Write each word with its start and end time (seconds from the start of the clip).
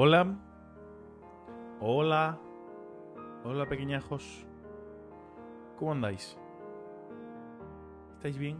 Hola. 0.00 0.32
Hola. 1.80 2.38
Hola, 3.42 3.68
pequeñajos. 3.68 4.46
¿Cómo 5.76 5.90
andáis? 5.90 6.38
¿Estáis 8.14 8.38
bien? 8.38 8.58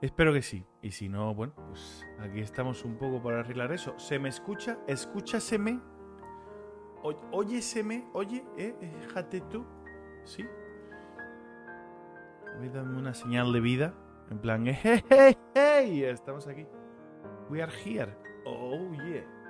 Espero 0.00 0.32
que 0.32 0.42
sí. 0.42 0.66
Y 0.82 0.90
si 0.90 1.08
no, 1.08 1.32
bueno, 1.32 1.52
pues 1.68 2.04
aquí 2.18 2.40
estamos 2.40 2.84
un 2.84 2.96
poco 2.96 3.22
para 3.22 3.38
arreglar 3.38 3.70
eso. 3.70 3.96
¿Se 3.96 4.18
me 4.18 4.30
escucha? 4.30 4.78
¿Escúchaseme? 4.88 5.80
Oy- 7.04 7.16
¿Óyeseme? 7.30 8.08
¿Oye? 8.14 8.44
¿Eh? 8.58 8.74
Déjate 8.80 9.42
tú. 9.42 9.64
¿Sí? 10.24 10.44
Voy 12.58 12.68
dando 12.68 12.98
una 12.98 13.14
señal 13.14 13.52
de 13.52 13.60
vida. 13.60 13.94
En 14.28 14.40
plan, 14.40 14.66
hey, 14.82 15.04
hey, 15.08 15.36
hey, 15.54 16.02
estamos 16.02 16.48
aquí. 16.48 16.66
We 17.48 17.62
are 17.62 17.72
here. 17.84 18.12
Oh, 18.44 18.90
yeah. 19.06 19.43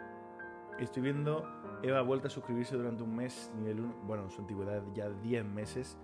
Estoy 0.78 1.02
viendo 1.02 1.44
Eva 1.84 1.98
ha 1.98 2.02
vuelto 2.02 2.28
a 2.28 2.30
suscribirse 2.30 2.76
durante 2.76 3.02
un 3.02 3.14
mes, 3.14 3.52
nivel 3.56 3.80
1. 3.80 3.94
Bueno, 4.04 4.30
su 4.30 4.40
antigüedad 4.40 4.82
ya 4.94 5.10
10 5.10 5.44
meses. 5.44 5.98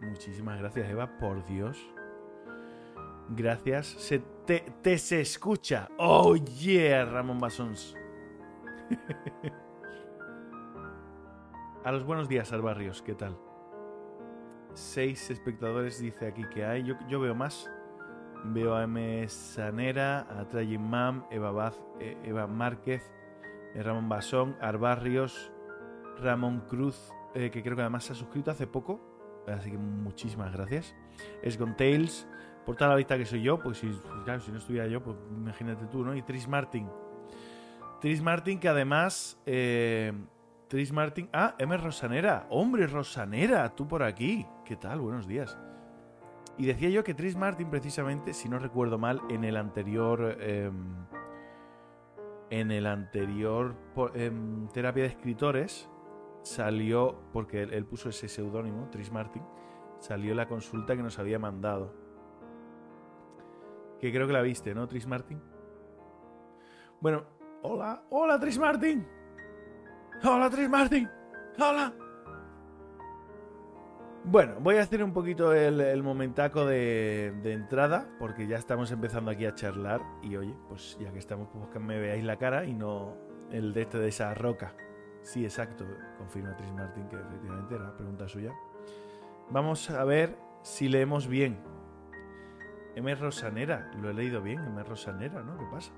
Muchísimas 0.00 0.58
gracias, 0.58 0.90
Eva, 0.90 1.18
por 1.18 1.44
Dios. 1.44 1.78
Gracias. 3.28 3.86
Se 3.86 4.18
te, 4.18 4.98
se 4.98 5.20
escucha. 5.20 5.88
Oh, 5.98 6.34
yeah, 6.34 7.04
Ramón 7.04 7.38
Basons. 7.38 7.94
a 11.84 11.92
los 11.92 12.04
buenos 12.04 12.28
días, 12.28 12.52
Albarrios, 12.52 13.00
¿qué 13.00 13.14
tal? 13.14 13.38
Seis 14.74 15.30
espectadores 15.30 16.00
dice 16.00 16.26
aquí 16.26 16.42
que 16.52 16.64
hay. 16.64 16.82
Yo, 16.82 16.96
yo 17.08 17.20
veo 17.20 17.36
más. 17.36 17.70
Veo 18.46 18.74
a 18.74 18.82
M. 18.82 19.28
Sanera, 19.28 20.26
a 20.28 20.48
Trajin 20.48 20.82
Mam, 20.82 21.24
Eva, 21.30 21.52
Baz, 21.52 21.80
eh, 22.00 22.18
Eva 22.24 22.48
Márquez, 22.48 23.12
Ramón 23.74 24.08
Basón, 24.08 24.56
Arbarrios, 24.60 25.52
Ramón 26.20 26.60
Cruz, 26.68 27.12
eh, 27.34 27.50
que 27.50 27.62
creo 27.62 27.76
que 27.76 27.82
además 27.82 28.04
se 28.04 28.12
ha 28.12 28.16
suscrito 28.16 28.50
hace 28.50 28.66
poco. 28.66 29.00
Así 29.46 29.70
que 29.70 29.78
muchísimas 29.78 30.52
gracias. 30.52 30.94
Es 31.42 31.56
con 31.56 31.76
Tails, 31.76 32.28
por 32.66 32.76
toda 32.76 32.90
la 32.90 32.96
vista 32.96 33.16
que 33.16 33.24
soy 33.24 33.42
yo, 33.42 33.58
pues 33.58 33.78
si, 33.78 33.86
pues 33.88 34.24
claro, 34.24 34.40
si 34.40 34.52
no 34.52 34.58
estuviera 34.58 34.86
yo, 34.86 35.02
pues 35.02 35.16
imagínate 35.30 35.86
tú, 35.86 36.04
¿no? 36.04 36.14
Y 36.14 36.22
Tris 36.22 36.46
Martin. 36.46 36.88
Tris 38.00 38.22
Martin, 38.22 38.58
que 38.60 38.68
además. 38.68 39.40
eh, 39.46 40.12
Tris 40.68 40.92
Martin. 40.92 41.28
Ah, 41.32 41.56
M. 41.58 41.76
Rosanera. 41.76 42.46
Hombre, 42.48 42.86
Rosanera, 42.86 43.74
tú 43.74 43.88
por 43.88 44.04
aquí. 44.04 44.46
¿Qué 44.64 44.76
tal? 44.76 45.00
Buenos 45.00 45.26
días. 45.26 45.58
Y 46.58 46.66
decía 46.66 46.90
yo 46.90 47.02
que 47.02 47.12
Tris 47.12 47.34
Martin, 47.36 47.70
precisamente, 47.70 48.32
si 48.34 48.48
no 48.48 48.58
recuerdo 48.60 48.96
mal, 48.96 49.20
en 49.30 49.42
el 49.44 49.56
anterior. 49.56 50.36
em, 50.40 50.94
en 52.50 52.70
el 52.70 52.86
anterior 52.86 53.76
em, 54.14 54.68
terapia 54.68 55.04
de 55.04 55.08
escritores 55.08 55.88
salió, 56.42 57.20
porque 57.32 57.62
él, 57.62 57.72
él 57.72 57.86
puso 57.86 58.08
ese 58.08 58.28
seudónimo, 58.28 58.88
Tris 58.90 59.10
Martin, 59.12 59.42
salió 60.00 60.34
la 60.34 60.48
consulta 60.48 60.96
que 60.96 61.02
nos 61.02 61.18
había 61.18 61.38
mandado. 61.38 61.94
Que 64.00 64.12
creo 64.12 64.26
que 64.26 64.32
la 64.32 64.42
viste, 64.42 64.74
¿no, 64.74 64.88
Tris 64.88 65.06
Martin? 65.06 65.40
Bueno, 67.00 67.24
hola, 67.62 68.02
hola, 68.10 68.38
Tris 68.40 68.58
Martin. 68.58 69.06
Hola, 70.24 70.50
Tris 70.50 70.68
Martin. 70.68 71.08
Hola. 71.58 72.09
Bueno, 74.24 74.56
voy 74.60 74.76
a 74.76 74.82
hacer 74.82 75.02
un 75.02 75.14
poquito 75.14 75.54
el, 75.54 75.80
el 75.80 76.02
de, 76.02 77.52
entrada, 77.52 78.06
porque 78.18 78.46
ya 78.46 78.58
estamos 78.58 78.90
empezando 78.92 79.30
aquí 79.30 79.46
a 79.46 79.54
charlar. 79.54 80.02
Y 80.22 80.36
oye, 80.36 80.54
pues 80.68 80.98
ya 81.00 81.10
que 81.10 81.18
estamos, 81.18 81.48
pues 81.52 81.68
que 81.68 81.78
me 81.78 81.98
veáis 81.98 82.22
la 82.22 82.36
cara 82.36 82.66
y 82.66 82.74
no 82.74 83.16
el 83.50 83.72
de 83.72 83.82
este 83.82 83.98
de 83.98 84.08
esa 84.08 84.34
roca. 84.34 84.74
Sí, 85.22 85.44
exacto, 85.44 85.86
confirma 86.18 86.54
Tris 86.54 86.72
Martin 86.72 87.08
que 87.08 87.16
efectivamente 87.16 87.74
era 87.74 87.96
pregunta 87.96 88.28
suya. 88.28 88.52
Vamos 89.48 89.88
a 89.90 90.04
ver 90.04 90.36
si 90.62 90.88
leemos 90.88 91.26
bien. 91.26 91.58
M. 92.96 93.14
Rosanera, 93.14 93.90
lo 94.00 94.10
he 94.10 94.14
leído 94.14 94.42
bien, 94.42 94.58
M. 94.58 94.82
Rosanera, 94.82 95.42
¿no? 95.42 95.56
¿Qué 95.56 95.64
pasa? 95.70 95.92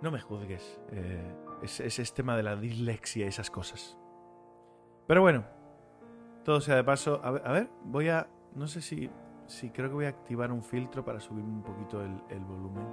No 0.00 0.10
me 0.10 0.20
juzgues. 0.20 0.80
eh, 0.92 1.36
es, 1.62 1.78
es 1.80 1.98
ese 1.98 2.14
tema 2.14 2.36
de 2.36 2.42
la 2.42 2.56
dislexia 2.56 3.26
y 3.26 3.28
esas 3.28 3.50
cosas. 3.50 3.98
Pero 5.06 5.20
bueno, 5.20 5.44
todo 6.44 6.60
sea 6.60 6.76
de 6.76 6.84
paso. 6.84 7.20
A 7.22 7.30
ver, 7.30 7.42
a 7.46 7.52
ver, 7.52 7.68
voy 7.84 8.08
a. 8.08 8.28
No 8.54 8.66
sé 8.66 8.80
si. 8.80 9.10
Si 9.46 9.70
creo 9.70 9.88
que 9.88 9.94
voy 9.94 10.04
a 10.06 10.08
activar 10.10 10.50
un 10.52 10.62
filtro 10.62 11.04
para 11.04 11.20
subir 11.20 11.44
un 11.44 11.62
poquito 11.62 12.00
el, 12.02 12.22
el 12.30 12.40
volumen. 12.44 12.86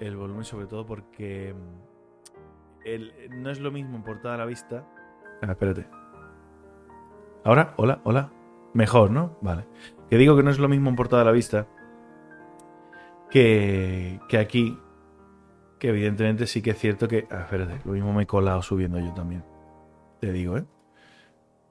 El 0.00 0.16
volumen, 0.16 0.44
sobre 0.44 0.66
todo 0.66 0.84
porque. 0.84 1.54
mm, 1.54 2.86
el- 2.86 3.12
no 3.42 3.50
es 3.50 3.60
lo 3.60 3.70
mismo 3.70 3.96
en 3.96 4.02
portada 4.02 4.34
a 4.34 4.38
la 4.38 4.44
vista. 4.46 4.84
Ah, 5.42 5.52
espérate. 5.52 5.86
Ahora, 7.44 7.74
hola, 7.76 8.00
hola. 8.04 8.30
Mejor, 8.74 9.10
¿no? 9.10 9.36
Vale. 9.40 9.64
Que 10.10 10.16
digo 10.18 10.36
que 10.36 10.42
no 10.42 10.50
es 10.50 10.58
lo 10.58 10.68
mismo 10.68 10.90
en 10.90 10.96
portada 10.96 11.22
a 11.22 11.24
la 11.24 11.32
vista 11.32 11.66
que, 13.30 14.20
que 14.28 14.38
aquí. 14.38 14.78
Que 15.78 15.88
evidentemente 15.90 16.46
sí 16.46 16.62
que 16.62 16.70
es 16.70 16.78
cierto 16.78 17.06
que. 17.08 17.26
Ah, 17.30 17.40
espérate, 17.42 17.80
lo 17.84 17.92
mismo 17.92 18.12
me 18.12 18.22
he 18.24 18.26
colado 18.26 18.62
subiendo 18.62 18.98
yo 18.98 19.12
también. 19.14 19.44
Te 20.20 20.32
digo, 20.32 20.56
¿eh? 20.56 20.64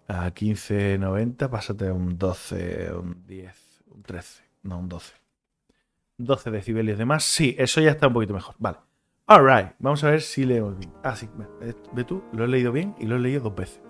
A 0.07 0.31
15.90, 0.31 1.49
pásate 1.49 1.87
a 1.87 1.93
un 1.93 2.17
12, 2.17 2.93
un 2.93 3.25
10, 3.25 3.83
un 3.87 4.03
13. 4.03 4.43
No, 4.63 4.79
un 4.79 4.89
12. 4.89 5.13
12 6.17 6.51
decibelios 6.51 6.97
de 6.97 7.05
más. 7.05 7.23
Sí, 7.23 7.55
eso 7.57 7.81
ya 7.81 7.91
está 7.91 8.07
un 8.07 8.13
poquito 8.13 8.33
mejor. 8.33 8.55
Vale. 8.59 8.77
Alright, 9.27 9.73
vamos 9.79 10.03
a 10.03 10.11
ver 10.11 10.21
si 10.21 10.45
leemos 10.45 10.77
bien. 10.77 10.93
Ah, 11.03 11.15
sí, 11.15 11.27
ve, 11.35 11.75
ve 11.93 12.03
tú, 12.03 12.23
lo 12.31 12.45
he 12.45 12.47
leído 12.47 12.71
bien 12.71 12.95
y 12.99 13.07
lo 13.07 13.15
he 13.15 13.19
leído 13.19 13.41
dos 13.41 13.55
veces. 13.55 13.81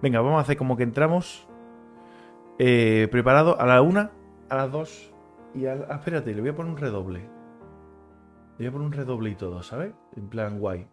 Venga, 0.00 0.20
vamos 0.20 0.38
a 0.38 0.42
hacer 0.42 0.56
como 0.56 0.76
que 0.76 0.84
entramos 0.84 1.48
eh, 2.58 3.08
preparado 3.10 3.60
a 3.60 3.66
la 3.66 3.82
una, 3.82 4.12
a 4.48 4.54
las 4.54 4.70
dos 4.70 5.12
y 5.54 5.66
a 5.66 5.74
la... 5.74 5.86
Ah, 5.90 5.96
espérate, 5.96 6.32
le 6.32 6.40
voy 6.40 6.50
a 6.50 6.54
poner 6.54 6.72
un 6.72 6.78
redoble. 6.78 7.20
Le 7.20 8.58
voy 8.58 8.66
a 8.66 8.72
poner 8.72 8.86
un 8.86 8.92
redoble 8.92 9.30
y 9.30 9.34
todo, 9.34 9.62
¿sabes? 9.62 9.92
En 10.16 10.28
plan 10.28 10.60
guay. 10.60 10.86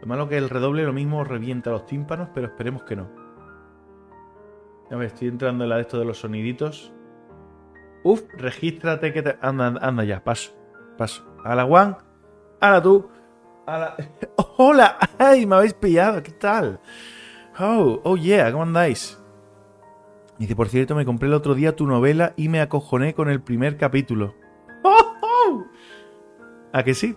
Lo 0.00 0.06
malo 0.06 0.28
que 0.28 0.36
el 0.36 0.50
redoble 0.50 0.84
lo 0.84 0.92
mismo 0.92 1.24
revienta 1.24 1.70
los 1.70 1.86
tímpanos, 1.86 2.28
pero 2.34 2.46
esperemos 2.46 2.84
que 2.84 2.94
no. 2.94 3.23
A 4.90 4.96
ver, 4.96 5.06
estoy 5.06 5.28
entrando 5.28 5.64
en 5.64 5.70
la 5.70 5.76
de 5.76 5.82
esto 5.82 5.98
de 5.98 6.04
los 6.04 6.18
soniditos. 6.18 6.92
Uf, 8.02 8.22
regístrate 8.34 9.12
que 9.12 9.22
te... 9.22 9.36
Anda, 9.40 9.78
anda 9.80 10.04
ya, 10.04 10.22
paso, 10.22 10.52
paso. 10.98 11.24
A 11.42 11.54
la 11.54 11.64
one, 11.64 11.96
a 12.60 12.70
la 12.70 12.82
tú, 12.82 13.08
a 13.66 13.78
la... 13.78 13.96
¡Hola! 14.58 14.98
¡Ay, 15.18 15.46
me 15.46 15.56
habéis 15.56 15.74
pillado! 15.74 16.22
¿Qué 16.22 16.32
tal? 16.32 16.80
Oh, 17.58 18.00
oh 18.04 18.16
yeah, 18.16 18.52
¿cómo 18.52 18.64
andáis? 18.64 19.18
Dice, 20.38 20.54
por 20.54 20.68
cierto, 20.68 20.94
me 20.94 21.04
compré 21.04 21.28
el 21.28 21.34
otro 21.34 21.54
día 21.54 21.76
tu 21.76 21.86
novela 21.86 22.34
y 22.36 22.48
me 22.48 22.60
acojoné 22.60 23.14
con 23.14 23.30
el 23.30 23.40
primer 23.40 23.76
capítulo. 23.76 24.34
¡Oh, 24.82 25.14
oh! 25.22 25.64
¿A 26.72 26.82
que 26.82 26.92
sí? 26.92 27.16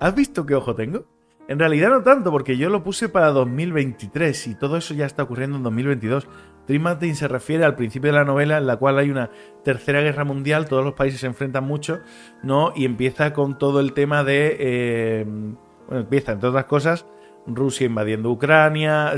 ¿Has 0.00 0.14
visto 0.14 0.44
qué 0.44 0.54
ojo 0.56 0.74
tengo? 0.74 1.04
En 1.52 1.58
realidad 1.58 1.90
no 1.90 2.02
tanto, 2.02 2.30
porque 2.30 2.56
yo 2.56 2.70
lo 2.70 2.82
puse 2.82 3.10
para 3.10 3.26
2023 3.28 4.46
y 4.46 4.54
todo 4.54 4.78
eso 4.78 4.94
ya 4.94 5.04
está 5.04 5.24
ocurriendo 5.24 5.58
en 5.58 5.62
2022. 5.62 6.26
Tris 6.66 6.80
Martin 6.80 7.14
se 7.14 7.28
refiere 7.28 7.62
al 7.66 7.76
principio 7.76 8.10
de 8.10 8.16
la 8.16 8.24
novela 8.24 8.56
en 8.56 8.66
la 8.66 8.78
cual 8.78 8.98
hay 8.98 9.10
una 9.10 9.28
tercera 9.62 10.00
guerra 10.00 10.24
mundial, 10.24 10.66
todos 10.66 10.82
los 10.82 10.94
países 10.94 11.20
se 11.20 11.26
enfrentan 11.26 11.64
mucho, 11.64 12.00
¿no? 12.42 12.72
Y 12.74 12.86
empieza 12.86 13.34
con 13.34 13.58
todo 13.58 13.80
el 13.80 13.92
tema 13.92 14.24
de... 14.24 14.56
eh, 14.58 15.26
bueno, 15.26 16.00
empieza, 16.04 16.32
entre 16.32 16.48
otras 16.48 16.64
cosas, 16.64 17.04
Rusia 17.46 17.84
invadiendo 17.84 18.30
Ucrania. 18.30 19.12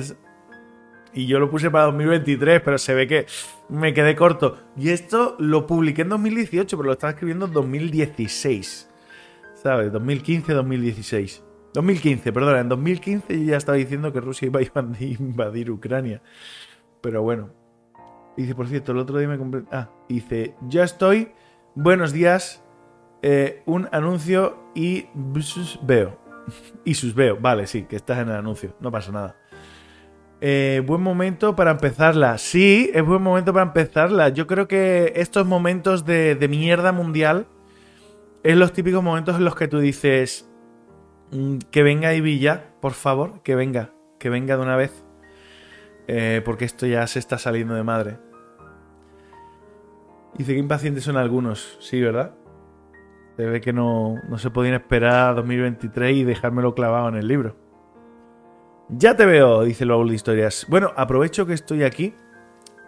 Y 1.13 1.29
yo 1.29 1.39
lo 1.39 1.49
puse 1.49 1.71
para 1.71 1.85
2023, 1.85 2.63
pero 2.65 2.79
se 2.79 2.95
ve 2.95 3.07
que 3.07 3.27
me 3.69 3.95
quedé 3.95 4.17
corto. 4.17 4.59
Y 4.77 4.89
esto 4.89 5.37
lo 5.39 5.69
publiqué 5.69 6.03
en 6.03 6.09
2018, 6.09 6.77
pero 6.77 6.87
lo 6.89 6.95
estaba 6.95 7.13
escribiendo 7.13 7.47
en 7.47 7.53
2016. 7.53 8.91
¿Sabes? 9.55 9.93
2015-2016. 9.93 11.54
2015, 11.75 12.33
perdona, 12.33 12.61
en 12.61 12.69
2015 12.69 13.39
yo 13.41 13.45
ya 13.51 13.57
estaba 13.57 13.77
diciendo 13.77 14.13
que 14.13 14.21
Rusia 14.21 14.47
iba 14.47 14.61
a 14.61 14.63
invadir- 14.63 15.71
Ucrania. 15.71 16.23
Pero 17.01 17.23
bueno. 17.23 17.51
Dice, 18.37 18.55
por 18.55 18.67
cierto, 18.67 18.93
el 18.93 18.99
otro 18.99 19.19
día 19.19 19.29
me 19.29 19.39
compré... 19.39 19.63
Ah, 19.71 19.91
dice, 20.09 20.55
ya 20.69 20.83
estoy. 20.85 21.33
Buenos 21.75 22.13
días. 22.13 22.65
eh, 23.23 23.63
un 23.67 23.89
anuncio 23.93 24.59
y 24.75 25.07
sus 25.41 25.79
veo. 25.83 26.19
y 26.85 26.95
sus 26.95 27.15
veo. 27.15 27.39
Vale, 27.41 27.67
sí, 27.67 27.83
que 27.85 27.97
estás 27.97 28.19
en 28.19 28.29
el 28.29 28.35
anuncio. 28.37 28.75
No 28.81 28.91
pasa 28.91 29.13
nada. 29.13 29.37
Eh, 30.41 30.83
buen 30.85 31.01
momento 31.01 31.55
para 31.57 31.71
empezarla. 31.71 32.39
Sí, 32.39 32.91
es 32.93 33.05
buen 33.05 33.23
momento 33.23 33.53
para 33.53 33.67
empezarla. 33.67 34.29
Yo 34.29 34.47
creo 34.47 34.69
que 34.69 35.13
estos 35.17 35.47
momentos 35.47 36.05
de, 36.05 36.35
de 36.35 36.49
mierda 36.49 36.93
mundial 36.93 37.47
es 38.43 38.57
los 38.57 38.73
típicos 38.73 39.03
momentos 39.03 39.37
en 39.37 39.45
los 39.45 39.55
que 39.57 39.69
tú 39.69 39.79
dices 39.79 40.51
que 41.71 41.83
venga 41.83 42.15
Ivy 42.15 42.49
por 42.81 42.93
favor, 42.93 43.43
que 43.43 43.55
venga, 43.55 43.91
que 44.19 44.31
venga 44.31 44.57
de 44.57 44.63
una 44.63 44.77
vez. 44.77 45.05
Eh, 46.07 46.43
porque 46.45 46.65
esto 46.65 46.87
ya 46.87 47.07
se 47.07 47.19
está 47.19 47.39
saliendo 47.39 47.75
de 47.75 47.83
madre. 47.83 48.19
Dice 50.37 50.53
que 50.53 50.59
impacientes 50.59 51.05
son 51.05 51.17
algunos, 51.17 51.79
sí, 51.81 52.01
¿verdad? 52.01 52.35
Se 53.37 53.47
ve 53.47 53.61
que 53.61 53.73
no, 53.73 54.17
no 54.29 54.39
se 54.39 54.51
podían 54.51 54.75
esperar 54.75 55.31
a 55.31 55.35
2023 55.35 56.17
y 56.17 56.25
dejármelo 56.25 56.75
clavado 56.75 57.09
en 57.09 57.17
el 57.17 57.27
libro. 57.27 57.57
Ya 58.91 59.17
te 59.17 59.25
veo, 59.25 59.63
dice 59.63 59.85
el 59.85 59.91
baúl 59.91 60.09
de 60.09 60.15
historias. 60.15 60.67
Bueno, 60.69 60.93
aprovecho 60.97 61.47
que 61.47 61.55
estoy 61.55 61.85
aquí 61.85 62.15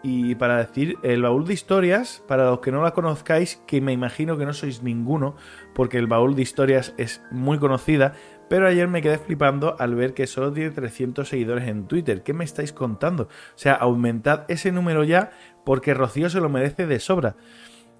y 0.08 0.36
para 0.36 0.58
decir, 0.58 0.98
el 1.02 1.22
baúl 1.22 1.46
de 1.46 1.54
historias, 1.54 2.22
para 2.28 2.44
los 2.44 2.60
que 2.60 2.70
no 2.70 2.80
la 2.80 2.92
conozcáis, 2.92 3.56
que 3.66 3.80
me 3.80 3.92
imagino 3.92 4.36
que 4.36 4.46
no 4.46 4.52
sois 4.52 4.82
ninguno, 4.82 5.34
porque 5.74 5.98
el 5.98 6.06
baúl 6.06 6.36
de 6.36 6.42
historias 6.42 6.94
es 6.96 7.22
muy 7.32 7.58
conocida, 7.58 8.12
pero 8.48 8.66
ayer 8.68 8.88
me 8.88 9.02
quedé 9.02 9.18
flipando 9.18 9.76
al 9.78 9.94
ver 9.94 10.14
que 10.14 10.26
solo 10.26 10.52
tiene 10.52 10.70
300 10.70 11.28
seguidores 11.28 11.68
en 11.68 11.86
Twitter. 11.86 12.22
¿Qué 12.22 12.32
me 12.32 12.44
estáis 12.44 12.72
contando? 12.72 13.24
O 13.24 13.58
sea, 13.58 13.74
aumentad 13.74 14.44
ese 14.48 14.72
número 14.72 15.04
ya 15.04 15.30
porque 15.64 15.94
Rocío 15.94 16.30
se 16.30 16.40
lo 16.40 16.48
merece 16.48 16.86
de 16.86 17.00
sobra. 17.00 17.36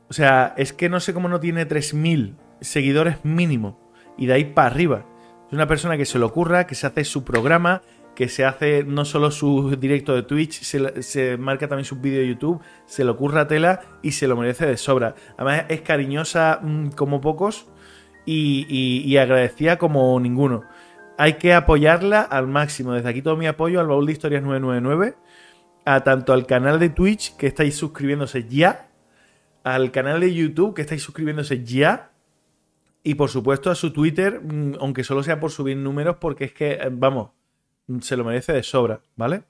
O 0.09 0.13
sea, 0.13 0.55
es 0.57 0.73
que 0.73 0.89
no 0.89 1.01
sé 1.01 1.13
cómo 1.13 1.29
no 1.29 1.41
tiene 1.41 1.67
3.000 1.67 2.37
seguidores 2.61 3.25
mínimo 3.25 3.93
y 4.17 4.27
de 4.27 4.35
ahí 4.35 4.45
para 4.45 4.69
arriba. 4.69 5.07
Es 5.49 5.53
una 5.53 5.67
persona 5.67 5.97
que 5.97 6.05
se 6.05 6.19
le 6.19 6.25
ocurra, 6.25 6.67
que 6.67 6.75
se 6.75 6.87
hace 6.87 7.05
su 7.05 7.25
programa, 7.25 7.83
que 8.15 8.29
se 8.29 8.45
hace 8.45 8.83
no 8.83 9.05
solo 9.05 9.31
su 9.31 9.77
directo 9.77 10.15
de 10.15 10.23
Twitch, 10.23 10.63
se, 10.63 11.37
marca 11.37 11.69
también 11.69 11.85
su 11.85 11.97
vídeo 11.97 12.21
de 12.21 12.29
YouTube, 12.29 12.61
se 12.87 13.05
le 13.05 13.11
ocurra 13.11 13.47
tela 13.47 13.81
y 14.03 14.13
se 14.13 14.27
lo 14.27 14.37
merece 14.37 14.67
de 14.67 14.77
sobra. 14.77 15.15
Además 15.37 15.67
es 15.69 15.83
cariñosa 15.83 16.61
mm, 16.63 16.89
como 16.91 17.21
pocos 17.21 17.67
y, 18.27 19.17
agradecida 19.17 19.79
como 19.79 20.19
ninguno. 20.21 20.65
Hay 21.19 21.35
que 21.35 21.55
apoyarla 21.55 22.21
al 22.21 22.47
máximo. 22.47 22.93
Desde 22.93 23.09
aquí 23.09 23.23
todo 23.23 23.37
mi 23.37 23.47
apoyo 23.47 23.81
al 23.81 23.87
Baúl 23.87 24.07
de 24.07 24.13
Historias 24.13 24.43
999, 24.43 25.17
a 25.85 26.01
tanto 26.05 26.33
al 26.33 26.47
canal 26.47 26.79
de 26.79 26.91
Twitch 26.91 27.37
que 27.37 27.47
estáis 27.47 27.77
suscribiéndose 27.77 28.47
ya, 28.49 28.91
al 29.65 29.91
canal 29.93 30.21
de 30.21 30.35
YouTube 30.35 30.75
que 30.75 30.83
estáis 30.83 31.03
suscribiéndose 31.03 31.65
ya, 31.65 32.11
y 33.03 33.15
por 33.15 33.31
supuesto 33.31 33.71
a 33.71 33.77
su 33.77 33.93
Twitter, 33.93 34.41
mm, 34.43 34.75
aunque 34.81 35.05
solo 35.05 35.23
sea 35.23 35.39
por 35.39 35.53
subir 35.53 35.77
números, 35.77 36.17
porque 36.21 36.45
es 36.45 36.53
que, 36.53 36.73
eh, 36.73 36.89
vamos, 36.91 37.31
se 38.01 38.17
lo 38.17 38.25
merece 38.25 38.53
de 38.53 38.65
sobra, 38.65 39.01
¿vale? 39.15 39.45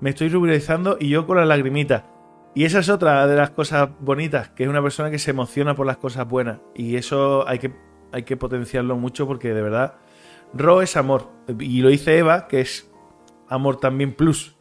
Me 0.00 0.10
estoy 0.10 0.28
ruborizando 0.28 0.96
y 0.98 1.08
yo 1.08 1.26
con 1.26 1.36
la 1.36 1.46
lagrimita. 1.46 2.10
Y 2.54 2.64
esa 2.64 2.80
es 2.80 2.88
otra 2.88 3.26
de 3.28 3.36
las 3.36 3.50
cosas 3.50 3.88
bonitas, 4.00 4.48
que 4.50 4.64
es 4.64 4.68
una 4.68 4.82
persona 4.82 5.12
que 5.12 5.20
se 5.20 5.30
emociona 5.30 5.76
por 5.76 5.86
las 5.86 5.98
cosas 5.98 6.28
buenas. 6.28 6.58
Y 6.74 6.96
eso 6.96 7.46
hay 7.46 7.60
que, 7.60 7.72
hay 8.12 8.22
que 8.22 8.36
potenciarlo 8.36 8.96
mucho 8.96 9.26
porque 9.26 9.52
de 9.54 9.62
verdad, 9.62 9.94
Ro 10.54 10.82
es 10.82 10.96
amor. 10.96 11.28
Y 11.58 11.82
lo 11.82 11.88
dice 11.88 12.18
Eva, 12.18 12.48
que 12.48 12.60
es 12.60 12.90
amor 13.48 13.76
también 13.76 14.12
plus, 14.12 14.56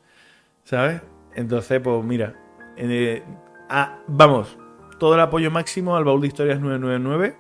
¿sabes? 0.64 1.02
Entonces, 1.36 1.80
pues 1.82 2.04
mira, 2.04 2.36
eh, 2.78 3.24
ah, 3.70 4.00
vamos, 4.08 4.58
todo 5.00 5.16
el 5.16 5.22
apoyo 5.22 5.52
máximo 5.52 5.96
al 5.96 6.04
baúl 6.04 6.22
de 6.22 6.28
historias 6.28 6.60
999 6.60 7.38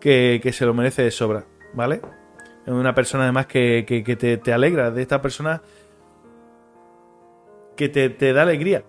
que, 0.00 0.52
se 0.52 0.66
lo 0.66 0.74
merece 0.74 1.02
de 1.02 1.10
sobra, 1.10 1.44
¿vale? 1.74 2.00
Es 2.64 2.72
una 2.72 2.94
persona 2.94 3.24
además 3.24 3.46
que, 3.46 3.84
te, 4.42 4.52
alegra, 4.52 4.90
de 4.90 5.02
esta 5.02 5.20
persona 5.22 5.62
que 7.76 7.88
te, 7.88 8.32
da 8.32 8.42
alegría. 8.42 8.84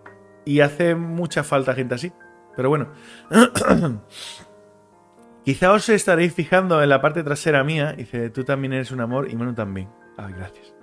Y 0.46 0.62
hace 0.62 0.96
mucha 0.96 1.44
falta 1.44 1.74
gente 1.74 1.96
así. 1.96 2.12
Pero 2.56 2.70
bueno. 2.70 2.88
Quizá 5.48 5.72
os 5.72 5.88
estaréis 5.88 6.34
fijando 6.34 6.84
en 6.84 6.90
la 6.90 7.00
parte 7.00 7.24
trasera 7.24 7.64
mía. 7.64 7.94
Dice, 7.94 8.30
tú 8.30 8.44
también 8.44 8.74
eres 8.74 8.92
un 8.92 9.00
amor 9.00 9.32
y 9.32 9.36
Manu 9.38 9.54
también. 9.54 9.88
Ay, 10.18 10.34
gracias. 10.34 10.76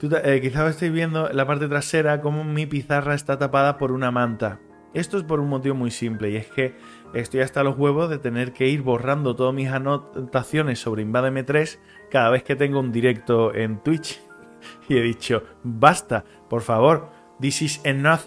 Eh, 0.00 0.38
quizá 0.40 0.62
os 0.62 0.70
estéis 0.70 0.92
viendo 0.92 1.28
en 1.28 1.36
la 1.36 1.44
parte 1.44 1.66
trasera 1.66 2.20
como 2.20 2.44
mi 2.44 2.66
pizarra 2.66 3.16
está 3.16 3.40
tapada 3.40 3.78
por 3.78 3.90
una 3.90 4.12
manta. 4.12 4.60
Esto 4.94 5.18
es 5.18 5.24
por 5.24 5.40
un 5.40 5.48
motivo 5.48 5.74
muy 5.74 5.90
simple 5.90 6.30
y 6.30 6.36
es 6.36 6.46
que 6.52 6.76
estoy 7.14 7.40
hasta 7.40 7.64
los 7.64 7.76
huevos 7.76 8.08
de 8.08 8.18
tener 8.18 8.52
que 8.52 8.68
ir 8.68 8.82
borrando 8.82 9.34
todas 9.34 9.52
mis 9.52 9.70
anotaciones 9.70 10.78
sobre 10.78 11.02
Invademe 11.02 11.42
3 11.42 11.80
cada 12.12 12.30
vez 12.30 12.44
que 12.44 12.54
tengo 12.54 12.78
un 12.78 12.92
directo 12.92 13.52
en 13.52 13.82
Twitch. 13.82 14.20
Y 14.88 14.98
he 14.98 15.02
dicho, 15.02 15.42
basta, 15.64 16.24
por 16.48 16.62
favor, 16.62 17.10
this 17.40 17.60
is 17.60 17.80
enough. 17.82 18.20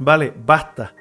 Vale, 0.00 0.34
basta. 0.36 0.92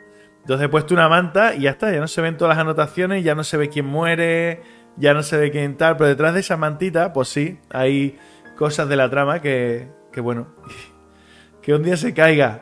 Entonces 0.45 0.67
he 0.67 0.69
puesto 0.69 0.93
una 0.93 1.09
manta 1.09 1.55
y 1.55 1.61
ya 1.61 1.71
está, 1.71 1.91
ya 1.91 1.99
no 1.99 2.07
se 2.07 2.21
ven 2.21 2.37
todas 2.37 2.55
las 2.55 2.61
anotaciones, 2.61 3.23
ya 3.23 3.33
no 3.33 3.43
se 3.43 3.57
ve 3.57 3.67
quién 3.67 3.87
muere, 3.87 4.61
ya 4.95 5.15
no 5.15 5.23
se 5.23 5.37
ve 5.37 5.49
quién 5.49 5.75
tal, 5.75 5.97
pero 5.97 6.07
detrás 6.07 6.35
de 6.35 6.41
esa 6.41 6.55
mantita, 6.55 7.13
pues 7.13 7.29
sí, 7.29 7.57
hay 7.71 8.19
cosas 8.55 8.87
de 8.87 8.95
la 8.95 9.09
trama 9.09 9.41
que, 9.41 9.87
que 10.11 10.21
bueno, 10.21 10.53
que 11.63 11.73
un 11.73 11.81
día 11.81 11.97
se 11.97 12.13
caiga. 12.13 12.61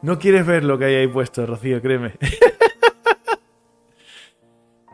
No 0.00 0.20
quieres 0.20 0.46
ver 0.46 0.62
lo 0.62 0.78
que 0.78 0.84
hay 0.84 0.94
ahí 0.94 1.08
puesto, 1.08 1.44
Rocío, 1.44 1.82
créeme. 1.82 2.14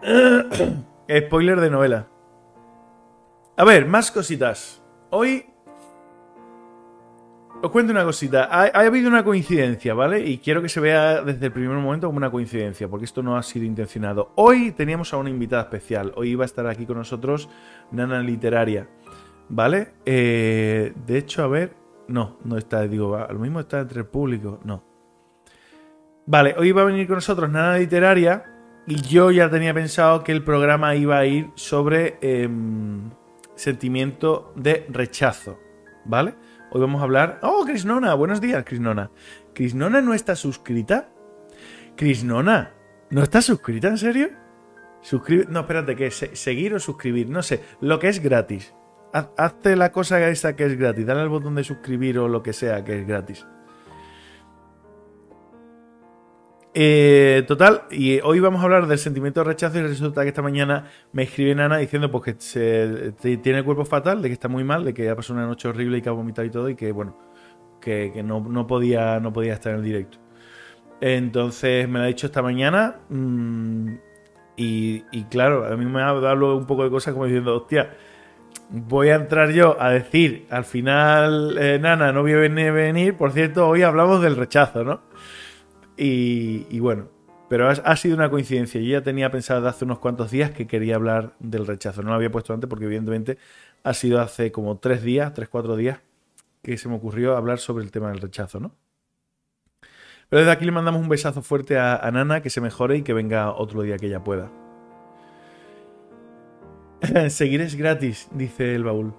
Spoiler 1.26 1.60
de 1.60 1.68
novela. 1.68 2.08
A 3.58 3.64
ver, 3.64 3.84
más 3.84 4.10
cositas. 4.10 4.82
Hoy 5.10 5.44
os 7.64 7.70
cuento 7.70 7.92
una 7.92 8.04
cosita. 8.04 8.44
Ha, 8.50 8.80
habido 8.80 9.08
una 9.08 9.24
coincidencia, 9.24 9.94
¿vale? 9.94 10.20
Y 10.20 10.36
quiero 10.36 10.60
que 10.60 10.68
se 10.68 10.80
vea 10.80 11.22
desde 11.22 11.46
el 11.46 11.52
primer 11.52 11.78
momento 11.78 12.06
como 12.06 12.18
una 12.18 12.30
coincidencia, 12.30 12.88
porque 12.88 13.06
esto 13.06 13.22
no 13.22 13.38
ha 13.38 13.42
sido 13.42 13.64
intencionado. 13.64 14.32
Hoy 14.34 14.72
teníamos 14.72 15.14
a 15.14 15.16
una 15.16 15.30
invitada 15.30 15.62
especial. 15.62 16.12
Hoy 16.16 16.30
iba 16.30 16.44
a 16.44 16.46
estar 16.46 16.66
aquí 16.66 16.84
con 16.84 16.98
nosotros 16.98 17.48
Nana 17.90 18.20
Literaria, 18.20 18.88
¿vale? 19.48 19.94
Eh, 20.04 20.92
de 21.06 21.18
hecho, 21.18 21.42
a 21.42 21.48
ver. 21.48 21.74
No, 22.06 22.36
no 22.44 22.58
está, 22.58 22.86
digo, 22.86 23.16
lo 23.30 23.38
mismo 23.38 23.60
está 23.60 23.80
entre 23.80 24.00
el 24.00 24.06
público. 24.06 24.60
No. 24.62 24.84
Vale, 26.26 26.54
hoy 26.58 26.70
va 26.72 26.82
a 26.82 26.84
venir 26.84 27.06
con 27.06 27.16
nosotros 27.16 27.50
Nana 27.50 27.78
Literaria 27.78 28.44
y 28.86 29.00
yo 29.00 29.30
ya 29.30 29.48
tenía 29.48 29.72
pensado 29.72 30.22
que 30.22 30.32
el 30.32 30.44
programa 30.44 30.94
iba 30.96 31.16
a 31.16 31.24
ir 31.24 31.50
sobre 31.54 32.18
em, 32.20 33.10
sentimiento 33.54 34.52
de 34.54 34.84
rechazo, 34.90 35.58
¿vale? 36.04 36.34
Hoy 36.74 36.80
vamos 36.80 37.00
a 37.02 37.04
hablar... 37.04 37.38
¡Oh, 37.42 37.64
Krisnona! 37.64 38.14
Buenos 38.14 38.40
días, 38.40 38.64
Krisnona. 38.64 39.12
¿Krisnona 39.54 40.00
no 40.00 40.12
está 40.12 40.34
suscrita? 40.34 41.08
Krisnona, 41.96 42.72
¿no 43.10 43.22
está 43.22 43.40
suscrita 43.42 43.86
en 43.86 43.96
serio? 43.96 44.30
Suscribir... 45.00 45.48
No, 45.50 45.60
espérate, 45.60 45.94
¿qué 45.94 46.10
¿Seguir 46.10 46.74
o 46.74 46.80
suscribir? 46.80 47.30
No 47.30 47.44
sé, 47.44 47.62
lo 47.80 48.00
que 48.00 48.08
es 48.08 48.20
gratis. 48.20 48.74
hazte 49.12 49.76
la 49.76 49.92
cosa 49.92 50.28
esa 50.28 50.56
que 50.56 50.64
es 50.64 50.76
gratis. 50.76 51.06
Dale 51.06 51.20
al 51.20 51.28
botón 51.28 51.54
de 51.54 51.62
suscribir 51.62 52.18
o 52.18 52.26
lo 52.26 52.42
que 52.42 52.52
sea 52.52 52.82
que 52.82 52.98
es 52.98 53.06
gratis. 53.06 53.46
Eh, 56.76 57.44
total, 57.46 57.82
y 57.92 58.18
hoy 58.20 58.40
vamos 58.40 58.60
a 58.60 58.64
hablar 58.64 58.88
del 58.88 58.98
sentimiento 58.98 59.38
de 59.40 59.44
rechazo 59.44 59.78
y 59.78 59.82
resulta 59.82 60.22
que 60.22 60.28
esta 60.28 60.42
mañana 60.42 60.90
me 61.12 61.22
escribe 61.22 61.54
Nana 61.54 61.78
diciendo 61.78 62.10
pues 62.10 62.24
que 62.24 62.34
se, 62.40 63.12
tiene 63.38 63.60
el 63.60 63.64
cuerpo 63.64 63.84
fatal, 63.84 64.20
de 64.20 64.28
que 64.28 64.32
está 64.32 64.48
muy 64.48 64.64
mal, 64.64 64.84
de 64.84 64.92
que 64.92 65.08
ha 65.08 65.14
pasado 65.14 65.38
una 65.38 65.46
noche 65.46 65.68
horrible 65.68 65.98
y 65.98 66.02
que 66.02 66.08
ha 66.08 66.12
vomitado 66.12 66.44
y 66.44 66.50
todo 66.50 66.68
y 66.68 66.74
que 66.74 66.90
bueno, 66.90 67.16
que, 67.80 68.20
no, 68.24 68.66
podía, 68.66 69.20
no 69.20 69.32
podía 69.32 69.52
estar 69.54 69.72
en 69.72 69.78
el 69.78 69.84
directo. 69.84 70.18
Entonces 71.00 71.88
me 71.88 72.00
lo 72.00 72.06
ha 72.06 72.08
dicho 72.08 72.26
esta 72.26 72.42
mañana 72.42 72.96
mm, 73.08 73.94
y, 74.56 75.24
claro, 75.30 75.66
a 75.66 75.76
mí 75.76 75.84
me 75.84 76.02
ha 76.02 76.12
dado 76.14 76.56
un 76.56 76.66
poco 76.66 76.82
de 76.82 76.90
cosas 76.90 77.12
como 77.12 77.26
diciendo, 77.26 77.56
hostia, 77.56 77.90
voy 78.70 79.10
a 79.10 79.14
entrar 79.16 79.50
yo 79.50 79.80
a 79.80 79.90
decir, 79.90 80.46
al 80.50 80.64
final, 80.64 81.56
eh, 81.56 81.78
Nana, 81.80 82.12
no 82.12 82.22
voy 82.22 82.32
a 82.32 82.36
venir, 82.38 83.16
por 83.16 83.30
cierto, 83.30 83.68
hoy 83.68 83.82
hablamos 83.82 84.20
del 84.22 84.34
rechazo, 84.34 84.82
¿no? 84.82 85.02
Y, 85.96 86.78
bueno, 86.80 87.08
pero 87.48 87.68
ha, 87.68 87.96
sido 87.96 88.16
una 88.16 88.30
coincidencia. 88.30 88.80
Yo 88.80 88.88
ya 88.88 89.02
tenía 89.02 89.30
pensado 89.30 89.68
hace 89.68 89.84
unos 89.84 89.98
cuantos 89.98 90.30
días 90.30 90.50
que 90.50 90.66
quería 90.66 90.96
hablar 90.96 91.34
del 91.38 91.66
rechazo. 91.66 92.02
No 92.02 92.10
lo 92.10 92.16
había 92.16 92.32
puesto 92.32 92.52
antes 92.52 92.68
porque 92.68 92.86
evidentemente 92.86 93.38
ha 93.82 93.94
sido 93.94 94.20
hace 94.20 94.50
como 94.50 94.78
tres 94.78 95.02
días, 95.02 95.34
tres, 95.34 95.48
cuatro 95.48 95.76
días, 95.76 96.00
que 96.62 96.76
se 96.78 96.88
me 96.88 96.96
ocurrió 96.96 97.36
hablar 97.36 97.58
sobre 97.58 97.84
el 97.84 97.90
tema 97.90 98.08
del 98.08 98.20
rechazo, 98.20 98.58
¿no? 98.60 98.74
Pero 100.28 100.40
desde 100.40 100.52
aquí 100.52 100.64
le 100.64 100.72
mandamos 100.72 101.00
un 101.00 101.08
besazo 101.08 101.42
fuerte 101.42 101.78
a, 101.78 102.10
Nana, 102.10 102.42
que 102.42 102.50
se 102.50 102.60
mejore 102.60 102.96
y 102.96 103.02
que 103.02 103.12
venga 103.12 103.52
otro 103.52 103.82
día 103.82 103.98
que 103.98 104.06
ella 104.06 104.24
pueda. 104.24 104.50
seguir 107.28 107.60
es 107.60 107.76
gratis, 107.76 108.28
dice 108.32 108.74
el 108.74 108.84
baúl. 108.84 109.14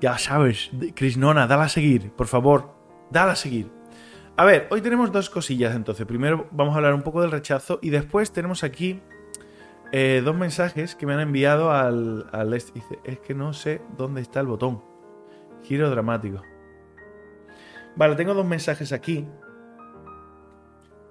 Ya 0.00 0.18
sabes, 0.18 0.70
Nona, 1.16 1.46
dale 1.46 1.62
a 1.62 1.68
seguir, 1.68 2.10
por 2.10 2.26
favor, 2.26 2.74
dale 3.10 3.32
a 3.32 3.36
seguir. 3.36 3.70
A 4.36 4.44
ver, 4.44 4.66
hoy 4.70 4.80
tenemos 4.80 5.12
dos 5.12 5.30
cosillas 5.30 5.76
entonces. 5.76 6.06
Primero 6.06 6.48
vamos 6.50 6.74
a 6.74 6.78
hablar 6.78 6.94
un 6.94 7.02
poco 7.02 7.22
del 7.22 7.30
rechazo 7.30 7.78
y 7.80 7.90
después 7.90 8.32
tenemos 8.32 8.64
aquí 8.64 9.00
eh, 9.92 10.22
dos 10.24 10.34
mensajes 10.34 10.96
que 10.96 11.06
me 11.06 11.14
han 11.14 11.20
enviado 11.20 11.70
al, 11.70 12.26
al 12.32 12.50
Dice, 12.50 12.98
es 13.04 13.20
que 13.20 13.32
no 13.32 13.52
sé 13.52 13.80
dónde 13.96 14.20
está 14.22 14.40
el 14.40 14.48
botón. 14.48 14.82
Giro 15.62 15.88
dramático. 15.88 16.42
Vale, 17.94 18.16
tengo 18.16 18.34
dos 18.34 18.44
mensajes 18.44 18.92
aquí 18.92 19.28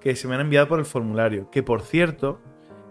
que 0.01 0.17
se 0.17 0.27
me 0.27 0.35
han 0.35 0.41
enviado 0.41 0.67
por 0.67 0.79
el 0.79 0.85
formulario. 0.85 1.49
Que 1.49 1.63
por 1.63 1.81
cierto, 1.81 2.41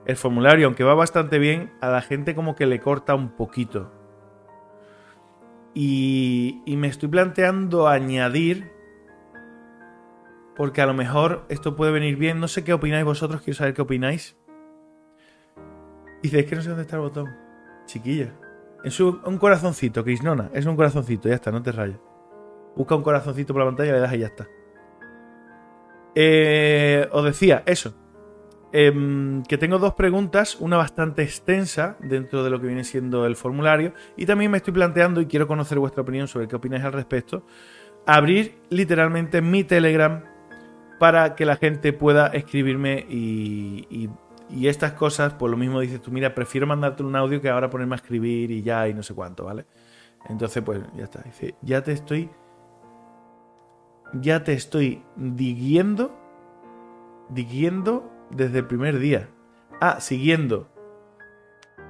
el 0.07 0.17
formulario, 0.17 0.67
aunque 0.67 0.83
va 0.83 0.95
bastante 0.95 1.39
bien, 1.39 1.75
a 1.83 1.91
la 1.91 2.01
gente 2.01 2.35
como 2.35 2.55
que 2.55 2.65
le 2.65 2.81
corta 2.81 3.15
un 3.15 3.37
poquito. 3.37 3.93
Y 5.75 6.63
me 6.67 6.89
estoy 6.89 7.11
planteando 7.11 7.87
añadir 7.87 8.72
porque 10.57 10.83
a 10.83 10.87
lo 10.87 10.95
mejor 10.95 11.45
esto 11.49 11.77
puede 11.77 11.93
venir 11.93 12.17
bien. 12.17 12.41
No 12.41 12.49
sé 12.49 12.65
qué 12.65 12.73
opináis 12.73 13.05
vosotros, 13.05 13.43
quiero 13.43 13.57
saber 13.57 13.75
qué 13.75 13.83
opináis. 13.83 14.37
Dice, 16.23 16.41
es 16.41 16.47
que 16.47 16.57
no 16.57 16.63
sé 16.63 16.69
dónde 16.69 16.83
está 16.83 16.97
el 16.97 17.03
botón. 17.03 17.35
Chiquilla. 17.87 18.33
Es 18.85 18.99
un, 19.01 19.39
corazoncito, 19.39 20.05
Krisnona. 20.05 20.51
Es 20.53 20.67
un 20.67 20.77
corazoncito, 20.77 21.29
ya 21.29 21.37
está, 21.37 21.51
no 21.51 21.63
te 21.63 21.73
rayes. 21.73 21.99
Busca 22.77 22.95
un 22.95 23.03
corazoncito 23.03 23.53
por 23.53 23.63
la 23.63 23.67
pantalla, 23.67 23.93
le 23.93 24.01
das 24.01 24.15
y 24.15 24.19
ya 24.19 24.27
está. 24.27 24.49
Eh, 26.15 27.09
os 27.13 27.25
decía, 27.25 27.63
eso. 27.67 27.95
Em, 28.73 29.43
que 29.45 29.59
tengo 29.59 29.79
dos 29.79 29.95
preguntas, 29.95 30.57
una 30.59 30.79
bastante 30.79 31.23
extensa 31.23 31.97
dentro 32.01 32.43
de 32.43 32.51
lo 32.51 32.61
que 32.61 32.67
viene 32.67 32.85
siendo 32.85 33.27
el 33.27 33.37
formulario. 33.37 33.93
Y 34.17 34.27
también 34.27 34.51
me 34.51 34.57
estoy 34.59 34.73
planteando, 34.73 35.21
y 35.21 35.27
quiero 35.27 35.47
conocer 35.47 35.79
vuestra 35.79 36.03
opinión 36.03 36.27
sobre 36.29 36.49
qué 36.49 36.57
opináis 36.57 36.85
al 36.85 36.93
respecto, 36.93 37.45
abrir 38.07 38.59
literalmente 38.71 39.43
mi 39.43 39.65
Telegram 39.65 40.25
para 41.03 41.35
que 41.35 41.45
la 41.45 41.57
gente 41.57 41.93
pueda 41.93 42.29
escribirme 42.29 43.05
y, 43.09 44.09
y, 44.49 44.69
estas 44.69 44.93
cosas, 44.93 45.35
pues 45.35 45.51
lo 45.51 45.57
mismo 45.57 45.81
dices 45.81 46.01
tú, 46.01 46.13
mira, 46.13 46.33
prefiero 46.33 46.65
mandarte 46.65 47.03
un 47.03 47.17
audio 47.17 47.41
que 47.41 47.49
ahora 47.49 47.69
ponerme 47.69 47.97
a 47.97 47.97
escribir 47.97 48.53
y 48.53 48.63
ya 48.63 48.87
y 48.87 48.95
no 48.95 49.03
sé 49.03 49.13
cuánto, 49.13 49.47
¿vale? 49.47 49.67
Entonces, 50.29 50.63
pues 50.63 50.81
ya 50.95 51.03
está. 51.03 51.21
Dice, 51.23 51.57
ya 51.61 51.83
te 51.83 51.91
estoy 51.91 52.31
ya 54.13 54.45
te 54.45 54.53
estoy 54.53 55.03
diguiendo, 55.17 56.17
diguiendo 57.31 58.09
desde 58.31 58.61
el 58.61 58.67
primer 58.69 59.01
día. 59.01 59.29
Ah, 59.81 59.99
siguiendo. 59.99 60.69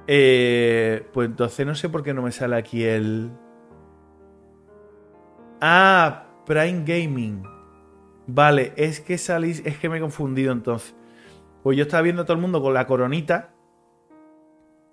Eh, 0.07 1.07
pues 1.13 1.29
entonces 1.29 1.67
no 1.67 1.75
sé 1.75 1.87
por 1.87 2.01
qué 2.01 2.15
no 2.15 2.23
me 2.23 2.31
sale 2.31 2.55
aquí 2.55 2.83
el... 2.83 3.29
Ah, 5.61 6.25
Prime 6.47 6.83
Gaming. 6.83 7.52
Vale, 8.27 8.73
es 8.75 8.99
que 8.99 9.17
salís, 9.17 9.61
es 9.65 9.77
que 9.77 9.89
me 9.89 9.97
he 9.97 10.01
confundido 10.01 10.51
entonces. 10.51 10.95
Pues 11.61 11.77
yo 11.77 11.83
estaba 11.83 12.01
viendo 12.01 12.23
a 12.23 12.25
todo 12.25 12.35
el 12.35 12.41
mundo 12.41 12.61
con 12.61 12.73
la 12.73 12.87
coronita 12.87 13.53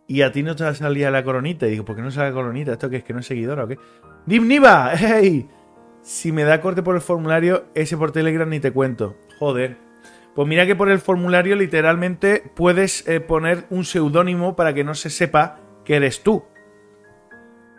y 0.06 0.22
a 0.22 0.32
ti 0.32 0.42
no 0.42 0.56
te 0.56 0.74
salía 0.74 1.10
la 1.10 1.22
coronita. 1.22 1.66
Y 1.66 1.70
digo, 1.70 1.84
¿por 1.84 1.96
qué 1.96 2.02
no 2.02 2.10
sale 2.10 2.30
la 2.30 2.34
coronita? 2.34 2.72
¿Esto 2.72 2.90
qué 2.90 2.96
es 2.96 3.04
que 3.04 3.12
no 3.12 3.20
es 3.20 3.26
seguidora 3.26 3.64
o 3.64 3.68
qué? 3.68 3.78
¡Dimniva! 4.26 4.92
¡Hey! 4.96 5.48
Si 6.02 6.32
me 6.32 6.44
da 6.44 6.62
corte 6.62 6.82
por 6.82 6.94
el 6.94 7.02
formulario, 7.02 7.66
ese 7.74 7.94
por 7.94 8.10
Telegram 8.10 8.48
ni 8.48 8.58
te 8.58 8.72
cuento. 8.72 9.18
Joder. 9.38 9.76
Pues 10.34 10.48
mira 10.48 10.64
que 10.64 10.74
por 10.74 10.88
el 10.88 10.98
formulario 10.98 11.56
literalmente 11.56 12.42
puedes 12.56 13.06
eh, 13.06 13.20
poner 13.20 13.66
un 13.68 13.84
seudónimo 13.84 14.56
para 14.56 14.72
que 14.72 14.82
no 14.82 14.94
se 14.94 15.10
sepa 15.10 15.60
que 15.84 15.96
eres 15.96 16.22
tú. 16.22 16.42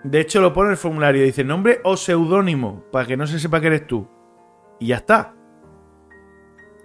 De 0.03 0.20
hecho 0.20 0.39
lo 0.39 0.53
pone 0.53 0.70
el 0.70 0.77
formulario, 0.77 1.24
dice 1.24 1.43
nombre 1.43 1.79
o 1.84 1.98
seudónimo, 1.98 2.84
para 2.91 3.08
que 3.08 3.17
no 3.17 3.25
se 3.25 3.39
sepa 3.39 3.60
que 3.60 3.67
eres 3.67 3.88
tú. 3.88 4.08
Y 4.79 4.88
ya 4.88 4.98
está. 4.98 5.34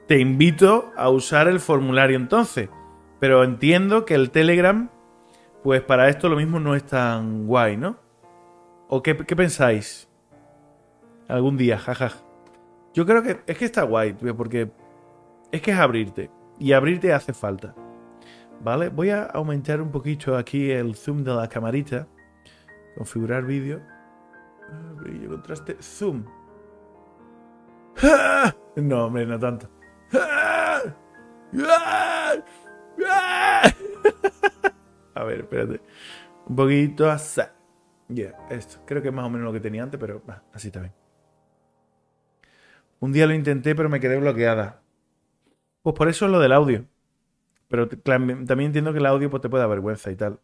Te 0.07 0.21
invito 0.21 0.93
a 0.97 1.11
usar 1.11 1.49
el 1.49 1.59
formulario 1.59 2.17
entonces. 2.17 2.69
Pero 3.19 3.43
entiendo 3.43 4.05
que 4.05 4.15
el 4.15 4.31
Telegram, 4.31 4.91
pues 5.63 5.83
para 5.83 6.09
esto 6.09 6.29
lo 6.29 6.37
mismo 6.37 6.61
no 6.61 6.75
es 6.75 6.85
tan 6.85 7.47
guay, 7.47 7.77
¿no? 7.77 7.97
¿O 8.89 9.03
qué, 9.03 9.15
pensáis? 9.15 10.09
Algún 11.29 11.57
día, 11.57 11.79
jaja. 11.79 12.13
Yo 12.95 13.05
creo 13.05 13.23
que 13.23 13.41
es 13.47 13.59
que 13.59 13.65
está 13.65 13.83
guay, 13.83 14.13
porque 14.13 14.71
es 15.51 15.61
que 15.61 15.73
es 15.73 15.79
abrirte. 15.79 16.31
Y 16.59 16.73
abrirte 16.73 17.13
hace 17.13 17.33
falta. 17.33 17.75
¿Vale? 18.63 18.89
Voy 18.91 19.11
a 19.11 19.25
aumentar 19.25 19.81
un 19.83 19.91
poquito 19.91 20.37
aquí 20.37 20.71
el 20.71 20.95
zoom 20.95 21.25
de 21.25 21.35
la 21.35 21.49
camarita. 21.49 22.07
Configurar 22.97 23.45
vídeo. 23.45 23.83
Brillo, 24.97 25.31
contraste, 25.31 25.77
zoom. 25.81 26.25
No, 28.77 29.07
hombre, 29.07 29.25
no 29.25 29.39
tanto. 29.39 29.75
A 35.15 35.25
ver, 35.25 35.41
espérate. 35.41 35.81
Un 36.47 36.57
poquito 36.57 37.11
así. 37.11 37.41
Ya, 38.09 38.37
esto. 38.51 38.79
Creo 38.87 39.03
que 39.03 39.09
es 39.09 39.15
más 39.15 39.25
o 39.27 39.31
menos 39.31 39.47
lo 39.47 39.53
que 39.53 39.61
tenía 39.61 39.83
antes, 39.83 39.99
pero 39.99 40.23
así 40.53 40.71
también. 40.71 40.95
Un 43.01 43.13
día 43.13 43.27
lo 43.27 43.35
intenté, 43.35 43.75
pero 43.75 43.89
me 43.89 44.01
quedé 44.01 44.19
bloqueada. 44.19 44.83
Pues 45.83 45.95
por 45.97 46.09
eso 46.09 46.27
es 46.27 46.33
lo 46.33 46.41
del 46.41 46.53
audio. 46.53 46.87
Pero 47.69 47.89
también 47.89 48.47
entiendo 48.49 48.93
que 48.93 48.99
el 48.99 49.07
audio 49.07 49.31
pues, 49.31 49.43
te 49.43 49.49
puede 49.49 49.63
dar 49.63 49.71
vergüenza 49.71 50.11
y 50.11 50.17
tal. 50.17 50.41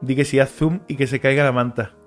Di 0.00 0.14
que 0.14 0.24
si 0.24 0.38
haz 0.38 0.50
zoom 0.50 0.80
y 0.86 0.96
que 0.96 1.08
se 1.08 1.18
caiga 1.18 1.42
la 1.42 1.52
manta. 1.52 1.97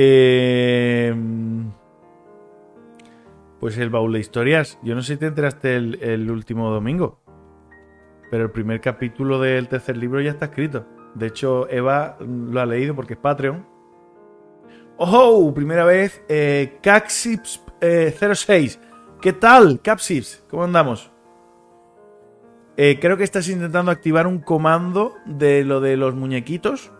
Em, 0.00 1.72
pues 3.58 3.76
el 3.78 3.90
baúl 3.90 4.12
de 4.12 4.20
historias. 4.20 4.78
Yo 4.84 4.94
no 4.94 5.02
sé 5.02 5.14
si 5.14 5.18
te 5.18 5.26
enteraste 5.26 5.74
el 5.74 6.30
último 6.30 6.70
domingo. 6.70 7.18
Pero 8.30 8.44
el 8.44 8.50
primer 8.50 8.80
capítulo 8.80 9.40
del 9.40 9.66
tercer 9.66 9.96
libro 9.96 10.20
ya 10.20 10.30
está 10.30 10.46
escrito. 10.46 10.86
De 11.14 11.26
hecho, 11.26 11.68
Eva 11.68 12.16
lo 12.20 12.60
ha 12.60 12.66
leído 12.66 12.94
porque 12.94 13.14
es 13.14 13.18
Patreon. 13.18 13.66
¡Oh! 14.98 15.52
Primera 15.52 15.84
vez, 15.84 16.22
eh, 16.28 16.78
Caxips 16.80 17.60
06. 17.80 17.80
Eh, 17.80 18.88
¿Qué 19.20 19.32
tal, 19.32 19.80
Capsips? 19.82 20.44
¿Cómo 20.48 20.62
andamos? 20.62 21.10
Eh, 22.76 22.98
creo 23.00 23.16
que 23.16 23.24
estás 23.24 23.48
intentando 23.48 23.90
activar 23.90 24.28
un 24.28 24.38
comando 24.38 25.16
de 25.26 25.64
lo 25.64 25.80
de 25.80 25.96
los 25.96 26.14
muñequitos. 26.14 26.92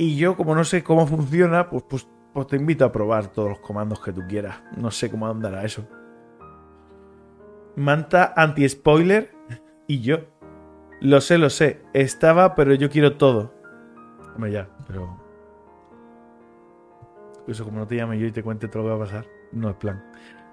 Y 0.00 0.16
yo, 0.16 0.36
como 0.36 0.54
no 0.54 0.62
sé 0.62 0.84
cómo 0.84 1.08
funciona, 1.08 1.68
pues, 1.68 1.82
pues, 1.82 2.08
pues 2.32 2.46
te 2.46 2.56
invito 2.56 2.84
a 2.84 2.92
probar 2.92 3.26
todos 3.26 3.48
los 3.48 3.58
comandos 3.58 4.00
que 4.00 4.12
tú 4.12 4.22
quieras. 4.28 4.62
No 4.76 4.92
sé 4.92 5.10
cómo 5.10 5.26
andará 5.26 5.64
eso. 5.64 5.86
Manta 7.74 8.32
anti-spoiler 8.36 9.34
y 9.88 10.00
yo. 10.00 10.20
Lo 11.00 11.20
sé, 11.20 11.36
lo 11.36 11.50
sé. 11.50 11.82
Estaba, 11.94 12.54
pero 12.54 12.74
yo 12.74 12.88
quiero 12.88 13.16
todo. 13.16 13.52
Hombre, 14.36 14.52
ya, 14.52 14.68
pero. 14.86 15.18
Eso, 17.48 17.64
como 17.64 17.80
no 17.80 17.86
te 17.88 17.96
llame 17.96 18.20
yo 18.20 18.26
y 18.26 18.32
te 18.32 18.44
cuente 18.44 18.68
todo 18.68 18.84
lo 18.84 18.88
que 18.88 18.98
va 18.98 19.04
a 19.04 19.06
pasar, 19.06 19.26
no 19.50 19.68
es 19.70 19.76
plan. 19.76 20.04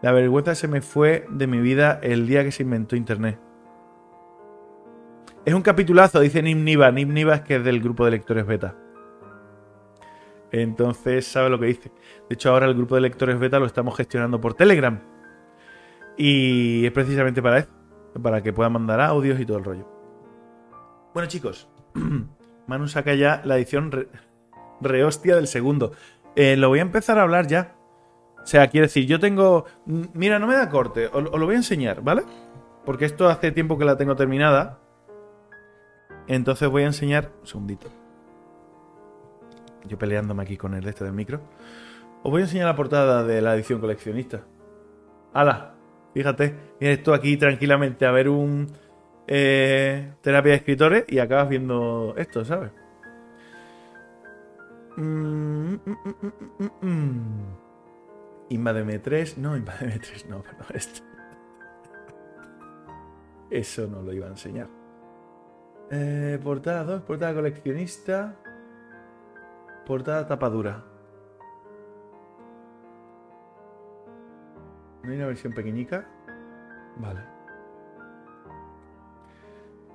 La 0.02 0.12
vergüenza 0.12 0.56
se 0.56 0.68
me 0.68 0.82
fue 0.82 1.28
de 1.30 1.46
mi 1.46 1.60
vida 1.60 2.00
el 2.02 2.26
día 2.26 2.44
que 2.44 2.52
se 2.52 2.64
inventó 2.64 2.96
Internet. 2.96 3.40
Es 5.46 5.54
un 5.54 5.62
capitulazo, 5.62 6.20
dice 6.20 6.42
Nimniva. 6.42 6.90
Nimniva 6.90 7.36
es 7.36 7.42
que 7.42 7.58
es 7.58 7.64
del 7.64 7.80
grupo 7.80 8.06
de 8.06 8.12
lectores 8.12 8.48
beta. 8.48 8.76
Entonces 10.52 11.28
sabe 11.28 11.50
lo 11.50 11.60
que 11.60 11.68
dice. 11.68 11.92
De 12.30 12.36
hecho, 12.36 12.52
ahora 12.52 12.66
el 12.66 12.76
grupo 12.76 12.96
de 12.96 13.02
lectores 13.02 13.40
beta 13.40 13.60
lo 13.60 13.66
estamos 13.66 13.96
gestionando 13.96 14.40
por 14.40 14.54
Telegram. 14.54 15.02
Y 16.18 16.86
es 16.86 16.92
precisamente 16.92 17.42
para 17.42 17.60
eso. 17.60 17.70
Para 18.22 18.42
que 18.42 18.54
puedan 18.54 18.74
mandar 18.74 19.02
audios 19.02 19.40
y 19.40 19.46
todo 19.46 19.58
el 19.58 19.64
rollo. 19.64 19.90
Bueno, 21.14 21.28
chicos, 21.28 21.68
Manu 22.68 22.88
saca 22.88 23.14
ya 23.14 23.42
la 23.44 23.58
edición 23.58 24.08
rehostia 24.82 25.36
del 25.36 25.48
segundo. 25.48 25.92
Eh, 26.36 26.56
lo 26.58 26.70
voy 26.70 26.80
a 26.80 26.84
empezar 26.84 27.18
a 27.20 27.24
hablar 27.24 27.48
ya. 27.48 27.76
O 28.42 28.48
sea, 28.48 28.68
quiero 28.68 28.86
decir, 28.86 29.06
yo 29.06 29.20
tengo. 29.20 29.66
Mira, 29.86 30.40
no 30.40 30.48
me 30.48 30.56
da 30.56 30.70
corte, 30.70 31.08
os, 31.08 31.24
lo 31.24 31.46
voy 31.46 31.56
a 31.56 31.58
enseñar, 31.58 32.02
¿vale? 32.02 32.24
Porque 32.86 33.06
esto 33.06 33.28
hace 33.28 33.52
tiempo 33.52 33.78
que 33.78 33.86
la 33.86 33.98
tengo 33.98 34.16
terminada. 34.16 34.80
Entonces 36.28 36.70
voy 36.70 36.84
a 36.84 36.88
enseñar. 36.88 37.32
Un 37.42 37.48
segundito. 37.48 38.05
Yo 39.88 39.98
peleándome 39.98 40.44
aquí 40.44 40.58
con 40.58 40.74
el 40.74 40.88
este 40.88 41.04
del 41.04 41.14
micro. 41.14 41.42
Os 42.24 42.32
voy 42.32 42.42
a 42.42 42.46
enseñar 42.46 42.68
la 42.68 42.76
portada 42.76 43.24
de 43.24 43.42
la 43.42 43.56
edición 43.56 43.80
coleccionista. 43.80 44.44
¡Hala! 45.34 45.76
Fíjate, 46.14 46.56
vienes 46.80 47.04
tú 47.04 47.14
aquí 47.14 47.38
tranquilamente 47.38 48.06
a 48.06 48.12
ver 48.12 48.30
un 48.30 48.68
eh, 49.28 50.14
terapia 50.22 50.52
de 50.52 50.58
escritores 50.58 51.06
y 51.08 51.20
acabas 51.20 51.50
viendo 51.50 52.14
esto, 52.18 52.46
¿sabes? 52.46 52.72
Mm, 54.98 55.74
mm, 55.74 56.70
mm, 56.82 57.56
Invademe 58.50 59.00
3, 59.00 59.38
no, 59.38 59.58
Invademe 59.58 60.00
3, 60.00 60.30
no, 60.30 60.42
perdón, 60.42 60.68
esto. 60.74 61.04
Eso 63.50 63.88
no 63.88 64.02
lo 64.02 64.14
iba 64.14 64.28
a 64.28 64.30
enseñar. 64.30 64.70
Eh, 65.92 66.40
portada 66.44 66.84
2, 66.84 67.02
portada 67.02 67.34
coleccionista. 67.34 68.36
Portada 69.86 70.28
tapadura. 70.28 70.84
¿No 75.04 75.12
hay 75.12 75.18
una 75.18 75.28
versión 75.28 75.54
pequeñica? 75.54 76.08
Vale. 76.98 77.20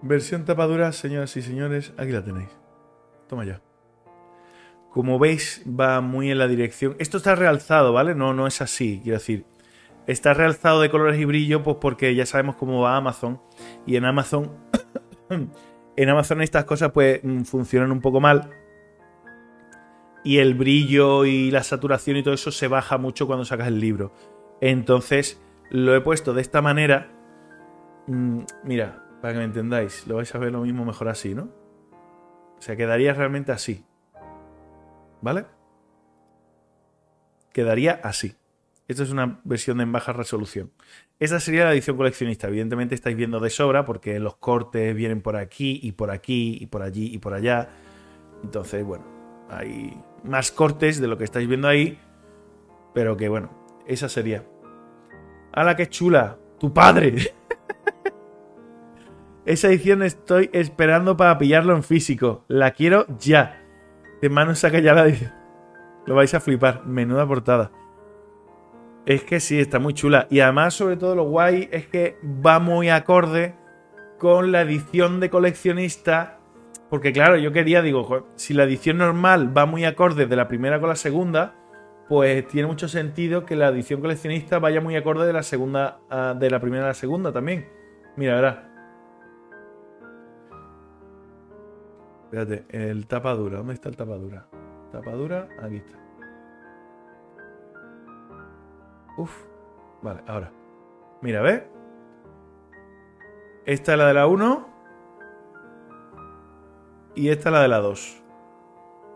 Versión 0.02 0.44
tapadura, 0.44 0.92
señoras 0.92 1.36
y 1.36 1.42
señores, 1.42 1.92
aquí 1.98 2.12
la 2.12 2.24
tenéis. 2.24 2.48
Toma 3.28 3.44
ya. 3.44 3.60
Como 4.90 5.18
veis, 5.18 5.64
va 5.66 6.00
muy 6.00 6.30
en 6.30 6.38
la 6.38 6.46
dirección. 6.46 6.94
Esto 6.98 7.18
está 7.18 7.34
realzado, 7.34 7.92
¿vale? 7.92 8.14
No, 8.14 8.32
no 8.32 8.46
es 8.46 8.62
así, 8.62 9.00
quiero 9.02 9.18
decir. 9.18 9.44
Está 10.06 10.34
realzado 10.34 10.80
de 10.80 10.90
colores 10.90 11.20
y 11.20 11.24
brillo, 11.24 11.62
pues 11.62 11.76
porque 11.80 12.14
ya 12.14 12.26
sabemos 12.26 12.56
cómo 12.56 12.80
va 12.80 12.96
Amazon. 12.96 13.40
Y 13.86 13.96
en 13.96 14.04
Amazon. 14.04 14.50
en 15.96 16.08
Amazon 16.08 16.42
estas 16.42 16.64
cosas, 16.64 16.92
pues, 16.92 17.20
mm, 17.22 17.42
funcionan 17.42 17.92
un 17.92 18.00
poco 18.00 18.20
mal. 18.20 18.50
Y 20.22 20.38
el 20.38 20.54
brillo 20.54 21.24
y 21.24 21.50
la 21.50 21.62
saturación 21.62 22.16
y 22.16 22.22
todo 22.22 22.34
eso 22.34 22.50
se 22.50 22.68
baja 22.68 22.98
mucho 22.98 23.26
cuando 23.26 23.44
sacas 23.44 23.68
el 23.68 23.80
libro. 23.80 24.12
Entonces, 24.60 25.40
lo 25.70 25.94
he 25.94 26.00
puesto 26.00 26.34
de 26.34 26.42
esta 26.42 26.60
manera. 26.60 27.10
Mm, 28.06 28.40
mira, 28.64 29.04
para 29.20 29.34
que 29.34 29.38
me 29.38 29.44
entendáis, 29.44 30.06
lo 30.06 30.16
vais 30.16 30.34
a 30.34 30.38
ver 30.38 30.52
lo 30.52 30.60
mismo 30.60 30.84
mejor 30.84 31.08
así, 31.08 31.34
¿no? 31.34 31.50
O 32.58 32.62
sea, 32.62 32.76
quedaría 32.76 33.14
realmente 33.14 33.52
así. 33.52 33.84
¿Vale? 35.22 35.46
Quedaría 37.52 38.00
así. 38.02 38.36
Esta 38.88 39.04
es 39.04 39.10
una 39.10 39.40
versión 39.44 39.80
en 39.80 39.92
baja 39.92 40.12
resolución. 40.12 40.72
Esta 41.20 41.38
sería 41.38 41.64
la 41.64 41.72
edición 41.72 41.96
coleccionista. 41.96 42.48
Evidentemente 42.48 42.94
estáis 42.94 43.16
viendo 43.16 43.38
de 43.38 43.48
sobra 43.48 43.84
porque 43.84 44.18
los 44.18 44.36
cortes 44.36 44.94
vienen 44.96 45.22
por 45.22 45.36
aquí 45.36 45.78
y 45.82 45.92
por 45.92 46.10
aquí 46.10 46.58
y 46.60 46.66
por 46.66 46.82
allí 46.82 47.14
y 47.14 47.18
por 47.18 47.34
allá. 47.34 47.68
Entonces, 48.42 48.84
bueno, 48.84 49.04
hay 49.48 49.96
más 50.24 50.50
cortes 50.50 51.00
de 51.00 51.08
lo 51.08 51.18
que 51.18 51.24
estáis 51.24 51.48
viendo 51.48 51.68
ahí. 51.68 51.98
Pero 52.94 53.16
que 53.16 53.28
bueno, 53.28 53.50
esa 53.86 54.08
sería. 54.08 54.44
¡Hala, 55.52 55.76
qué 55.76 55.88
chula! 55.88 56.38
¡Tu 56.58 56.72
padre! 56.72 57.34
esa 59.46 59.68
edición 59.68 60.02
estoy 60.02 60.50
esperando 60.52 61.16
para 61.16 61.38
pillarlo 61.38 61.74
en 61.74 61.82
físico. 61.82 62.44
La 62.48 62.72
quiero 62.72 63.06
ya. 63.18 63.62
De 64.20 64.28
mano 64.28 64.54
saca 64.54 64.78
ya 64.80 64.94
la 64.94 65.04
edición. 65.04 65.32
Lo 66.06 66.14
vais 66.14 66.34
a 66.34 66.40
flipar. 66.40 66.86
Menuda 66.86 67.26
portada. 67.26 67.70
Es 69.06 69.24
que 69.24 69.40
sí, 69.40 69.58
está 69.58 69.78
muy 69.78 69.94
chula. 69.94 70.26
Y 70.30 70.40
además, 70.40 70.74
sobre 70.74 70.96
todo, 70.96 71.14
lo 71.14 71.24
guay 71.24 71.68
es 71.72 71.86
que 71.86 72.18
va 72.24 72.58
muy 72.58 72.90
acorde 72.90 73.54
con 74.18 74.52
la 74.52 74.60
edición 74.60 75.20
de 75.20 75.30
coleccionista. 75.30 76.39
Porque, 76.90 77.12
claro, 77.12 77.36
yo 77.36 77.52
quería, 77.52 77.82
digo, 77.82 78.26
si 78.34 78.52
la 78.52 78.64
edición 78.64 78.98
normal 78.98 79.56
va 79.56 79.64
muy 79.64 79.84
acorde 79.84 80.26
de 80.26 80.36
la 80.36 80.48
primera 80.48 80.80
con 80.80 80.88
la 80.88 80.96
segunda, 80.96 81.54
pues 82.08 82.48
tiene 82.48 82.66
mucho 82.66 82.88
sentido 82.88 83.46
que 83.46 83.54
la 83.54 83.68
edición 83.68 84.00
coleccionista 84.00 84.58
vaya 84.58 84.80
muy 84.80 84.96
acorde 84.96 85.24
de 85.24 85.32
la 85.32 85.44
segunda, 85.44 86.00
de 86.36 86.50
la 86.50 86.60
primera 86.60 86.84
a 86.84 86.88
la 86.88 86.94
segunda 86.94 87.32
también. 87.32 87.68
Mira, 88.16 88.34
verás. 88.34 88.58
Espérate, 92.24 92.64
el 92.70 93.06
tapadura. 93.06 93.58
¿Dónde 93.58 93.74
está 93.74 93.88
el 93.88 93.96
tapadura? 93.96 94.48
Tapadura, 94.90 95.48
aquí 95.62 95.76
está. 95.76 95.96
Uf. 99.16 99.44
Vale, 100.02 100.22
ahora. 100.26 100.50
Mira, 101.22 101.42
¿ves? 101.42 101.62
Esta 103.64 103.92
es 103.92 103.98
la 103.98 104.08
de 104.08 104.14
la 104.14 104.26
1. 104.26 104.69
Y 107.20 107.28
esta 107.28 107.50
es 107.50 107.52
la 107.52 107.60
de 107.60 107.68
la 107.68 107.80
2. 107.80 108.22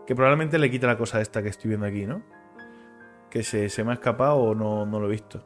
Que 0.05 0.13
probablemente 0.13 0.59
le 0.59 0.69
quita 0.69 0.85
la 0.85 0.95
cosa 0.95 1.21
esta 1.21 1.41
que 1.41 1.49
estoy 1.49 1.69
viendo 1.69 1.87
aquí, 1.87 2.05
¿no? 2.05 2.21
Que 3.31 3.41
se, 3.41 3.83
me 3.83 3.89
ha 3.89 3.93
escapado 3.95 4.35
o 4.35 4.53
no, 4.53 4.85
no 4.85 4.99
lo 4.99 5.07
he 5.07 5.09
visto. 5.09 5.43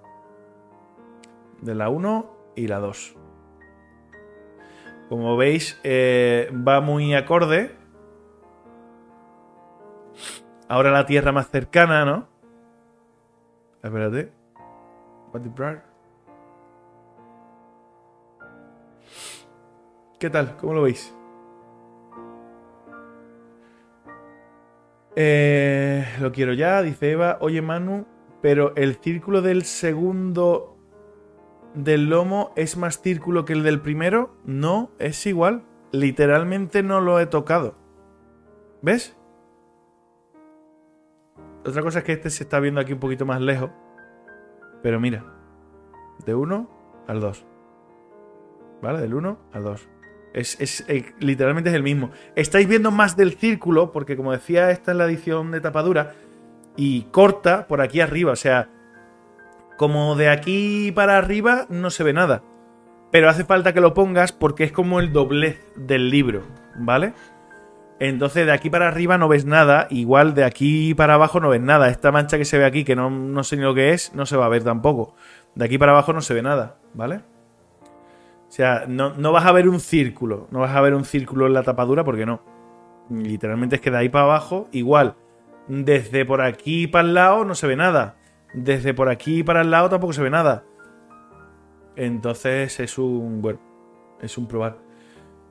De 1.61 1.73
la 1.73 1.87
1 1.87 2.51
y 2.57 2.67
la 2.67 2.79
2. 2.79 3.15
Como 5.07 5.37
veis, 5.37 5.79
eh, 5.85 6.51
va 6.51 6.81
muy 6.81 7.15
acorde. 7.15 7.73
Ahora 10.67 10.91
la 10.91 11.05
tierra 11.05 11.31
más 11.31 11.49
cercana, 11.49 12.03
¿no? 12.03 12.27
Espérate. 13.81 14.33
¿Qué 20.19 20.29
tal? 20.29 20.57
¿Cómo 20.57 20.73
lo 20.73 20.81
veis? 20.81 21.15
Eh, 25.21 26.05
lo 26.21 26.31
quiero 26.31 26.53
ya, 26.53 26.81
dice 26.81 27.11
Eva. 27.11 27.39
Oye, 27.41 27.61
Manu, 27.61 28.07
pero 28.41 28.73
el 28.77 28.95
círculo 28.95 29.41
del 29.41 29.63
segundo 29.63 30.77
del 31.73 32.09
lomo 32.09 32.53
es 32.55 32.77
más 32.77 33.01
círculo 33.01 33.43
que 33.43 33.51
el 33.51 33.63
del 33.63 33.81
primero. 33.81 34.33
No, 34.45 34.91
es 34.97 35.25
igual. 35.25 35.65
Literalmente 35.91 36.83
no 36.83 37.01
lo 37.01 37.19
he 37.19 37.25
tocado. 37.25 37.75
¿Ves? 38.81 39.17
Otra 41.65 41.81
cosa 41.81 41.99
es 41.99 42.05
que 42.05 42.13
este 42.13 42.29
se 42.29 42.43
está 42.43 42.61
viendo 42.61 42.79
aquí 42.79 42.93
un 42.93 43.01
poquito 43.01 43.25
más 43.25 43.41
lejos. 43.41 43.71
Pero 44.81 45.01
mira, 45.01 45.25
de 46.25 46.33
1 46.33 46.69
al 47.07 47.19
2. 47.19 47.45
¿Vale? 48.81 49.01
Del 49.01 49.13
1 49.13 49.37
al 49.51 49.63
2. 49.63 49.89
Es, 50.33 50.83
eh, 50.87 51.13
literalmente 51.19 51.69
es 51.69 51.75
el 51.75 51.83
mismo. 51.83 52.11
Estáis 52.35 52.67
viendo 52.67 52.91
más 52.91 53.17
del 53.17 53.33
círculo, 53.33 53.91
porque 53.91 54.15
como 54.15 54.31
decía, 54.31 54.71
esta 54.71 54.91
es 54.91 54.97
la 54.97 55.05
edición 55.05 55.51
de 55.51 55.61
tapadura. 55.61 56.13
Y 56.77 57.03
corta 57.11 57.67
por 57.67 57.81
aquí 57.81 57.99
arriba. 58.01 58.31
O 58.31 58.37
sea, 58.37 58.69
como 59.77 60.15
de 60.15 60.29
aquí 60.29 60.91
para 60.91 61.17
arriba 61.17 61.65
no 61.69 61.89
se 61.89 62.03
ve 62.03 62.13
nada. 62.13 62.43
Pero 63.11 63.29
hace 63.29 63.43
falta 63.43 63.73
que 63.73 63.81
lo 63.81 63.93
pongas 63.93 64.31
porque 64.31 64.63
es 64.63 64.71
como 64.71 64.99
el 64.99 65.11
doblez 65.11 65.59
del 65.75 66.09
libro. 66.09 66.43
¿Vale? 66.75 67.13
Entonces 67.99 68.45
de 68.45 68.53
aquí 68.53 68.69
para 68.69 68.87
arriba 68.87 69.17
no 69.17 69.27
ves 69.27 69.43
nada, 69.45 69.87
igual 69.89 70.33
de 70.33 70.45
aquí 70.45 70.93
para 70.93 71.15
abajo 71.15 71.41
no 71.41 71.49
ves 71.49 71.61
nada. 71.61 71.89
Esta 71.89 72.11
mancha 72.11 72.37
que 72.37 72.45
se 72.45 72.57
ve 72.57 72.65
aquí, 72.65 72.85
que 72.85 72.95
no, 72.95 73.09
no 73.09 73.43
sé 73.43 73.57
ni 73.57 73.63
lo 73.63 73.75
que 73.75 73.91
es, 73.91 74.15
no 74.15 74.25
se 74.25 74.37
va 74.37 74.45
a 74.45 74.49
ver 74.49 74.63
tampoco. 74.63 75.15
De 75.55 75.65
aquí 75.65 75.77
para 75.77 75.91
abajo 75.91 76.13
no 76.13 76.21
se 76.21 76.33
ve 76.33 76.41
nada, 76.41 76.77
¿vale? 76.93 77.21
O 78.49 78.51
sea, 78.51 78.85
no, 78.87 79.13
no, 79.13 79.31
vas 79.31 79.45
a 79.45 79.51
ver 79.51 79.69
un 79.69 79.79
círculo, 79.79 80.47
no 80.49 80.59
vas 80.59 80.75
a 80.75 80.81
ver 80.81 80.95
un 80.95 81.05
círculo 81.05 81.45
en 81.45 81.53
la 81.53 81.61
tapadura 81.61 82.03
porque 82.03 82.25
no. 82.25 82.41
Literalmente 83.09 83.75
es 83.75 83.81
que 83.81 83.91
de 83.91 83.97
ahí 83.97 84.09
para 84.09 84.25
abajo, 84.25 84.67
igual. 84.71 85.15
Desde 85.67 86.25
por 86.25 86.41
aquí 86.41 86.87
para 86.87 87.07
el 87.07 87.13
lado 87.13 87.45
no 87.45 87.53
se 87.53 87.67
ve 87.67 87.75
nada. 87.75 88.17
Desde 88.53 88.95
por 88.95 89.09
aquí 89.09 89.43
para 89.43 89.61
el 89.61 89.69
lado 89.69 89.89
tampoco 89.89 90.13
se 90.13 90.23
ve 90.23 90.31
nada. 90.31 90.63
Entonces 91.95 92.79
es 92.79 92.97
un, 92.97 93.39
bueno, 93.41 93.59
es 94.19 94.35
un 94.35 94.47
probar. 94.47 94.79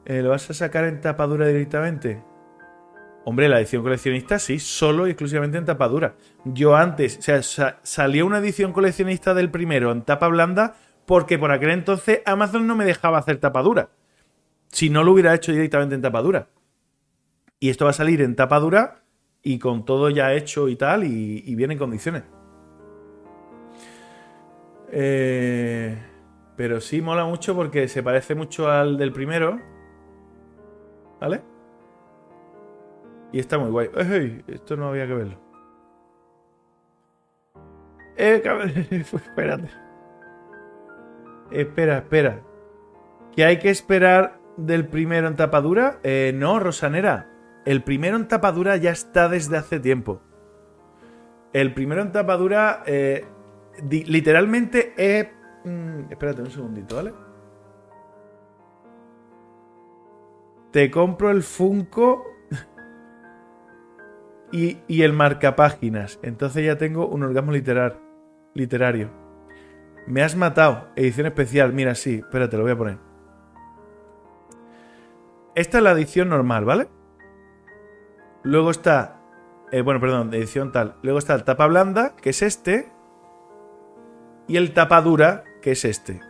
Eh, 0.05 0.21
¿Lo 0.21 0.31
vas 0.31 0.51
a 0.51 0.55
sacar 0.55 0.85
en 0.85 1.01
tapadura 1.01 1.47
directamente? 1.47 2.21
Hombre, 3.25 3.49
la 3.49 3.59
edición 3.59 3.83
coleccionista 3.83 4.39
sí, 4.39 4.59
solo 4.59 5.07
y 5.07 5.11
exclusivamente 5.11 5.59
en 5.59 5.67
tapa 5.67 5.87
dura. 5.87 6.15
Yo 6.45 6.75
antes, 6.75 7.19
o 7.29 7.43
sea, 7.43 7.79
salió 7.83 8.27
una 8.27 8.39
edición 8.39 8.73
coleccionista 8.73 9.35
del 9.35 9.51
primero 9.51 9.93
en 9.93 10.03
tapa 10.03 10.27
blanda 10.29 10.77
porque 11.09 11.39
por 11.39 11.51
aquel 11.51 11.71
entonces 11.71 12.21
Amazon 12.27 12.67
no 12.67 12.77
me 12.77 12.85
dejaba 12.85 13.17
hacer 13.17 13.39
tapa 13.39 13.63
dura. 13.63 13.89
Si 14.69 14.91
no 14.91 15.03
lo 15.03 15.13
hubiera 15.13 15.35
hecho 15.35 15.53
directamente 15.53 15.95
en 15.95 16.03
tapa 16.03 16.21
dura. 16.21 16.49
Y 17.59 17.71
esto 17.71 17.87
va 17.87 17.93
a 17.93 17.95
salir 17.95 18.21
en 18.21 18.37
tapa 18.37 18.61
dura 18.61 19.05
y 19.43 19.59
con 19.59 19.87
todo 19.87 20.11
ya 20.11 20.35
hecho 20.35 20.69
y 20.69 20.77
tal 20.77 21.05
y, 21.05 21.55
viene 21.55 21.73
en 21.73 21.79
condiciones. 21.79 22.25
Eh, 24.93 25.99
pero 26.57 26.79
sí 26.83 27.01
mola 27.01 27.25
mucho 27.25 27.55
porque 27.55 27.89
se 27.89 28.03
parece 28.03 28.35
mucho 28.35 28.71
al 28.71 28.99
del 28.99 29.11
primero. 29.11 29.59
¿Vale? 31.19 31.41
Y 33.33 33.39
está 33.39 33.57
muy 33.57 33.71
guay. 33.71 33.89
esto 34.47 34.77
no 34.77 34.89
había 34.89 35.07
que 35.07 35.15
verlo. 35.15 35.41
Eh, 38.19 38.43
espérate. 39.01 39.88
Espera, 41.51 41.99
espera. 41.99 42.43
¿Que 43.35 43.45
hay 43.45 43.59
que 43.59 43.71
esperar 43.71 44.41
del 44.57 44.87
primero 44.87 45.29
en 45.29 45.37
tapadura? 45.37 45.99
Eh, 46.03 46.33
no, 46.35 46.59
Rosanera. 46.59 47.31
El 47.65 47.83
primero 47.83 48.17
en 48.17 48.29
tapadura 48.29 48.77
ya 48.77 48.91
está 48.91 49.29
desde 49.29 49.57
hace 49.57 49.81
tiempo. 49.81 50.21
El 51.53 51.75
primero 51.75 52.03
en 52.03 52.13
tapadura, 52.13 52.83
eh, 52.87 53.27
literalmente 53.91 54.95
es... 54.97 55.29
Mm, 55.65 56.11
espérate 56.11 56.43
un 56.43 56.51
segundito, 56.51 56.97
¿vale? 56.97 57.13
Te 60.71 60.91
compro 60.91 61.31
el 61.31 61.43
Funko 61.43 62.25
y, 64.53 65.03
el 65.03 65.13
marcapáginas. 65.13 66.19
Entonces 66.23 66.65
ya 66.65 66.77
tengo 66.77 67.07
un 67.07 67.23
orgasmo 67.23 67.53
literar, 67.53 68.01
literario. 68.55 69.11
Me 70.09 70.23
has 70.23 70.37
matado. 70.37 70.89
Edición 70.97 71.27
especial. 71.27 71.75
Mira, 71.75 71.95
sí. 71.95 72.17
Espérate, 72.17 72.57
lo 72.57 72.63
voy 72.63 72.73
a 72.73 72.79
poner. 72.79 72.99
Esta 75.55 75.79
es 75.79 75.85
la 75.85 75.91
edición 75.91 76.31
normal, 76.31 76.65
¿vale? 76.65 76.89
Luego 78.43 78.71
está... 78.71 79.21
Eh, 79.71 79.83
bueno, 79.83 80.01
perdón, 80.01 80.33
edición 80.33 80.73
tal. 80.73 80.97
Luego 81.03 81.19
está 81.19 81.35
el 81.35 81.45
tapa 81.45 81.67
blanda, 81.67 82.17
que 82.17 82.31
es 82.31 82.41
este. 82.41 82.91
Y 84.47 84.57
el 84.57 84.73
tapa 84.73 85.03
dura, 85.03 85.45
que 85.61 85.73
es 85.73 85.85
este. 85.85 86.23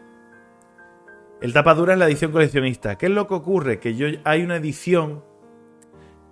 El 1.40 1.52
tapa 1.52 1.74
dura 1.74 1.92
es 1.92 2.00
la 2.00 2.06
edición 2.06 2.32
coleccionista. 2.32 2.98
¿Qué 2.98 3.06
es 3.06 3.12
lo 3.12 3.28
que 3.28 3.34
ocurre? 3.34 3.78
Que 3.78 3.94
yo 3.94 4.08
hay 4.24 4.42
una 4.42 4.56
edición 4.56 5.22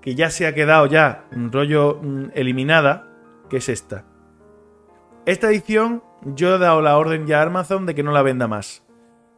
que 0.00 0.16
ya 0.16 0.30
se 0.30 0.48
ha 0.48 0.54
quedado 0.54 0.86
ya 0.86 1.26
un 1.30 1.52
rollo 1.52 2.00
mm, 2.02 2.30
eliminada, 2.34 3.08
que 3.48 3.58
es 3.58 3.68
esta. 3.68 4.04
Esta 5.26 5.48
edición 5.48 6.02
yo 6.22 6.54
he 6.54 6.58
dado 6.58 6.82
la 6.82 6.96
orden 6.96 7.26
ya 7.26 7.40
a 7.40 7.46
Amazon 7.46 7.86
de 7.86 7.94
que 7.94 8.02
no 8.02 8.12
la 8.12 8.22
venda 8.22 8.48
más. 8.48 8.84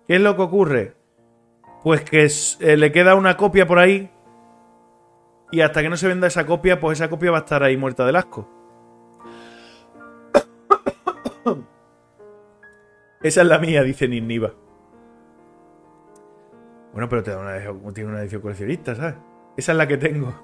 ¿Qué 0.06 0.16
es 0.16 0.20
lo 0.20 0.36
que 0.36 0.42
ocurre? 0.42 0.94
Pues 1.82 2.02
que 2.02 2.26
eh, 2.60 2.76
le 2.76 2.92
queda 2.92 3.14
una 3.14 3.36
copia 3.36 3.66
por 3.66 3.78
ahí 3.78 4.10
y 5.50 5.60
hasta 5.60 5.82
que 5.82 5.88
no 5.88 5.96
se 5.96 6.08
venda 6.08 6.26
esa 6.26 6.46
copia, 6.46 6.80
pues 6.80 6.98
esa 6.98 7.08
copia 7.08 7.30
va 7.30 7.38
a 7.38 7.40
estar 7.40 7.62
ahí 7.62 7.76
muerta 7.76 8.04
del 8.04 8.16
asco. 8.16 8.48
Esa 13.22 13.40
es 13.40 13.46
la 13.46 13.58
mía, 13.58 13.82
dice 13.82 14.06
Ninniva. 14.06 14.52
Bueno, 16.92 17.08
pero 17.08 17.22
te 17.22 17.30
da 17.30 17.38
una, 17.38 17.92
tiene 17.92 18.10
una 18.10 18.20
edición 18.20 18.42
coleccionista, 18.42 18.94
¿sabes? 18.94 19.16
Esa 19.56 19.72
es 19.72 19.78
la 19.78 19.88
que 19.88 19.96
tengo. 19.96 20.34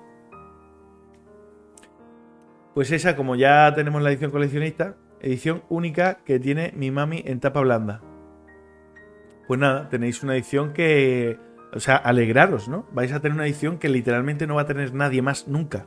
Pues 2.74 2.90
esa, 2.90 3.14
como 3.14 3.36
ya 3.36 3.72
tenemos 3.74 4.02
la 4.02 4.10
edición 4.10 4.30
coleccionista, 4.30 4.96
edición 5.24 5.62
única 5.68 6.18
que 6.24 6.38
tiene 6.38 6.72
mi 6.76 6.90
mami 6.90 7.22
en 7.26 7.40
tapa 7.40 7.60
blanda. 7.60 8.00
Pues 9.46 9.58
nada, 9.58 9.88
tenéis 9.88 10.22
una 10.22 10.34
edición 10.34 10.72
que... 10.72 11.38
O 11.72 11.80
sea, 11.80 11.96
alegraros, 11.96 12.68
¿no? 12.68 12.86
Vais 12.92 13.12
a 13.12 13.20
tener 13.20 13.34
una 13.34 13.46
edición 13.46 13.78
que 13.78 13.88
literalmente 13.88 14.46
no 14.46 14.54
va 14.54 14.62
a 14.62 14.66
tener 14.66 14.94
nadie 14.94 15.22
más 15.22 15.48
nunca. 15.48 15.86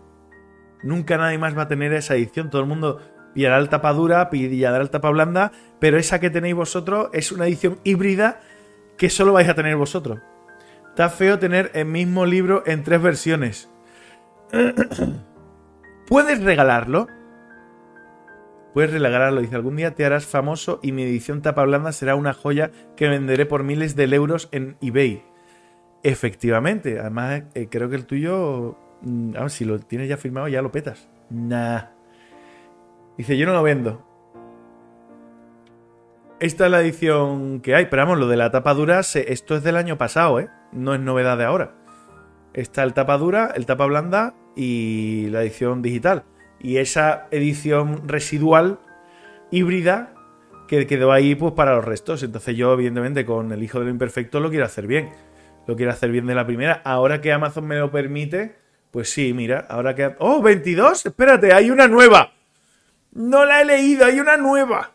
Nunca 0.84 1.18
nadie 1.18 1.38
más 1.38 1.58
va 1.58 1.64
a 1.64 1.68
tener 1.68 1.94
esa 1.94 2.16
edición. 2.16 2.50
Todo 2.50 2.62
el 2.62 2.68
mundo 2.68 3.00
pillará 3.34 3.58
el 3.58 3.70
tapa 3.70 3.94
dura, 3.94 4.30
pillará 4.30 4.78
el 4.78 4.90
tapa 4.90 5.10
blanda, 5.12 5.54
pero 5.80 5.98
esa 5.98 6.20
que 6.20 6.30
tenéis 6.30 6.56
vosotros 6.56 7.10
es 7.14 7.32
una 7.32 7.48
edición 7.48 7.80
híbrida 7.86 8.42
que 8.98 9.10
solo 9.10 9.32
vais 9.32 9.48
a 9.48 9.56
tener 9.56 9.78
vosotros. 9.78 10.20
Está 10.90 11.10
feo 11.10 11.40
tener 11.40 11.72
el 11.74 11.86
mismo 11.86 12.26
libro 12.26 12.64
en 12.66 12.84
tres 12.84 13.02
versiones. 13.02 13.70
¿Puedes 16.08 16.44
regalarlo? 16.44 17.08
Puedes 18.78 18.92
regalarlo. 18.92 19.42
Dice, 19.42 19.56
algún 19.56 19.76
día 19.76 19.96
te 19.96 20.06
harás 20.06 20.28
famoso 20.28 20.80
y 20.84 20.92
mi 20.92 21.02
edición 21.02 21.42
tapa 21.42 21.66
blanda 21.66 21.92
será 21.92 22.14
una 22.14 22.32
joya 22.32 22.70
que 22.96 23.08
venderé 23.08 23.48
por 23.48 23.64
miles 23.64 23.96
de 23.96 24.04
euros 24.04 24.50
en 24.52 24.78
eBay. 24.82 25.24
Efectivamente. 26.04 27.00
Además, 27.00 27.42
eh, 27.56 27.70
creo 27.72 27.90
que 27.90 27.96
el 27.96 28.06
tuyo... 28.06 28.78
Mm, 29.02 29.34
si 29.48 29.66
lo 29.66 29.80
tienes 29.80 30.08
ya 30.08 30.18
firmado, 30.18 30.48
ya 30.48 30.62
lo 30.62 30.72
petas. 30.72 31.10
Nah. 31.32 31.86
Dice, 33.18 33.36
yo 33.36 33.48
no 33.48 33.54
lo 33.54 33.64
vendo. 33.64 34.06
Esta 36.40 36.66
es 36.66 36.72
la 36.72 36.80
edición 36.80 37.62
que 37.62 37.74
hay, 37.74 37.88
pero 37.88 38.04
vamos, 38.04 38.20
lo 38.20 38.28
de 38.28 38.38
la 38.38 38.52
tapa 38.52 38.76
dura, 38.76 39.00
esto 39.00 39.56
es 39.56 39.64
del 39.64 39.78
año 39.78 39.98
pasado, 39.98 40.40
¿eh? 40.40 40.50
No 40.72 40.94
es 40.94 41.00
novedad 41.00 41.40
de 41.40 41.46
ahora. 41.46 41.74
Está 42.54 42.84
el 42.84 42.94
tapa 42.94 43.18
dura, 43.18 43.52
el 43.56 43.66
tapa 43.66 43.88
blanda 43.88 44.36
y 44.56 45.30
la 45.32 45.42
edición 45.42 45.82
digital. 45.82 46.26
Y 46.60 46.78
esa 46.78 47.28
edición 47.32 48.08
residual 48.08 48.80
híbrida 49.52 50.14
que 50.68 50.86
quedó 50.86 51.12
ahí 51.12 51.36
pues 51.36 51.54
para 51.54 51.76
los 51.76 51.86
restos. 51.86 52.24
Entonces 52.24 52.56
yo, 52.56 52.74
evidentemente, 52.74 53.26
con 53.26 53.52
el 53.52 53.64
hijo 53.64 53.80
de 53.80 53.86
lo 53.86 53.92
imperfecto 53.92 54.40
lo 54.40 54.50
quiero 54.50 54.66
hacer 54.66 54.88
bien. 54.88 55.10
Lo 55.66 55.76
quiero 55.76 55.92
hacer 55.92 56.12
bien 56.12 56.26
de 56.26 56.36
la 56.36 56.46
primera. 56.46 56.82
Ahora 56.86 57.22
que 57.22 57.32
Amazon 57.32 57.68
me 57.68 57.78
lo 57.78 57.92
permite, 57.92 58.56
pues 58.92 59.10
sí, 59.10 59.34
mira, 59.34 59.66
ahora 59.70 59.96
que... 59.96 60.16
¡Oh, 60.20 60.42
22! 60.42 61.06
Espérate, 61.06 61.54
hay 61.54 61.70
una 61.70 61.88
nueva. 61.88 62.34
No 63.12 63.46
la 63.46 63.62
he 63.62 63.66
leído, 63.66 64.06
hay 64.06 64.20
una 64.20 64.38
nueva. 64.38 64.92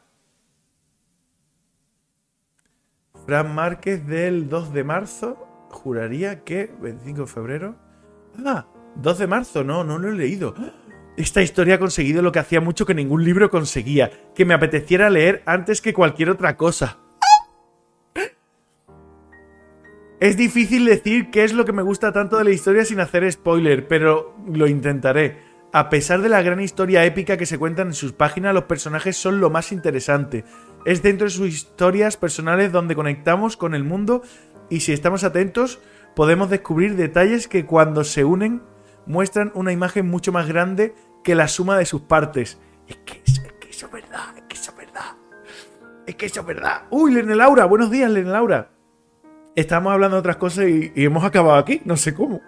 Fran 3.26 3.54
Márquez 3.54 4.06
del 4.06 4.48
2 4.48 4.72
de 4.72 4.84
marzo. 4.84 5.68
Juraría 5.70 6.44
que 6.44 6.74
25 6.80 7.20
de 7.22 7.26
febrero. 7.26 7.76
Ah, 8.44 8.66
2 8.96 9.18
de 9.18 9.26
marzo, 9.26 9.64
no, 9.64 9.84
no 9.84 9.98
lo 9.98 10.08
he 10.08 10.12
leído. 10.12 10.54
Esta 11.16 11.42
historia 11.42 11.74
ha 11.74 11.78
conseguido 11.78 12.22
lo 12.22 12.32
que 12.32 12.38
hacía 12.38 12.60
mucho 12.60 12.86
que 12.86 12.94
ningún 12.94 13.24
libro 13.24 13.50
conseguía, 13.50 14.10
que 14.34 14.44
me 14.44 14.54
apeteciera 14.54 15.10
leer 15.10 15.42
antes 15.44 15.82
que 15.82 15.92
cualquier 15.92 16.30
otra 16.30 16.56
cosa. 16.56 16.98
Es 20.20 20.36
difícil 20.36 20.86
decir 20.86 21.30
qué 21.30 21.44
es 21.44 21.52
lo 21.52 21.64
que 21.64 21.72
me 21.72 21.82
gusta 21.82 22.12
tanto 22.12 22.38
de 22.38 22.44
la 22.44 22.50
historia 22.50 22.84
sin 22.84 23.00
hacer 23.00 23.30
spoiler, 23.30 23.88
pero 23.88 24.36
lo 24.46 24.68
intentaré. 24.68 25.36
A 25.72 25.90
pesar 25.90 26.22
de 26.22 26.28
la 26.28 26.42
gran 26.42 26.60
historia 26.60 27.04
épica 27.04 27.36
que 27.36 27.46
se 27.46 27.58
cuentan 27.58 27.88
en 27.88 27.94
sus 27.94 28.12
páginas, 28.12 28.54
los 28.54 28.64
personajes 28.64 29.16
son 29.16 29.40
lo 29.40 29.50
más 29.50 29.72
interesante. 29.72 30.44
Es 30.84 31.02
dentro 31.02 31.26
de 31.26 31.30
sus 31.30 31.48
historias 31.48 32.16
personales 32.16 32.72
donde 32.72 32.94
conectamos 32.94 33.56
con 33.56 33.74
el 33.74 33.82
mundo 33.84 34.22
y 34.70 34.80
si 34.80 34.92
estamos 34.92 35.24
atentos 35.24 35.80
podemos 36.14 36.50
descubrir 36.50 36.94
detalles 36.96 37.48
que 37.48 37.66
cuando 37.66 38.04
se 38.04 38.24
unen 38.24 38.62
muestran 39.06 39.52
una 39.54 39.72
imagen 39.72 40.08
mucho 40.08 40.32
más 40.32 40.48
grande 40.48 40.94
que 41.24 41.34
la 41.34 41.48
suma 41.48 41.78
de 41.78 41.86
sus 41.86 42.02
partes. 42.02 42.58
Es 42.86 42.96
que 42.96 43.22
eso, 43.24 43.42
es 43.42 43.52
que 43.52 43.70
eso 43.70 43.86
es 43.86 43.92
verdad, 43.92 44.36
es 44.36 44.42
que 44.48 44.56
eso 44.56 44.70
es 44.70 44.76
verdad. 44.76 45.16
Es 46.06 46.16
que 46.16 46.26
eso 46.26 46.40
es 46.40 46.46
verdad. 46.46 46.82
Uy, 46.90 47.14
Lene 47.14 47.34
Laura, 47.34 47.64
buenos 47.64 47.90
días, 47.90 48.10
Lene 48.10 48.30
Laura. 48.30 48.70
Estamos 49.54 49.92
hablando 49.92 50.16
de 50.16 50.20
otras 50.20 50.36
cosas 50.36 50.66
y, 50.66 50.92
y 50.94 51.04
hemos 51.04 51.24
acabado 51.24 51.58
aquí, 51.58 51.82
no 51.84 51.96
sé 51.96 52.14
cómo. 52.14 52.40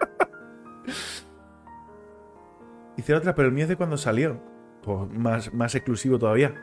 Hice 2.96 3.14
otra, 3.14 3.34
pero 3.34 3.48
el 3.48 3.54
mío 3.54 3.64
es 3.64 3.68
de 3.68 3.76
cuando 3.76 3.96
salió. 3.96 4.40
Pues 4.82 5.10
más, 5.10 5.52
más 5.52 5.74
exclusivo 5.74 6.18
todavía. 6.18 6.54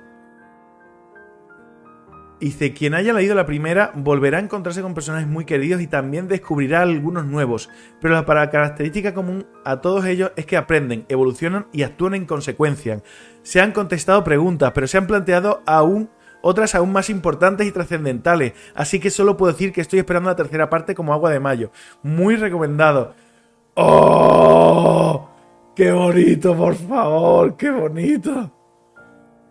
Dice, 2.39 2.71
quien 2.71 2.93
haya 2.93 3.13
leído 3.13 3.33
la 3.33 3.47
primera 3.47 3.91
volverá 3.95 4.37
a 4.37 4.41
encontrarse 4.41 4.83
con 4.83 4.93
personajes 4.93 5.27
muy 5.27 5.45
queridos 5.45 5.81
y 5.81 5.87
también 5.87 6.27
descubrirá 6.27 6.83
algunos 6.83 7.25
nuevos, 7.25 7.67
pero 7.99 8.13
la 8.13 8.49
característica 8.51 9.15
común 9.15 9.47
a 9.65 9.81
todos 9.81 10.05
ellos 10.05 10.31
es 10.35 10.45
que 10.45 10.55
aprenden, 10.55 11.05
evolucionan 11.09 11.65
y 11.73 11.81
actúan 11.81 12.13
en 12.13 12.27
consecuencia. 12.27 13.01
Se 13.41 13.59
han 13.59 13.71
contestado 13.71 14.23
preguntas, 14.23 14.71
pero 14.75 14.85
se 14.85 14.99
han 14.99 15.07
planteado 15.07 15.63
aún 15.65 16.11
otras 16.41 16.75
aún 16.75 16.91
más 16.91 17.09
importantes 17.09 17.65
y 17.65 17.71
trascendentales, 17.71 18.53
así 18.75 18.99
que 18.99 19.09
solo 19.09 19.35
puedo 19.35 19.51
decir 19.51 19.73
que 19.73 19.81
estoy 19.81 19.97
esperando 19.97 20.29
la 20.29 20.35
tercera 20.35 20.69
parte 20.69 20.93
como 20.93 21.13
agua 21.13 21.31
de 21.31 21.39
mayo. 21.39 21.71
Muy 22.03 22.35
recomendado. 22.35 23.15
¡Oh! 23.73 25.27
¡Qué 25.75 25.91
bonito, 25.91 26.55
por 26.55 26.75
favor! 26.75 27.57
¡Qué 27.57 27.71
bonito! 27.71 28.56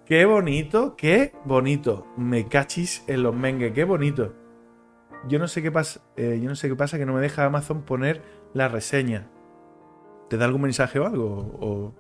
¡Qué 0.07 0.25
bonito! 0.25 0.95
¡Qué 0.97 1.33
bonito! 1.45 2.07
Me 2.17 2.47
cachis 2.47 3.03
en 3.09 3.25
los 3.25 3.35
mengues, 3.35 3.73
qué 3.73 3.83
bonito. 3.83 4.35
Yo 5.27 5.41
no 5.41 5.49
sé 5.49 5.63
qué 5.63 5.73
pasa, 5.73 6.01
eh, 6.17 6.39
yo 6.41 6.49
no 6.49 6.55
sé 6.55 6.69
qué 6.69 6.77
pasa 6.77 6.97
que 6.97 7.05
no 7.05 7.13
me 7.13 7.21
deja 7.21 7.45
Amazon 7.45 7.83
poner 7.83 8.23
la 8.55 8.69
reseña. 8.69 9.29
¿Te 10.29 10.37
da 10.37 10.45
algún 10.45 10.63
mensaje 10.63 11.01
o 11.01 11.07
algo? 11.07 11.93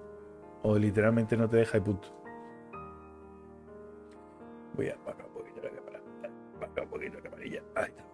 O, 0.62 0.78
literalmente 0.78 1.36
no 1.36 1.48
te 1.48 1.56
deja 1.56 1.78
y 1.78 1.80
punto. 1.80 2.08
Voy 4.74 4.88
a 4.88 4.96
bajar 5.04 5.26
un 5.26 5.32
poquito 5.32 5.60
la 5.62 5.70
cámara. 5.70 6.00
Bajar 6.60 6.84
un 6.84 6.90
poquito 6.90 7.16
la 7.16 7.22
camarilla. 7.22 7.62
Ahí 7.74 7.86
está. 7.86 8.04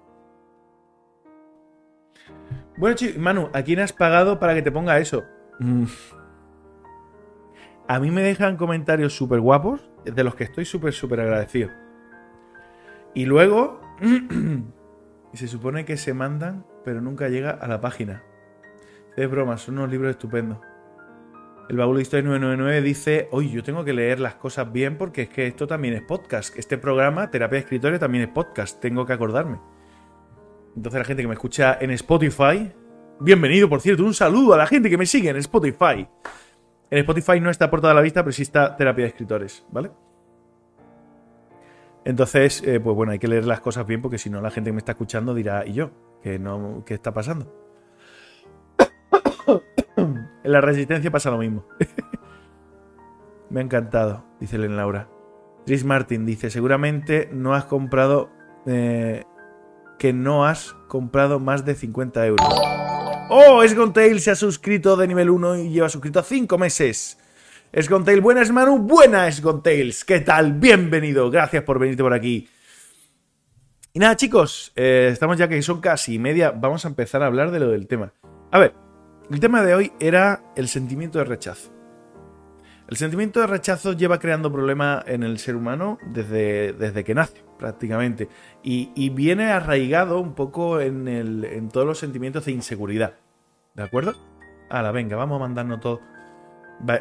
Bueno, 2.78 2.96
chicos, 2.96 3.18
Manu, 3.18 3.50
¿a 3.52 3.62
quién 3.62 3.80
has 3.80 3.92
pagado 3.92 4.38
para 4.38 4.54
que 4.54 4.62
te 4.62 4.72
ponga 4.72 4.98
eso? 4.98 5.22
A 7.88 8.00
mí 8.00 8.10
me 8.10 8.22
dejan 8.22 8.56
comentarios 8.56 9.14
súper 9.14 9.40
guapos, 9.40 9.88
de 10.04 10.24
los 10.24 10.34
que 10.34 10.44
estoy 10.44 10.64
súper, 10.64 10.92
súper 10.92 11.20
agradecido. 11.20 11.70
Y 13.14 13.26
luego, 13.26 13.80
se 15.32 15.48
supone 15.48 15.84
que 15.84 15.96
se 15.96 16.14
mandan, 16.14 16.64
pero 16.84 17.00
nunca 17.00 17.28
llega 17.28 17.50
a 17.50 17.68
la 17.68 17.80
página. 17.80 18.22
Es 19.16 19.30
broma, 19.30 19.58
son 19.58 19.78
unos 19.78 19.90
libros 19.90 20.10
estupendos. 20.10 20.58
El 21.68 21.76
baúl 21.76 21.96
de 21.96 22.02
historia 22.02 22.22
999 22.28 22.82
dice, 22.82 23.28
oye, 23.30 23.50
yo 23.50 23.62
tengo 23.62 23.84
que 23.84 23.92
leer 23.92 24.20
las 24.20 24.34
cosas 24.34 24.72
bien 24.72 24.98
porque 24.98 25.22
es 25.22 25.28
que 25.28 25.46
esto 25.46 25.66
también 25.66 25.94
es 25.94 26.02
podcast. 26.02 26.56
Este 26.58 26.78
programa, 26.78 27.30
Terapia 27.30 27.56
de 27.56 27.60
Escritorio, 27.60 27.98
también 27.98 28.24
es 28.24 28.30
podcast. 28.30 28.80
Tengo 28.80 29.06
que 29.06 29.12
acordarme. 29.12 29.60
Entonces 30.76 30.98
la 30.98 31.04
gente 31.04 31.22
que 31.22 31.28
me 31.28 31.34
escucha 31.34 31.78
en 31.80 31.90
Spotify, 31.90 32.72
Bienvenido, 33.24 33.68
por 33.68 33.80
cierto, 33.80 34.04
un 34.04 34.14
saludo 34.14 34.54
a 34.54 34.56
la 34.56 34.66
gente 34.66 34.90
que 34.90 34.98
me 34.98 35.06
sigue 35.06 35.30
en 35.30 35.36
Spotify. 35.36 36.08
En 36.92 36.98
Spotify 36.98 37.40
no 37.40 37.48
está 37.48 37.70
portada 37.70 37.92
a 37.92 37.94
la 37.94 38.02
vista, 38.02 38.22
pero 38.22 38.32
sí 38.32 38.42
está 38.42 38.76
terapia 38.76 39.04
de 39.04 39.08
escritores, 39.08 39.64
¿vale? 39.70 39.90
Entonces, 42.04 42.62
eh, 42.66 42.80
pues 42.80 42.94
bueno, 42.94 43.12
hay 43.12 43.18
que 43.18 43.28
leer 43.28 43.46
las 43.46 43.62
cosas 43.62 43.86
bien 43.86 44.02
porque 44.02 44.18
si 44.18 44.28
no 44.28 44.42
la 44.42 44.50
gente 44.50 44.68
que 44.68 44.74
me 44.74 44.78
está 44.78 44.92
escuchando 44.92 45.32
dirá, 45.32 45.64
¿y 45.66 45.72
yo? 45.72 45.90
¿Qué, 46.22 46.38
no, 46.38 46.82
qué 46.84 46.92
está 46.92 47.14
pasando? 47.14 47.50
en 49.96 50.28
la 50.44 50.60
resistencia 50.60 51.10
pasa 51.10 51.30
lo 51.30 51.38
mismo. 51.38 51.64
me 53.48 53.60
ha 53.60 53.62
encantado, 53.62 54.26
dice 54.38 54.58
Len 54.58 54.76
Laura. 54.76 55.08
Chris 55.64 55.86
Martin 55.86 56.26
dice, 56.26 56.50
seguramente 56.50 57.30
no 57.32 57.54
has 57.54 57.64
comprado... 57.64 58.28
Eh, 58.66 59.24
que 59.98 60.12
no 60.12 60.44
has 60.44 60.74
comprado 60.88 61.40
más 61.40 61.64
de 61.64 61.74
50 61.74 62.26
euros. 62.26 62.46
¡Oh! 63.34 63.62
Esgontail 63.62 64.20
se 64.20 64.30
ha 64.30 64.34
suscrito 64.34 64.94
de 64.94 65.08
nivel 65.08 65.30
1 65.30 65.56
y 65.56 65.70
lleva 65.70 65.88
suscrito 65.88 66.18
a 66.18 66.22
5 66.22 66.58
meses. 66.58 67.18
Esgontail, 67.72 68.20
buenas 68.20 68.50
Manu, 68.50 68.76
buenas 68.80 69.38
Esgontails. 69.38 70.04
¿Qué 70.04 70.20
tal? 70.20 70.52
Bienvenido, 70.52 71.30
gracias 71.30 71.62
por 71.62 71.78
venirte 71.78 72.02
por 72.02 72.12
aquí. 72.12 72.46
Y 73.94 73.98
nada, 74.00 74.16
chicos, 74.16 74.72
eh, 74.76 75.08
estamos 75.10 75.38
ya 75.38 75.48
que 75.48 75.62
son 75.62 75.80
casi 75.80 76.18
media. 76.18 76.50
Vamos 76.50 76.84
a 76.84 76.88
empezar 76.88 77.22
a 77.22 77.26
hablar 77.26 77.50
de 77.52 77.60
lo 77.60 77.70
del 77.70 77.86
tema. 77.86 78.12
A 78.50 78.58
ver, 78.58 78.74
el 79.30 79.40
tema 79.40 79.62
de 79.62 79.76
hoy 79.76 79.92
era 79.98 80.52
el 80.54 80.68
sentimiento 80.68 81.18
de 81.18 81.24
rechazo. 81.24 81.72
El 82.86 82.98
sentimiento 82.98 83.40
de 83.40 83.46
rechazo 83.46 83.94
lleva 83.94 84.18
creando 84.18 84.52
problemas 84.52 85.04
en 85.06 85.22
el 85.22 85.38
ser 85.38 85.56
humano 85.56 85.96
desde, 86.04 86.74
desde 86.74 87.02
que 87.02 87.14
nace, 87.14 87.42
prácticamente. 87.58 88.28
Y, 88.62 89.08
viene 89.08 89.52
arraigado 89.52 90.20
un 90.20 90.34
poco 90.34 90.82
en, 90.82 91.08
el, 91.08 91.46
en 91.46 91.70
todos 91.70 91.86
los 91.86 91.98
sentimientos 91.98 92.44
de 92.44 92.52
inseguridad. 92.52 93.21
¿De 93.74 93.82
acuerdo? 93.82 94.14
Ahora, 94.68 94.92
venga, 94.92 95.16
vamos 95.16 95.36
a 95.36 95.40
mandarnos 95.40 95.80
todo. 95.80 96.00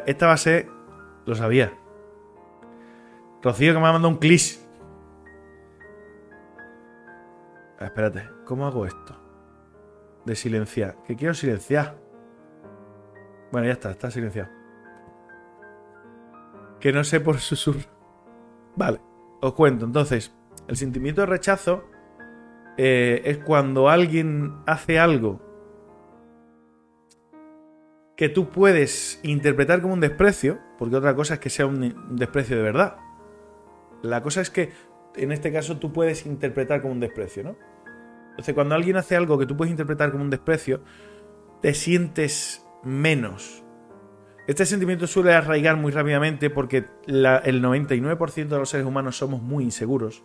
Esta 0.06 0.26
va 0.26 0.32
a 0.32 0.38
ser. 0.38 0.68
Lo 1.26 1.34
sabía. 1.34 1.72
Rocío 3.42 3.74
que 3.74 3.80
me 3.80 3.86
ha 3.86 3.92
mandado 3.92 4.08
un 4.08 4.18
cliché. 4.18 4.60
Espérate, 7.80 8.28
¿cómo 8.44 8.66
hago 8.66 8.86
esto? 8.86 9.16
De 10.24 10.34
silenciar. 10.34 10.96
Que 11.06 11.16
quiero 11.16 11.34
silenciar. 11.34 11.96
Bueno, 13.50 13.66
ya 13.66 13.72
está, 13.72 13.90
está 13.90 14.10
silenciado. 14.10 14.48
Que 16.80 16.92
no 16.92 17.04
sé 17.04 17.20
por 17.20 17.38
susurro. 17.38 17.80
Vale, 18.76 19.00
os 19.40 19.52
cuento. 19.54 19.84
Entonces, 19.84 20.34
el 20.68 20.76
sentimiento 20.76 21.20
de 21.20 21.26
rechazo 21.26 21.84
eh, 22.76 23.20
es 23.24 23.38
cuando 23.38 23.88
alguien 23.90 24.62
hace 24.66 24.98
algo 24.98 25.51
que 28.22 28.28
tú 28.28 28.50
puedes 28.50 29.18
interpretar 29.24 29.82
como 29.82 29.94
un 29.94 30.00
desprecio, 30.00 30.60
porque 30.78 30.94
otra 30.94 31.16
cosa 31.16 31.34
es 31.34 31.40
que 31.40 31.50
sea 31.50 31.66
un 31.66 32.16
desprecio 32.16 32.54
de 32.54 32.62
verdad. 32.62 32.98
La 34.00 34.22
cosa 34.22 34.40
es 34.40 34.48
que 34.48 34.70
en 35.16 35.32
este 35.32 35.52
caso 35.52 35.78
tú 35.78 35.92
puedes 35.92 36.24
interpretar 36.24 36.82
como 36.82 36.94
un 36.94 37.00
desprecio, 37.00 37.42
¿no? 37.42 37.56
Entonces, 38.30 38.54
cuando 38.54 38.76
alguien 38.76 38.96
hace 38.96 39.16
algo 39.16 39.40
que 39.40 39.46
tú 39.46 39.56
puedes 39.56 39.72
interpretar 39.72 40.12
como 40.12 40.22
un 40.22 40.30
desprecio, 40.30 40.84
te 41.62 41.74
sientes 41.74 42.64
menos. 42.84 43.64
Este 44.46 44.66
sentimiento 44.66 45.08
suele 45.08 45.34
arraigar 45.34 45.76
muy 45.76 45.90
rápidamente 45.90 46.48
porque 46.48 46.84
el 47.08 47.60
99% 47.60 48.46
de 48.46 48.56
los 48.56 48.70
seres 48.70 48.86
humanos 48.86 49.16
somos 49.16 49.42
muy 49.42 49.64
inseguros. 49.64 50.22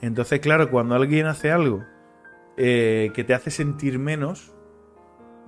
Entonces, 0.00 0.40
claro, 0.40 0.72
cuando 0.72 0.96
alguien 0.96 1.26
hace 1.26 1.52
algo 1.52 1.84
eh, 2.56 3.12
que 3.14 3.22
te 3.22 3.32
hace 3.32 3.52
sentir 3.52 4.00
menos, 4.00 4.55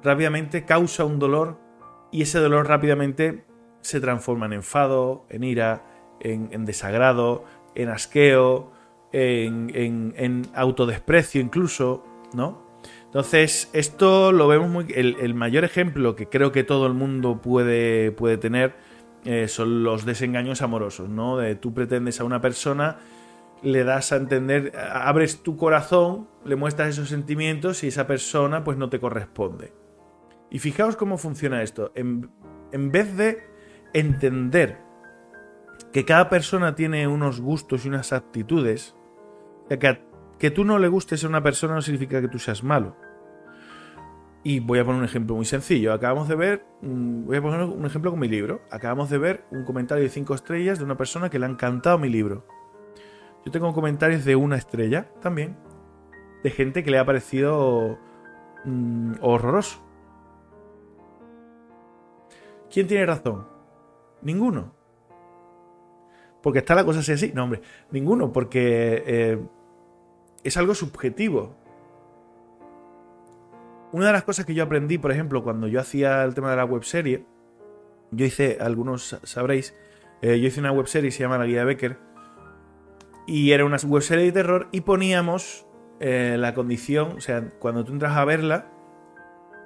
rápidamente 0.02 0.64
causa 0.64 1.04
un 1.04 1.18
dolor 1.18 1.58
y 2.10 2.22
ese 2.22 2.38
dolor 2.38 2.68
rápidamente 2.68 3.44
se 3.80 4.00
transforma 4.00 4.46
en 4.46 4.54
enfado, 4.54 5.26
en 5.28 5.44
ira, 5.44 5.84
en, 6.20 6.64
desagrado, 6.64 7.44
en 7.74 7.88
asqueo, 7.88 8.72
en, 9.12 10.42
autodesprecio 10.54 11.40
incluso, 11.40 12.04
¿no? 12.34 12.66
Entonces, 13.06 13.70
esto 13.72 14.32
lo 14.32 14.48
vemos 14.48 14.68
muy... 14.68 14.86
El, 14.94 15.34
mayor 15.34 15.64
ejemplo 15.64 16.14
que 16.14 16.28
creo 16.28 16.52
que 16.52 16.64
todo 16.64 16.86
el 16.86 16.94
mundo 16.94 17.40
puede, 17.40 18.12
puede 18.12 18.36
tener 18.36 18.74
eh, 19.24 19.48
son 19.48 19.82
los 19.82 20.04
desengaños 20.04 20.62
amorosos, 20.62 21.08
¿no? 21.08 21.38
Tú 21.56 21.72
pretendes 21.72 22.20
a 22.20 22.24
una 22.24 22.40
persona 22.40 22.98
le 23.62 23.84
das 23.84 24.12
a 24.12 24.16
entender, 24.16 24.72
abres 24.76 25.42
tu 25.42 25.56
corazón, 25.56 26.28
le 26.44 26.56
muestras 26.56 26.90
esos 26.90 27.08
sentimientos 27.08 27.82
y 27.84 27.88
esa 27.88 28.06
persona 28.06 28.64
pues 28.64 28.78
no 28.78 28.88
te 28.88 29.00
corresponde. 29.00 29.72
Y 30.50 30.58
fijaos 30.58 30.96
cómo 30.96 31.18
funciona 31.18 31.62
esto. 31.62 31.92
En, 31.94 32.30
vez 32.90 33.16
de 33.16 33.38
entender 33.92 34.78
que 35.92 36.04
cada 36.04 36.28
persona 36.28 36.74
tiene 36.74 37.06
unos 37.06 37.40
gustos 37.40 37.84
y 37.84 37.88
unas 37.88 38.12
actitudes, 38.12 38.94
que, 39.68 40.00
que 40.38 40.50
tú 40.50 40.64
no 40.64 40.78
le 40.78 40.88
gustes 40.88 41.24
a 41.24 41.28
una 41.28 41.42
persona 41.42 41.74
no 41.74 41.82
significa 41.82 42.20
que 42.20 42.28
tú 42.28 42.38
seas 42.38 42.62
malo. 42.62 42.96
Y 44.42 44.60
voy 44.60 44.78
a 44.78 44.84
poner 44.84 45.00
un 45.00 45.04
ejemplo 45.04 45.34
muy 45.34 45.44
sencillo. 45.44 45.92
Acabamos 45.92 46.28
de 46.28 46.36
ver, 46.36 46.64
voy 46.80 47.36
a 47.36 47.42
poner 47.42 47.60
un 47.62 47.84
ejemplo 47.84 48.10
con 48.10 48.20
mi 48.20 48.28
libro. 48.28 48.62
Acabamos 48.70 49.10
de 49.10 49.18
ver 49.18 49.44
un 49.50 49.64
comentario 49.64 50.04
de 50.04 50.10
5 50.10 50.34
estrellas 50.34 50.78
de 50.78 50.84
una 50.84 50.96
persona 50.96 51.28
que 51.28 51.38
le 51.38 51.46
ha 51.46 51.48
encantado 51.48 51.98
mi 51.98 52.08
libro. 52.08 52.46
Yo 53.44 53.52
tengo 53.52 53.72
comentarios 53.72 54.24
de 54.24 54.36
una 54.36 54.56
estrella 54.56 55.10
también, 55.20 55.56
de 56.42 56.50
gente 56.50 56.84
que 56.84 56.90
le 56.90 56.98
ha 56.98 57.04
parecido 57.04 57.98
mm, 58.64 59.14
horroroso. 59.20 59.87
¿Quién 62.70 62.86
tiene 62.86 63.06
razón? 63.06 63.46
Ninguno. 64.22 64.74
Porque 66.42 66.60
está 66.60 66.74
la 66.74 66.84
cosa 66.84 67.00
así, 67.00 67.12
así. 67.12 67.32
No, 67.34 67.44
hombre, 67.44 67.62
ninguno, 67.90 68.32
porque 68.32 69.02
eh, 69.06 69.38
es 70.44 70.56
algo 70.56 70.74
subjetivo. 70.74 71.54
Una 73.92 74.08
de 74.08 74.12
las 74.12 74.24
cosas 74.24 74.44
que 74.44 74.54
yo 74.54 74.64
aprendí, 74.64 74.98
por 74.98 75.10
ejemplo, 75.10 75.42
cuando 75.42 75.66
yo 75.66 75.80
hacía 75.80 76.22
el 76.24 76.34
tema 76.34 76.50
de 76.50 76.56
la 76.56 76.64
webserie, 76.64 77.24
yo 78.10 78.26
hice, 78.26 78.58
algunos 78.60 79.18
sabréis, 79.22 79.74
eh, 80.20 80.38
yo 80.40 80.48
hice 80.48 80.60
una 80.60 80.72
webserie 80.72 81.10
se 81.10 81.20
llama 81.20 81.38
La 81.38 81.46
Guía 81.46 81.60
de 81.60 81.64
Becker, 81.64 81.98
y 83.26 83.52
era 83.52 83.64
una 83.64 83.76
webserie 83.76 84.26
de 84.26 84.32
terror 84.32 84.68
y 84.72 84.82
poníamos 84.82 85.66
eh, 86.00 86.36
la 86.38 86.54
condición, 86.54 87.16
o 87.16 87.20
sea, 87.20 87.50
cuando 87.58 87.84
tú 87.84 87.92
entras 87.92 88.16
a 88.16 88.24
verla, 88.24 88.70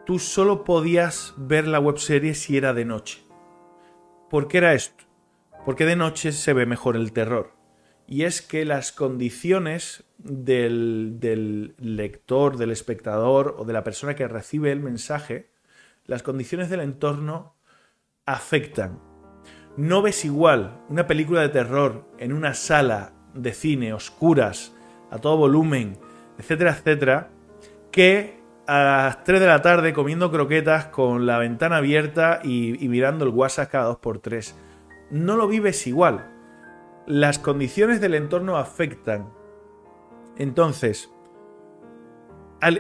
tú 0.05 0.19
solo 0.19 0.65
podías 0.65 1.35
ver 1.37 1.67
la 1.67 1.81
webserie 1.81 2.35
si 2.35 2.57
era 2.57 2.75
de 2.75 2.85
noche. 2.85 3.23
¿Por 4.31 4.49
qué 4.49 4.59
era 4.59 4.75
esto? 4.75 5.05
Porque 5.65 5.85
de 5.85 5.97
noche 5.97 6.33
se 6.33 6.53
ve 6.53 6.67
mejor 6.67 6.97
el 6.97 7.13
terror. 7.13 7.53
Y 8.07 8.25
es 8.25 8.43
que 8.43 8.65
las 8.65 8.93
condiciones 8.93 10.05
del, 10.19 11.17
del 11.19 11.75
lector, 11.79 12.57
del 12.57 12.71
espectador 12.71 13.55
o 13.59 13.65
de 13.65 13.73
la 13.73 13.85
persona 13.85 14.15
que 14.15 14.27
recibe 14.29 14.73
el 14.73 14.81
mensaje, 14.81 15.51
las 16.05 16.23
condiciones 16.23 16.69
del 16.69 16.81
entorno 16.81 17.55
afectan. 18.27 19.01
No 19.77 20.03
ves 20.03 20.25
igual 20.25 20.83
una 20.89 21.07
película 21.07 21.41
de 21.41 21.49
terror 21.49 22.11
en 22.19 22.33
una 22.33 22.55
sala 22.55 23.15
de 23.35 23.55
cine 23.55 23.95
oscuras, 23.95 24.75
a 25.11 25.19
todo 25.19 25.37
volumen, 25.37 25.99
etcétera, 26.39 26.73
etcétera, 26.73 27.31
que 27.91 28.42
a 28.67 28.83
las 28.83 29.25
3 29.25 29.41
de 29.41 29.47
la 29.47 29.63
tarde 29.63 29.93
comiendo 29.93 30.31
croquetas 30.31 30.87
con 30.87 31.27
la 31.27 31.39
ventana 31.39 31.79
abierta 31.79 32.41
y, 32.43 32.77
mirando 32.89 33.25
el 33.25 33.31
WhatsApp 33.31 33.71
cada 33.71 33.93
2x3. 33.93 34.55
No 35.11 35.37
lo 35.37 35.49
vives 35.49 35.87
igual. 35.87 36.31
Las 37.07 37.39
condiciones 37.39 38.01
del 38.01 38.15
entorno 38.15 38.57
afectan. 38.57 39.33
Entonces, 40.37 41.11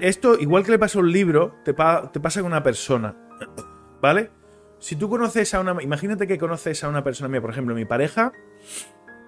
esto, 0.00 0.38
igual 0.38 0.64
que 0.64 0.70
le 0.70 0.78
pasa 0.78 0.98
a 0.98 1.02
un 1.02 1.12
libro, 1.12 1.56
te, 1.64 1.72
te 1.72 2.20
pasa 2.20 2.40
con 2.40 2.52
una 2.52 2.62
persona. 2.62 3.16
¿Vale? 4.00 4.30
Si 4.78 4.96
tú 4.96 5.08
conoces 5.08 5.52
a 5.54 5.60
una. 5.60 5.80
Imagínate 5.82 6.26
que 6.26 6.38
conoces 6.38 6.82
a 6.82 6.88
una 6.88 7.04
persona 7.04 7.28
mía, 7.28 7.40
por 7.40 7.50
ejemplo, 7.50 7.74
mi 7.74 7.84
pareja 7.84 8.32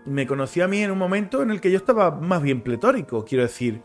me 0.07 0.27
conoció 0.27 0.65
a 0.65 0.69
mí 0.69 0.83
en 0.83 0.91
un 0.91 0.99
momento 0.99 1.43
en 1.43 1.51
el 1.51 1.61
que 1.61 1.71
yo 1.71 1.79
estaba 1.79 2.11
más 2.11 2.43
bien 2.43 2.63
pletórico. 2.63 3.25
Quiero 3.25 3.45
decir, 3.45 3.83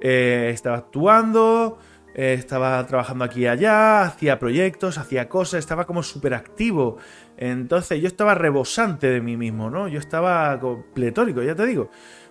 eh, 0.00 0.50
estaba 0.52 0.76
actuando, 0.76 1.78
eh, 2.14 2.34
estaba 2.34 2.84
trabajando 2.86 3.24
aquí 3.24 3.42
y 3.42 3.46
allá, 3.46 4.02
hacía 4.02 4.38
proyectos, 4.38 4.98
hacía 4.98 5.28
cosas, 5.28 5.60
estaba 5.60 5.86
como 5.86 6.02
súper 6.02 6.34
activo. 6.34 6.98
Entonces 7.36 8.00
yo 8.00 8.08
estaba 8.08 8.34
rebosante 8.34 9.08
de 9.08 9.20
mí 9.20 9.36
mismo, 9.36 9.70
¿no? 9.70 9.88
Yo 9.88 9.98
estaba 9.98 10.60
pletórico, 10.94 11.42
ya 11.42 11.54
te 11.54 11.66
digo. 11.66 11.90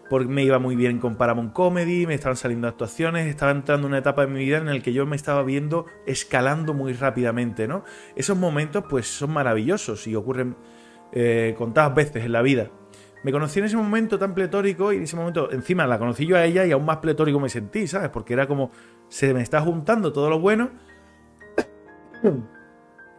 Porque 0.10 0.28
me 0.28 0.44
iba 0.44 0.60
muy 0.60 0.76
bien 0.76 1.00
con 1.00 1.16
Paramount 1.16 1.54
Comedy, 1.54 2.06
me 2.06 2.16
estaban 2.16 2.36
saliendo 2.36 2.68
actuaciones, 2.68 3.28
estaba 3.28 3.52
entrando 3.52 3.88
en 3.88 3.92
una 3.94 4.00
etapa 4.00 4.26
de 4.26 4.28
mi 4.28 4.44
vida 4.44 4.58
en 4.58 4.66
la 4.66 4.80
que 4.82 4.92
yo 4.92 5.06
me 5.06 5.16
estaba 5.16 5.42
viendo 5.42 5.86
escalando 6.06 6.74
muy 6.74 6.92
rápidamente, 6.92 7.66
¿no? 7.68 7.86
Esos 8.16 8.38
momentos 8.38 8.84
pues 8.90 9.08
son 9.08 9.32
maravillosos 9.32 10.06
y 10.08 10.16
ocurren 10.16 10.58
eh, 11.14 11.56
contadas 11.58 11.96
veces 11.96 12.26
en 12.26 12.34
la 12.34 12.42
vida. 12.42 12.72
Me 13.24 13.32
conocí 13.32 13.60
en 13.60 13.66
ese 13.66 13.78
momento 13.78 14.18
tan 14.18 14.34
pletórico 14.34 14.92
y 14.92 14.98
en 14.98 15.04
ese 15.04 15.16
momento, 15.16 15.52
encima 15.52 15.86
la 15.86 16.00
conocí 16.00 16.26
yo 16.26 16.36
a 16.38 16.44
ella 16.44 16.66
y 16.66 16.72
aún 16.72 16.86
más 16.86 16.98
pletórico 16.98 17.40
me 17.40 17.50
sentí, 17.50 17.88
¿sabes? 17.88 18.10
Porque 18.10 18.34
era 18.34 18.48
como, 18.48 18.72
se 19.12 19.34
me 19.34 19.42
está 19.42 19.60
juntando 19.62 20.14
todo 20.14 20.30
lo 20.30 20.40
bueno. 20.40 20.72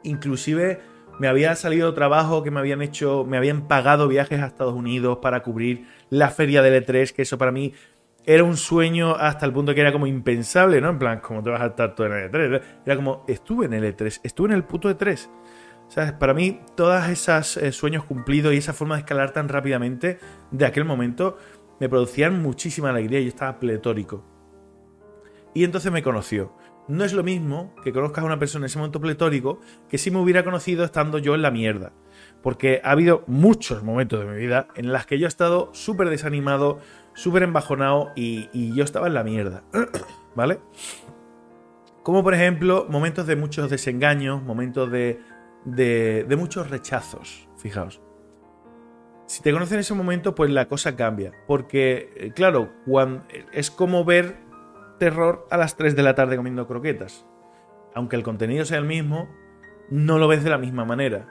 Inclusive 0.02 0.80
me 1.20 1.28
había 1.28 1.54
salido 1.54 1.92
trabajo 1.92 2.42
que 2.42 2.50
me 2.50 2.60
habían 2.60 2.80
hecho, 2.80 3.24
me 3.28 3.36
habían 3.36 3.68
pagado 3.68 4.08
viajes 4.08 4.40
a 4.40 4.46
Estados 4.46 4.72
Unidos 4.72 5.18
para 5.20 5.42
cubrir 5.42 5.86
la 6.08 6.30
feria 6.30 6.62
del 6.62 6.84
E3, 6.84 7.12
que 7.12 7.22
eso 7.22 7.36
para 7.36 7.52
mí 7.52 7.74
era 8.24 8.42
un 8.42 8.56
sueño 8.56 9.14
hasta 9.14 9.44
el 9.44 9.52
punto 9.52 9.74
que 9.74 9.82
era 9.82 9.92
como 9.92 10.06
impensable, 10.06 10.80
¿no? 10.80 10.88
En 10.88 10.98
plan, 10.98 11.20
¿cómo 11.20 11.42
te 11.42 11.50
vas 11.50 11.60
a 11.60 11.66
estar 11.66 11.94
tú 11.94 12.04
en 12.04 12.12
el 12.12 12.30
E3? 12.32 12.62
Era 12.86 12.96
como, 12.96 13.24
estuve 13.28 13.66
en 13.66 13.74
el 13.74 13.94
E3, 13.94 14.20
estuve 14.22 14.48
en 14.48 14.54
el 14.54 14.64
puto 14.64 14.88
E3. 14.88 15.28
¿Sabes? 15.88 16.12
Para 16.12 16.32
mí, 16.32 16.58
todos 16.74 17.06
esos 17.06 17.58
eh, 17.58 17.70
sueños 17.70 18.04
cumplidos 18.04 18.54
y 18.54 18.56
esa 18.56 18.72
forma 18.72 18.94
de 18.94 19.00
escalar 19.00 19.32
tan 19.32 19.50
rápidamente 19.50 20.18
de 20.50 20.64
aquel 20.64 20.86
momento 20.86 21.36
me 21.80 21.90
producían 21.90 22.40
muchísima 22.40 22.88
alegría 22.88 23.20
y 23.20 23.24
yo 23.24 23.28
estaba 23.28 23.60
pletórico. 23.60 24.31
Y 25.54 25.64
entonces 25.64 25.92
me 25.92 26.02
conoció. 26.02 26.56
No 26.88 27.04
es 27.04 27.12
lo 27.12 27.22
mismo 27.22 27.74
que 27.84 27.92
conozcas 27.92 28.22
a 28.22 28.26
una 28.26 28.38
persona 28.38 28.64
en 28.64 28.66
ese 28.66 28.78
momento 28.78 29.00
pletórico 29.00 29.60
que 29.88 29.98
si 29.98 30.10
me 30.10 30.18
hubiera 30.18 30.44
conocido 30.44 30.84
estando 30.84 31.18
yo 31.18 31.34
en 31.34 31.42
la 31.42 31.50
mierda. 31.50 31.92
Porque 32.42 32.80
ha 32.82 32.90
habido 32.90 33.22
muchos 33.26 33.82
momentos 33.82 34.20
de 34.20 34.26
mi 34.26 34.36
vida 34.36 34.68
en 34.74 34.92
los 34.92 35.06
que 35.06 35.18
yo 35.18 35.26
he 35.26 35.28
estado 35.28 35.70
súper 35.72 36.10
desanimado, 36.10 36.80
súper 37.14 37.44
embajonado 37.44 38.10
y, 38.16 38.48
y 38.52 38.74
yo 38.74 38.82
estaba 38.82 39.06
en 39.06 39.14
la 39.14 39.22
mierda. 39.22 39.62
¿Vale? 40.34 40.58
Como 42.02 42.24
por 42.24 42.34
ejemplo 42.34 42.86
momentos 42.88 43.26
de 43.26 43.36
muchos 43.36 43.70
desengaños, 43.70 44.42
momentos 44.42 44.90
de 44.90 45.20
de, 45.64 46.36
muchos 46.36 46.70
rechazos, 46.70 47.48
fijaos. 47.56 48.00
Si 49.26 49.42
te 49.42 49.52
conoces 49.52 49.74
en 49.74 49.80
ese 49.80 49.94
momento, 49.94 50.34
pues 50.34 50.50
la 50.50 50.68
cosa 50.68 50.96
cambia. 50.96 51.32
Porque, 51.46 52.12
eh, 52.16 52.32
claro, 52.34 52.70
es 53.52 53.70
como 53.70 54.04
ver 54.04 54.36
terror 55.02 55.48
a 55.50 55.56
las 55.56 55.74
3 55.74 55.96
de 55.96 56.02
la 56.04 56.14
tarde 56.14 56.36
comiendo 56.36 56.68
croquetas. 56.68 57.26
Aunque 57.92 58.14
el 58.14 58.22
contenido 58.22 58.64
sea 58.64 58.78
el 58.78 58.84
mismo, 58.84 59.28
no 59.90 60.16
lo 60.20 60.28
ves 60.28 60.44
de 60.44 60.50
la 60.50 60.58
misma 60.58 60.84
manera. 60.84 61.26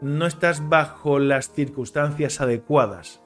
No 0.00 0.24
estás 0.24 0.66
bajo 0.66 1.18
las 1.18 1.52
circunstancias 1.52 2.40
adecuadas. 2.40 3.22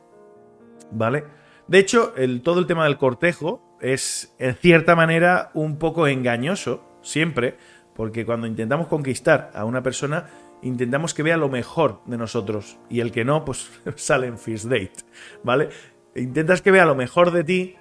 ¿Vale? 0.90 1.22
De 1.68 1.78
hecho, 1.78 2.14
todo 2.42 2.59
el 2.59 2.66
tema 2.66 2.83
del 2.83 2.98
cortejo 2.98 3.62
es, 3.80 4.35
en 4.40 4.56
cierta 4.56 4.96
manera, 4.96 5.52
un 5.54 5.78
poco 5.78 6.09
engañoso, 6.09 6.83
siempre, 7.00 7.56
porque 7.94 8.26
cuando 8.26 8.48
intentamos 8.48 8.88
conquistar 8.88 9.52
a 9.54 9.64
una 9.64 9.85
persona, 9.85 10.26
intentamos 10.62 11.14
que 11.14 11.22
vea 11.22 11.37
lo 11.37 11.48
mejor 11.48 12.00
de 12.06 12.18
nosotros. 12.18 12.76
Y 12.88 12.98
el 12.98 13.12
que 13.12 13.24
no, 13.24 13.44
pues 13.44 13.70
sale 13.94 14.26
en 14.26 14.37
First 14.37 14.64
Date, 14.64 15.04
¿vale? 15.44 15.68
Intentas 16.16 16.61
que 16.61 16.72
vea 16.72 16.87
lo 16.87 16.96
mejor 16.96 17.30
de 17.30 17.44
ti, 17.44 17.76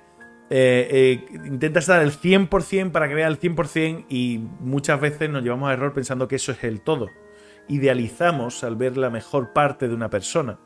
intentas 0.49 1.85
dar 1.85 2.01
el 2.01 2.11
100% 2.11 2.91
para 2.91 3.07
que 3.07 3.13
vea 3.13 3.27
el 3.27 3.39
100% 3.39 4.05
y 4.09 4.39
muchas 4.59 4.99
veces 4.99 5.29
nos 5.29 5.43
llevamos 5.43 5.69
a 5.69 5.73
error 5.73 5.93
pensando 5.93 6.27
que 6.27 6.37
eso 6.37 6.51
es 6.51 6.63
el 6.63 6.81
todo. 6.81 7.07
Idealizamos 7.67 8.63
al 8.63 8.75
ver 8.75 8.97
la 8.97 9.09
mejor 9.09 9.53
parte 9.53 9.87
de 9.87 9.93
una 9.93 10.09
persona. 10.09 10.59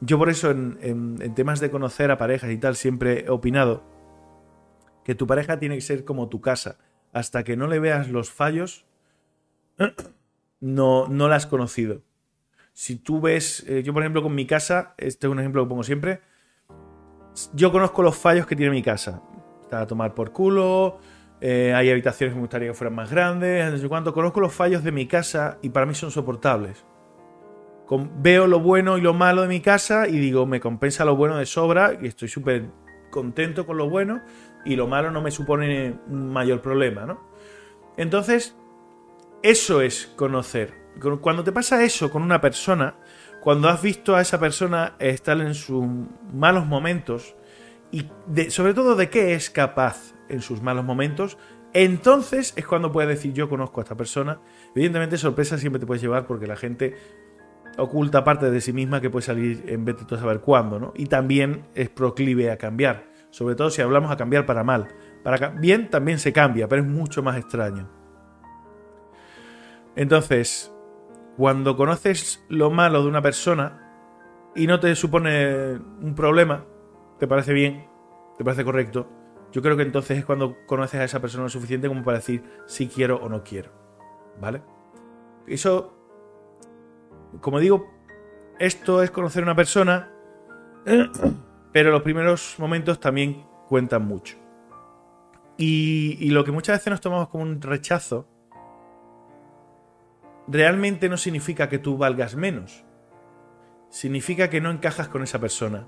Yo 0.00 0.18
por 0.18 0.28
eso 0.28 0.50
en, 0.50 1.34
temas 1.34 1.60
de 1.60 1.70
conocer 1.70 2.10
a 2.10 2.18
parejas 2.18 2.50
y 2.50 2.58
tal 2.58 2.74
siempre 2.74 3.26
he 3.26 3.30
opinado 3.30 3.84
que 5.04 5.14
tu 5.14 5.26
pareja 5.26 5.58
tiene 5.58 5.76
que 5.76 5.82
ser 5.82 6.04
como 6.04 6.28
tu 6.28 6.40
casa. 6.40 6.78
Hasta 7.12 7.44
que 7.44 7.56
no 7.56 7.66
le 7.66 7.80
veas 7.80 8.08
los 8.08 8.30
fallos, 8.30 8.86
no, 10.60 11.06
no 11.08 11.28
la 11.28 11.36
has 11.36 11.46
conocido. 11.46 12.02
Si 12.72 12.96
tú 12.96 13.20
ves, 13.20 13.64
eh, 13.68 13.82
yo 13.82 13.92
por 13.92 14.02
ejemplo 14.02 14.22
con 14.22 14.34
mi 14.34 14.46
casa, 14.46 14.94
este 14.96 15.26
es 15.26 15.30
un 15.30 15.40
ejemplo 15.40 15.62
que 15.62 15.68
pongo 15.68 15.82
siempre, 15.82 16.20
yo 17.54 17.72
conozco 17.72 18.02
los 18.02 18.16
fallos 18.16 18.46
que 18.46 18.56
tiene 18.56 18.72
mi 18.72 18.82
casa. 18.82 19.22
Está 19.62 19.82
a 19.82 19.86
tomar 19.86 20.14
por 20.14 20.32
culo, 20.32 20.98
eh, 21.40 21.72
hay 21.74 21.90
habitaciones 21.90 22.32
que 22.32 22.36
me 22.36 22.42
gustaría 22.42 22.68
que 22.68 22.74
fueran 22.74 22.94
más 22.94 23.10
grandes, 23.10 23.70
no 23.70 23.78
sé 23.78 23.88
cuánto. 23.88 24.12
Conozco 24.12 24.40
los 24.40 24.52
fallos 24.52 24.84
de 24.84 24.92
mi 24.92 25.06
casa 25.06 25.58
y 25.62 25.70
para 25.70 25.86
mí 25.86 25.94
son 25.94 26.10
soportables. 26.10 26.84
veo 28.16 28.46
lo 28.46 28.60
bueno 28.60 28.98
y 28.98 29.00
lo 29.00 29.14
malo 29.14 29.42
de 29.42 29.48
mi 29.48 29.60
casa 29.60 30.06
y 30.06 30.18
digo, 30.18 30.46
me 30.46 30.60
compensa 30.60 31.04
lo 31.04 31.16
bueno 31.16 31.36
de 31.36 31.46
sobra 31.46 31.98
y 32.00 32.06
estoy 32.06 32.28
súper 32.28 32.66
contento 33.10 33.66
con 33.66 33.76
lo 33.76 33.88
bueno 33.88 34.20
y 34.64 34.76
lo 34.76 34.86
malo 34.86 35.10
no 35.10 35.22
me 35.22 35.30
supone 35.30 35.98
un 36.08 36.32
mayor 36.32 36.60
problema, 36.60 37.06
¿no? 37.06 37.20
Entonces, 37.96 38.56
eso 39.42 39.80
es 39.80 40.06
conocer. 40.16 40.74
Cuando 41.20 41.44
te 41.44 41.52
pasa 41.52 41.82
eso 41.82 42.10
con 42.10 42.22
una 42.22 42.40
persona, 42.40 42.96
cuando 43.40 43.68
has 43.68 43.80
visto 43.82 44.14
a 44.14 44.20
esa 44.20 44.38
persona 44.38 44.94
estar 44.98 45.40
en 45.40 45.54
sus 45.54 45.84
malos 46.32 46.66
momentos 46.66 47.34
y 47.90 48.06
sobre 48.50 48.74
todo 48.74 48.94
de 48.94 49.10
qué 49.10 49.34
es 49.34 49.50
capaz 49.50 50.14
en 50.28 50.42
sus 50.42 50.62
malos 50.62 50.84
momentos, 50.84 51.38
entonces 51.72 52.52
es 52.56 52.66
cuando 52.66 52.92
puedes 52.92 53.08
decir 53.08 53.32
yo 53.32 53.48
conozco 53.48 53.80
a 53.80 53.84
esta 53.84 53.96
persona. 53.96 54.40
Evidentemente 54.74 55.16
sorpresa 55.16 55.58
siempre 55.58 55.80
te 55.80 55.86
puedes 55.86 56.02
llevar 56.02 56.26
porque 56.26 56.46
la 56.46 56.56
gente 56.56 56.96
oculta 57.78 58.24
parte 58.24 58.50
de 58.50 58.60
sí 58.60 58.72
misma 58.72 59.00
que 59.00 59.10
puede 59.10 59.24
salir 59.24 59.64
en 59.66 59.84
vez 59.84 59.96
de 59.98 60.04
tú 60.04 60.16
saber 60.16 60.40
cuándo, 60.40 60.78
¿no? 60.78 60.92
Y 60.96 61.06
también 61.06 61.66
es 61.74 61.88
proclive 61.88 62.50
a 62.50 62.58
cambiar, 62.58 63.10
sobre 63.30 63.54
todo 63.54 63.70
si 63.70 63.82
hablamos 63.82 64.10
a 64.10 64.16
cambiar 64.16 64.46
para 64.46 64.64
mal. 64.64 64.88
Para 65.22 65.48
bien 65.50 65.90
también 65.90 66.18
se 66.18 66.32
cambia, 66.32 66.68
pero 66.68 66.82
es 66.82 66.88
mucho 66.88 67.22
más 67.22 67.36
extraño. 67.36 67.88
Entonces, 69.96 70.72
cuando 71.36 71.76
conoces 71.76 72.44
lo 72.48 72.70
malo 72.70 73.02
de 73.02 73.08
una 73.08 73.22
persona 73.22 74.52
y 74.54 74.66
no 74.66 74.80
te 74.80 74.94
supone 74.94 75.74
un 75.74 76.14
problema, 76.14 76.64
te 77.18 77.26
parece 77.26 77.52
bien, 77.52 77.86
te 78.36 78.44
parece 78.44 78.64
correcto, 78.64 79.08
yo 79.52 79.62
creo 79.62 79.76
que 79.76 79.82
entonces 79.82 80.18
es 80.18 80.24
cuando 80.24 80.56
conoces 80.66 81.00
a 81.00 81.04
esa 81.04 81.20
persona 81.20 81.44
lo 81.44 81.50
suficiente 81.50 81.88
como 81.88 82.02
para 82.02 82.18
decir 82.18 82.42
si 82.66 82.88
quiero 82.88 83.16
o 83.16 83.28
no 83.28 83.42
quiero. 83.42 83.70
¿Vale? 84.40 84.62
Eso, 85.46 85.92
como 87.40 87.58
digo, 87.58 87.90
esto 88.58 89.02
es 89.02 89.10
conocer 89.10 89.42
a 89.42 89.46
una 89.46 89.56
persona, 89.56 90.12
pero 91.72 91.90
los 91.90 92.02
primeros 92.02 92.56
momentos 92.58 93.00
también 93.00 93.44
cuentan 93.68 94.06
mucho. 94.06 94.36
Y, 95.56 96.16
y 96.20 96.30
lo 96.30 96.44
que 96.44 96.52
muchas 96.52 96.78
veces 96.78 96.90
nos 96.90 97.00
tomamos 97.00 97.28
como 97.28 97.42
un 97.42 97.60
rechazo, 97.60 98.28
realmente 100.50 101.08
no 101.08 101.16
significa 101.16 101.68
que 101.68 101.78
tú 101.78 101.96
valgas 101.96 102.34
menos. 102.34 102.84
Significa 103.88 104.50
que 104.50 104.60
no 104.60 104.70
encajas 104.70 105.08
con 105.08 105.22
esa 105.22 105.40
persona. 105.40 105.86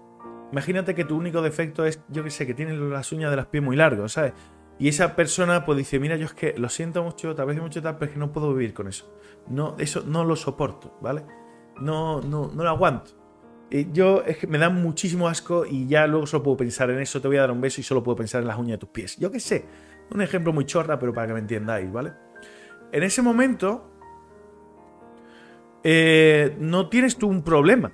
Imagínate 0.53 0.94
que 0.94 1.05
tu 1.05 1.16
único 1.16 1.42
defecto 1.42 1.85
es, 1.85 2.01
yo 2.09 2.22
qué 2.22 2.31
sé, 2.31 2.46
que 2.46 2.55
tienes 2.55 2.79
las 2.79 3.11
uñas 3.12 3.31
de 3.31 3.37
las 3.37 3.46
pies 3.46 3.62
muy 3.62 3.77
largas, 3.77 4.12
¿sabes? 4.12 4.35
Y 4.79 4.88
esa 4.88 5.14
persona 5.16 5.64
pues 5.64 5.79
dice, 5.79 5.98
mira, 5.98 6.16
yo 6.16 6.27
es 6.27 6.35
que 6.35 6.55
lo 6.57 6.68
siento 6.68 7.03
mucho, 7.03 7.35
tal 7.35 7.46
vez 7.46 7.61
mucho 7.61 7.83
tal, 7.83 7.98
pero 7.98 8.07
es 8.07 8.12
que 8.14 8.18
no 8.18 8.33
puedo 8.33 8.53
vivir 8.53 8.75
con 8.75 8.88
eso. 8.88 9.16
No, 9.48 9.77
eso 9.79 10.03
no 10.07 10.25
lo 10.25 10.37
soporto, 10.37 10.98
¿vale? 11.01 11.25
No, 11.81 12.20
no, 12.20 12.51
no 12.53 12.62
lo 12.62 12.68
aguanto. 12.68 13.12
Y 13.70 13.90
yo 13.92 14.22
es 14.27 14.37
que 14.37 14.46
me 14.46 14.59
da 14.59 14.68
muchísimo 14.68 15.29
asco 15.29 15.64
y 15.64 15.87
ya 15.87 16.07
luego 16.07 16.27
solo 16.27 16.42
puedo 16.42 16.59
pensar 16.59 16.90
en 16.90 17.01
eso, 17.01 17.20
te 17.20 17.29
voy 17.29 17.38
a 17.38 17.42
dar 17.42 17.51
un 17.51 17.61
beso 17.61 17.81
y 17.81 17.85
solo 17.85 18.03
puedo 18.03 18.16
pensar 18.16 18.42
en 18.42 18.48
las 18.48 18.59
uñas 18.59 18.72
de 18.72 18.79
tus 18.79 18.90
pies. 18.90 19.16
Yo 19.16 19.31
qué 19.31 19.40
sé, 19.40 19.64
un 20.11 20.20
ejemplo 20.20 20.53
muy 20.53 20.66
chorra, 20.66 20.98
pero 20.98 21.14
para 21.14 21.29
que 21.29 21.33
me 21.33 21.40
entiendáis, 21.40 21.90
¿vale? 21.90 22.12
En 22.92 23.03
ese 23.03 23.22
momento, 23.22 23.91
eh, 25.85 26.57
no 26.59 26.88
tienes 26.88 27.16
tú 27.16 27.29
un 27.29 27.42
problema. 27.42 27.92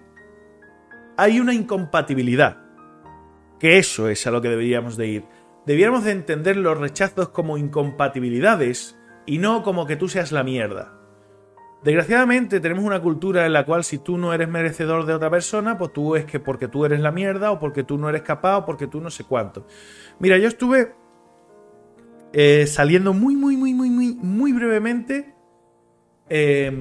Hay 1.17 1.41
una 1.41 1.55
incompatibilidad. 1.55 2.59
Que 3.59 3.79
eso 3.79 4.09
es 4.09 4.27
a 4.27 4.31
lo 4.31 4.41
que 4.41 4.49
deberíamos 4.49 4.97
de 4.97 5.09
ir. 5.09 5.25
Deberíamos 5.67 6.05
de 6.05 6.13
entender 6.13 6.57
los 6.57 6.79
rechazos 6.79 7.31
como 7.31 7.59
incompatibilidades 7.59 8.97
y 9.27 9.39
no 9.39 9.63
como 9.63 9.87
que 9.87 9.97
tú 9.97 10.09
seas 10.09 10.33
la 10.33 10.45
mierda. 10.45 10.95
Desgraciadamente 11.83 12.61
tenemos 12.61 12.85
una 12.85 13.01
cultura 13.01 13.47
en 13.47 13.53
la 13.53 13.65
cual 13.65 13.85
si 13.85 13.99
tú 13.99 14.19
no 14.19 14.33
eres 14.33 14.49
merecedor 14.49 15.07
de 15.07 15.15
otra 15.15 15.31
persona, 15.31 15.79
pues 15.79 15.93
tú 15.93 16.17
es 16.17 16.25
que 16.25 16.41
porque 16.41 16.67
tú 16.69 16.85
eres 16.85 17.01
la 17.01 17.13
mierda 17.13 17.53
o 17.53 17.59
porque 17.59 17.85
tú 17.85 17.99
no 17.99 18.09
eres 18.09 18.23
capaz 18.23 18.59
o 18.59 18.65
porque 18.65 18.87
tú 18.87 19.01
no 19.01 19.11
sé 19.11 19.25
cuánto. 19.25 19.67
Mira, 20.19 20.39
yo 20.39 20.49
estuve 20.49 20.95
eh, 22.33 22.67
saliendo 22.67 23.13
muy, 23.13 23.37
muy, 23.37 23.57
muy, 23.57 23.75
muy, 23.75 23.91
muy, 23.91 24.15
muy 24.15 24.53
brevemente. 24.53 25.35
Eh, 26.29 26.73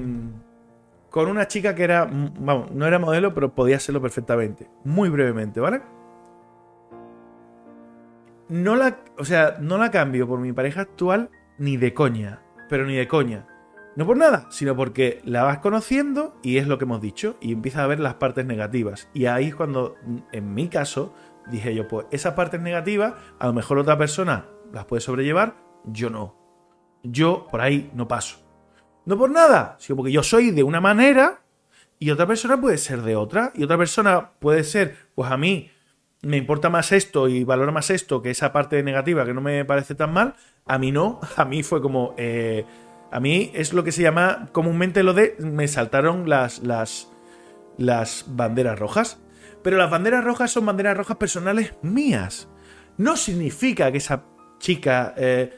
con 1.10 1.28
una 1.28 1.48
chica 1.48 1.74
que 1.74 1.84
era, 1.84 2.08
vamos, 2.10 2.70
no 2.70 2.86
era 2.86 2.98
modelo, 2.98 3.34
pero 3.34 3.54
podía 3.54 3.80
serlo 3.80 4.00
perfectamente. 4.00 4.68
Muy 4.84 5.08
brevemente, 5.08 5.60
¿vale? 5.60 5.82
No 8.48 8.76
la, 8.76 9.00
o 9.18 9.24
sea, 9.24 9.56
no 9.60 9.78
la 9.78 9.90
cambio 9.90 10.26
por 10.26 10.40
mi 10.40 10.52
pareja 10.52 10.82
actual 10.82 11.30
ni 11.58 11.76
de 11.76 11.92
coña, 11.92 12.42
pero 12.68 12.86
ni 12.86 12.94
de 12.94 13.08
coña. 13.08 13.46
No 13.96 14.06
por 14.06 14.16
nada, 14.16 14.46
sino 14.50 14.76
porque 14.76 15.20
la 15.24 15.42
vas 15.42 15.58
conociendo 15.58 16.38
y 16.42 16.58
es 16.58 16.68
lo 16.68 16.78
que 16.78 16.84
hemos 16.84 17.00
dicho 17.00 17.36
y 17.40 17.52
empiezas 17.52 17.82
a 17.82 17.86
ver 17.88 18.00
las 18.00 18.14
partes 18.14 18.46
negativas. 18.46 19.08
Y 19.12 19.26
ahí 19.26 19.46
es 19.46 19.54
cuando, 19.54 19.96
en 20.30 20.54
mi 20.54 20.68
caso, 20.68 21.12
dije 21.50 21.74
yo, 21.74 21.88
pues 21.88 22.06
esas 22.10 22.34
partes 22.34 22.60
negativas, 22.60 23.14
a 23.38 23.48
lo 23.48 23.52
mejor 23.52 23.78
otra 23.78 23.98
persona 23.98 24.46
las 24.72 24.84
puede 24.84 25.00
sobrellevar, 25.00 25.56
yo 25.84 26.10
no. 26.10 26.36
Yo 27.02 27.48
por 27.50 27.60
ahí 27.60 27.90
no 27.94 28.06
paso. 28.08 28.47
No 29.08 29.16
por 29.16 29.30
nada, 29.30 29.74
sino 29.78 29.96
porque 29.96 30.12
yo 30.12 30.22
soy 30.22 30.50
de 30.50 30.62
una 30.62 30.82
manera 30.82 31.40
y 31.98 32.10
otra 32.10 32.26
persona 32.26 32.60
puede 32.60 32.76
ser 32.76 33.00
de 33.00 33.16
otra. 33.16 33.52
Y 33.54 33.64
otra 33.64 33.78
persona 33.78 34.32
puede 34.38 34.64
ser, 34.64 34.96
pues 35.14 35.30
a 35.30 35.38
mí 35.38 35.70
me 36.20 36.36
importa 36.36 36.68
más 36.68 36.92
esto 36.92 37.26
y 37.26 37.42
valora 37.42 37.72
más 37.72 37.88
esto 37.88 38.20
que 38.20 38.28
esa 38.28 38.52
parte 38.52 38.82
negativa 38.82 39.24
que 39.24 39.32
no 39.32 39.40
me 39.40 39.64
parece 39.64 39.94
tan 39.94 40.12
mal. 40.12 40.34
A 40.66 40.76
mí 40.76 40.92
no, 40.92 41.20
a 41.36 41.46
mí 41.46 41.62
fue 41.62 41.80
como... 41.80 42.14
Eh, 42.18 42.66
a 43.10 43.18
mí 43.18 43.50
es 43.54 43.72
lo 43.72 43.82
que 43.82 43.92
se 43.92 44.02
llama 44.02 44.50
comúnmente 44.52 45.02
lo 45.02 45.14
de... 45.14 45.36
Me 45.38 45.68
saltaron 45.68 46.28
las, 46.28 46.58
las, 46.58 47.10
las 47.78 48.26
banderas 48.28 48.78
rojas. 48.78 49.22
Pero 49.62 49.78
las 49.78 49.90
banderas 49.90 50.22
rojas 50.22 50.50
son 50.50 50.66
banderas 50.66 50.98
rojas 50.98 51.16
personales 51.16 51.72
mías. 51.80 52.50
No 52.98 53.16
significa 53.16 53.90
que 53.90 53.96
esa 53.96 54.24
chica... 54.58 55.14
Eh, 55.16 55.50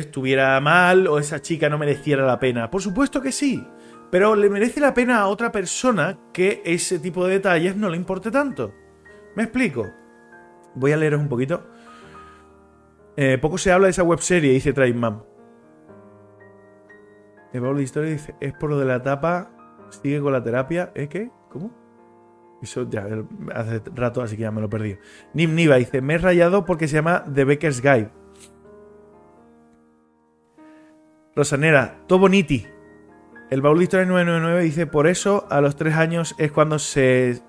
estuviera 0.00 0.60
mal 0.60 1.06
o 1.06 1.18
esa 1.18 1.40
chica 1.40 1.68
no 1.68 1.78
mereciera 1.78 2.26
la 2.26 2.38
pena. 2.38 2.70
Por 2.70 2.82
supuesto 2.82 3.20
que 3.20 3.32
sí, 3.32 3.64
pero 4.10 4.34
le 4.34 4.50
merece 4.50 4.80
la 4.80 4.92
pena 4.92 5.20
a 5.20 5.28
otra 5.28 5.52
persona 5.52 6.18
que 6.32 6.62
ese 6.64 6.98
tipo 6.98 7.26
de 7.26 7.34
detalles 7.34 7.76
no 7.76 7.88
le 7.88 7.96
importe 7.96 8.30
tanto. 8.30 8.72
¿Me 9.36 9.44
explico? 9.44 9.86
Voy 10.74 10.92
a 10.92 10.96
leeros 10.96 11.20
un 11.20 11.28
poquito. 11.28 11.66
Eh, 13.16 13.38
poco 13.38 13.58
se 13.58 13.70
habla 13.70 13.86
de 13.86 13.92
esa 13.92 14.02
webserie, 14.02 14.52
dice 14.52 14.72
Trainman. 14.72 15.22
El 17.52 17.60
Pablo 17.60 17.78
de 17.78 17.84
Historia 17.84 18.10
dice, 18.10 18.34
es 18.40 18.52
por 18.52 18.70
lo 18.70 18.78
de 18.78 18.86
la 18.86 18.96
etapa, 18.96 19.50
sigue 19.90 20.20
con 20.20 20.32
la 20.32 20.42
terapia. 20.42 20.92
¿Eh 20.94 21.08
qué? 21.08 21.30
¿Cómo? 21.50 21.72
Eso 22.62 22.88
ya 22.88 23.06
hace 23.54 23.82
rato, 23.94 24.22
así 24.22 24.36
que 24.36 24.42
ya 24.42 24.50
me 24.50 24.60
lo 24.60 24.66
he 24.66 24.70
perdido. 24.70 24.98
Nim 25.34 25.54
Niva 25.54 25.76
dice, 25.76 26.02
me 26.02 26.14
he 26.14 26.18
rayado 26.18 26.64
porque 26.64 26.88
se 26.88 26.96
llama 26.96 27.24
The 27.32 27.44
Becker's 27.44 27.80
Guide. 27.80 28.19
Rosanera, 31.34 32.00
todo 32.06 32.20
boniti. 32.20 32.66
El 33.50 33.62
baúl 33.62 33.78
de 33.78 33.84
historia 33.84 34.06
999 34.06 34.64
dice, 34.64 34.86
por 34.86 35.06
eso 35.06 35.46
a 35.50 35.60
los 35.60 35.76
tres 35.76 35.94
años 35.94 36.34
es 36.38 36.52
cuando 36.52 36.78
se 36.78 37.42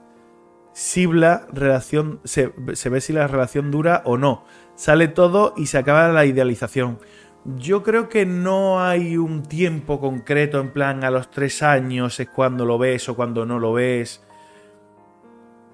sibla 0.74 1.48
relación, 1.52 2.20
se, 2.24 2.48
ve 2.48 3.02
si 3.02 3.14
la 3.14 3.28
relación 3.28 3.72
dura 3.72 4.02
o 4.06 4.18
no. 4.18 4.46
Sale 4.76 5.08
todo 5.08 5.54
y 5.58 5.68
se 5.68 5.78
acaba 5.78 6.08
la 6.08 6.26
idealización. 6.26 7.00
Yo 7.46 7.84
creo 7.84 8.10
que 8.10 8.26
no 8.26 8.84
hay 8.84 9.18
un 9.18 9.44
tiempo 9.44 10.00
concreto 10.00 10.60
en 10.60 10.72
plan 10.72 11.04
a 11.04 11.12
los 11.12 11.30
tres 11.30 11.64
años 11.64 12.20
es 12.20 12.30
cuando 12.30 12.66
lo 12.66 12.78
ves 12.78 13.10
o 13.10 13.16
cuando 13.16 13.46
no 13.46 13.60
lo 13.60 13.74
ves. 13.74 14.24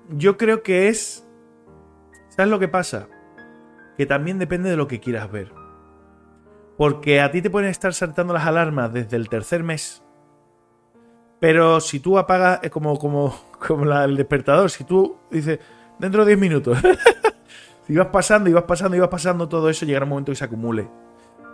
Yo 0.09 0.37
creo 0.37 0.63
que 0.63 0.87
es 0.87 1.27
¿Sabes 2.37 2.51
lo 2.51 2.59
que 2.59 2.67
pasa? 2.67 3.07
Que 3.97 4.05
también 4.05 4.37
depende 4.37 4.69
de 4.69 4.77
lo 4.77 4.87
que 4.87 4.99
quieras 4.99 5.31
ver. 5.31 5.51
Porque 6.77 7.21
a 7.21 7.31
ti 7.31 7.41
te 7.41 7.49
pueden 7.49 7.69
estar 7.69 7.93
saltando 7.93 8.33
las 8.33 8.45
alarmas 8.45 8.93
desde 8.93 9.17
el 9.17 9.29
tercer 9.29 9.63
mes. 9.63 10.03
Pero 11.39 11.79
si 11.79 11.99
tú 11.99 12.17
apagas, 12.17 12.59
eh, 12.63 12.69
como, 12.69 12.97
como, 12.97 13.35
como 13.67 13.91
el 13.91 14.15
despertador, 14.15 14.69
si 14.69 14.83
tú 14.83 15.17
dices, 15.29 15.59
dentro 15.99 16.23
de 16.23 16.35
10 16.35 16.39
minutos, 16.39 16.77
si 17.87 17.95
vas 17.95 18.07
pasando 18.07 18.49
y 18.49 18.53
vas 18.53 18.63
pasando 18.63 18.95
y 18.95 18.99
vas 18.99 19.09
pasando 19.09 19.49
todo 19.49 19.69
eso, 19.69 19.85
llegará 19.85 20.05
un 20.05 20.09
momento 20.09 20.31
que 20.31 20.37
se 20.37 20.45
acumule. 20.45 20.87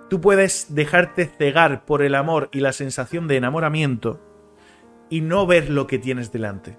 Tú 0.09 0.21
puedes 0.21 0.75
dejarte 0.75 1.25
cegar 1.25 1.85
por 1.85 2.01
el 2.01 2.15
amor 2.15 2.49
y 2.51 2.59
la 2.59 2.73
sensación 2.73 3.27
de 3.27 3.37
enamoramiento 3.37 4.19
y 5.09 5.21
no 5.21 5.47
ver 5.47 5.69
lo 5.69 5.87
que 5.87 5.99
tienes 5.99 6.31
delante. 6.31 6.77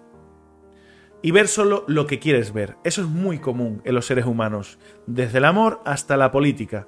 Y 1.22 1.30
ver 1.30 1.48
solo 1.48 1.84
lo 1.88 2.06
que 2.06 2.18
quieres 2.18 2.52
ver. 2.52 2.76
Eso 2.84 3.00
es 3.00 3.08
muy 3.08 3.38
común 3.38 3.80
en 3.84 3.94
los 3.94 4.06
seres 4.06 4.26
humanos, 4.26 4.78
desde 5.06 5.38
el 5.38 5.46
amor 5.46 5.80
hasta 5.86 6.18
la 6.18 6.30
política. 6.30 6.86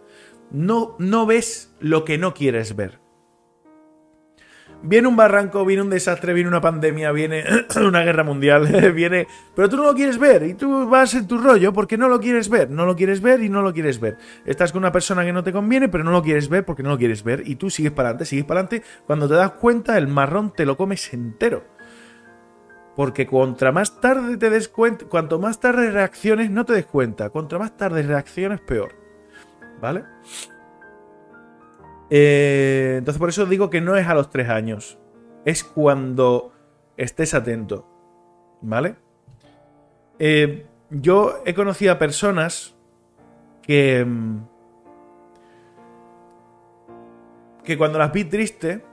No, 0.50 1.26
ves 1.26 1.74
lo 1.80 2.04
que 2.04 2.18
no 2.18 2.34
quieres 2.34 2.76
ver. 2.76 3.00
Viene 4.82 5.08
un 5.08 5.16
barranco, 5.16 5.64
viene 5.64 5.82
un 5.82 5.90
desastre, 5.90 6.34
viene 6.34 6.48
una 6.48 6.60
pandemia, 6.60 7.10
viene 7.10 7.44
una 7.76 8.02
guerra 8.02 8.24
mundial, 8.24 8.66
viene... 8.94 9.26
Pero 9.54 9.68
tú 9.68 9.76
no 9.76 9.84
lo 9.84 9.94
quieres 9.94 10.18
ver 10.18 10.42
y 10.44 10.54
tú 10.54 10.88
vas 10.88 11.14
en 11.14 11.26
tu 11.26 11.38
rollo 11.38 11.72
porque 11.72 11.96
no 11.96 12.08
lo 12.08 12.20
quieres 12.20 12.48
ver, 12.48 12.70
no 12.70 12.84
lo 12.84 12.94
quieres 12.94 13.20
ver 13.20 13.42
y 13.42 13.48
no 13.48 13.62
lo 13.62 13.72
quieres 13.72 13.98
ver. 13.98 14.18
Estás 14.44 14.72
con 14.72 14.80
una 14.80 14.92
persona 14.92 15.24
que 15.24 15.32
no 15.32 15.42
te 15.42 15.52
conviene, 15.52 15.88
pero 15.88 16.04
no 16.04 16.10
lo 16.10 16.22
quieres 16.22 16.48
ver 16.48 16.64
porque 16.64 16.82
no 16.82 16.90
lo 16.90 16.98
quieres 16.98 17.24
ver 17.24 17.42
y 17.46 17.56
tú 17.56 17.70
sigues 17.70 17.92
para 17.92 18.10
adelante, 18.10 18.26
sigues 18.26 18.44
para 18.44 18.60
adelante. 18.60 18.86
Cuando 19.06 19.28
te 19.28 19.34
das 19.34 19.52
cuenta, 19.52 19.96
el 19.98 20.08
marrón 20.08 20.52
te 20.54 20.66
lo 20.66 20.76
comes 20.76 21.12
entero. 21.12 21.64
Porque 22.94 23.26
cuanto 23.26 23.70
más 23.72 24.00
tarde 24.00 24.36
te 24.36 24.50
des 24.50 24.68
cuenta, 24.68 25.06
cuanto 25.06 25.38
más 25.38 25.58
tarde 25.58 25.90
reacciones, 25.90 26.50
no 26.50 26.64
te 26.64 26.74
des 26.74 26.86
cuenta. 26.86 27.30
Cuanto 27.30 27.58
más 27.58 27.76
tarde 27.76 28.02
reacciones, 28.02 28.60
peor. 28.60 29.05
¿Vale? 29.80 30.04
Eh, 32.10 32.96
entonces 32.98 33.18
por 33.18 33.28
eso 33.28 33.46
digo 33.46 33.68
que 33.70 33.80
no 33.80 33.96
es 33.96 34.06
a 34.06 34.14
los 34.14 34.30
tres 34.30 34.48
años. 34.48 34.98
Es 35.44 35.64
cuando 35.64 36.52
estés 36.96 37.34
atento. 37.34 37.88
¿Vale? 38.62 38.96
Eh, 40.18 40.66
yo 40.90 41.42
he 41.44 41.54
conocido 41.54 41.92
a 41.92 41.98
personas 41.98 42.76
que... 43.62 44.04
Mm, 44.04 44.46
que 47.64 47.76
cuando 47.76 47.98
las 47.98 48.12
vi 48.12 48.24
triste... 48.24 48.84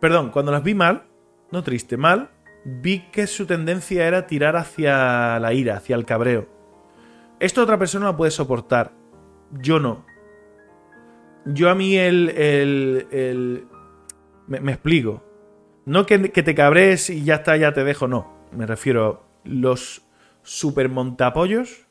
Perdón, 0.00 0.30
cuando 0.30 0.50
las 0.50 0.64
vi 0.64 0.74
mal, 0.74 1.04
no 1.52 1.62
triste, 1.62 1.96
mal, 1.96 2.30
vi 2.64 3.10
que 3.12 3.28
su 3.28 3.46
tendencia 3.46 4.08
era 4.08 4.26
tirar 4.26 4.56
hacia 4.56 5.38
la 5.38 5.52
ira, 5.52 5.76
hacia 5.76 5.94
el 5.94 6.04
cabreo. 6.04 6.48
Esto 7.38 7.62
otra 7.62 7.78
persona 7.78 8.06
lo 8.06 8.16
puede 8.16 8.32
soportar. 8.32 8.90
Yo 9.52 9.78
no. 9.78 10.04
Yo 11.44 11.70
a 11.70 11.74
mí 11.74 11.96
el... 11.96 12.30
el, 12.30 13.66
Me, 14.46 14.72
explico. 14.72 15.22
No 15.84 16.06
que, 16.06 16.18
te 16.18 16.54
cabres 16.54 17.10
y 17.10 17.24
ya 17.24 17.36
está, 17.36 17.56
ya 17.56 17.72
te 17.72 17.84
dejo, 17.84 18.06
no. 18.06 18.48
Me 18.52 18.66
refiero 18.66 19.06
a 19.06 19.48
los 19.48 20.02
super 20.42 20.88
montapollos. 20.88 21.86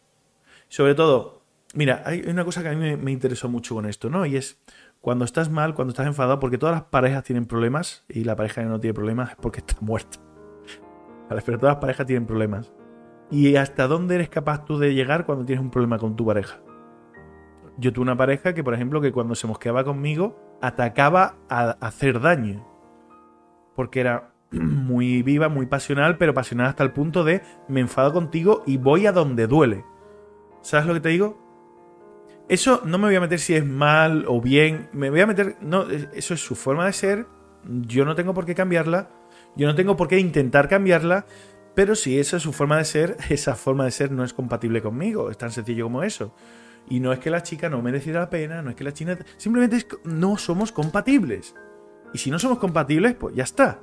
Sobre 0.69 0.95
todo, 0.95 1.43
mira, 1.73 2.01
hay 2.05 2.21
una 2.27 2.45
cosa 2.45 2.61
que 2.63 2.69
a 2.69 2.73
mí 2.73 2.95
me, 2.95 3.11
interesó 3.11 3.49
mucho 3.49 3.75
con 3.75 3.85
esto, 3.85 4.09
¿no? 4.09 4.25
Y 4.25 4.37
es 4.37 4.61
cuando 5.01 5.25
estás 5.25 5.49
mal, 5.49 5.73
cuando 5.73 5.91
estás 5.91 6.07
enfadado, 6.07 6.39
porque 6.39 6.57
todas 6.57 6.75
las 6.75 6.83
parejas 6.85 7.23
tienen 7.23 7.45
problemas 7.45 8.05
y 8.07 8.23
la 8.23 8.35
pareja 8.35 8.61
que 8.61 8.67
no 8.67 8.79
tiene 8.79 8.93
problemas 8.93 9.31
es 9.31 9.35
porque 9.35 9.59
está 9.59 9.75
muerta. 9.81 10.19
Pero 11.27 11.59
todas 11.59 11.75
las 11.75 11.81
parejas 11.81 12.05
tienen 12.05 12.25
problemas. 12.25 12.71
¿Y 13.29 13.55
hasta 13.55 13.87
dónde 13.87 14.15
eres 14.15 14.29
capaz 14.29 14.65
tú 14.65 14.77
de 14.77 14.93
llegar 14.93 15.25
cuando 15.25 15.45
tienes 15.45 15.63
un 15.63 15.71
problema 15.71 15.97
con 15.97 16.15
tu 16.15 16.25
pareja? 16.25 16.59
Yo 17.81 17.91
tuve 17.91 18.03
una 18.03 18.15
pareja 18.15 18.53
que, 18.53 18.63
por 18.63 18.75
ejemplo, 18.75 19.01
que 19.01 19.11
cuando 19.11 19.33
se 19.33 19.47
mosqueaba 19.47 19.83
conmigo, 19.83 20.37
atacaba 20.61 21.37
a 21.49 21.71
hacer 21.81 22.21
daño. 22.21 22.63
Porque 23.75 24.01
era 24.01 24.33
muy 24.51 25.23
viva, 25.23 25.49
muy 25.49 25.65
pasional, 25.65 26.19
pero 26.19 26.35
pasional 26.35 26.67
hasta 26.67 26.83
el 26.83 26.91
punto 26.91 27.23
de 27.23 27.41
me 27.67 27.79
enfado 27.79 28.13
contigo 28.13 28.61
y 28.67 28.77
voy 28.77 29.07
a 29.07 29.11
donde 29.11 29.47
duele. 29.47 29.83
¿Sabes 30.61 30.85
lo 30.85 30.93
que 30.93 30.99
te 30.99 31.09
digo? 31.09 31.41
Eso 32.47 32.83
no 32.85 32.99
me 32.99 33.07
voy 33.07 33.15
a 33.15 33.21
meter 33.21 33.39
si 33.39 33.55
es 33.55 33.65
mal 33.65 34.25
o 34.27 34.39
bien. 34.39 34.87
Me 34.93 35.09
voy 35.09 35.21
a 35.21 35.25
meter. 35.25 35.57
No, 35.61 35.89
eso 35.89 36.35
es 36.35 36.39
su 36.39 36.53
forma 36.53 36.85
de 36.85 36.93
ser. 36.93 37.25
Yo 37.65 38.05
no 38.05 38.13
tengo 38.13 38.35
por 38.35 38.45
qué 38.45 38.53
cambiarla. 38.53 39.09
Yo 39.55 39.65
no 39.65 39.73
tengo 39.73 39.97
por 39.97 40.07
qué 40.07 40.19
intentar 40.19 40.69
cambiarla. 40.69 41.25
Pero 41.73 41.95
si 41.95 42.19
esa 42.19 42.37
es 42.37 42.43
su 42.43 42.53
forma 42.53 42.77
de 42.77 42.85
ser, 42.85 43.17
esa 43.29 43.55
forma 43.55 43.85
de 43.85 43.91
ser 43.91 44.11
no 44.11 44.23
es 44.23 44.33
compatible 44.33 44.83
conmigo. 44.83 45.31
Es 45.31 45.39
tan 45.39 45.51
sencillo 45.51 45.85
como 45.85 46.03
eso. 46.03 46.35
Y 46.89 46.99
no 46.99 47.13
es 47.13 47.19
que 47.19 47.29
la 47.29 47.43
chica 47.43 47.69
no 47.69 47.81
mereciera 47.81 48.21
la 48.21 48.29
pena, 48.29 48.61
no 48.61 48.69
es 48.69 48.75
que 48.75 48.83
la 48.83 48.93
china... 48.93 49.17
Simplemente 49.37 49.77
es 49.77 49.85
que 49.85 49.97
no 50.03 50.37
somos 50.37 50.71
compatibles. 50.71 51.55
Y 52.13 52.17
si 52.17 52.31
no 52.31 52.39
somos 52.39 52.59
compatibles, 52.59 53.15
pues 53.15 53.35
ya 53.35 53.43
está. 53.43 53.79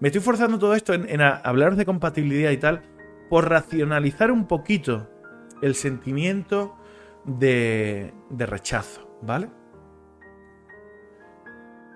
Me 0.00 0.08
estoy 0.08 0.20
forzando 0.20 0.58
todo 0.58 0.74
esto 0.74 0.92
en, 0.92 1.20
hablaros 1.20 1.78
de 1.78 1.86
compatibilidad 1.86 2.50
y 2.50 2.58
tal 2.58 2.82
por 3.30 3.48
racionalizar 3.48 4.30
un 4.30 4.46
poquito 4.46 5.08
el 5.62 5.74
sentimiento 5.74 6.76
de, 7.24 8.12
de 8.28 8.46
rechazo, 8.46 9.18
¿vale? 9.22 9.48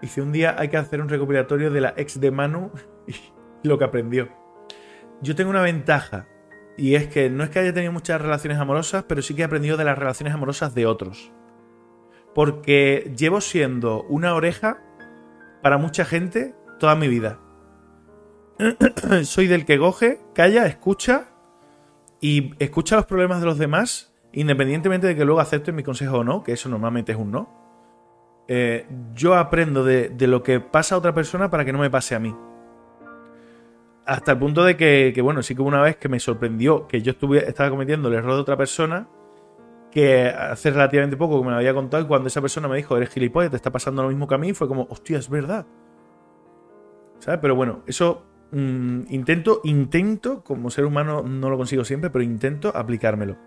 Hice 0.03 0.23
un 0.23 0.33
día 0.33 0.57
hay 0.59 0.69
que 0.69 0.79
hacer 0.79 1.03
un 1.03 1.11
recopilatorio 1.11 1.71
de 1.71 1.83
la 1.83 1.95
ex 1.97 2.19
de 2.19 2.31
Manu 2.31 2.71
y 3.07 3.69
lo 3.69 3.79
que 3.79 3.85
aprendió. 3.85 4.31
Yo 5.21 5.37
tengo 5.37 5.51
una 5.51 5.61
ventaja 5.61 6.27
y 6.77 6.95
es 6.95 7.09
que 7.09 7.31
no 7.31 7.45
es 7.45 7.51
que 7.51 7.59
haya 7.59 7.73
tenido 7.73 7.93
muchas 7.93 8.21
relaciones 8.21 8.59
amorosas, 8.59 9.05
pero 9.07 9.23
sí 9.23 9.35
que 9.35 9.43
he 9.43 9.45
aprendido 9.45 9.77
de 9.77 9.85
las 9.85 9.99
relaciones 9.99 10.35
amorosas 10.35 10.75
de 10.75 10.87
otros. 10.87 11.33
Porque 12.35 13.13
llevo 13.17 13.41
siendo 13.41 14.05
una 14.05 14.35
oreja 14.35 14.83
para 15.63 15.79
mucha 15.79 16.05
gente 16.05 16.55
toda 16.79 16.95
mi 16.95 17.09
vida. 17.09 17.39
Soy 19.25 19.47
del 19.47 19.65
que 19.65 19.79
coge, 19.79 20.21
calla, 20.35 20.67
escucha 20.67 21.27
y 22.21 22.55
escucha 22.59 22.97
los 22.97 23.07
problemas 23.07 23.41
de 23.41 23.47
los 23.47 23.59
demás, 23.59 24.15
independientemente 24.33 25.07
de 25.07 25.17
que 25.17 25.25
luego 25.25 25.41
acepten 25.41 25.75
mi 25.75 25.83
consejo 25.83 26.19
o 26.19 26.25
no, 26.25 26.43
que 26.43 26.53
eso 26.53 26.69
normalmente 26.69 27.13
es 27.13 27.19
un 27.19 27.31
no. 27.31 27.61
Eh, 28.49 28.87
yo 29.15 29.35
aprendo 29.35 29.85
de, 29.85 30.09
de 30.09 30.27
lo 30.27 30.43
que 30.43 30.61
pasa 30.61 30.95
a 30.95 30.99
otra 30.99 31.15
persona 31.15 31.51
para 31.51 31.65
que 31.65 31.73
no 31.73 31.79
me 31.79 31.91
pase 31.91 32.15
a 32.15 32.19
mí. 32.19 32.35
Hasta 34.11 34.33
el 34.33 34.39
punto 34.39 34.65
de 34.65 34.77
que, 34.77 35.21
bueno, 35.23 35.41
sí 35.41 35.55
que 35.55 35.63
una 35.63 35.81
vez 35.83 35.97
que 35.97 36.09
me 36.09 36.19
sorprendió 36.19 36.89
que 36.89 37.01
yo 37.01 37.13
estuve, 37.13 37.49
estaba 37.49 37.71
cometiendo 37.71 38.09
el 38.09 38.15
error 38.15 38.35
de 38.35 38.41
otra 38.41 38.57
persona, 38.57 39.09
que 39.93 40.27
hace 40.27 40.73
relativamente 40.73 41.17
poco 41.17 41.39
que 41.39 41.45
me 41.45 41.53
lo 41.53 41.59
había 41.59 41.73
contado, 41.73 42.03
y 42.03 42.07
cuando 42.09 42.27
esa 42.27 42.41
persona 42.41 42.67
me 42.67 42.77
dijo, 42.77 42.97
eres 42.97 43.11
gilipollas, 43.11 43.53
te 43.53 43.57
está 43.57 43.71
pasando 43.71 44.03
lo 44.03 44.09
mismo 44.09 44.27
que 44.27 44.35
a 44.35 44.39
mí, 44.39 44.53
fue 44.53 44.67
como, 44.67 44.89
hostia, 44.91 45.17
es 45.17 45.31
verdad. 45.31 45.65
¿Sabes? 47.21 47.39
Pero 47.41 47.55
bueno, 47.55 47.85
eso 47.87 48.25
mm, 48.51 49.03
intento, 49.11 49.61
intento, 49.63 50.43
como 50.43 50.71
ser 50.71 50.87
humano 50.87 51.23
no 51.23 51.49
lo 51.49 51.57
consigo 51.57 51.85
siempre, 51.85 52.11
pero 52.11 52.25
intento 52.25 52.73
aplicármelo. 52.75 53.39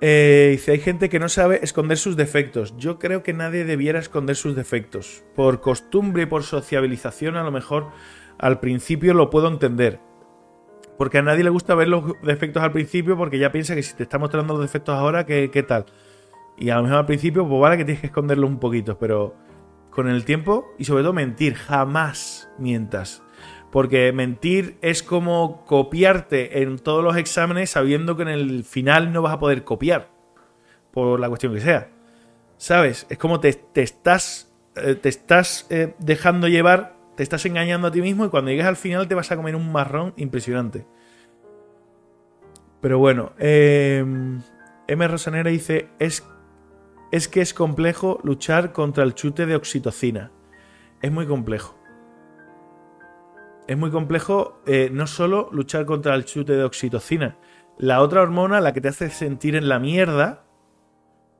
Eh, 0.00 0.50
dice, 0.52 0.70
hay 0.70 0.78
gente 0.78 1.08
que 1.08 1.18
no 1.18 1.28
sabe 1.28 1.58
esconder 1.60 1.98
sus 1.98 2.16
defectos. 2.16 2.76
Yo 2.76 3.00
creo 3.00 3.24
que 3.24 3.32
nadie 3.32 3.64
debiera 3.64 3.98
esconder 3.98 4.36
sus 4.36 4.54
defectos. 4.54 5.24
Por 5.34 5.60
costumbre 5.60 6.22
y 6.22 6.26
por 6.26 6.44
sociabilización 6.44 7.36
a 7.36 7.42
lo 7.42 7.50
mejor 7.50 7.88
al 8.38 8.60
principio 8.60 9.14
lo 9.14 9.30
puedo 9.30 9.48
entender. 9.48 10.00
Porque 10.98 11.18
a 11.18 11.22
nadie 11.22 11.44
le 11.44 11.50
gusta 11.50 11.74
ver 11.74 11.88
los 11.88 12.12
defectos 12.22 12.62
al 12.62 12.72
principio 12.72 13.16
porque 13.16 13.38
ya 13.38 13.52
piensa 13.52 13.74
que 13.74 13.82
si 13.82 13.94
te 13.94 14.04
está 14.04 14.18
mostrando 14.18 14.54
los 14.54 14.62
defectos 14.62 14.94
ahora, 14.94 15.26
¿qué, 15.26 15.50
qué 15.50 15.62
tal? 15.62 15.86
Y 16.56 16.70
a 16.70 16.76
lo 16.76 16.84
mejor 16.84 16.98
al 16.98 17.06
principio, 17.06 17.46
pues 17.46 17.60
vale 17.60 17.76
que 17.76 17.84
tienes 17.84 18.00
que 18.00 18.06
esconderlo 18.06 18.46
un 18.46 18.58
poquito, 18.58 18.98
pero 18.98 19.34
con 19.90 20.08
el 20.08 20.24
tiempo 20.24 20.72
y 20.78 20.84
sobre 20.84 21.02
todo 21.02 21.12
mentir, 21.12 21.54
jamás 21.54 22.50
mientas. 22.58 23.22
Porque 23.70 24.12
mentir 24.12 24.78
es 24.80 25.02
como 25.02 25.64
copiarte 25.66 26.62
en 26.62 26.78
todos 26.78 27.04
los 27.04 27.16
exámenes 27.16 27.70
sabiendo 27.70 28.16
que 28.16 28.22
en 28.22 28.28
el 28.28 28.64
final 28.64 29.12
no 29.12 29.22
vas 29.22 29.34
a 29.34 29.38
poder 29.38 29.64
copiar. 29.64 30.10
Por 30.92 31.20
la 31.20 31.28
cuestión 31.28 31.52
que 31.52 31.60
sea. 31.60 31.90
¿Sabes? 32.56 33.06
Es 33.10 33.18
como 33.18 33.40
te, 33.40 33.60
estás, 33.74 34.50
eh, 34.76 34.94
te 34.94 35.10
estás 35.10 35.66
eh, 35.68 35.94
dejando 35.98 36.48
llevar 36.48 36.95
te 37.16 37.22
estás 37.22 37.44
engañando 37.46 37.88
a 37.88 37.90
ti 37.90 38.02
mismo 38.02 38.24
y 38.24 38.28
cuando 38.28 38.50
llegues 38.50 38.66
al 38.66 38.76
final 38.76 39.08
te 39.08 39.14
vas 39.14 39.32
a 39.32 39.36
comer 39.36 39.56
un 39.56 39.72
marrón 39.72 40.12
impresionante. 40.16 40.86
Pero 42.80 42.98
bueno, 42.98 43.32
eh, 43.38 44.04
M. 44.86 45.08
Rosanera 45.08 45.50
dice, 45.50 45.88
es, 45.98 46.24
es 47.10 47.26
que 47.26 47.40
es 47.40 47.54
complejo 47.54 48.20
luchar 48.22 48.72
contra 48.72 49.02
el 49.02 49.14
chute 49.14 49.46
de 49.46 49.56
oxitocina. 49.56 50.30
Es 51.02 51.10
muy 51.10 51.26
complejo. 51.26 51.76
Es 53.66 53.76
muy 53.76 53.90
complejo 53.90 54.62
eh, 54.66 54.90
no 54.92 55.06
solo 55.06 55.48
luchar 55.50 55.86
contra 55.86 56.14
el 56.14 56.24
chute 56.24 56.52
de 56.52 56.64
oxitocina. 56.64 57.38
La 57.78 58.00
otra 58.00 58.22
hormona, 58.22 58.60
la 58.60 58.72
que 58.72 58.80
te 58.80 58.88
hace 58.88 59.10
sentir 59.10 59.56
en 59.56 59.68
la 59.68 59.78
mierda, 59.78 60.44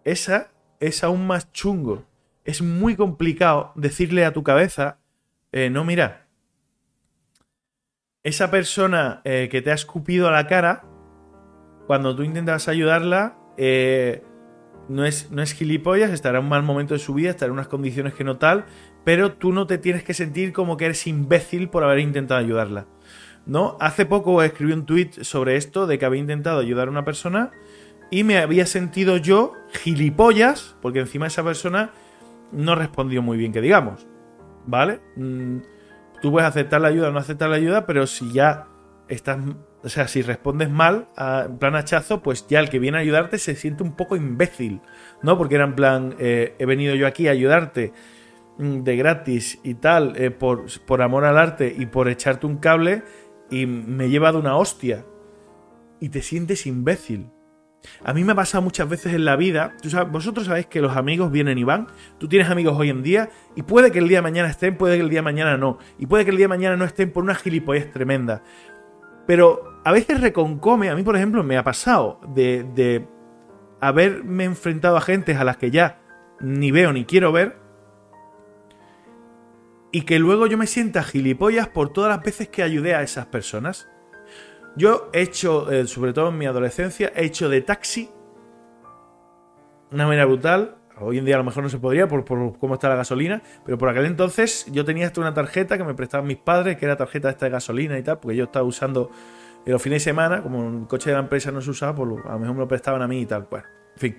esa 0.04 0.50
es 0.80 1.04
aún 1.04 1.26
más 1.26 1.52
chungo. 1.52 2.04
Es 2.44 2.62
muy 2.62 2.96
complicado 2.96 3.72
decirle 3.76 4.24
a 4.24 4.32
tu 4.32 4.42
cabeza, 4.42 4.98
eh, 5.56 5.70
no, 5.70 5.86
mira, 5.86 6.26
esa 8.22 8.50
persona 8.50 9.22
eh, 9.24 9.48
que 9.50 9.62
te 9.62 9.70
ha 9.70 9.74
escupido 9.74 10.28
a 10.28 10.30
la 10.30 10.46
cara 10.46 10.84
cuando 11.86 12.14
tú 12.14 12.24
intentas 12.24 12.68
ayudarla, 12.68 13.38
eh, 13.56 14.22
no, 14.90 15.06
es, 15.06 15.30
no 15.30 15.40
es 15.40 15.54
gilipollas, 15.54 16.10
estará 16.10 16.40
en 16.40 16.44
un 16.44 16.50
mal 16.50 16.62
momento 16.62 16.92
de 16.92 17.00
su 17.00 17.14
vida, 17.14 17.30
estará 17.30 17.46
en 17.46 17.54
unas 17.54 17.68
condiciones 17.68 18.12
que 18.12 18.22
no 18.22 18.36
tal, 18.36 18.66
pero 19.02 19.32
tú 19.32 19.50
no 19.50 19.66
te 19.66 19.78
tienes 19.78 20.04
que 20.04 20.12
sentir 20.12 20.52
como 20.52 20.76
que 20.76 20.84
eres 20.84 21.06
imbécil 21.06 21.70
por 21.70 21.84
haber 21.84 22.00
intentado 22.00 22.38
ayudarla. 22.38 22.84
¿No? 23.46 23.78
Hace 23.80 24.04
poco 24.04 24.42
escribí 24.42 24.74
un 24.74 24.84
tweet 24.84 25.12
sobre 25.22 25.56
esto, 25.56 25.86
de 25.86 25.98
que 25.98 26.04
había 26.04 26.20
intentado 26.20 26.60
ayudar 26.60 26.88
a 26.88 26.90
una 26.90 27.06
persona 27.06 27.50
y 28.10 28.24
me 28.24 28.36
había 28.36 28.66
sentido 28.66 29.16
yo 29.16 29.54
gilipollas, 29.72 30.76
porque 30.82 30.98
encima 30.98 31.28
esa 31.28 31.42
persona 31.42 31.92
no 32.52 32.74
respondió 32.74 33.22
muy 33.22 33.38
bien, 33.38 33.54
que 33.54 33.62
digamos. 33.62 34.06
¿Vale? 34.66 35.00
Mm, 35.16 35.58
tú 36.20 36.32
puedes 36.32 36.48
aceptar 36.48 36.80
la 36.80 36.88
ayuda 36.88 37.08
o 37.08 37.12
no 37.12 37.18
aceptar 37.18 37.48
la 37.48 37.56
ayuda, 37.56 37.86
pero 37.86 38.06
si 38.06 38.32
ya 38.32 38.68
estás. 39.08 39.38
O 39.82 39.88
sea, 39.88 40.08
si 40.08 40.22
respondes 40.22 40.68
mal, 40.68 41.06
en 41.16 41.58
plan 41.58 41.76
hachazo, 41.76 42.20
pues 42.20 42.48
ya 42.48 42.58
el 42.58 42.68
que 42.68 42.80
viene 42.80 42.98
a 42.98 43.00
ayudarte 43.02 43.38
se 43.38 43.54
siente 43.54 43.84
un 43.84 43.94
poco 43.94 44.16
imbécil, 44.16 44.80
¿no? 45.22 45.38
Porque 45.38 45.54
era 45.54 45.64
en 45.64 45.76
plan, 45.76 46.16
eh, 46.18 46.56
he 46.58 46.66
venido 46.66 46.96
yo 46.96 47.06
aquí 47.06 47.28
a 47.28 47.30
ayudarte 47.30 47.92
mm, 48.58 48.82
de 48.82 48.96
gratis 48.96 49.60
y 49.62 49.74
tal, 49.74 50.16
eh, 50.16 50.32
por, 50.32 50.64
por 50.86 51.02
amor 51.02 51.24
al 51.24 51.38
arte 51.38 51.72
y 51.76 51.86
por 51.86 52.08
echarte 52.08 52.46
un 52.46 52.56
cable, 52.56 53.04
y 53.48 53.66
me 53.66 54.06
he 54.06 54.10
llevado 54.10 54.40
una 54.40 54.56
hostia. 54.56 55.04
Y 56.00 56.08
te 56.08 56.20
sientes 56.20 56.66
imbécil. 56.66 57.30
A 58.04 58.12
mí 58.12 58.24
me 58.24 58.32
ha 58.32 58.34
pasado 58.34 58.62
muchas 58.62 58.88
veces 58.88 59.14
en 59.14 59.24
la 59.24 59.36
vida, 59.36 59.74
vosotros 60.10 60.46
sabéis 60.46 60.66
que 60.66 60.80
los 60.80 60.96
amigos 60.96 61.30
vienen 61.30 61.58
y 61.58 61.64
van, 61.64 61.88
tú 62.18 62.28
tienes 62.28 62.50
amigos 62.50 62.76
hoy 62.78 62.90
en 62.90 63.02
día 63.02 63.30
y 63.54 63.62
puede 63.62 63.90
que 63.90 63.98
el 63.98 64.08
día 64.08 64.18
de 64.18 64.22
mañana 64.22 64.48
estén, 64.48 64.76
puede 64.76 64.96
que 64.96 65.02
el 65.02 65.10
día 65.10 65.18
de 65.18 65.24
mañana 65.24 65.56
no, 65.56 65.78
y 65.98 66.06
puede 66.06 66.24
que 66.24 66.30
el 66.30 66.36
día 66.36 66.44
de 66.44 66.48
mañana 66.48 66.76
no 66.76 66.84
estén 66.84 67.10
por 67.12 67.24
una 67.24 67.34
gilipollez 67.34 67.92
tremenda. 67.92 68.42
Pero 69.26 69.80
a 69.84 69.92
veces 69.92 70.20
reconcome, 70.20 70.88
a 70.90 70.94
mí 70.94 71.02
por 71.02 71.16
ejemplo 71.16 71.42
me 71.42 71.56
ha 71.56 71.64
pasado 71.64 72.20
de, 72.34 72.64
de 72.74 73.06
haberme 73.80 74.44
enfrentado 74.44 74.96
a 74.96 75.00
gentes 75.00 75.36
a 75.36 75.44
las 75.44 75.56
que 75.56 75.70
ya 75.70 76.00
ni 76.40 76.70
veo 76.70 76.92
ni 76.92 77.04
quiero 77.04 77.32
ver, 77.32 77.66
y 79.92 80.02
que 80.02 80.18
luego 80.18 80.46
yo 80.46 80.58
me 80.58 80.66
sienta 80.66 81.02
gilipollas 81.02 81.68
por 81.68 81.90
todas 81.90 82.10
las 82.10 82.22
veces 82.22 82.48
que 82.48 82.62
ayudé 82.62 82.94
a 82.94 83.02
esas 83.02 83.26
personas. 83.26 83.88
Yo 84.76 85.08
he 85.12 85.22
hecho, 85.22 85.70
eh, 85.72 85.86
sobre 85.86 86.12
todo 86.12 86.28
en 86.28 86.38
mi 86.38 86.46
adolescencia, 86.46 87.12
he 87.16 87.24
hecho 87.24 87.48
de 87.48 87.62
taxi. 87.62 88.10
Una 89.90 90.06
manera 90.06 90.26
brutal. 90.26 90.76
Hoy 90.98 91.18
en 91.18 91.24
día 91.26 91.34
a 91.34 91.38
lo 91.38 91.44
mejor 91.44 91.62
no 91.62 91.68
se 91.68 91.78
podría 91.78 92.08
por, 92.08 92.24
cómo 92.24 92.74
está 92.74 92.88
la 92.88 92.96
gasolina, 92.96 93.42
pero 93.64 93.76
por 93.76 93.90
aquel 93.90 94.06
entonces 94.06 94.66
yo 94.72 94.84
tenía 94.84 95.06
hasta 95.06 95.20
una 95.20 95.34
tarjeta 95.34 95.76
que 95.76 95.84
me 95.84 95.94
prestaban 95.94 96.26
mis 96.26 96.38
padres, 96.38 96.78
que 96.78 96.86
era 96.86 96.96
tarjeta 96.96 97.28
esta 97.28 97.46
de 97.46 97.52
gasolina 97.52 97.98
y 97.98 98.02
tal, 98.02 98.18
porque 98.18 98.34
yo 98.34 98.44
estaba 98.44 98.64
usando 98.64 99.10
en 99.66 99.72
los 99.72 99.82
fines 99.82 100.02
de 100.02 100.10
semana, 100.10 100.42
como 100.42 100.66
el 100.68 100.86
coche 100.86 101.10
de 101.10 101.14
la 101.14 101.20
empresa 101.20 101.50
no 101.50 101.60
se 101.60 101.70
usaba, 101.70 102.02
a 102.02 102.06
lo 102.06 102.38
mejor 102.38 102.54
me 102.54 102.60
lo 102.60 102.68
prestaban 102.68 103.02
a 103.02 103.08
mí 103.08 103.20
y 103.20 103.26
tal. 103.26 103.46
Pues, 103.46 103.64
en 103.94 104.00
fin. 104.00 104.16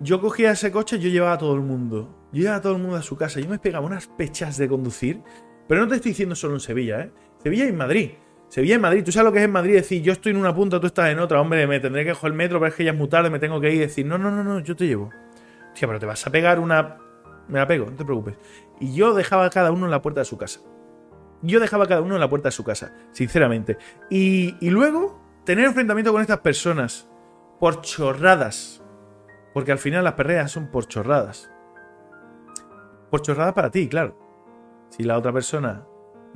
Yo 0.00 0.20
cogía 0.20 0.50
ese 0.50 0.70
coche, 0.70 0.98
yo 0.98 1.08
llevaba 1.08 1.34
a 1.34 1.38
todo 1.38 1.54
el 1.54 1.60
mundo. 1.60 2.28
Yo 2.32 2.40
llevaba 2.40 2.56
a 2.58 2.60
todo 2.60 2.76
el 2.76 2.82
mundo 2.82 2.96
a 2.96 3.02
su 3.02 3.16
casa. 3.16 3.40
Yo 3.40 3.48
me 3.48 3.58
pegaba 3.58 3.86
unas 3.86 4.08
pechas 4.08 4.58
de 4.58 4.68
conducir. 4.68 5.22
Pero 5.68 5.80
no 5.80 5.88
te 5.88 5.94
estoy 5.94 6.10
diciendo 6.10 6.34
solo 6.34 6.54
en 6.54 6.60
Sevilla, 6.60 7.00
¿eh? 7.02 7.12
Sevilla 7.42 7.66
y 7.66 7.72
Madrid. 7.72 8.10
Sevilla 8.52 8.74
y 8.74 8.78
Madrid. 8.78 9.02
¿Tú 9.02 9.12
sabes 9.12 9.24
lo 9.24 9.32
que 9.32 9.38
es 9.38 9.46
en 9.46 9.50
Madrid? 9.50 9.76
Decir, 9.76 10.02
yo 10.02 10.12
estoy 10.12 10.32
en 10.32 10.36
una 10.36 10.54
punta, 10.54 10.78
tú 10.78 10.86
estás 10.86 11.08
en 11.08 11.18
otra. 11.20 11.40
Hombre, 11.40 11.66
me 11.66 11.80
tendré 11.80 12.04
que 12.04 12.12
coger 12.12 12.32
el 12.32 12.36
metro, 12.36 12.60
pero 12.60 12.68
es 12.68 12.74
que 12.74 12.84
ya 12.84 12.90
es 12.90 12.96
muy 12.98 13.08
tarde, 13.08 13.30
me 13.30 13.38
tengo 13.38 13.58
que 13.62 13.70
ir. 13.70 13.76
Y 13.76 13.78
decir, 13.78 14.04
no, 14.04 14.18
no, 14.18 14.30
no, 14.30 14.44
no, 14.44 14.60
yo 14.60 14.76
te 14.76 14.86
llevo. 14.86 15.08
Hostia, 15.68 15.88
pero 15.88 15.98
te 15.98 16.04
vas 16.04 16.26
a 16.26 16.30
pegar 16.30 16.60
una... 16.60 16.98
Me 17.48 17.58
la 17.58 17.66
pego, 17.66 17.86
no 17.86 17.96
te 17.96 18.04
preocupes. 18.04 18.36
Y 18.78 18.94
yo 18.94 19.14
dejaba 19.14 19.46
a 19.46 19.48
cada 19.48 19.72
uno 19.72 19.86
en 19.86 19.90
la 19.90 20.02
puerta 20.02 20.20
de 20.20 20.26
su 20.26 20.36
casa. 20.36 20.60
Yo 21.40 21.60
dejaba 21.60 21.84
a 21.84 21.86
cada 21.88 22.02
uno 22.02 22.12
en 22.12 22.20
la 22.20 22.28
puerta 22.28 22.48
de 22.48 22.52
su 22.52 22.62
casa, 22.62 22.92
sinceramente. 23.12 23.78
Y, 24.10 24.54
y 24.60 24.68
luego, 24.68 25.18
tener 25.46 25.64
enfrentamiento 25.64 26.12
con 26.12 26.20
estas 26.20 26.40
personas 26.40 27.08
por 27.58 27.80
chorradas. 27.80 28.84
Porque 29.54 29.72
al 29.72 29.78
final 29.78 30.04
las 30.04 30.12
perreas 30.12 30.50
son 30.50 30.70
por 30.70 30.88
chorradas. 30.88 31.50
Por 33.10 33.22
chorradas 33.22 33.54
para 33.54 33.70
ti, 33.70 33.88
claro. 33.88 34.14
Si 34.90 35.04
la 35.04 35.16
otra 35.16 35.32
persona 35.32 35.86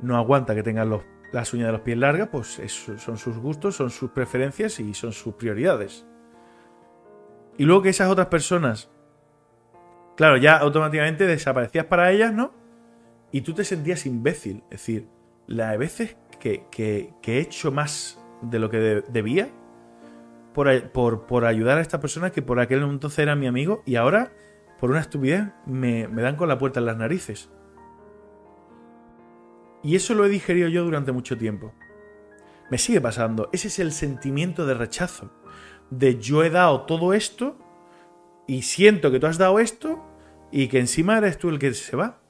no 0.01 0.17
aguanta 0.17 0.55
que 0.55 0.63
tengas 0.63 0.87
los 0.87 1.03
las 1.31 1.53
uñas 1.53 1.67
de 1.67 1.71
los 1.73 1.81
pies 1.81 1.97
largas, 1.97 2.29
pues 2.29 2.61
son 2.97 3.17
sus 3.17 3.37
gustos, 3.37 3.75
son 3.75 3.89
sus 3.89 4.11
preferencias 4.11 4.79
y 4.79 4.93
son 4.93 5.11
sus 5.11 5.33
prioridades. 5.35 6.05
Y 7.57 7.65
luego 7.65 7.81
que 7.81 7.89
esas 7.89 8.09
otras 8.09 8.27
personas, 8.27 8.89
claro, 10.15 10.37
ya 10.37 10.57
automáticamente 10.57 11.25
desaparecías 11.25 11.85
para 11.85 12.11
ellas, 12.11 12.33
¿no? 12.33 12.53
Y 13.31 13.41
tú 13.41 13.53
te 13.53 13.63
sentías 13.63 14.05
imbécil. 14.05 14.63
Es 14.65 14.81
decir, 14.81 15.07
la 15.47 15.71
de 15.71 15.77
veces 15.77 16.17
que, 16.39 16.65
he 17.23 17.39
hecho 17.39 17.71
más 17.71 18.19
de 18.41 18.59
lo 18.59 18.69
que 18.69 19.03
debía 19.09 19.49
por, 20.53 21.25
por, 21.25 21.45
ayudar 21.45 21.77
a 21.77 21.81
esta 21.81 21.99
persona 21.99 22.31
que 22.31 22.41
por 22.41 22.59
aquel 22.59 22.83
entonces 22.83 23.19
era 23.19 23.35
mi 23.35 23.47
amigo 23.47 23.83
y 23.85 23.95
ahora, 23.95 24.31
por 24.79 24.89
una 24.89 25.01
estupidez, 25.01 25.45
me, 25.65 26.07
me 26.07 26.21
dan 26.21 26.35
con 26.35 26.47
la 26.47 26.57
puerta 26.57 26.79
en 26.79 26.85
las 26.85 26.97
narices. 26.97 27.51
Y 29.87 29.95
eso 29.95 30.13
lo 30.13 30.25
he 30.25 30.29
digerido 30.29 30.67
yo 30.67 30.83
durante 30.83 31.13
mucho 31.13 31.37
tiempo. 31.37 31.73
Me 32.69 32.77
sigue 32.77 32.99
pasando. 32.99 33.49
Ese 33.53 33.69
es 33.69 33.79
el 33.79 33.93
sentimiento 33.93 34.65
de 34.65 34.73
rechazo. 34.73 35.31
De 35.89 36.19
yo 36.19 36.43
he 36.43 36.49
dado 36.49 36.81
todo 36.81 37.13
esto 37.13 37.57
y 38.47 38.63
siento 38.63 39.11
que 39.11 39.21
tú 39.21 39.27
has 39.27 39.37
dado 39.37 39.59
esto 39.59 40.05
y 40.51 40.67
que 40.67 40.79
encima 40.79 41.17
eres 41.17 41.37
tú 41.37 41.47
el 41.47 41.57
que 41.57 41.73
se 41.73 41.95
va. 41.95 42.21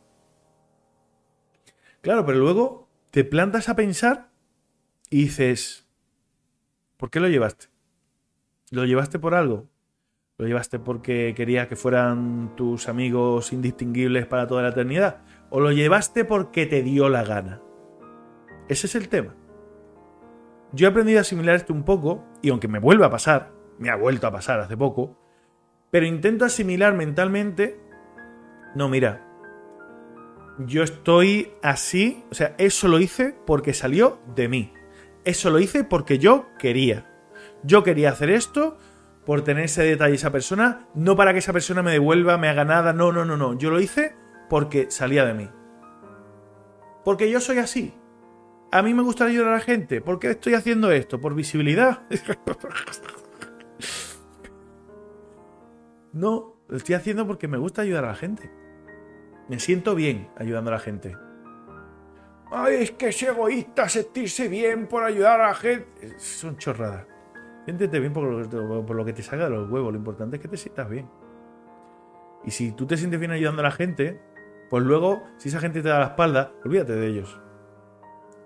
Claro, 2.02 2.28
pero 2.28 2.38
luego 2.38 2.90
te 3.10 3.24
plantas 3.24 3.70
a 3.70 3.76
pensar 3.76 4.30
y 5.10 5.24
dices, 5.24 5.88
¿por 6.96 7.10
qué 7.10 7.20
lo 7.20 7.28
llevaste? 7.28 7.70
¿Lo 8.70 8.86
llevaste 8.86 9.18
por 9.18 9.34
algo? 9.34 9.68
¿Lo 10.38 10.46
llevaste 10.46 10.78
porque 10.78 11.34
quería 11.36 11.68
que 11.68 11.76
fueran 11.76 12.56
tus 12.56 12.88
amigos 12.88 13.52
indistinguibles 13.52 14.28
para 14.28 14.46
toda 14.46 14.62
la 14.62 14.70
eternidad? 14.70 15.24
O 15.50 15.60
lo 15.60 15.72
llevaste 15.72 16.26
porque 16.26 16.66
te 16.66 16.84
dio 16.84 17.10
la 17.10 17.24
gana. 17.24 17.62
Ese 18.68 18.88
es 18.88 18.96
el 18.96 19.10
tema. 19.10 19.36
Yo 20.74 20.88
he 20.88 20.92
aprendido 20.92 21.20
a 21.20 21.22
asimilar 21.22 21.56
esto 21.56 21.74
un 21.74 21.84
poco, 21.84 22.26
y 22.42 22.50
aunque 22.50 22.68
me 22.68 22.80
vuelva 22.80 23.08
a 23.08 23.12
pasar, 23.12 23.54
me 23.80 23.90
ha 23.90 23.96
vuelto 23.96 24.28
a 24.28 24.32
pasar 24.32 24.60
hace 24.60 24.76
poco, 24.76 25.18
pero 25.92 26.06
intento 26.06 26.44
asimilar 26.44 26.94
mentalmente, 26.94 27.80
no, 28.76 28.90
mira, 28.90 29.26
yo 30.60 30.84
estoy 30.84 31.54
así, 31.62 32.26
o 32.32 32.36
sea, 32.36 32.56
eso 32.58 32.88
lo 32.88 33.00
hice 33.00 33.36
porque 33.46 33.74
salió 33.74 34.20
de 34.36 34.50
mí. 34.50 34.74
Eso 35.24 35.50
lo 35.50 35.60
hice 35.60 35.84
porque 35.84 36.20
yo 36.20 36.48
quería. 36.58 37.06
Yo 37.64 37.84
quería 37.84 38.10
hacer 38.10 38.30
esto 38.30 38.78
por 39.26 39.44
tener 39.44 39.66
ese 39.66 39.84
detalle 39.84 40.16
esa 40.16 40.32
persona, 40.32 40.88
no 40.96 41.16
para 41.16 41.34
que 41.34 41.40
esa 41.40 41.54
persona 41.54 41.84
me 41.84 41.92
devuelva, 41.92 42.38
me 42.38 42.50
haga 42.50 42.66
nada, 42.66 42.94
no, 42.94 43.12
no, 43.12 43.26
no, 43.26 43.38
no. 43.38 43.58
Yo 43.58 43.70
lo 43.70 43.80
hice 43.80 44.16
porque 44.50 44.92
salía 44.92 45.26
de 45.26 45.34
mí. 45.34 45.50
Porque 47.04 47.30
yo 47.30 47.40
soy 47.40 47.60
así. 47.60 47.94
A 48.72 48.82
mí 48.82 48.94
me 48.94 49.02
gusta 49.02 49.26
ayudar 49.26 49.50
a 49.50 49.54
la 49.54 49.62
gente. 49.62 50.02
¿Por 50.02 50.20
qué 50.20 50.32
estoy 50.32 50.54
haciendo 50.54 50.92
esto? 50.92 51.22
¿Por 51.22 51.36
visibilidad? 51.36 52.06
no, 56.14 56.56
lo 56.68 56.78
estoy 56.78 56.96
haciendo 56.96 57.26
porque 57.26 57.48
me 57.48 57.58
gusta 57.58 57.84
ayudar 57.84 58.04
a 58.04 58.10
la 58.10 58.16
gente. 58.16 58.52
Me 59.48 59.60
siento 59.60 59.96
bien 59.96 60.30
ayudando 60.36 60.72
a 60.72 60.74
la 60.74 60.80
gente. 60.80 61.16
Ay, 62.52 62.84
es 62.84 62.92
que 62.92 63.10
es 63.10 63.24
egoísta 63.24 63.90
sentirse 63.90 64.48
bien 64.48 64.88
por 64.88 65.04
ayudar 65.04 65.42
a 65.42 65.48
la 65.48 65.56
gente. 65.56 66.20
Son 66.20 66.58
chorradas. 66.58 67.06
Siéntete 67.66 68.00
bien 68.00 68.14
por 68.14 68.24
lo, 68.24 68.86
por 68.86 68.96
lo 68.96 69.06
que 69.06 69.14
te 69.14 69.24
salga 69.24 69.46
de 69.46 69.52
los 69.52 69.70
huevos. 69.70 69.92
Lo 69.92 69.98
importante 69.98 70.38
es 70.38 70.42
que 70.42 70.48
te 70.48 70.58
sientas 70.58 70.90
bien. 70.90 71.10
Y 72.46 72.52
si 72.52 72.72
tú 72.72 72.86
te 72.86 72.98
sientes 72.98 73.20
bien 73.20 73.32
ayudando 73.32 73.62
a 73.62 73.64
la 73.64 73.72
gente, 73.72 74.22
pues 74.70 74.84
luego, 74.84 75.24
si 75.38 75.50
esa 75.50 75.60
gente 75.60 75.82
te 75.82 75.90
da 75.90 76.00
la 76.00 76.08
espalda, 76.08 76.52
olvídate 76.66 76.94
de 76.94 77.08
ellos. 77.08 77.40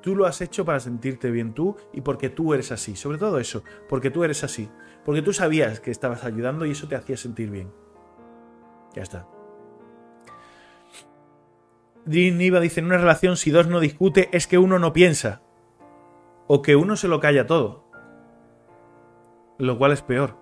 Tú 0.02 0.16
lo 0.16 0.26
has 0.26 0.42
hecho 0.42 0.66
para 0.66 0.80
sentirte 0.80 1.30
bien 1.30 1.54
tú 1.54 1.76
y 1.94 2.02
porque 2.02 2.30
tú 2.30 2.54
eres 2.54 2.72
así. 2.72 2.96
Sobre 2.96 3.18
todo 3.18 3.40
eso, 3.40 3.64
porque 3.88 4.10
tú 4.10 4.24
eres 4.24 4.44
así. 4.44 4.70
Porque 5.06 5.22
tú 5.22 5.34
sabías 5.34 5.80
que 5.80 5.92
estabas 5.92 6.24
ayudando 6.24 6.66
y 6.66 6.72
eso 6.72 6.88
te 6.88 6.96
hacía 6.96 7.18
sentir 7.18 7.50
bien. 7.50 7.72
Ya 8.94 9.04
está. 9.04 9.28
Niva 12.06 12.60
dice, 12.60 12.80
en 12.80 12.88
una 12.88 12.98
relación 12.98 13.38
si 13.38 13.52
dos 13.52 13.68
no 13.68 13.80
discute 13.80 14.30
es 14.32 14.48
que 14.48 14.58
uno 14.58 14.80
no 14.80 14.92
piensa. 14.92 15.44
O 16.48 16.62
que 16.62 16.76
uno 16.76 16.96
se 16.96 17.08
lo 17.08 17.20
calla 17.20 17.46
todo. 17.46 17.86
Lo 19.58 19.78
cual 19.78 19.92
es 19.92 20.02
peor. 20.02 20.41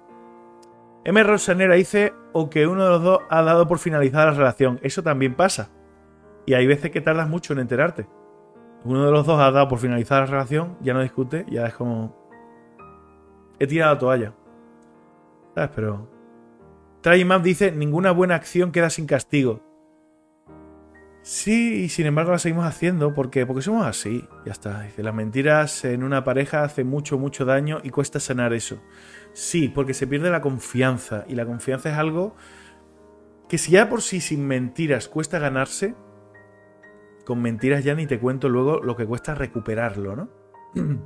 M. 1.05 1.23
Rosanera 1.23 1.75
dice, 1.75 2.13
o 2.33 2.49
que 2.49 2.67
uno 2.67 2.83
de 2.83 2.89
los 2.89 3.03
dos 3.03 3.21
ha 3.29 3.41
dado 3.41 3.67
por 3.67 3.79
finalizada 3.79 4.25
la 4.27 4.37
relación. 4.37 4.79
Eso 4.83 5.01
también 5.01 5.35
pasa. 5.35 5.71
Y 6.45 6.53
hay 6.53 6.67
veces 6.67 6.91
que 6.91 7.01
tardas 7.01 7.29
mucho 7.29 7.53
en 7.53 7.59
enterarte. 7.59 8.07
Uno 8.83 9.05
de 9.05 9.11
los 9.11 9.25
dos 9.25 9.39
ha 9.39 9.51
dado 9.51 9.67
por 9.67 9.79
finalizada 9.79 10.21
la 10.21 10.27
relación, 10.27 10.77
ya 10.81 10.93
no 10.93 11.01
discute, 11.01 11.45
ya 11.49 11.65
es 11.65 11.73
como... 11.73 12.17
He 13.59 13.67
tirado 13.67 13.93
la 13.93 13.99
toalla. 13.99 14.33
¿Sabes? 15.55 15.71
Pero... 15.75 16.09
Map 17.25 17.41
dice, 17.43 17.71
ninguna 17.71 18.11
buena 18.11 18.35
acción 18.35 18.71
queda 18.71 18.89
sin 18.89 19.05
castigo. 19.05 19.61
Sí, 21.21 21.83
y 21.83 21.89
sin 21.89 22.05
embargo 22.05 22.31
la 22.31 22.39
seguimos 22.39 22.65
haciendo. 22.65 23.13
¿Por 23.13 23.29
qué? 23.29 23.45
Porque 23.45 23.61
somos 23.61 23.85
así. 23.85 24.27
Ya 24.45 24.51
está. 24.51 24.81
Dice, 24.83 25.03
las 25.03 25.13
mentiras 25.13 25.83
en 25.85 26.03
una 26.03 26.23
pareja 26.23 26.63
hace 26.63 26.83
mucho, 26.83 27.17
mucho 27.17 27.45
daño 27.45 27.79
y 27.83 27.89
cuesta 27.89 28.19
sanar 28.19 28.53
eso. 28.53 28.81
Sí, 29.39 29.69
porque 29.69 29.93
se 29.93 30.05
pierde 30.05 30.29
la 30.29 30.41
confianza. 30.41 31.23
Y 31.29 31.35
la 31.35 31.45
confianza 31.45 31.89
es 31.89 31.97
algo 31.97 32.35
que 33.47 33.57
si 33.57 33.71
ya 33.71 33.87
por 33.87 34.01
sí 34.01 34.19
sin 34.19 34.45
mentiras 34.45 35.07
cuesta 35.07 35.39
ganarse, 35.39 35.95
con 37.25 37.41
mentiras 37.41 37.85
ya 37.85 37.95
ni 37.95 38.05
te 38.05 38.19
cuento 38.19 38.49
luego 38.49 38.81
lo 38.81 38.97
que 38.97 39.05
cuesta 39.05 39.35
recuperarlo, 39.35 40.17
¿no? 40.17 40.29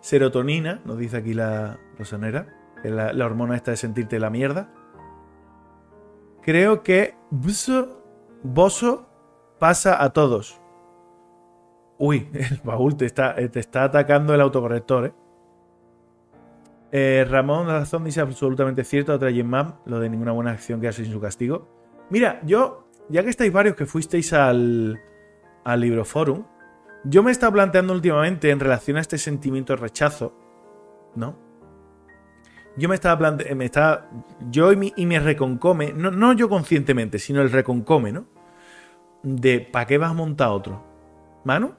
Serotonina, 0.00 0.82
nos 0.84 0.98
dice 0.98 1.18
aquí 1.18 1.32
la 1.32 1.78
rosanera, 1.96 2.52
la, 2.82 3.12
la 3.12 3.24
hormona 3.24 3.54
esta 3.54 3.70
de 3.70 3.76
sentirte 3.76 4.18
la 4.18 4.30
mierda. 4.30 4.74
Creo 6.42 6.82
que 6.82 7.14
Boso 8.42 9.08
pasa 9.60 10.02
a 10.02 10.12
todos. 10.12 10.60
Uy, 11.98 12.28
el 12.34 12.60
baúl 12.64 12.96
te 12.96 13.06
está, 13.06 13.36
te 13.36 13.60
está 13.60 13.84
atacando 13.84 14.34
el 14.34 14.40
autocorrector, 14.40 15.06
¿eh? 15.06 15.14
Eh 16.96 17.26
Ramón 17.28 17.66
razón 17.66 18.04
dice 18.04 18.20
absolutamente 18.20 18.84
cierto, 18.84 19.12
otra 19.14 19.30
Map, 19.44 19.84
lo 19.86 19.98
de 19.98 20.08
ninguna 20.08 20.30
buena 20.30 20.52
acción 20.52 20.80
que 20.80 20.86
hace 20.86 21.02
sin 21.04 21.12
su 21.12 21.20
castigo. 21.20 21.68
Mira, 22.08 22.40
yo, 22.44 22.88
ya 23.08 23.24
que 23.24 23.30
estáis 23.30 23.52
varios 23.52 23.74
que 23.74 23.84
fuisteis 23.84 24.32
al, 24.32 25.00
al 25.64 25.80
Libroforum, 25.80 26.44
yo 27.04 27.22
me 27.24 27.30
he 27.30 27.32
estado 27.32 27.52
planteando 27.52 27.92
últimamente 27.92 28.50
en 28.50 28.60
relación 28.60 28.96
a 28.96 29.00
este 29.00 29.18
sentimiento 29.18 29.72
de 29.72 29.82
rechazo, 29.82 30.38
¿no? 31.16 31.36
Yo 32.76 32.88
me 32.88 32.94
estaba 32.94 33.18
planteando, 33.18 33.56
me 33.56 33.64
estaba, 33.64 34.08
yo 34.50 34.70
y 34.70 34.76
mi, 34.76 34.92
y 34.96 35.06
mi 35.06 35.18
reconcome, 35.18 35.92
no, 35.92 36.12
no 36.12 36.32
yo 36.32 36.48
conscientemente, 36.48 37.18
sino 37.18 37.42
el 37.42 37.50
reconcome, 37.50 38.12
¿no? 38.12 38.26
de 39.24 39.60
¿para 39.60 39.86
qué 39.86 39.98
vas 39.98 40.10
a 40.10 40.14
montar 40.14 40.50
otro? 40.50 40.84
Mano, 41.44 41.76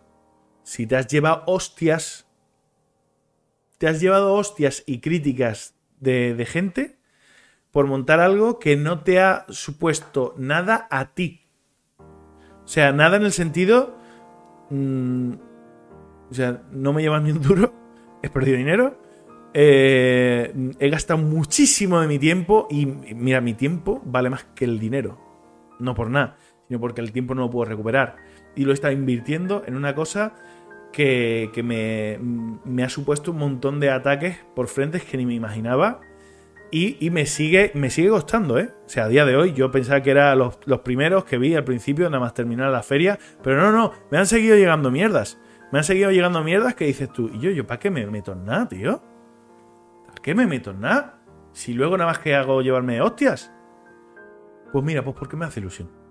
si 0.63 0.85
te 0.85 0.97
has 0.97 1.07
llevado 1.07 1.43
hostias, 1.45 2.24
te 3.77 3.87
has 3.87 3.99
llevado 3.99 4.33
hostias 4.33 4.83
y 4.85 4.99
críticas 4.99 5.75
de, 5.99 6.45
gente 6.47 6.97
por 7.71 7.87
montar 7.87 8.19
algo 8.19 8.59
que 8.59 8.75
no 8.75 9.01
te 9.01 9.19
ha 9.19 9.45
supuesto 9.49 10.33
nada 10.37 10.87
a 10.89 11.13
ti. 11.13 11.47
O 11.99 12.67
sea, 12.67 12.91
nada 12.91 13.17
en 13.17 13.23
el 13.23 13.31
sentido... 13.31 13.97
Mm, 14.69 15.33
o 16.31 16.33
sea, 16.33 16.63
no 16.71 16.91
me 16.91 17.03
llevas 17.03 17.21
ni 17.21 17.31
un 17.31 17.41
duro, 17.41 17.73
he 18.23 18.29
perdido 18.29 18.57
dinero, 18.57 18.99
eh, 19.53 20.73
he 20.79 20.89
gastado 20.89 21.19
muchísimo 21.19 22.01
de 22.01 22.07
mi 22.07 22.17
tiempo 22.17 22.67
y 22.71 22.87
mira, 22.87 23.41
mi 23.41 23.53
tiempo 23.53 24.01
vale 24.05 24.31
más 24.31 24.45
que 24.55 24.65
el 24.65 24.79
dinero. 24.79 25.19
No 25.79 25.93
por 25.93 26.09
nada 26.09 26.37
sino 26.67 26.79
porque 26.79 27.01
el 27.01 27.11
tiempo 27.11 27.35
no 27.35 27.43
lo 27.43 27.49
puedo 27.49 27.69
recuperar. 27.69 28.17
Y 28.55 28.65
lo 28.65 28.71
he 28.71 28.73
estado 28.73 28.93
invirtiendo 28.93 29.63
en 29.65 29.75
una 29.75 29.95
cosa 29.95 30.35
que, 30.95 32.59
me, 32.65 32.83
ha 32.83 32.89
supuesto 32.89 33.31
un 33.31 33.37
montón 33.37 33.79
de 33.79 33.89
ataques 33.91 34.37
por 34.55 34.67
frentes 34.67 35.03
que 35.03 35.17
ni 35.17 35.25
me 35.25 35.33
imaginaba. 35.33 36.01
Y, 36.71 37.09
me, 37.09 37.25
sigue, 37.25 37.71
me 37.73 37.89
sigue 37.89 38.09
costando, 38.09 38.57
¿eh? 38.59 38.73
O 38.85 38.89
sea, 38.89 39.05
a 39.05 39.07
día 39.07 39.23
de 39.23 39.37
hoy 39.37 39.53
yo 39.53 39.71
pensaba 39.71 40.01
que 40.01 40.11
eran 40.11 40.37
los, 40.37 40.57
primeros 40.83 41.23
que 41.23 41.37
vi 41.37 41.55
al 41.55 41.63
principio, 41.63 42.09
nada 42.09 42.19
más 42.19 42.33
terminar 42.33 42.69
la 42.69 42.83
feria. 42.83 43.17
Pero 43.43 43.61
no, 43.61 43.71
no, 43.71 43.93
me 44.11 44.17
han 44.17 44.25
seguido 44.25 44.57
llegando 44.57 44.91
mierdas. 44.91 45.39
Me 45.71 45.79
han 45.79 45.85
seguido 45.85 46.11
llegando 46.11 46.43
mierdas 46.43 46.75
que 46.75 46.85
dices 46.85 47.11
tú, 47.11 47.29
y 47.33 47.39
yo, 47.39 47.51
yo, 47.51 47.65
¿para 47.65 47.79
qué 47.79 47.89
me 47.89 48.05
meto 48.07 48.33
en 48.33 48.45
nada, 48.45 48.67
tío? 48.67 49.01
¿Para 50.07 50.21
qué 50.21 50.35
me 50.35 50.47
meto 50.47 50.71
en 50.71 50.81
nada? 50.81 51.21
Si 51.53 51.73
luego 51.73 51.97
nada 51.97 52.11
más 52.11 52.19
que 52.19 52.35
hago 52.35 52.61
llevarme 52.61 53.01
hostias. 53.01 53.53
Pues 54.73 54.83
mira, 54.83 55.01
pues 55.03 55.15
porque 55.15 55.37
me 55.37 55.45
hace 55.45 55.61
ilusión 55.61 56.05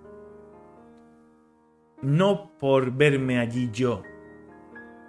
no 2.04 2.52
por 2.58 2.92
verme 2.92 3.38
allí 3.38 3.70
yo. 3.72 4.02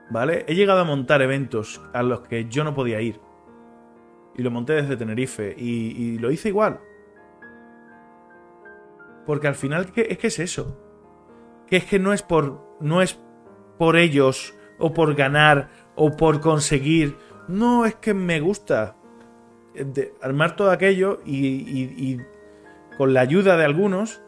¿Vale? 0.09 0.45
He 0.47 0.55
llegado 0.55 0.81
a 0.81 0.85
montar 0.85 1.21
eventos 1.21 1.81
a 1.93 2.03
los 2.03 2.21
que 2.21 2.45
yo 2.45 2.63
no 2.63 2.73
podía 2.73 3.01
ir. 3.01 3.19
Y 4.35 4.43
lo 4.43 4.51
monté 4.51 4.73
desde 4.73 4.97
Tenerife. 4.97 5.55
Y, 5.57 6.17
lo 6.19 6.31
hice 6.31 6.49
igual. 6.49 6.79
Porque 9.25 9.47
al 9.47 9.55
final 9.55 9.91
es 9.95 10.17
que 10.17 10.27
es 10.27 10.39
eso. 10.39 10.79
Que 11.67 11.77
es 11.77 11.85
que 11.85 11.99
no 11.99 12.13
es 12.13 12.21
por. 12.21 12.77
no 12.79 13.01
es 13.01 13.19
por 13.77 13.95
ellos. 13.95 14.55
O 14.77 14.93
por 14.93 15.15
ganar. 15.15 15.69
O 15.95 16.15
por 16.15 16.41
conseguir. 16.41 17.17
No, 17.47 17.85
es 17.85 17.95
que 17.95 18.13
me 18.13 18.39
gusta. 18.39 18.95
armar 20.21 20.55
todo 20.55 20.71
aquello 20.71 21.21
y 21.25 22.19
con 22.97 23.13
la 23.13 23.21
ayuda 23.21 23.57
de 23.57 23.65
algunos 23.65 24.21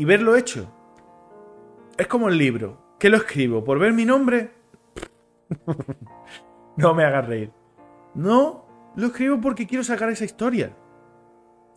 y 0.00 0.04
verlo 0.06 0.34
hecho. 0.34 0.66
Es 1.98 2.06
como 2.06 2.28
el 2.28 2.38
libro. 2.38 2.89
¿Qué 3.00 3.08
lo 3.08 3.16
escribo? 3.16 3.64
¿Por 3.64 3.78
ver 3.78 3.94
mi 3.94 4.04
nombre? 4.04 4.50
no 6.76 6.94
me 6.94 7.02
hagas 7.02 7.26
reír. 7.26 7.50
No, 8.14 8.66
lo 8.94 9.06
escribo 9.06 9.40
porque 9.40 9.66
quiero 9.66 9.82
sacar 9.82 10.10
esa 10.10 10.26
historia. 10.26 10.76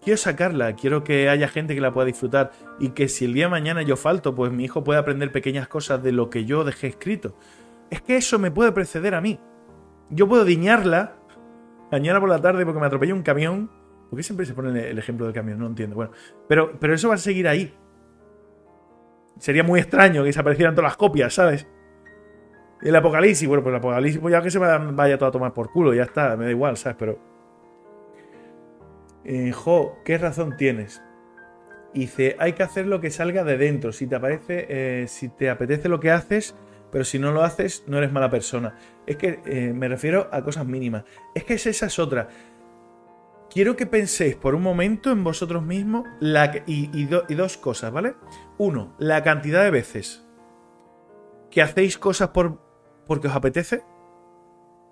Quiero 0.01 0.17
sacarla, 0.17 0.76
quiero 0.76 1.05
que 1.05 1.30
haya 1.30 1.47
gente 1.47 1.76
que 1.76 1.80
la 1.80 1.93
pueda 1.93 2.07
disfrutar 2.07 2.51
y 2.78 2.89
que 2.89 3.07
si 3.07 3.24
el 3.24 3.34
día 3.34 3.45
de 3.45 3.51
mañana 3.51 3.84
yo 3.84 3.95
falto, 3.95 4.36
pues 4.36 4.51
mi 4.51 4.65
hijo 4.65 4.84
pueda 4.84 4.99
aprender 4.99 5.32
pequeñas 5.32 5.69
cosas 5.69 6.03
de 6.03 6.11
lo 6.11 6.30
que 6.30 6.43
yo 6.43 6.65
dejé 6.65 6.88
escrito. 6.88 7.38
Es 7.89 8.01
que 8.01 8.17
eso 8.17 8.38
me 8.38 8.51
puede 8.51 8.74
preceder 8.74 9.15
a 9.15 9.21
mí. 9.21 9.39
Yo 10.09 10.28
puedo 10.28 10.43
diñarla 10.43 11.15
mañana 11.89 12.19
por 12.19 12.28
la 12.28 12.41
tarde 12.41 12.65
porque 12.65 12.82
me 12.82 12.88
atropella 12.88 13.13
un 13.13 13.24
camión. 13.24 13.71
¿Por 14.09 14.17
qué 14.17 14.24
siempre 14.24 14.45
se 14.45 14.53
pone 14.53 14.89
el 14.89 14.99
ejemplo 14.99 15.26
del 15.26 15.34
camión? 15.34 15.57
No 15.59 15.67
entiendo. 15.67 15.95
Bueno, 15.95 16.11
pero, 16.49 16.78
pero 16.82 16.93
eso 16.93 17.07
va 17.07 17.15
a 17.15 17.17
seguir 17.17 17.47
ahí. 17.47 17.74
Sería 19.38 19.63
muy 19.63 19.79
extraño 19.79 20.21
que 20.21 20.27
desaparecieran 20.27 20.75
todas 20.75 20.91
las 20.91 20.97
copias, 20.97 21.34
¿sabes? 21.34 21.67
El 22.81 22.95
apocalipsis, 22.95 23.47
bueno, 23.47 23.63
pues 23.63 23.71
el 23.73 23.77
apocalipsis, 23.77 24.21
pues 24.21 24.31
ya 24.31 24.41
que 24.41 24.51
se 24.51 24.59
vaya 24.59 25.17
todo 25.17 25.29
a 25.29 25.31
tomar 25.31 25.53
por 25.53 25.71
culo, 25.71 25.93
ya 25.93 26.03
está, 26.03 26.36
me 26.36 26.45
da 26.45 26.51
igual, 26.51 26.77
¿sabes? 26.77 26.97
Pero. 26.99 27.19
Eh, 29.25 29.51
jo, 29.53 29.97
¿qué 30.03 30.17
razón 30.17 30.57
tienes? 30.57 31.01
Dice, 31.93 32.36
hay 32.39 32.53
que 32.53 32.63
hacer 32.63 32.88
lo 32.88 32.99
que 32.99 33.09
salga 33.09 33.43
de 33.43 33.57
dentro. 33.57 33.91
Si 33.93 34.07
te 34.07 34.15
aparece, 34.15 34.65
eh, 34.69 35.07
si 35.07 35.29
te 35.29 35.49
apetece 35.49 35.88
lo 35.88 35.99
que 35.99 36.11
haces, 36.11 36.55
pero 36.91 37.05
si 37.05 37.19
no 37.19 37.31
lo 37.31 37.43
haces, 37.43 37.84
no 37.88 37.99
eres 37.99 38.11
mala 38.11 38.29
persona. 38.29 38.75
Es 39.05 39.15
que 39.15 39.39
eh, 39.45 39.71
me 39.73 39.88
refiero 39.88 40.27
a 40.31 40.43
cosas 40.43 40.65
mínimas. 40.65 41.03
Es 41.36 41.43
que 41.43 41.53
esa 41.53 41.86
es 41.86 41.99
otra 41.99 42.27
quiero 43.53 43.75
que 43.75 43.86
penséis 43.86 44.36
por 44.36 44.55
un 44.55 44.63
momento 44.63 45.11
en 45.11 45.23
vosotros 45.23 45.63
mismos 45.63 46.05
y, 46.65 47.05
dos 47.05 47.57
cosas, 47.57 47.91
¿vale? 47.91 48.15
Uno, 48.57 48.95
la 48.97 49.23
cantidad 49.23 49.63
de 49.63 49.71
veces 49.71 50.27
que 51.49 51.61
hacéis 51.61 51.97
cosas 51.97 52.29
por, 52.29 52.59
porque 53.07 53.27
os 53.27 53.35
apetece 53.35 53.83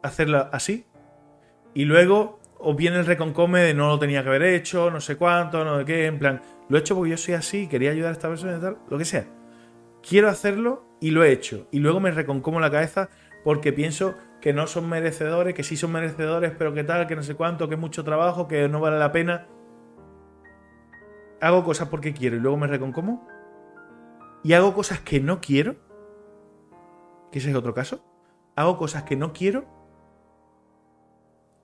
hacerla 0.03 0.49
así. 0.51 0.85
Y 1.73 1.85
luego 1.85 2.39
os 2.59 2.75
viene 2.75 2.99
el 2.99 3.05
reconcome 3.05 3.61
de 3.61 3.73
no 3.73 3.87
lo 3.87 3.99
tenía 3.99 4.23
que 4.23 4.29
haber 4.29 4.43
hecho, 4.43 4.91
no 4.91 4.99
sé 4.99 5.15
cuánto, 5.15 5.65
no 5.65 5.79
de 5.79 5.85
qué, 5.85 6.05
en 6.05 6.19
plan, 6.19 6.41
lo 6.69 6.77
he 6.77 6.79
hecho 6.79 6.95
porque 6.95 7.11
yo 7.11 7.17
soy 7.17 7.33
así, 7.33 7.67
quería 7.67 7.91
ayudar 7.91 8.09
a 8.09 8.13
esta 8.13 8.27
persona 8.27 8.57
y 8.57 8.61
tal, 8.61 8.77
lo 8.89 8.97
que 8.97 9.05
sea. 9.05 9.25
Quiero 10.07 10.29
hacerlo 10.29 10.85
y 10.99 11.11
lo 11.11 11.23
he 11.23 11.31
hecho. 11.31 11.67
Y 11.71 11.79
luego 11.79 11.99
me 11.99 12.11
reconcomo 12.11 12.59
la 12.59 12.71
cabeza 12.71 13.09
porque 13.43 13.73
pienso 13.73 14.15
que 14.39 14.53
no 14.53 14.67
son 14.67 14.89
merecedores, 14.89 15.53
que 15.53 15.63
sí 15.63 15.77
son 15.77 15.91
merecedores, 15.91 16.51
pero 16.57 16.73
que 16.73 16.83
tal, 16.83 17.07
que 17.07 17.15
no 17.15 17.23
sé 17.23 17.35
cuánto, 17.35 17.67
que 17.67 17.75
es 17.75 17.81
mucho 17.81 18.03
trabajo, 18.03 18.47
que 18.47 18.67
no 18.67 18.79
vale 18.79 18.99
la 18.99 19.11
pena. 19.11 19.47
Hago 21.39 21.63
cosas 21.63 21.87
porque 21.87 22.13
quiero 22.13 22.35
y 22.35 22.39
luego 22.39 22.57
me 22.57 22.67
reconcomo. 22.67 23.27
Y 24.43 24.53
hago 24.53 24.73
cosas 24.73 24.99
que 24.99 25.19
no 25.19 25.41
quiero. 25.41 25.75
Que 27.31 27.39
ese 27.39 27.49
es 27.49 27.55
otro 27.55 27.73
caso. 27.73 28.03
Hago 28.55 28.77
cosas 28.77 29.03
que 29.03 29.15
no 29.15 29.33
quiero 29.33 29.65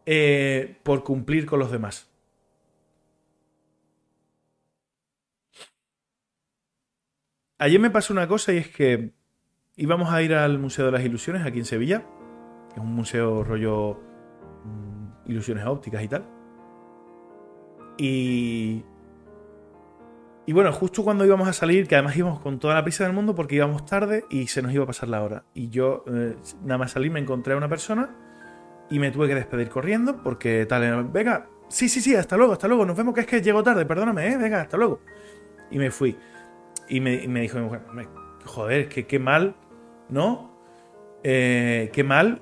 eh, 0.05 0.79
por 0.83 1.03
cumplir 1.03 1.45
con 1.45 1.59
los 1.59 1.71
demás. 1.71 2.09
Ayer 7.59 7.79
me 7.79 7.89
pasó 7.89 8.13
una 8.13 8.27
cosa 8.27 8.53
y 8.53 8.57
es 8.57 8.69
que 8.69 9.13
íbamos 9.75 10.11
a 10.11 10.21
ir 10.21 10.33
al 10.33 10.59
Museo 10.59 10.85
de 10.85 10.91
las 10.91 11.03
Ilusiones 11.03 11.45
aquí 11.45 11.59
en 11.59 11.65
Sevilla 11.65 12.05
es 12.77 12.83
un 12.83 12.93
museo 12.93 13.43
rollo 13.43 13.99
mm, 14.63 15.31
ilusiones 15.31 15.65
ópticas 15.65 16.03
y 16.03 16.07
tal. 16.07 16.23
Y, 17.97 18.83
y 20.47 20.53
bueno, 20.53 20.71
justo 20.71 21.03
cuando 21.03 21.25
íbamos 21.25 21.49
a 21.49 21.51
salir, 21.51 21.89
que 21.89 21.95
además 21.95 22.15
íbamos 22.15 22.39
con 22.39 22.57
toda 22.57 22.73
la 22.73 22.83
prisa 22.83 23.03
del 23.03 23.11
mundo 23.11 23.35
porque 23.35 23.55
íbamos 23.55 23.85
tarde 23.85 24.23
y 24.29 24.47
se 24.47 24.61
nos 24.61 24.73
iba 24.73 24.85
a 24.85 24.87
pasar 24.87 25.09
la 25.09 25.21
hora. 25.21 25.43
Y 25.53 25.67
yo, 25.67 26.05
eh, 26.07 26.37
nada 26.63 26.77
más 26.77 26.91
salir, 26.91 27.11
me 27.11 27.19
encontré 27.19 27.53
a 27.53 27.57
una 27.57 27.67
persona 27.67 28.15
y 28.89 28.97
me 28.97 29.11
tuve 29.11 29.27
que 29.27 29.35
despedir 29.35 29.67
corriendo 29.67 30.23
porque 30.23 30.65
tal, 30.65 31.03
venga, 31.11 31.49
sí, 31.67 31.89
sí, 31.89 31.99
sí, 31.99 32.15
hasta 32.15 32.37
luego, 32.37 32.53
hasta 32.53 32.69
luego, 32.69 32.85
nos 32.85 32.95
vemos 32.95 33.13
que 33.13 33.19
es 33.19 33.27
que 33.27 33.41
llego 33.41 33.61
tarde, 33.61 33.85
perdóname, 33.85 34.25
¿eh? 34.25 34.37
venga, 34.37 34.61
hasta 34.61 34.77
luego. 34.77 35.01
Y 35.69 35.79
me 35.79 35.91
fui. 35.91 36.17
Y 36.87 37.01
me, 37.01 37.41
dijo 37.41 37.59
joder, 38.45 38.87
que 38.87 39.05
qué 39.05 39.19
mal, 39.19 39.53
¿no? 40.07 40.57
Eh, 41.25 41.89
qué 41.91 42.05
mal 42.05 42.41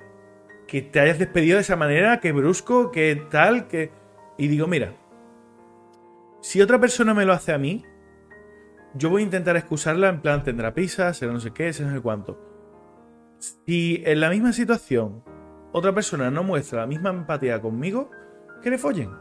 que 0.68 0.84
te 0.84 1.00
hayas 1.00 1.18
despedido 1.18 1.56
de 1.56 1.62
esa 1.62 1.76
manera, 1.76 2.20
que 2.20 2.32
brusco, 2.32 2.92
que 2.92 3.24
tal, 3.32 3.68
que... 3.68 3.92
Y 4.38 4.48
digo, 4.48 4.68
mira, 4.68 4.94
si 6.42 6.62
otra 6.62 6.80
persona 6.80 7.16
me 7.16 7.26
lo 7.26 7.34
hace 7.34 7.52
a 7.52 7.58
mí, 7.58 7.84
yo 8.98 9.10
voy 9.10 9.22
a 9.22 9.26
intentar 9.26 9.56
excusarla 9.58 10.10
en 10.10 10.22
plan 10.22 10.44
tendrá 10.44 10.74
prisa, 10.74 11.14
será 11.14 11.34
no 11.34 11.40
sé 11.40 11.52
qué, 11.52 11.72
será 11.74 11.90
no 11.90 11.96
sé 11.96 12.02
cuánto. 12.02 12.40
Si 13.40 14.02
en 14.06 14.22
la 14.22 14.30
misma 14.30 14.54
situación 14.54 15.24
otra 15.72 15.94
persona 15.94 16.32
no 16.32 16.44
muestra 16.44 16.82
la 16.82 16.88
misma 16.88 17.10
empatía 17.10 17.62
conmigo, 17.62 18.10
que 18.64 18.70
le 18.70 18.78
follen. 18.78 19.12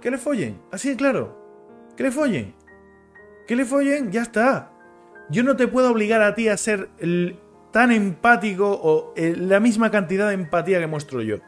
Que 0.00 0.10
le 0.10 0.18
follen, 0.18 0.60
así 0.72 0.90
de 0.90 0.96
claro. 0.96 1.92
Que 1.96 2.04
le 2.04 2.10
follen. 2.10 2.54
Que 3.46 3.56
le 3.56 3.64
follen, 3.64 4.10
ya 4.10 4.22
está. 4.22 4.72
Yo 5.28 5.42
no 5.42 5.56
te 5.56 5.68
puedo 5.68 5.90
obligar 5.90 6.22
a 6.22 6.34
ti 6.34 6.48
a 6.48 6.56
ser 6.56 6.88
tan 7.72 7.92
empático 7.92 8.70
o 8.82 9.12
la 9.16 9.60
misma 9.60 9.90
cantidad 9.90 10.28
de 10.28 10.34
empatía 10.34 10.80
que 10.80 10.86
muestro 10.86 11.20
yo. 11.20 11.38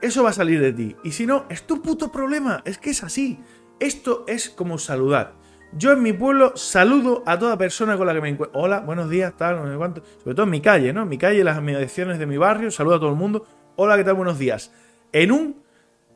Eso 0.00 0.22
va 0.22 0.30
a 0.30 0.32
salir 0.32 0.60
de 0.60 0.72
ti. 0.72 0.96
Y 1.04 1.12
si 1.12 1.26
no, 1.26 1.44
es 1.50 1.66
tu 1.66 1.82
puto 1.82 2.10
problema. 2.10 2.62
Es 2.64 2.78
que 2.78 2.90
es 2.90 3.04
así. 3.04 3.38
Esto 3.80 4.24
es 4.26 4.48
como 4.48 4.78
saludar. 4.78 5.34
Yo 5.72 5.92
en 5.92 6.02
mi 6.02 6.12
pueblo 6.12 6.56
saludo 6.56 7.22
a 7.26 7.38
toda 7.38 7.56
persona 7.56 7.96
con 7.96 8.04
la 8.04 8.12
que 8.12 8.20
me 8.20 8.28
encuentro. 8.28 8.60
Hola, 8.60 8.80
buenos 8.80 9.08
días, 9.08 9.32
tal, 9.36 9.56
no 9.56 9.70
sé 9.70 9.78
cuánto. 9.78 10.02
Sobre 10.18 10.34
todo 10.34 10.42
en 10.42 10.50
mi 10.50 10.60
calle, 10.60 10.92
¿no? 10.92 11.02
En 11.02 11.08
mi 11.08 11.16
calle, 11.16 11.44
las 11.44 11.62
mediaciones 11.62 12.18
de 12.18 12.26
mi 12.26 12.36
barrio, 12.36 12.72
saludo 12.72 12.96
a 12.96 12.98
todo 12.98 13.10
el 13.10 13.16
mundo. 13.16 13.46
Hola, 13.76 13.96
¿qué 13.96 14.02
tal? 14.02 14.14
Buenos 14.14 14.36
días. 14.36 14.72
En 15.12 15.30
un 15.30 15.62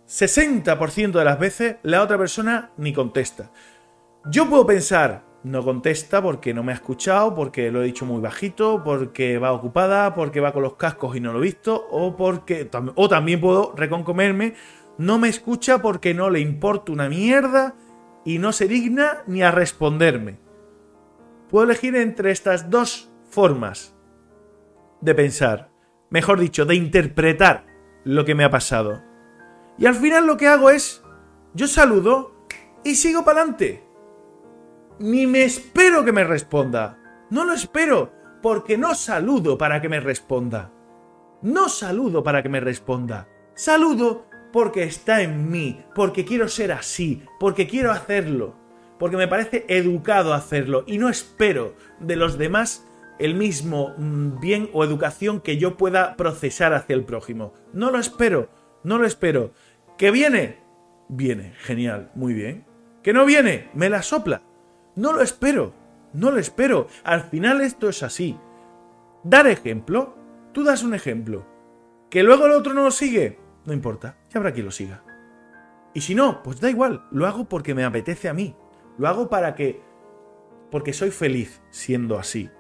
60% 0.08 1.12
de 1.12 1.24
las 1.24 1.38
veces, 1.38 1.76
la 1.84 2.02
otra 2.02 2.18
persona 2.18 2.72
ni 2.78 2.92
contesta. 2.92 3.52
Yo 4.28 4.50
puedo 4.50 4.66
pensar, 4.66 5.22
no 5.44 5.62
contesta 5.62 6.20
porque 6.20 6.52
no 6.52 6.64
me 6.64 6.72
ha 6.72 6.74
escuchado, 6.74 7.32
porque 7.36 7.70
lo 7.70 7.80
he 7.80 7.86
dicho 7.86 8.04
muy 8.06 8.20
bajito, 8.20 8.82
porque 8.82 9.38
va 9.38 9.52
ocupada, 9.52 10.16
porque 10.16 10.40
va 10.40 10.52
con 10.52 10.64
los 10.64 10.74
cascos 10.74 11.14
y 11.14 11.20
no 11.20 11.32
lo 11.32 11.38
he 11.38 11.42
visto, 11.42 11.86
o 11.92 12.16
porque. 12.16 12.68
O 12.96 13.08
también 13.08 13.40
puedo 13.40 13.72
reconcomerme, 13.76 14.54
no 14.98 15.20
me 15.20 15.28
escucha 15.28 15.80
porque 15.80 16.12
no 16.12 16.28
le 16.28 16.40
importa 16.40 16.90
una 16.90 17.08
mierda 17.08 17.76
y 18.24 18.38
no 18.38 18.52
se 18.52 18.68
digna 18.68 19.22
ni 19.26 19.42
a 19.42 19.50
responderme. 19.50 20.38
Puedo 21.50 21.64
elegir 21.66 21.94
entre 21.96 22.30
estas 22.30 22.70
dos 22.70 23.12
formas 23.28 23.94
de 25.00 25.14
pensar, 25.14 25.70
mejor 26.10 26.40
dicho, 26.40 26.64
de 26.64 26.74
interpretar 26.74 27.66
lo 28.04 28.24
que 28.24 28.34
me 28.34 28.44
ha 28.44 28.50
pasado. 28.50 29.02
Y 29.78 29.86
al 29.86 29.94
final 29.94 30.26
lo 30.26 30.36
que 30.36 30.48
hago 30.48 30.70
es, 30.70 31.02
yo 31.52 31.66
saludo 31.66 32.46
y 32.82 32.94
sigo 32.94 33.24
para 33.24 33.40
adelante. 33.40 33.84
Ni 34.98 35.26
me 35.26 35.44
espero 35.44 36.04
que 36.04 36.12
me 36.12 36.24
responda. 36.24 36.98
No 37.30 37.44
lo 37.44 37.52
espero, 37.52 38.12
porque 38.42 38.78
no 38.78 38.94
saludo 38.94 39.58
para 39.58 39.80
que 39.80 39.88
me 39.88 40.00
responda. 40.00 40.72
No 41.42 41.68
saludo 41.68 42.22
para 42.22 42.42
que 42.42 42.48
me 42.48 42.60
responda. 42.60 43.28
Saludo 43.54 44.26
porque 44.54 44.84
está 44.84 45.20
en 45.20 45.50
mí, 45.50 45.80
porque 45.96 46.24
quiero 46.24 46.46
ser 46.46 46.70
así, 46.70 47.24
porque 47.40 47.66
quiero 47.66 47.90
hacerlo, 47.90 48.54
porque 49.00 49.16
me 49.16 49.26
parece 49.26 49.64
educado 49.66 50.32
hacerlo 50.32 50.84
y 50.86 50.98
no 50.98 51.08
espero 51.08 51.74
de 51.98 52.14
los 52.14 52.38
demás 52.38 52.86
el 53.18 53.34
mismo 53.34 53.96
mm, 53.98 54.38
bien 54.38 54.70
o 54.72 54.84
educación 54.84 55.40
que 55.40 55.56
yo 55.56 55.76
pueda 55.76 56.14
procesar 56.14 56.72
hacia 56.72 56.94
el 56.94 57.04
prójimo. 57.04 57.52
No 57.72 57.90
lo 57.90 57.98
espero, 57.98 58.48
no 58.84 58.98
lo 58.98 59.08
espero. 59.08 59.50
¿Que 59.98 60.12
viene? 60.12 60.60
Viene, 61.08 61.54
genial, 61.58 62.12
muy 62.14 62.32
bien. 62.32 62.64
¿Que 63.02 63.12
no 63.12 63.24
viene? 63.24 63.70
Me 63.74 63.90
la 63.90 64.02
sopla. 64.02 64.42
No 64.94 65.12
lo 65.12 65.22
espero, 65.22 65.74
no 66.12 66.30
lo 66.30 66.38
espero. 66.38 66.86
Al 67.02 67.22
final 67.24 67.60
esto 67.60 67.88
es 67.88 68.04
así. 68.04 68.38
Dar 69.24 69.48
ejemplo, 69.48 70.16
tú 70.52 70.62
das 70.62 70.84
un 70.84 70.94
ejemplo. 70.94 71.44
¿Que 72.08 72.22
luego 72.22 72.46
el 72.46 72.52
otro 72.52 72.72
no 72.72 72.84
lo 72.84 72.92
sigue? 72.92 73.42
No 73.64 73.72
importa, 73.72 74.16
ya 74.34 74.38
habrá 74.38 74.52
quien 74.52 74.66
lo 74.66 74.72
siga. 74.72 75.02
Y 75.94 76.00
si 76.00 76.14
no, 76.14 76.42
pues 76.42 76.60
da 76.60 76.68
igual, 76.68 77.06
lo 77.12 77.26
hago 77.26 77.48
porque 77.48 77.74
me 77.74 77.84
apetece 77.84 78.28
a 78.28 78.34
mí. 78.34 78.56
Lo 78.98 79.08
hago 79.08 79.30
para 79.30 79.54
que... 79.54 79.80
porque 80.70 80.92
soy 80.92 81.10
feliz 81.10 81.62
siendo 81.70 82.18
así. 82.18 82.50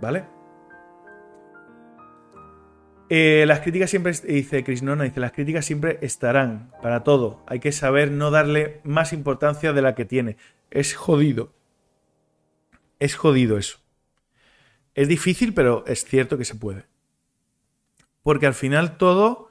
¿Vale? 0.00 0.24
Eh, 3.08 3.44
las 3.48 3.58
críticas 3.58 3.90
siempre, 3.90 4.12
dice 4.12 4.62
Krishnona, 4.62 5.02
dice, 5.02 5.18
las 5.18 5.32
críticas 5.32 5.66
siempre 5.66 5.98
estarán 6.00 6.70
para 6.80 7.02
todo. 7.02 7.42
Hay 7.48 7.58
que 7.58 7.72
saber 7.72 8.12
no 8.12 8.30
darle 8.30 8.80
más 8.84 9.12
importancia 9.12 9.72
de 9.72 9.82
la 9.82 9.96
que 9.96 10.04
tiene. 10.04 10.36
Es 10.70 10.94
jodido. 10.94 11.52
Es 13.00 13.16
jodido 13.16 13.58
eso. 13.58 13.78
Es 14.94 15.08
difícil, 15.08 15.54
pero 15.54 15.84
es 15.88 16.04
cierto 16.04 16.38
que 16.38 16.44
se 16.44 16.54
puede. 16.54 16.84
Porque 18.22 18.46
al 18.46 18.54
final 18.54 18.96
todo 18.96 19.49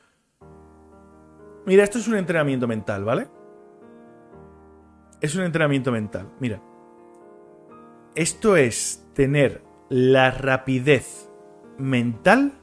Mira, 1.69 1.83
esto 1.83 1.99
es 1.99 2.07
un 2.07 2.15
entrenamiento 2.15 2.67
mental, 2.67 3.03
¿vale? 3.03 3.27
Es 5.21 5.35
un 5.35 5.43
entrenamiento 5.43 5.91
mental. 5.91 6.27
Mira. 6.39 6.59
Esto 8.15 8.57
es 8.57 9.07
tener 9.13 9.61
la 9.87 10.31
rapidez 10.31 11.29
mental 11.77 12.53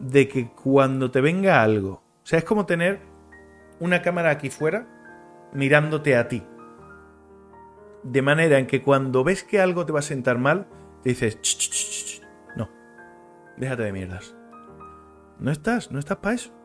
de 0.00 0.26
que 0.26 0.50
cuando 0.50 1.12
te 1.12 1.20
venga 1.20 1.62
algo, 1.62 1.92
o 1.92 2.26
sea, 2.26 2.40
es 2.40 2.44
como 2.44 2.66
tener 2.66 2.98
una 3.78 4.02
cámara 4.02 4.30
aquí 4.30 4.50
fuera 4.50 4.88
mirándote 5.52 6.16
a 6.16 6.26
ti. 6.26 6.42
De 8.02 8.22
manera 8.22 8.58
en 8.58 8.66
que 8.66 8.82
cuando 8.82 9.22
ves 9.22 9.44
que 9.44 9.60
algo 9.60 9.86
te 9.86 9.92
va 9.92 10.00
a 10.00 10.02
sentar 10.02 10.38
mal, 10.38 10.66
te 11.04 11.10
dices, 11.10 11.38
no, 12.56 12.68
déjate 13.56 13.84
de 13.84 13.92
mierdas. 13.92 14.34
No 15.38 15.52
estás, 15.52 15.92
no 15.92 16.00
estás 16.00 16.16
para 16.16 16.34
eso. 16.34 16.61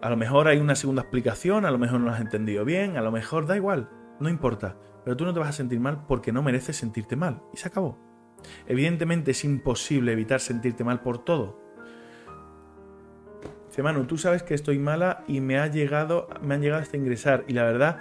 A 0.00 0.10
lo 0.10 0.16
mejor 0.16 0.46
hay 0.46 0.58
una 0.58 0.76
segunda 0.76 1.02
explicación, 1.02 1.64
a 1.64 1.72
lo 1.72 1.78
mejor 1.78 1.98
no 1.98 2.06
lo 2.06 2.12
has 2.12 2.20
entendido 2.20 2.64
bien, 2.64 2.96
a 2.96 3.02
lo 3.02 3.10
mejor 3.10 3.46
da 3.46 3.56
igual, 3.56 3.88
no 4.20 4.28
importa. 4.28 4.76
Pero 5.04 5.16
tú 5.16 5.24
no 5.24 5.34
te 5.34 5.40
vas 5.40 5.48
a 5.48 5.52
sentir 5.52 5.80
mal 5.80 6.04
porque 6.06 6.30
no 6.30 6.42
mereces 6.42 6.76
sentirte 6.76 7.16
mal. 7.16 7.42
Y 7.52 7.56
se 7.56 7.66
acabó. 7.66 7.98
Evidentemente 8.66 9.32
es 9.32 9.44
imposible 9.44 10.12
evitar 10.12 10.38
sentirte 10.38 10.84
mal 10.84 11.00
por 11.00 11.24
todo. 11.24 11.60
Dice 13.66 13.82
Manu, 13.82 14.04
tú 14.04 14.18
sabes 14.18 14.44
que 14.44 14.54
estoy 14.54 14.78
mala 14.78 15.24
y 15.26 15.40
me, 15.40 15.58
ha 15.58 15.66
llegado, 15.66 16.28
me 16.42 16.54
han 16.54 16.62
llegado 16.62 16.82
hasta 16.82 16.96
ingresar. 16.96 17.44
Y 17.48 17.54
la 17.54 17.64
verdad 17.64 17.98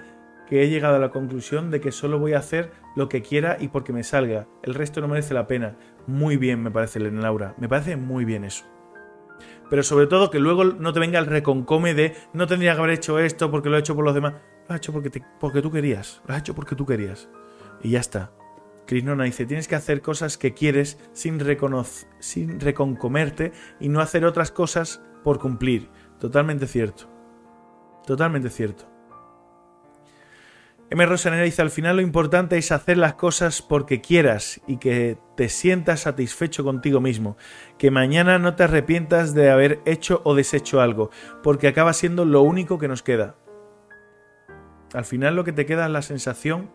que 0.48 0.62
he 0.62 0.70
llegado 0.70 0.98
a 0.98 1.00
la 1.00 1.10
conclusión 1.10 1.72
de 1.72 1.82
que 1.82 1.92
solo 1.92 2.20
voy 2.20 2.34
a 2.34 2.40
hacer 2.40 2.72
lo 2.96 3.10
que 3.10 3.24
quiera 3.24 3.58
y 3.60 3.70
porque 3.70 3.92
me 3.92 4.04
salga. 4.04 4.48
El 4.62 4.76
resto 4.76 5.02
no 5.02 5.08
merece 5.08 5.34
la 5.34 5.48
pena. 5.48 5.78
Muy 6.06 6.38
bien, 6.38 6.62
me 6.62 6.70
parece, 6.72 7.00
Elena 7.00 7.22
Laura. 7.22 7.56
Me 7.58 7.68
parece 7.68 7.98
muy 7.98 8.24
bien 8.24 8.44
eso 8.44 8.77
pero 9.70 9.84
sobre 9.84 10.08
todo 10.08 10.30
que 10.30 10.40
luego 10.40 10.64
no 10.64 10.94
te 10.94 11.00
venga 11.00 11.20
el 11.20 11.26
reconcome 11.26 11.94
de 11.94 12.16
no 12.34 12.48
tendría 12.48 12.74
que 12.74 12.80
haber 12.80 12.92
hecho 12.92 13.20
esto 13.20 13.52
porque 13.52 13.70
lo 13.70 13.78
he 13.78 13.80
hecho 13.80 13.96
por 13.96 14.06
los 14.06 14.14
demás. 14.14 14.34
Lo 14.68 14.76
has 14.76 14.78
hecho 14.78 14.94
porque, 14.94 15.22
porque 15.40 15.62
tú 15.62 15.72
querías. 15.72 16.22
Lo 16.28 16.34
has 16.34 16.42
hecho 16.42 16.56
porque 16.56 16.76
tú 16.76 16.86
querías. 16.86 17.30
Y 17.82 17.92
ya 17.92 18.00
está. 18.00 18.32
Krishnona 18.86 19.26
dice, 19.26 19.46
tienes 19.46 19.68
que 19.68 19.76
hacer 19.76 20.02
cosas 20.02 20.38
que 20.38 20.54
quieres 20.54 20.98
sin, 21.14 21.40
sin 22.20 22.60
reconcomerte 22.60 23.52
y 23.80 23.90
no 23.90 24.00
hacer 24.00 24.26
otras 24.26 24.52
cosas 24.52 25.02
por 25.24 25.40
cumplir. 25.40 25.90
Totalmente 26.20 26.68
cierto. 26.68 27.10
Totalmente 28.06 28.50
cierto. 28.50 28.97
M. 30.90 31.06
Rosanera 31.06 31.44
dice, 31.44 31.62
al 31.62 31.70
final 31.70 31.98
lo 31.98 32.02
importante 32.02 32.58
es 32.58 32.72
hacer 32.72 32.98
las 32.98 33.16
cosas 33.16 33.62
porque 33.62 34.00
quieras 34.00 34.62
y 34.68 34.78
que 34.78 35.18
te 35.36 35.50
sientas 35.50 36.02
satisfecho 36.02 36.64
contigo 36.64 37.02
mismo, 37.02 37.36
que 37.78 37.92
mañana 37.92 38.40
no 38.40 38.56
te 38.56 38.64
arrepientas 38.64 39.34
de 39.34 39.50
haber 39.50 39.82
hecho 39.86 40.22
o 40.24 40.34
deshecho 40.34 40.80
algo, 40.80 41.12
porque 41.44 41.68
acaba 41.68 41.92
siendo 41.92 42.24
lo 42.24 42.42
único 42.42 42.80
que 42.80 42.88
nos 42.88 43.04
queda. 43.04 43.36
Al 44.94 45.04
final 45.04 45.36
lo 45.36 45.44
que 45.44 45.52
te 45.52 45.66
queda 45.66 45.88
es 45.88 45.92
la 45.92 46.02
sensación 46.02 46.72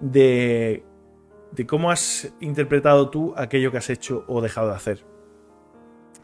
de, 0.00 0.84
de 1.52 1.66
cómo 1.66 1.92
has 1.92 2.34
interpretado 2.40 3.08
tú 3.10 3.34
aquello 3.36 3.70
que 3.70 3.78
has 3.78 3.90
hecho 3.90 4.24
o 4.26 4.40
dejado 4.40 4.70
de 4.70 4.74
hacer. 4.74 5.04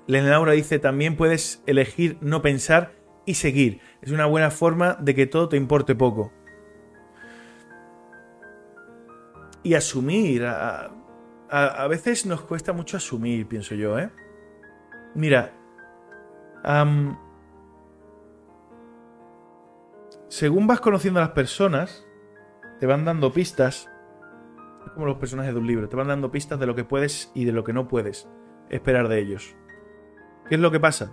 Lena 0.09 0.31
Laura 0.31 0.53
dice, 0.53 0.81
también 0.81 1.17
puedes 1.17 1.63
elegir 1.67 2.19
no 2.21 2.43
pensar 2.43 2.93
y 3.25 3.35
seguir. 3.35 3.81
Es 4.03 4.11
una 4.11 4.27
buena 4.27 4.51
forma 4.51 4.95
de 4.95 5.15
que 5.15 5.27
todo 5.27 5.49
te 5.49 5.57
importe 5.57 5.95
poco. 5.95 6.33
Y 9.67 9.75
asumir. 9.75 10.47
A, 10.47 11.87
veces 11.89 12.25
nos 12.25 12.43
cuesta 12.43 12.73
mucho 12.73 12.97
asumir, 12.97 13.49
pienso 13.49 13.75
yo, 13.75 13.99
¿eh? 13.99 14.11
Mira, 15.17 15.53
según 20.29 20.69
vas 20.69 20.81
conociendo 20.81 21.19
a 21.19 21.25
las 21.25 21.33
personas, 21.33 22.07
te 22.79 22.87
van 22.87 23.05
dando 23.05 23.33
pistas, 23.33 23.91
como 24.95 25.07
los 25.07 25.17
personajes 25.17 25.53
de 25.53 25.59
un 25.59 25.67
libro, 25.67 25.89
te 25.89 25.97
van 25.97 26.09
dando 26.09 26.31
pistas 26.31 26.61
de 26.61 26.67
lo 26.67 26.77
que 26.77 26.85
puedes 26.85 27.33
y 27.35 27.45
de 27.45 27.53
lo 27.53 27.65
que 27.65 27.73
no 27.73 27.89
puedes 27.89 28.29
esperar 28.69 29.09
de 29.09 29.19
ellos. 29.19 29.57
¿Qué 30.49 30.55
es 30.55 30.61
lo 30.61 30.71
que 30.71 30.79
pasa? 30.79 31.13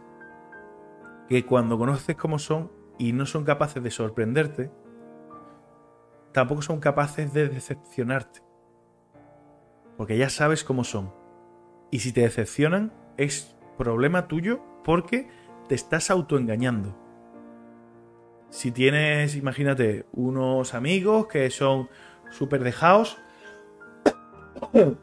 Que 1.27 1.43
cuando 1.43 1.79
conoces 1.79 2.15
cómo 2.15 2.37
son 2.37 2.71
y 2.99 3.13
no 3.13 3.25
son 3.25 3.45
capaces 3.45 3.81
de 3.81 3.89
sorprenderte, 3.89 4.71
tampoco 6.33 6.61
son 6.61 6.79
capaces 6.79 7.33
de 7.33 7.49
decepcionarte. 7.49 8.42
Porque 9.97 10.17
ya 10.17 10.29
sabes 10.29 10.63
cómo 10.63 10.83
son. 10.83 11.13
Y 11.91 11.99
si 11.99 12.11
te 12.11 12.21
decepcionan, 12.21 12.91
es 13.17 13.55
problema 13.77 14.27
tuyo 14.27 14.61
porque 14.83 15.29
te 15.67 15.75
estás 15.75 16.09
autoengañando. 16.11 16.97
Si 18.49 18.71
tienes, 18.71 19.35
imagínate, 19.35 20.05
unos 20.11 20.73
amigos 20.73 21.27
que 21.27 21.49
son 21.49 21.89
súper 22.29 22.63
dejados, 22.63 23.17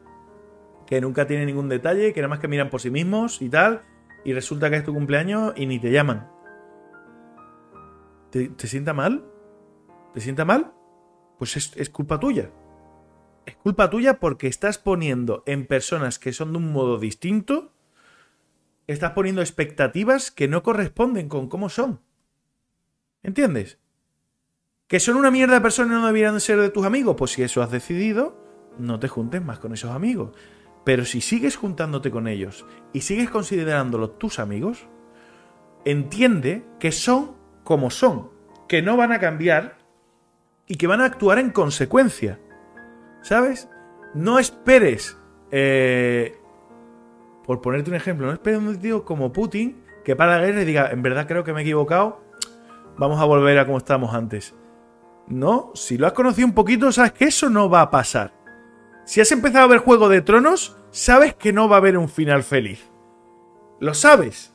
que 0.86 1.01
nunca 1.01 1.26
tienen 1.26 1.47
ningún 1.47 1.68
detalle, 1.68 2.12
que 2.12 2.20
nada 2.20 2.28
más 2.28 2.38
que 2.38 2.49
miran 2.49 2.70
por 2.70 2.80
sí 2.80 2.91
mismos 2.91 3.43
y 3.43 3.49
tal, 3.49 3.82
y 4.24 4.32
resulta 4.32 4.70
que 4.70 4.76
es 4.76 4.84
tu 4.84 4.93
cumpleaños 4.93 5.53
y 5.57 5.66
ni 5.66 5.78
te 5.78 5.91
llaman. 5.91 6.28
¿Te, 8.30 8.66
sienta 8.68 8.93
mal? 8.93 9.24
¿Te 10.14 10.20
sienta 10.20 10.45
mal? 10.45 10.72
Pues 11.38 11.57
es, 11.57 11.76
es 11.76 11.91
culpa 11.91 12.20
tuya. 12.20 12.51
Es 13.51 13.57
culpa 13.57 13.90
tuya 13.90 14.20
porque 14.20 14.46
estás 14.46 14.78
poniendo 14.78 15.42
en 15.46 15.66
personas 15.66 16.18
que 16.20 16.32
son 16.32 16.53
de 16.53 16.59
un 16.59 16.72
modo 16.72 16.98
distinto, 16.98 17.72
estás 18.86 19.11
poniendo 19.11 19.40
expectativas 19.40 20.30
que 20.30 20.46
no 20.46 20.62
corresponden 20.62 21.28
con 21.28 21.48
cómo 21.48 21.68
son. 21.68 22.01
¿Entiendes? 23.24 23.78
¿Que 24.86 25.01
son 25.01 25.16
una 25.16 25.32
mierda 25.32 25.55
de 25.55 25.61
personas 25.61 25.92
y 25.92 26.01
no 26.01 26.07
deberían 26.07 26.40
ser 26.40 26.61
de 26.61 26.70
tus 26.70 26.86
amigos? 26.86 27.16
Pues 27.18 27.32
si 27.32 27.42
eso 27.42 27.61
has 27.61 27.70
decidido, 27.70 28.36
no 28.78 29.01
te 29.01 29.09
juntes 29.09 29.44
más 29.44 29.59
con 29.59 29.74
esos 29.74 29.90
amigos. 29.90 30.30
Pero 30.84 31.05
si 31.05 31.20
sigues 31.20 31.57
juntándote 31.57 32.11
con 32.11 32.28
ellos 32.28 32.64
y 32.92 33.01
sigues 33.01 33.30
considerándolos 33.30 34.18
tus 34.18 34.38
amigos, 34.38 34.86
entiende 35.84 36.64
que 36.78 36.92
son 36.92 37.36
como 37.64 37.90
son, 37.90 38.30
que 38.68 38.80
no 38.80 38.96
van 38.96 39.12
a 39.12 39.18
cambiar 39.18 39.78
y 40.66 40.76
que 40.76 40.86
van 40.86 41.01
a 41.01 41.07
actuar 41.07 41.38
en 41.40 41.51
consecuencia. 41.51 42.38
¿Sabes? 43.23 43.68
No 44.14 44.39
esperes, 44.39 45.16
eh, 45.51 46.39
por 47.45 47.61
ponerte 47.61 47.91
un 47.91 47.97
ejemplo, 47.97 48.27
no 48.27 48.33
esperes 48.33 48.59
un 48.59 48.79
tío 48.79 49.05
como 49.05 49.33
Putin 49.33 49.85
que 50.05 50.16
para 50.16 50.39
la 50.39 50.47
guerra 50.47 50.62
y 50.62 50.64
diga, 50.64 50.91
en 50.91 51.03
verdad 51.03 51.27
creo 51.27 51.45
que 51.45 51.53
me 51.53 51.61
he 51.61 51.62
equivocado, 51.62 52.21
vamos 52.97 53.21
a 53.21 53.25
volver 53.25 53.59
a 53.59 53.66
como 53.66 53.79
estábamos 53.79 54.14
antes. 54.14 54.55
No, 55.29 55.71
si 55.75 55.97
lo 55.97 56.07
has 56.07 56.12
conocido 56.12 56.47
un 56.49 56.55
poquito, 56.55 56.91
sabes 56.91 57.12
que 57.12 57.27
eso 57.27 57.51
no 57.51 57.68
va 57.68 57.83
a 57.83 57.91
pasar. 57.91 58.33
Si 59.05 59.21
has 59.21 59.31
empezado 59.33 59.64
a 59.64 59.68
ver 59.68 59.79
Juego 59.79 60.09
de 60.09 60.23
Tronos, 60.23 60.77
sabes 60.91 61.35
que 61.35 61.53
no 61.53 61.68
va 61.68 61.77
a 61.77 61.79
haber 61.79 61.97
un 61.97 62.09
final 62.09 62.43
feliz. 62.43 62.91
Lo 63.79 63.95
sabes. 63.95 64.55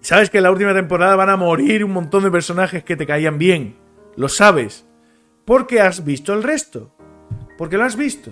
Sabes 0.00 0.30
que 0.30 0.38
en 0.38 0.44
la 0.44 0.50
última 0.50 0.74
temporada 0.74 1.16
van 1.16 1.30
a 1.30 1.36
morir 1.36 1.84
un 1.84 1.92
montón 1.92 2.22
de 2.22 2.30
personajes 2.30 2.84
que 2.84 2.96
te 2.96 3.06
caían 3.06 3.38
bien. 3.38 3.76
Lo 4.16 4.28
sabes. 4.28 4.86
Porque 5.44 5.80
has 5.80 6.04
visto 6.04 6.32
el 6.32 6.42
resto. 6.42 6.94
Porque 7.60 7.76
lo 7.76 7.84
has 7.84 7.94
visto. 7.94 8.30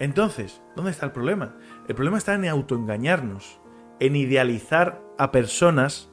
Entonces, 0.00 0.60
¿dónde 0.76 0.90
está 0.90 1.06
el 1.06 1.12
problema? 1.12 1.56
El 1.88 1.94
problema 1.94 2.18
está 2.18 2.34
en 2.34 2.44
autoengañarnos, 2.44 3.58
en 4.00 4.16
idealizar 4.16 5.00
a 5.16 5.32
personas, 5.32 6.12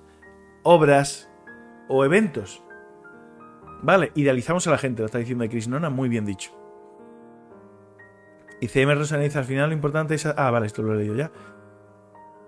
obras 0.63 1.29
o 1.89 2.05
eventos. 2.05 2.63
Vale, 3.81 4.13
idealizamos 4.15 4.65
a 4.65 4.71
la 4.71 4.77
gente, 4.77 5.01
lo 5.01 5.07
está 5.07 5.17
diciendo 5.17 5.45
Chris 5.49 5.67
Nona, 5.67 5.89
muy 5.89 6.07
bien 6.07 6.25
dicho. 6.25 6.57
Y 8.61 8.69
CM 8.69 8.95
Rosaneiza, 8.95 9.39
al 9.39 9.45
final 9.45 9.67
lo 9.67 9.75
importante 9.75 10.15
es... 10.15 10.25
Ah, 10.25 10.49
vale, 10.49 10.67
esto 10.67 10.83
lo 10.83 10.93
he 10.93 10.97
leído 10.99 11.15
ya. 11.15 11.33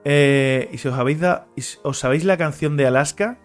Eh, 0.05 0.69
y 0.71 0.77
si 0.77 0.87
os, 0.87 0.97
habéis 0.97 1.19
os 1.83 1.99
sabéis 1.99 2.23
la 2.23 2.37
canción 2.37 2.77
de 2.77 2.87
Alaska, 2.87 3.37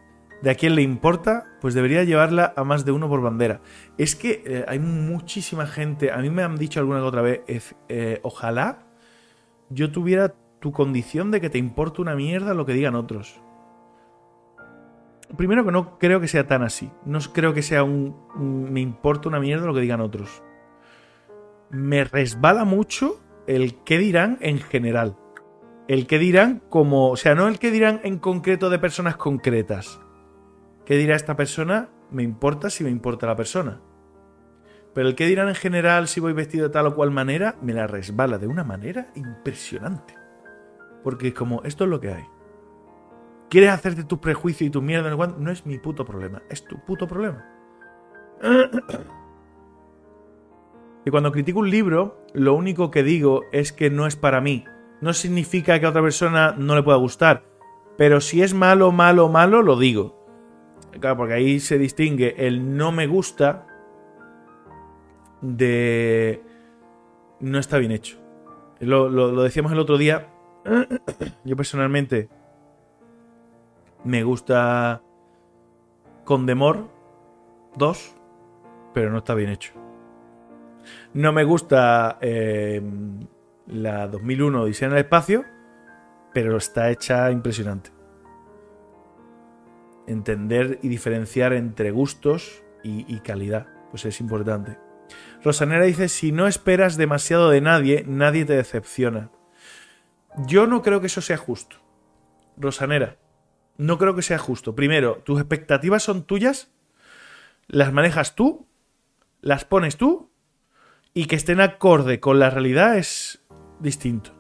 de 0.43 0.51
a 0.51 0.55
quién 0.55 0.74
le 0.74 0.82
importa, 0.82 1.47
pues 1.61 1.74
debería 1.74 2.05
llevarla 2.05 2.53
a 2.57 2.64
más 2.64 2.84
de 2.84 2.93
uno 2.93 3.09
por 3.09 3.20
bandera. 3.20 3.61
Es 3.99 4.16
que 4.16 4.43
eh, 4.47 4.64
hay 4.66 4.78
muchísima 4.78 5.66
gente, 5.66 6.12
a 6.12 6.18
mí 6.18 6.30
me 6.30 6.43
han 6.43 6.57
dicho 6.57 6.80
alguna 6.80 7.01
que 7.01 7.05
otra 7.05 7.22
vez, 7.22 7.74
eh, 7.88 8.20
ojalá 8.22 8.86
yo 9.68 9.93
tuviera 9.93 10.34
tu 10.61 10.72
condición 10.72 11.30
de 11.30 11.41
que 11.41 11.51
te 11.51 11.59
importa 11.59 12.03
una 12.03 12.14
mierda 12.14 12.55
lo 12.55 12.66
que 12.66 12.74
digan 12.74 12.95
otros. 12.95 13.41
Primero 15.36 15.64
que 15.64 15.70
no 15.70 15.99
creo 15.99 16.20
que 16.20 16.28
sea 16.28 16.47
tan 16.47 16.62
así. 16.62 16.91
No 17.05 17.20
creo 17.32 17.55
que 17.55 17.62
sea 17.62 17.84
un, 17.84 18.16
me 18.36 18.80
importa 18.80 19.28
una 19.28 19.38
mierda 19.41 19.66
lo 19.66 19.74
que 19.74 19.80
digan 19.80 20.01
otros. 20.01 20.43
Me 21.70 22.05
resbala 22.05 22.64
mucho 22.64 23.20
el 23.47 23.76
qué 23.84 23.99
dirán 23.99 24.38
en 24.41 24.59
general. 24.59 25.16
El 25.86 26.07
qué 26.07 26.18
dirán 26.18 26.62
como, 26.68 27.11
o 27.11 27.16
sea, 27.16 27.34
no 27.34 27.49
el 27.49 27.59
qué 27.59 27.70
dirán 27.70 28.01
en 28.03 28.18
concreto 28.18 28.70
de 28.70 28.78
personas 28.78 29.16
concretas. 29.16 30.01
¿Qué 30.85 30.97
dirá 30.97 31.16
esta 31.16 31.37
persona? 31.37 31.89
Me 32.11 32.22
importa 32.22 32.70
si 32.70 32.85
me 32.85 32.91
importa 32.91 33.26
la 33.26 33.37
persona. 33.37 33.81
Pero 34.95 35.09
el 35.09 35.14
qué 35.14 35.26
dirán 35.26 35.49
en 35.49 35.55
general 35.55 36.09
si 36.09 36.20
voy 36.20 36.33
vestido 36.33 36.66
de 36.66 36.72
tal 36.72 36.87
o 36.87 36.95
cual 36.95 37.11
manera, 37.11 37.57
me 37.62 37.72
la 37.72 37.87
resbala 37.87 38.39
de 38.39 38.47
una 38.47 38.64
manera 38.64 39.12
impresionante. 39.14 40.14
Porque 41.05 41.33
como, 41.33 41.62
esto 41.62 41.85
es 41.85 41.91
lo 41.91 42.01
que 42.01 42.12
hay. 42.12 42.24
¿Quieres 43.49 43.70
hacerte 43.70 44.05
tus 44.05 44.18
prejuicios 44.18 44.68
y 44.68 44.70
tu 44.70 44.83
mierda? 44.83 45.11
No 45.11 45.51
es 45.51 45.66
mi 45.66 45.78
puto 45.78 46.05
problema, 46.05 46.43
es 46.51 46.64
tu 46.64 46.85
puto 46.85 47.07
problema. 47.07 47.45
Y 51.05 51.11
cuando 51.11 51.33
critico 51.33 51.61
un 51.61 51.70
libro, 51.70 52.24
lo 52.35 52.55
único 52.55 52.91
que 52.91 53.03
digo 53.03 53.43
es 53.53 53.72
que 53.72 53.91
no 53.91 54.07
es 54.07 54.16
para 54.16 54.41
mí. 54.41 54.64
No 55.01 55.12
significa 55.12 55.81
que 55.81 55.87
a 55.87 55.91
otra 55.91 56.03
persona 56.03 56.55
no 56.57 56.74
le 56.74 56.83
pueda 56.83 56.99
gustar. 56.99 57.45
Pero 57.97 58.20
si 58.20 58.43
es 58.43 58.55
malo, 58.55 58.93
malo, 58.93 59.28
malo, 59.28 59.62
lo 59.62 59.78
digo. 59.78 60.19
Claro, 60.99 61.16
porque 61.16 61.34
ahí 61.34 61.61
se 61.61 61.78
distingue 61.78 62.34
el 62.47 62.76
no 62.76 62.91
me 62.93 63.07
gusta 63.07 63.66
de 65.41 66.43
no 67.41 67.59
está 67.59 67.78
bien 67.78 67.93
hecho. 67.93 68.18
Lo, 68.80 69.43
decíamos 69.43 69.72
el 69.72 69.78
otro 69.78 69.99
día. 69.99 70.28
Yo 71.45 71.57
personalmente 71.57 72.28
me 74.05 74.22
gusta 74.22 75.03
Condemor 76.24 76.88
2, 77.76 78.16
pero 78.95 79.11
no 79.11 79.18
está 79.18 79.34
bien 79.34 79.51
hecho. 79.51 79.72
No 81.12 81.32
me 81.32 81.45
gusta 81.45 82.18
eh, 82.20 82.82
la 83.66 84.09
2001 84.09 84.62
Odisea 84.62 84.88
en 84.88 84.95
el 84.95 85.01
espacio, 85.01 85.45
pero 86.32 86.57
está 86.57 86.91
hecha 86.91 87.30
impresionante. 87.30 87.91
Entender 90.07 90.78
y 90.82 90.88
diferenciar 90.88 91.53
entre 91.53 91.90
gustos 91.90 92.62
y, 92.82 93.20
calidad, 93.20 93.66
pues 93.90 94.05
es 94.07 94.20
importante. 94.20 94.78
Rosanera 95.42 95.84
dice, 95.84 96.09
si 96.09 96.32
no 96.32 96.46
esperas 96.46 96.96
demasiado 96.96 97.51
de 97.51 97.61
nadie, 97.61 98.05
nadie 98.07 98.44
te 98.44 98.55
decepciona. 98.55 99.30
Yo 100.46 100.66
no 100.66 100.82
creo 100.82 101.01
que 101.01 101.09
eso 101.09 101.20
sea 101.20 101.36
justo. 101.36 101.76
Rosanera, 102.57 103.18
no 103.76 103.98
creo 103.98 104.14
que 104.14 104.22
sea 104.22 104.38
justo. 104.38 104.74
Primero, 104.74 105.16
tus 105.24 105.40
expectativas 105.40 106.03
son 106.03 106.24
tuyas, 106.24 106.70
las 107.66 107.92
manejas 107.92 108.34
tú, 108.34 108.66
las 109.40 109.64
pones 109.64 109.96
tú, 109.96 110.30
y 111.14 111.26
que 111.26 111.36
estén 111.36 111.61
acorde 111.61 112.20
con 112.20 112.38
la 112.38 112.51
realidad 112.51 112.96
es 112.96 113.42
distinto. 113.80 114.32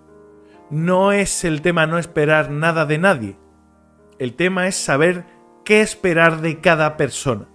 No 0.70 1.12
es 1.12 1.44
el 1.44 1.62
tema 1.62 1.86
no 1.86 1.98
esperar 1.98 2.50
nada 2.50 2.86
de 2.86 2.98
nadie. 2.98 3.36
El 4.18 4.34
tema 4.34 4.68
es 4.68 4.76
saber 4.76 5.24
qué 5.70 5.82
esperar 5.82 6.40
de 6.40 6.58
cada 6.60 6.96
persona. 6.96 7.46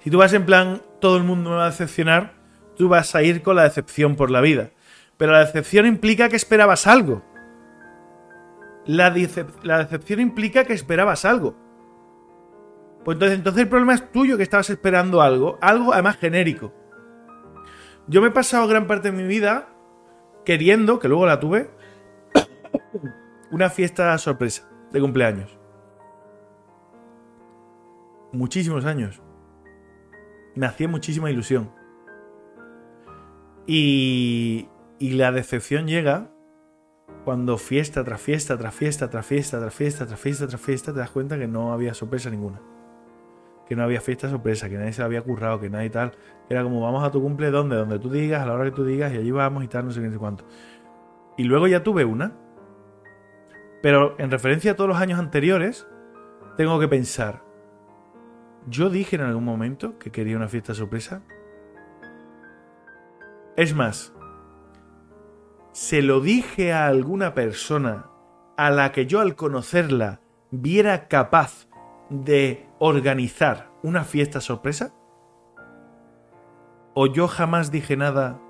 Si 0.00 0.10
tú 0.10 0.18
vas 0.18 0.32
en 0.32 0.44
plan, 0.44 0.82
todo 1.00 1.16
el 1.16 1.22
mundo 1.22 1.50
me 1.50 1.54
va 1.54 1.66
a 1.66 1.70
decepcionar, 1.70 2.32
tú 2.76 2.88
vas 2.88 3.14
a 3.14 3.22
ir 3.22 3.42
con 3.42 3.54
la 3.54 3.62
decepción 3.62 4.16
por 4.16 4.32
la 4.32 4.40
vida. 4.40 4.70
Pero 5.16 5.30
la 5.30 5.44
decepción 5.44 5.86
implica 5.86 6.28
que 6.28 6.34
esperabas 6.34 6.88
algo. 6.88 7.22
La, 8.84 9.10
decepción 9.10 10.18
implica 10.18 10.64
que 10.64 10.72
esperabas 10.72 11.24
algo. 11.24 11.54
Pues 13.04 13.14
entonces, 13.14 13.38
entonces 13.38 13.62
el 13.62 13.68
problema 13.68 13.94
es 13.94 14.10
tuyo 14.10 14.36
que 14.36 14.42
estabas 14.42 14.70
esperando 14.70 15.22
algo, 15.22 15.56
algo 15.60 15.92
además 15.92 16.16
genérico. 16.16 16.74
Yo 18.08 18.20
me 18.20 18.26
he 18.26 18.32
pasado 18.32 18.66
gran 18.66 18.88
parte 18.88 19.12
de 19.12 19.16
mi 19.16 19.28
vida 19.28 19.68
queriendo, 20.44 20.98
que 20.98 21.06
luego 21.06 21.26
la 21.26 21.38
tuve, 21.38 21.70
una 23.52 23.70
fiesta 23.70 24.18
sorpresa 24.18 24.68
de 24.90 25.00
cumpleaños. 25.00 25.59
Muchísimos 28.32 28.84
años. 28.84 29.22
Me 30.54 30.66
hacía 30.66 30.88
muchísima 30.88 31.30
ilusión. 31.30 31.72
Y, 33.66 34.68
y 34.98 35.12
la 35.12 35.32
decepción 35.32 35.86
llega 35.86 36.30
cuando 37.24 37.58
fiesta 37.58 38.02
tras 38.04 38.20
fiesta, 38.20 38.56
tras 38.56 38.74
fiesta, 38.74 39.10
tras 39.10 39.26
fiesta, 39.26 39.58
tras 39.58 39.74
fiesta, 39.74 40.06
tras 40.06 40.20
fiesta, 40.20 40.46
tras 40.46 40.60
fiesta, 40.60 40.92
te 40.92 40.98
das 40.98 41.10
cuenta 41.10 41.38
que 41.38 41.46
no 41.46 41.72
había 41.72 41.94
sorpresa 41.94 42.30
ninguna. 42.30 42.60
Que 43.66 43.76
no 43.76 43.84
había 43.84 44.00
fiesta 44.00 44.28
sorpresa, 44.28 44.68
que 44.68 44.76
nadie 44.76 44.92
se 44.92 45.02
había 45.02 45.22
currado, 45.22 45.60
que 45.60 45.70
nadie 45.70 45.90
tal. 45.90 46.12
Era 46.48 46.62
como, 46.62 46.80
vamos 46.80 47.04
a 47.04 47.10
tu 47.10 47.22
cumple, 47.22 47.50
¿dónde? 47.50 47.76
Donde 47.76 47.98
tú 47.98 48.10
digas, 48.10 48.42
a 48.42 48.46
la 48.46 48.54
hora 48.54 48.64
que 48.64 48.72
tú 48.72 48.84
digas, 48.84 49.12
y 49.12 49.18
allí 49.18 49.30
vamos 49.30 49.62
y 49.62 49.68
tal, 49.68 49.84
no 49.84 49.90
sé 49.92 50.00
qué, 50.00 50.06
no 50.06 50.12
sé 50.12 50.18
cuánto. 50.18 50.44
Y 51.36 51.44
luego 51.44 51.66
ya 51.68 51.82
tuve 51.82 52.04
una. 52.04 52.36
Pero 53.82 54.14
en 54.18 54.30
referencia 54.30 54.72
a 54.72 54.76
todos 54.76 54.88
los 54.88 54.98
años 54.98 55.18
anteriores, 55.18 55.86
tengo 56.56 56.80
que 56.80 56.88
pensar. 56.88 57.42
¿Yo 58.66 58.90
dije 58.90 59.16
en 59.16 59.22
algún 59.22 59.44
momento 59.44 59.98
que 59.98 60.10
quería 60.10 60.36
una 60.36 60.48
fiesta 60.48 60.74
sorpresa? 60.74 61.22
Es 63.56 63.74
más, 63.74 64.12
se 65.72 66.02
lo 66.02 66.20
dije 66.20 66.72
a 66.72 66.86
alguna 66.86 67.34
persona 67.34 68.06
a 68.56 68.70
la 68.70 68.92
que 68.92 69.06
yo 69.06 69.20
al 69.20 69.36
conocerla 69.36 70.20
viera 70.50 71.08
capaz 71.08 71.68
de 72.10 72.68
organizar 72.78 73.70
una 73.82 74.04
fiesta 74.04 74.40
sorpresa? 74.40 74.92
¿O 76.94 77.06
yo 77.06 77.28
jamás 77.28 77.70
dije 77.70 77.96
nada 77.96 78.40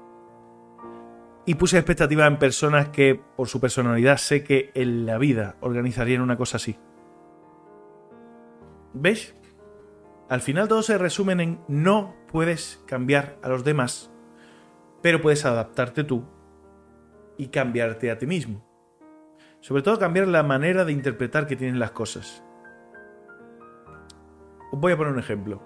y 1.46 1.54
puse 1.54 1.76
expectativas 1.76 2.26
en 2.26 2.38
personas 2.38 2.88
que, 2.88 3.20
por 3.36 3.48
su 3.48 3.61
personalidad, 3.61 4.16
sé 4.16 4.42
que 4.42 4.70
en 4.74 5.06
la 5.06 5.18
vida 5.18 5.56
organizarían 5.61 6.22
una 6.22 6.36
cosa 6.36 6.56
así? 6.56 6.76
¿Ves? 8.94 9.34
Al 10.31 10.41
final 10.41 10.68
todo 10.68 10.83
se 10.83 10.97
resume 10.97 11.33
en 11.33 11.61
no 11.66 12.14
puedes 12.31 12.81
cambiar 12.87 13.37
a 13.43 13.49
los 13.49 13.64
demás, 13.64 14.12
pero 15.03 15.20
puedes 15.20 15.45
adaptarte 15.45 16.05
tú 16.05 16.24
y 17.37 17.49
cambiarte 17.49 18.12
a 18.12 18.18
ti 18.18 18.28
mismo. 18.28 18.64
Sobre 19.59 19.83
todo 19.83 19.99
cambiar 19.99 20.28
la 20.28 20.45
manera 20.45 20.85
de 20.85 20.93
interpretar 20.93 21.49
que 21.49 21.57
tienen 21.57 21.81
las 21.81 21.91
cosas. 21.91 22.45
Os 24.70 24.78
voy 24.78 24.93
a 24.93 24.97
poner 24.97 25.14
un 25.14 25.18
ejemplo. 25.18 25.61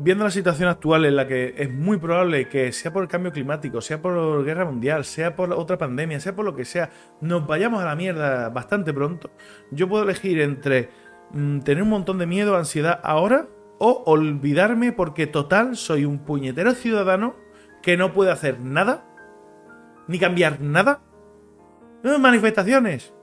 Viendo 0.00 0.24
la 0.24 0.30
situación 0.32 0.68
actual 0.68 1.04
en 1.04 1.14
la 1.14 1.28
que 1.28 1.54
es 1.56 1.70
muy 1.70 1.98
probable 1.98 2.48
que 2.48 2.72
sea 2.72 2.92
por 2.92 3.04
el 3.04 3.08
cambio 3.08 3.30
climático, 3.30 3.80
sea 3.80 4.02
por 4.02 4.44
guerra 4.44 4.64
mundial, 4.64 5.04
sea 5.04 5.36
por 5.36 5.52
otra 5.52 5.78
pandemia, 5.78 6.18
sea 6.18 6.34
por 6.34 6.44
lo 6.44 6.56
que 6.56 6.64
sea, 6.64 6.90
nos 7.20 7.46
vayamos 7.46 7.80
a 7.80 7.86
la 7.86 7.94
mierda 7.94 8.48
bastante 8.48 8.92
pronto, 8.92 9.30
yo 9.70 9.88
puedo 9.88 10.02
elegir 10.02 10.40
entre 10.40 10.88
mm, 11.32 11.60
tener 11.60 11.82
un 11.82 11.90
montón 11.90 12.18
de 12.18 12.26
miedo, 12.26 12.56
ansiedad 12.56 13.00
ahora 13.02 13.48
o 13.78 14.02
olvidarme 14.06 14.92
porque 14.92 15.26
total 15.26 15.76
soy 15.76 16.04
un 16.04 16.18
puñetero 16.18 16.72
ciudadano 16.74 17.34
que 17.82 17.96
no 17.96 18.12
puede 18.12 18.30
hacer 18.30 18.60
nada, 18.60 19.04
ni 20.06 20.18
cambiar 20.18 20.60
nada. 20.60 21.00
manifestaciones. 22.02 23.14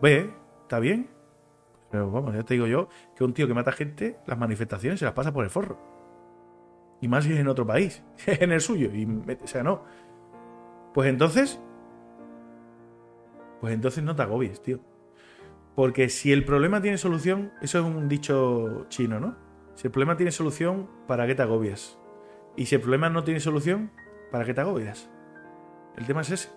Ve, 0.00 0.30
está 0.62 0.78
bien, 0.78 1.10
pero 1.90 2.10
vamos, 2.10 2.34
ya 2.34 2.44
te 2.44 2.54
digo 2.54 2.66
yo 2.66 2.88
que 3.16 3.24
un 3.24 3.34
tío 3.34 3.48
que 3.48 3.54
mata 3.54 3.72
gente, 3.72 4.18
las 4.26 4.38
manifestaciones 4.38 5.00
se 5.00 5.04
las 5.04 5.14
pasa 5.14 5.32
por 5.32 5.44
el 5.44 5.50
forro. 5.50 5.78
Y 7.00 7.08
más 7.08 7.24
si 7.24 7.32
es 7.32 7.38
en 7.40 7.48
otro 7.48 7.66
país, 7.66 8.02
en 8.26 8.52
el 8.52 8.60
suyo. 8.60 8.90
Y, 8.94 9.04
o 9.42 9.46
sea, 9.46 9.62
no. 9.62 9.82
Pues 10.94 11.08
entonces. 11.08 11.60
Pues 13.60 13.74
entonces 13.74 14.04
no 14.04 14.14
te 14.14 14.22
agobies, 14.22 14.62
tío. 14.62 14.78
Porque 15.74 16.08
si 16.08 16.32
el 16.32 16.44
problema 16.44 16.82
tiene 16.82 16.98
solución, 16.98 17.52
eso 17.62 17.78
es 17.78 17.84
un 17.84 18.08
dicho 18.08 18.86
chino, 18.88 19.20
¿no? 19.20 19.36
Si 19.74 19.86
el 19.86 19.92
problema 19.92 20.16
tiene 20.16 20.32
solución, 20.32 20.90
¿para 21.06 21.26
qué 21.26 21.34
te 21.34 21.42
agobias? 21.42 21.98
Y 22.56 22.66
si 22.66 22.74
el 22.74 22.80
problema 22.80 23.08
no 23.08 23.24
tiene 23.24 23.40
solución, 23.40 23.90
¿para 24.30 24.44
qué 24.44 24.52
te 24.52 24.60
agobias? 24.60 25.08
El 25.96 26.06
tema 26.06 26.20
es 26.20 26.30
ese. 26.30 26.50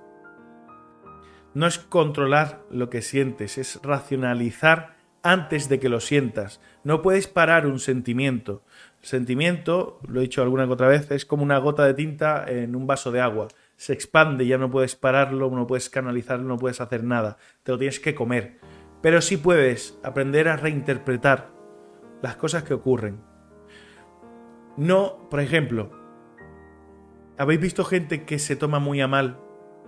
No 1.54 1.68
es 1.68 1.78
controlar 1.78 2.64
lo 2.72 2.90
que 2.90 3.02
sientes, 3.02 3.58
es 3.58 3.80
racionalizar 3.84 4.96
antes 5.22 5.70
de 5.70 5.80
que 5.80 5.88
lo 5.88 6.00
sientas. 6.00 6.60
No 6.84 7.02
puedes 7.02 7.28
parar 7.28 7.66
un 7.66 7.80
sentimiento. 7.80 8.64
El 9.02 9.08
sentimiento, 9.08 10.00
lo 10.08 10.20
he 10.20 10.24
dicho 10.24 10.42
alguna 10.42 10.66
otra 10.66 10.88
vez, 10.88 11.10
es 11.12 11.26
como 11.26 11.44
una 11.44 11.60
gota 11.60 11.86
de 11.86 11.94
tinta 11.94 12.46
en 12.48 12.76
un 12.76 12.88
vaso 12.88 13.12
de 13.12 13.22
agua. 13.22 13.48
Se 13.78 13.94
expande, 13.94 14.46
ya 14.46 14.58
no 14.58 14.70
puedes 14.70 14.96
pararlo, 14.96 15.50
no 15.50 15.68
puedes 15.68 15.90
canalizarlo, 15.90 16.46
no 16.46 16.58
puedes 16.58 16.82
hacer 16.82 17.04
nada. 17.04 17.38
Te 17.64 17.72
lo 17.72 17.78
tienes 17.78 18.00
que 18.00 18.16
comer. 18.16 18.60
Pero 19.04 19.22
sí 19.22 19.36
puedes 19.36 20.00
aprender 20.02 20.48
a 20.48 20.56
reinterpretar 20.56 21.52
las 22.22 22.38
cosas 22.38 22.64
que 22.64 22.74
ocurren. 22.74 23.20
No, 24.78 25.28
por 25.30 25.42
ejemplo, 25.42 25.92
¿habéis 27.38 27.60
visto 27.60 27.84
gente 27.84 28.24
que 28.24 28.40
se 28.40 28.56
toma 28.56 28.80
muy 28.80 29.02
a 29.02 29.08
mal 29.10 29.38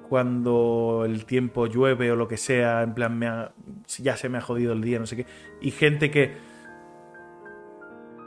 cuando 0.10 1.04
el 1.06 1.26
tiempo 1.26 1.66
llueve 1.66 2.12
o 2.12 2.18
lo 2.18 2.28
que 2.28 2.36
sea, 2.36 2.84
en 2.84 2.94
plan, 2.94 3.18
me 3.18 3.30
ya 4.00 4.18
se 4.18 4.28
me 4.28 4.38
ha 4.38 4.42
jodido 4.42 4.74
el 4.74 4.82
día, 4.82 5.00
no 5.00 5.06
sé 5.08 5.16
qué. 5.16 5.26
Y 5.62 5.72
gente 5.72 6.12
que... 6.12 6.34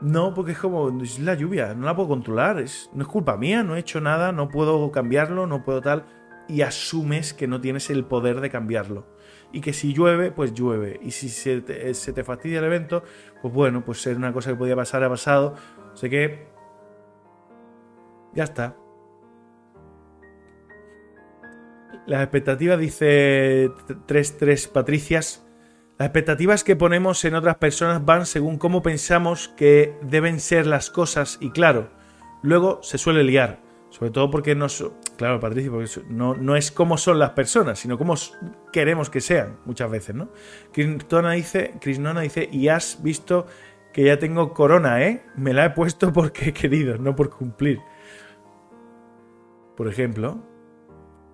No, 0.01 0.33
porque 0.33 0.53
es 0.53 0.59
como, 0.59 1.03
es 1.03 1.19
la 1.19 1.35
lluvia, 1.35 1.75
no 1.75 1.85
la 1.85 1.95
puedo 1.95 2.09
controlar, 2.09 2.61
es, 2.61 2.89
no 2.95 3.03
es 3.03 3.09
culpa 3.09 3.37
mía, 3.37 3.63
no 3.63 3.77
he 3.77 3.81
hecho 3.81 4.01
nada, 4.01 4.33
no 4.33 4.49
puedo 4.49 4.91
cambiarlo, 4.91 5.47
no 5.47 5.65
puedo 5.65 5.83
tal. 5.83 6.07
Y 6.49 6.63
asumes 6.63 7.35
que 7.35 7.47
no 7.47 7.61
tienes 7.61 7.91
el 7.91 8.07
poder 8.07 8.41
de 8.41 8.49
cambiarlo. 8.49 9.07
Y 9.53 9.61
que 9.61 9.73
si 9.73 9.95
llueve, 9.95 10.31
pues 10.31 10.53
llueve. 10.53 10.99
Y 11.03 11.11
si 11.11 11.29
se 11.29 11.61
te, 11.63 11.95
se 11.95 12.13
te 12.13 12.25
fastidia 12.25 12.59
el 12.59 12.65
evento, 12.65 13.03
pues 13.41 13.53
bueno, 13.53 13.85
pues 13.85 14.03
ser 14.03 14.17
una 14.17 14.33
cosa 14.33 14.51
que 14.51 14.57
podía 14.57 14.77
pasar 14.77 15.03
ha 15.05 15.09
pasado. 15.09 15.55
Sé 15.95 16.11
que... 16.11 16.49
Ya 18.35 18.45
está, 18.45 18.77
Las 22.09 22.23
expectativas, 22.23 22.79
dice 22.79 23.69
3-3 24.07 24.73
Patricias, 24.73 25.47
las 25.99 26.07
expectativas 26.07 26.65
que 26.65 26.75
ponemos 26.75 27.23
en 27.27 27.35
otras 27.35 27.57
personas 27.57 28.03
van 28.03 28.25
según 28.25 28.57
cómo 28.57 28.81
pensamos 28.81 29.49
que 29.59 29.95
deben 30.01 30.41
ser 30.41 30.67
las 30.67 30.89
cosas 30.89 31.37
y 31.39 31.51
claro, 31.51 31.91
luego 32.41 32.83
se 32.83 32.97
suele 32.97 33.25
liar. 33.25 33.68
Sobre 33.91 34.11
todo 34.11 34.31
porque 34.31 34.55
no... 34.55 34.67
Claro, 35.17 35.41
Patricia, 35.41 35.71
porque 35.71 35.89
no, 36.09 36.35
no 36.35 36.57
es 36.57 36.71
cómo 36.71 36.99
son 36.99 37.19
las 37.19 37.31
personas, 37.31 37.79
sino 37.79 37.97
cómo 37.97 38.15
queremos 38.73 39.11
que 39.11 39.21
sean, 39.21 39.59
muchas 39.65 39.91
veces, 39.91 40.15
¿no? 40.15 40.29
Krishnona 40.73 41.33
dice, 41.33 41.75
Krishnona 41.81 42.21
dice, 42.21 42.49
y 42.53 42.69
has 42.69 43.03
visto 43.03 43.47
que 43.93 44.05
ya 44.05 44.19
tengo 44.19 44.53
corona, 44.53 45.03
¿eh? 45.03 45.25
Me 45.37 45.53
la 45.53 45.65
he 45.65 45.71
puesto 45.71 46.13
porque 46.13 46.51
he 46.51 46.53
querido, 46.53 46.99
no 46.99 47.17
por 47.17 47.31
cumplir. 47.31 47.81
Por 49.77 49.89
ejemplo, 49.89 50.43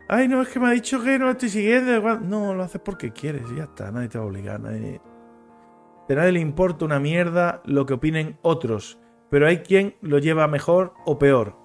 Ay, 0.06 0.28
no, 0.28 0.42
es 0.42 0.48
que 0.48 0.60
me 0.60 0.68
ha 0.68 0.72
dicho 0.72 1.02
que 1.02 1.18
no 1.18 1.30
estoy 1.30 1.48
siguiendo. 1.48 2.20
No, 2.20 2.54
lo 2.54 2.62
haces 2.62 2.80
porque 2.80 3.12
quieres 3.12 3.42
ya 3.56 3.64
está. 3.64 3.90
Nadie 3.90 4.08
te 4.08 4.18
va 4.18 4.24
a 4.24 4.26
obligar. 4.26 4.60
Nadie... 4.60 5.00
A 6.08 6.12
nadie 6.12 6.32
le 6.32 6.40
importa 6.40 6.84
una 6.84 7.00
mierda 7.00 7.62
lo 7.64 7.86
que 7.86 7.94
opinen 7.94 8.38
otros. 8.42 8.98
Pero 9.30 9.46
hay 9.46 9.58
quien 9.58 9.96
lo 10.02 10.18
lleva 10.18 10.46
mejor 10.46 10.92
o 11.06 11.18
peor. 11.18 11.56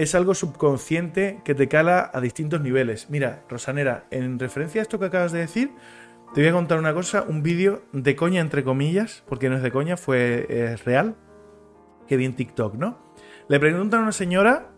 Es 0.00 0.14
algo 0.14 0.34
subconsciente 0.34 1.42
que 1.44 1.54
te 1.54 1.68
cala 1.68 2.10
a 2.14 2.22
distintos 2.22 2.62
niveles. 2.62 3.10
Mira, 3.10 3.44
Rosanera, 3.50 4.06
en 4.10 4.38
referencia 4.38 4.80
a 4.80 4.82
esto 4.82 4.98
que 4.98 5.04
acabas 5.04 5.30
de 5.30 5.40
decir, 5.40 5.72
te 6.32 6.40
voy 6.40 6.48
a 6.48 6.52
contar 6.52 6.78
una 6.78 6.94
cosa, 6.94 7.26
un 7.28 7.42
vídeo 7.42 7.82
de 7.92 8.16
coña 8.16 8.40
entre 8.40 8.64
comillas, 8.64 9.22
porque 9.28 9.50
no 9.50 9.56
es 9.56 9.62
de 9.62 9.70
coña, 9.70 9.98
fue 9.98 10.78
real, 10.86 11.16
que 12.08 12.16
vi 12.16 12.24
en 12.24 12.34
TikTok, 12.34 12.76
¿no? 12.76 13.12
Le 13.50 13.60
preguntan 13.60 14.00
a 14.00 14.02
una 14.04 14.12
señora 14.12 14.70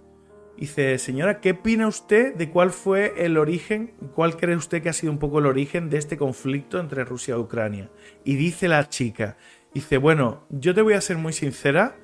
Dice, 0.57 0.99
señora, 0.99 1.41
¿qué 1.41 1.53
opina 1.53 1.87
usted 1.87 2.35
de 2.35 2.51
cuál 2.51 2.71
fue 2.71 3.15
el 3.25 3.39
origen, 3.39 3.95
cuál 4.15 4.37
cree 4.37 4.57
usted 4.57 4.83
que 4.83 4.91
ha 4.91 4.93
sido 4.93 5.13
un 5.13 5.19
poco 5.19 5.39
el 5.39 5.47
origen 5.47 5.89
de 5.89 5.99
este 5.99 6.17
conflicto 6.17 6.79
entre 6.79 7.05
Rusia 7.05 7.37
y 7.37 7.39
Ucrania? 7.39 7.91
Y 8.25 8.35
dice 8.35 8.69
la 8.69 8.89
chica, 8.89 9.37
dice, 9.73 9.99
bueno, 9.99 10.47
yo 10.51 10.75
te 10.75 10.83
voy 10.83 10.95
a 10.95 11.01
ser 11.01 11.17
muy 11.17 11.33
sincera 11.33 11.97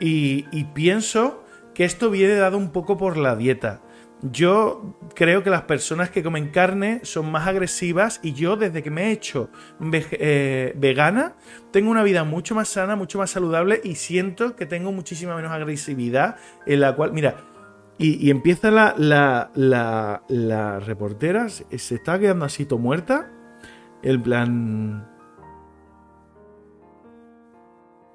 y, 0.00 0.44
y 0.52 0.64
pienso 0.64 1.43
que 1.74 1.84
esto 1.84 2.10
viene 2.10 2.34
dado 2.34 2.56
un 2.56 2.70
poco 2.70 2.96
por 2.96 3.16
la 3.16 3.36
dieta. 3.36 3.82
Yo 4.22 4.96
creo 5.14 5.42
que 5.42 5.50
las 5.50 5.62
personas 5.62 6.08
que 6.08 6.22
comen 6.22 6.48
carne 6.48 7.00
son 7.02 7.30
más 7.30 7.46
agresivas 7.46 8.20
y 8.22 8.32
yo 8.32 8.56
desde 8.56 8.82
que 8.82 8.90
me 8.90 9.08
he 9.08 9.10
hecho 9.10 9.50
eh, 9.92 10.72
vegana 10.76 11.34
tengo 11.72 11.90
una 11.90 12.02
vida 12.02 12.24
mucho 12.24 12.54
más 12.54 12.68
sana, 12.68 12.96
mucho 12.96 13.18
más 13.18 13.30
saludable 13.30 13.82
y 13.84 13.96
siento 13.96 14.56
que 14.56 14.64
tengo 14.64 14.92
muchísima 14.92 15.36
menos 15.36 15.52
agresividad 15.52 16.36
en 16.64 16.80
la 16.80 16.94
cual, 16.96 17.12
mira, 17.12 17.36
y, 17.96 18.30
empieza 18.30 18.70
la, 18.72 18.94
la, 18.96 19.50
la, 20.28 20.80
reportera, 20.80 21.48
se 21.48 21.94
está 21.94 22.18
quedando 22.18 22.44
así 22.44 22.64
to 22.64 22.76
muerta. 22.76 23.30
El 24.02 24.20
plan. 24.20 25.06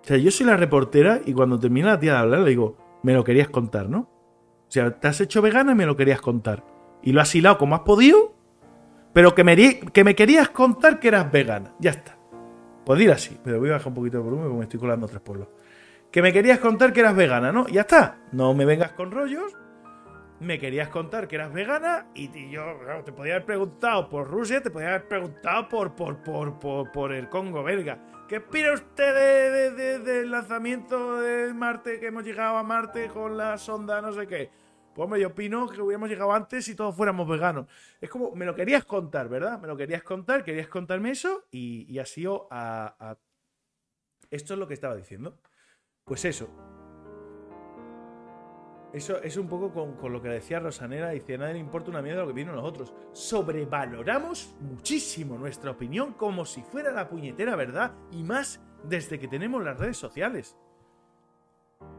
O 0.02 0.06
sea, 0.06 0.18
yo 0.18 0.32
soy 0.32 0.48
la 0.48 0.58
reportera 0.58 1.22
y 1.26 1.34
cuando 1.34 1.58
termina 1.58 1.88
la 1.88 2.00
tía 2.00 2.14
de 2.14 2.18
hablar 2.20 2.40
le 2.42 2.50
digo, 2.50 2.78
me 3.04 3.14
lo 3.14 3.24
querías 3.24 3.50
contar, 3.50 3.90
¿no? 3.90 4.00
O 4.00 4.72
sea, 4.72 5.00
te 5.00 5.08
has 5.08 5.20
hecho 5.22 5.42
vegana 5.42 5.72
y 5.72 5.76
me 5.76 5.86
lo 5.86 5.96
querías 5.96 6.22
contar. 6.22 6.64
Y 7.02 7.12
lo 7.12 7.22
has 7.22 7.34
hilado 7.34 7.58
como 7.58 7.76
has 7.76 7.82
podido, 7.82 8.34
pero 9.14 9.34
que 9.34 9.44
me, 9.44 9.80
que 9.80 10.04
me 10.04 10.16
querías 10.16 10.50
contar 10.50 11.00
que 11.00 11.08
eras 11.08 11.32
vegana. 11.32 11.74
Ya 11.80 11.92
está. 11.92 12.18
Puedo 12.86 13.02
ir 13.02 13.12
así, 13.12 13.40
pero 13.44 13.60
voy 13.60 13.70
a 13.70 13.74
bajar 13.74 13.88
un 13.88 13.96
poquito 13.96 14.18
de 14.18 14.24
volumen 14.24 14.46
porque 14.46 14.58
me 14.58 14.64
estoy 14.64 14.80
colando 14.80 15.08
tres 15.08 15.22
pueblos. 15.22 15.48
Que 16.12 16.22
me 16.22 16.34
querías 16.34 16.60
contar 16.60 16.94
que 16.94 17.00
eras 17.00 17.16
vegana, 17.16 17.52
¿no? 17.52 17.68
Ya 17.68 17.82
está. 17.82 18.18
No 18.32 18.54
me 18.54 18.66
vengas 18.66 18.92
con 18.94 19.12
rollos 19.12 19.56
me 20.40 20.58
querías 20.58 20.90
contar 20.90 21.28
que 21.28 21.36
eras 21.36 21.54
vegana 21.54 22.08
y 22.16 22.50
yo 22.50 22.64
te 23.04 23.12
podía 23.12 23.34
haber 23.36 23.46
preguntado 23.46 24.10
por 24.10 24.28
Rusia, 24.28 24.62
te 24.62 24.72
podía 24.72 24.90
haber 24.90 25.08
preguntado 25.08 25.68
por, 25.68 25.96
por, 25.96 26.24
por, 26.24 26.92
por, 26.92 27.14
el 27.14 27.30
Congo 27.30 27.64
belga. 27.64 28.00
¿Qué 28.30 28.38
opina 28.38 28.74
usted 28.74 29.74
de, 29.76 30.00
del 30.02 30.30
lanzamiento 30.30 31.20
de 31.20 31.52
Marte, 31.52 32.00
que 32.00 32.06
hemos 32.06 32.24
llegado 32.24 32.58
a 32.58 32.64
Marte 32.64 33.08
con 33.08 33.36
la 33.36 33.58
sonda 33.58 34.04
no 34.04 34.14
sé 34.14 34.28
qué? 34.28 34.52
Pues 34.94 35.20
yo 35.20 35.30
opino 35.30 35.68
que 35.68 35.82
hubiéramos 35.82 36.10
llegado 36.10 36.32
antes 36.32 36.64
si 36.64 36.76
todos 36.76 36.96
fuéramos 36.96 37.28
veganos. 37.28 37.66
Es 38.00 38.08
como, 38.08 38.36
me 38.36 38.46
lo 38.46 38.54
querías 38.54 38.86
contar, 38.86 39.30
¿verdad? 39.30 39.60
Me 39.60 39.68
lo 39.68 39.76
querías 39.76 40.04
contar, 40.04 40.44
querías 40.44 40.68
contarme 40.68 41.10
eso 41.10 41.48
y, 41.50 41.92
y 41.92 41.98
así 41.98 42.26
a, 42.28 42.96
a... 43.00 43.18
Esto 44.30 44.54
es 44.54 44.60
lo 44.60 44.68
que 44.68 44.76
estaba 44.76 44.96
diciendo. 44.96 45.36
Pues 46.04 46.24
eso, 46.24 46.50
eso 48.92 49.22
es 49.22 49.38
un 49.38 49.48
poco 49.48 49.72
con, 49.72 50.12
lo 50.12 50.22
que 50.22 50.30
decía 50.30 50.60
Rosanera, 50.60 51.10
dice, 51.10 51.38
nadie 51.38 51.54
le 51.54 51.60
importa 51.60 51.92
una 51.92 52.02
mierda 52.02 52.22
lo 52.22 52.28
que 52.28 52.34
vienen 52.34 52.56
los 52.56 52.66
otros. 52.66 52.94
Sobrevaloramos 53.12 54.56
muchísimo 54.62 55.38
nuestra 55.38 55.72
opinión 55.72 56.14
como 56.14 56.44
si 56.46 56.64
fuera 56.64 56.92
la 56.92 57.08
puñetera 57.08 57.56
verdad 57.56 57.94
y 58.12 58.24
más 58.24 58.62
desde 58.84 59.20
que 59.20 59.28
tenemos 59.28 59.64
las 59.64 59.78
redes 59.78 59.98
sociales. 59.98 60.58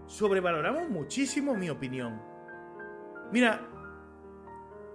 Sobrevaloramos 0.06 0.88
muchísimo 0.88 1.54
mi 1.54 1.70
opinión. 1.70 2.20
Mira, 3.30 3.60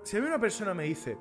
si 0.04 0.18
a 0.18 0.22
mí 0.22 0.28
una 0.28 0.40
persona 0.40 0.74
me 0.74 0.84
dice, 0.84 1.18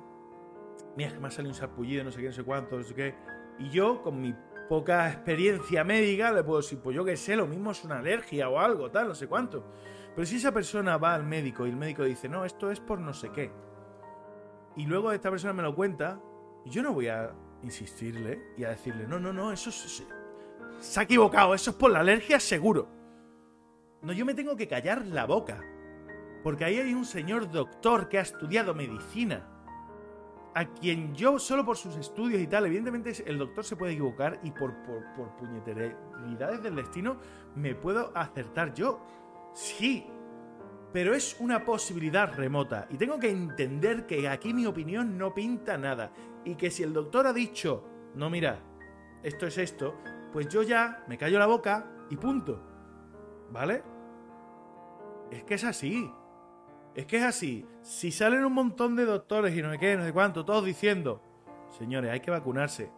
mira, 0.97 1.13
que 1.13 1.19
me 1.19 1.27
ha 1.29 1.31
salido 1.31 1.51
un 1.51 1.55
sarpullido, 1.55 2.03
no 2.03 2.11
sé 2.11 2.19
qué, 2.19 2.27
no 2.27 2.33
sé 2.33 2.43
cuánto, 2.43 2.77
no 2.77 2.83
sé 2.83 2.93
qué, 2.93 3.15
y 3.59 3.69
yo, 3.69 4.01
con 4.01 4.19
mi 4.19 4.35
poca 4.67 5.09
experiencia 5.09 5.85
médica, 5.85 6.31
le 6.33 6.43
puedo 6.43 6.59
decir, 6.59 6.79
pues 6.79 6.95
yo 6.95 7.05
qué 7.05 7.15
sé, 7.15 7.37
lo 7.37 7.47
mismo 7.47 7.71
es 7.71 7.83
una 7.85 7.99
alergia 7.99 8.49
o 8.49 8.59
algo, 8.59 8.91
tal, 8.91 9.07
no 9.07 9.15
sé 9.15 9.27
cuánto. 9.27 9.63
Pero 10.15 10.25
si 10.25 10.37
esa 10.37 10.53
persona 10.53 10.97
va 10.97 11.13
al 11.13 11.25
médico 11.25 11.67
y 11.67 11.69
el 11.69 11.75
médico 11.75 12.03
dice, 12.03 12.29
no, 12.29 12.45
esto 12.45 12.71
es 12.71 12.79
por 12.79 12.99
no 12.99 13.13
sé 13.13 13.31
qué, 13.31 13.51
y 14.75 14.85
luego 14.85 15.11
esta 15.11 15.29
persona 15.29 15.53
me 15.53 15.63
lo 15.63 15.75
cuenta, 15.75 16.19
yo 16.65 16.83
no 16.83 16.93
voy 16.93 17.07
a 17.07 17.33
insistirle 17.63 18.53
y 18.57 18.63
a 18.63 18.69
decirle, 18.69 19.07
no, 19.07 19.19
no, 19.19 19.31
no, 19.31 19.51
eso 19.51 19.71
se 19.71 20.99
ha 20.99 21.03
equivocado, 21.03 21.53
eso 21.53 21.71
es 21.71 21.75
por 21.77 21.91
la 21.91 21.99
alergia 21.99 22.39
seguro. 22.39 22.87
No, 24.01 24.11
yo 24.11 24.25
me 24.25 24.33
tengo 24.33 24.55
que 24.55 24.67
callar 24.67 25.05
la 25.05 25.25
boca. 25.25 25.63
Porque 26.43 26.65
ahí 26.65 26.77
hay 26.77 26.93
un 26.93 27.05
señor 27.05 27.49
doctor 27.49 28.07
que 28.07 28.19
ha 28.19 28.21
estudiado 28.21 28.75
medicina. 28.75 29.49
A 30.53 30.65
quien 30.65 31.15
yo, 31.15 31.39
solo 31.39 31.65
por 31.65 31.75
sus 31.75 31.95
estudios 31.95 32.41
y 32.41 32.47
tal, 32.47 32.65
evidentemente 32.65 33.13
el 33.25 33.37
doctor 33.37 33.65
se 33.65 33.75
puede 33.75 33.93
equivocar 33.93 34.39
y 34.43 34.51
por, 34.51 34.75
por, 34.83 35.03
por 35.15 35.35
puñeteridades 35.37 36.61
del 36.61 36.75
destino 36.75 37.17
me 37.55 37.73
puedo 37.73 38.11
acertar 38.15 38.73
yo. 38.73 39.01
Sí, 39.55 40.05
pero 40.91 41.15
es 41.15 41.37
una 41.39 41.63
posibilidad 41.63 42.35
remota 42.35 42.87
y 42.89 42.97
tengo 42.97 43.17
que 43.17 43.29
entender 43.29 44.05
que 44.05 44.27
aquí 44.27 44.53
mi 44.53 44.65
opinión 44.65 45.17
no 45.17 45.33
pinta 45.33 45.77
nada 45.77 46.11
y 46.43 46.55
que 46.55 46.69
si 46.69 46.83
el 46.83 46.91
doctor 46.91 47.25
ha 47.25 47.31
dicho, 47.31 47.87
no 48.15 48.29
mira, 48.29 48.59
esto 49.23 49.47
es 49.47 49.57
esto, 49.57 49.95
pues 50.33 50.49
yo 50.49 50.61
ya 50.61 51.05
me 51.07 51.17
callo 51.17 51.39
la 51.39 51.45
boca 51.45 51.89
y 52.09 52.17
punto. 52.17 52.61
¿Vale? 53.49 53.81
Es 55.31 55.45
que 55.45 55.53
es 55.53 55.63
así. 55.63 56.11
Es 56.93 57.05
que 57.05 57.17
es 57.17 57.23
así. 57.23 57.65
Si 57.81 58.11
salen 58.11 58.43
un 58.43 58.53
montón 58.53 58.97
de 58.97 59.05
doctores 59.05 59.55
y 59.55 59.61
no 59.61 59.71
sé 59.71 59.79
qué, 59.79 59.95
no 59.95 60.03
sé 60.03 60.11
cuánto, 60.11 60.43
todos 60.43 60.65
diciendo, 60.65 61.21
señores, 61.77 62.11
hay 62.11 62.19
que 62.19 62.31
vacunarse. 62.31 62.91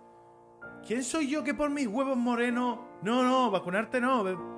¿Quién 0.88 1.04
soy 1.04 1.30
yo 1.30 1.44
que 1.44 1.54
por 1.54 1.70
mis 1.70 1.86
huevos 1.86 2.18
morenos... 2.18 2.80
No, 3.04 3.22
no, 3.22 3.52
vacunarte 3.52 4.02
no 4.02 4.57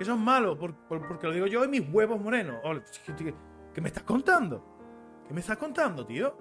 que 0.00 0.06
son 0.06 0.24
malos, 0.24 0.56
porque 0.88 1.26
lo 1.26 1.34
digo 1.34 1.46
yo 1.46 1.62
en 1.62 1.70
mis 1.72 1.86
huevos 1.92 2.18
morenos. 2.18 2.56
¿Qué, 3.74 3.80
me 3.82 3.88
estás 3.88 4.02
contando? 4.04 4.64
¿Qué 5.28 5.34
me 5.34 5.40
estás 5.40 5.58
contando, 5.58 6.06
tío? 6.06 6.34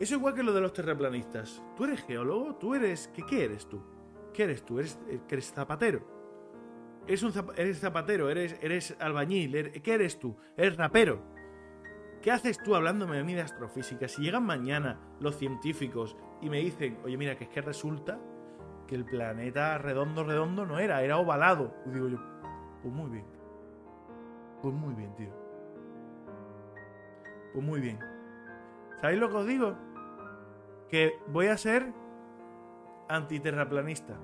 Eso 0.00 0.16
igual 0.16 0.34
que 0.34 0.42
lo 0.42 0.52
de 0.52 0.60
los 0.60 0.72
terraplanistas. 0.72 1.62
Tú 1.76 1.84
eres 1.84 2.02
geólogo, 2.02 2.56
tú 2.56 2.74
eres... 2.74 3.12
¿Qué, 3.14 3.44
eres 3.44 3.68
tú? 3.68 3.80
¿Qué 4.34 4.42
eres 4.42 4.64
tú? 4.64 4.80
¿Eres, 4.80 4.98
eh, 5.06 5.20
eres 5.30 5.52
zapatero? 5.52 6.00
Eres, 7.06 7.22
un 7.22 7.32
eres 7.54 7.78
zapatero, 7.78 8.28
eres, 8.28 8.56
eres 8.60 8.96
albañil, 8.98 9.80
¿qué 9.80 9.94
eres 9.94 10.18
tú? 10.18 10.36
Eres 10.56 10.76
rapero. 10.76 11.22
¿Qué 12.22 12.32
haces 12.32 12.60
tú 12.60 12.74
hablándome 12.74 13.20
a 13.20 13.22
mí 13.22 13.34
de 13.34 13.42
astrofísica? 13.42 14.08
Si 14.08 14.20
llegan 14.20 14.44
mañana 14.44 14.98
los 15.20 15.36
científicos 15.36 16.16
y 16.42 16.50
me 16.50 16.58
dicen, 16.58 16.98
oye, 17.04 17.16
mira, 17.16 17.36
que 17.36 17.44
es 17.44 17.50
que 17.50 17.60
resulta 17.60 18.18
que 18.88 18.96
el 18.96 19.04
planeta 19.04 19.78
redondo, 19.78 20.24
redondo 20.24 20.66
no 20.66 20.80
era, 20.80 21.04
era 21.04 21.18
ovalado. 21.18 21.72
Y 21.86 21.90
digo 21.90 22.08
yo, 22.08 22.37
pues 22.82 22.94
muy 22.94 23.10
bien. 23.10 23.26
Pues 24.62 24.74
muy 24.74 24.94
bien, 24.94 25.14
tío. 25.14 25.30
Pues 27.52 27.64
muy 27.64 27.80
bien. 27.80 27.98
¿Sabéis 29.00 29.20
lo 29.20 29.28
que 29.28 29.36
os 29.36 29.46
digo? 29.46 29.74
Que 30.88 31.18
voy 31.28 31.46
a 31.46 31.56
ser 31.56 31.92
antiterraplanista. 33.08 34.14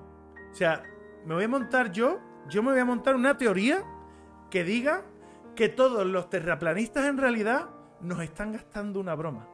O 0.51 0.55
sea, 0.55 0.83
me 1.25 1.33
voy 1.33 1.45
a 1.45 1.49
montar 1.49 1.91
yo, 1.91 2.19
yo 2.49 2.61
me 2.63 2.71
voy 2.71 2.79
a 2.79 2.85
montar 2.85 3.15
una 3.15 3.37
teoría 3.37 3.83
que 4.49 4.63
diga 4.63 5.03
que 5.55 5.69
todos 5.69 6.05
los 6.05 6.29
terraplanistas 6.29 7.05
en 7.05 7.17
realidad 7.17 7.69
nos 8.01 8.19
están 8.21 8.51
gastando 8.51 8.99
una 8.99 9.15
broma. 9.15 9.47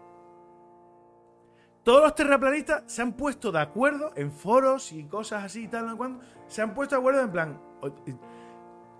Todos 1.84 2.04
los 2.04 2.16
terraplanistas 2.16 2.84
se 2.86 3.02
han 3.02 3.14
puesto 3.14 3.52
de 3.52 3.60
acuerdo 3.60 4.12
en 4.16 4.32
foros 4.32 4.92
y 4.92 5.06
cosas 5.06 5.44
así 5.44 5.64
y 5.64 5.68
tal, 5.68 5.96
cuando 5.98 6.24
se 6.48 6.62
han 6.62 6.74
puesto 6.76 6.96
de 6.96 7.00
acuerdo 7.00 7.22
en 7.22 7.32
plan, 7.32 7.62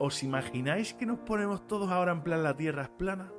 ¿Os 0.04 0.24
imagináis 0.24 0.96
que 0.96 1.06
nos 1.06 1.20
ponemos 1.20 1.68
todos 1.68 1.92
ahora 1.92 2.12
en 2.12 2.24
plan 2.24 2.42
la 2.42 2.58
Tierra 2.58 2.82
es 2.82 2.90
plana? 2.90 3.32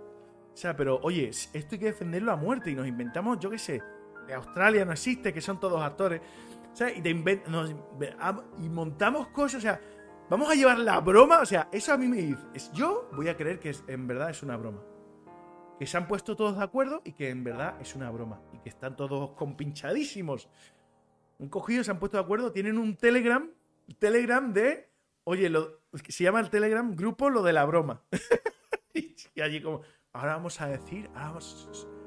O 0.55 0.57
sea, 0.57 0.77
pero 0.77 1.01
oye, 1.03 1.29
esto 1.29 1.75
hay 1.75 1.79
que 1.81 1.87
defenderlo 1.87 2.31
a 2.31 2.37
muerte 2.37 2.71
y 2.71 2.77
nos 2.77 2.87
inventamos, 2.87 3.41
yo 3.41 3.51
qué 3.51 3.59
sé, 3.59 3.83
de 4.29 4.35
Australia 4.35 4.85
no 4.85 4.93
existe, 4.93 5.33
que 5.33 5.41
son 5.41 5.59
todos 5.59 5.83
actores. 5.83 6.21
O 6.73 6.77
sea, 6.77 6.89
y, 6.89 8.69
montamos 8.69 9.27
cosas, 9.31 9.59
o 9.59 9.61
sea, 9.61 9.81
vamos 10.31 10.49
a 10.49 10.55
llevar 10.55 10.79
la 10.79 11.01
broma, 11.01 11.41
o 11.41 11.47
sea, 11.47 11.69
eso 11.73 11.95
a 11.95 11.97
mí 11.97 12.07
me 12.07 12.19
dice, 12.19 12.71
yo 12.73 13.11
voy 13.13 13.27
a 13.27 13.37
creer 13.37 13.59
que 13.59 13.75
en 13.89 14.07
verdad 14.07 14.31
es 14.31 14.45
una 14.45 14.57
broma. 14.57 14.85
Que 15.81 15.87
se 15.89 15.97
han 15.97 16.07
puesto 16.07 16.37
todos 16.37 16.57
de 16.57 16.63
acuerdo 16.63 17.03
y 17.05 17.15
que 17.15 17.29
en 17.31 17.43
verdad 17.43 17.75
es 17.81 17.97
una 17.97 18.09
broma. 18.13 18.41
Y 18.53 18.59
que 18.59 18.69
están 18.69 18.95
todos 18.95 19.33
compinchadísimos. 19.33 20.49
Un 21.41 21.49
cogido, 21.49 21.83
se 21.83 21.91
han 21.91 21.99
puesto 21.99 22.19
de 22.19 22.23
acuerdo, 22.23 22.53
tienen 22.53 22.79
un 22.79 22.97
Telegram, 22.97 23.51
Telegram 23.99 24.53
de 24.53 24.93
oye, 25.25 25.49
lo, 25.49 25.82
se 25.93 26.25
llama 26.25 26.41
el 26.41 26.51
Telegram 26.51 26.95
grupo 26.95 27.31
lo 27.31 27.43
de 27.43 27.53
la 27.53 27.65
broma. 27.65 28.03
y 28.95 29.41
allí 29.41 29.63
como, 29.63 29.83
ahora 30.13 30.37
vamos 30.37 30.61
a 30.61 30.67
decir, 30.67 31.11
ahora 31.15 31.39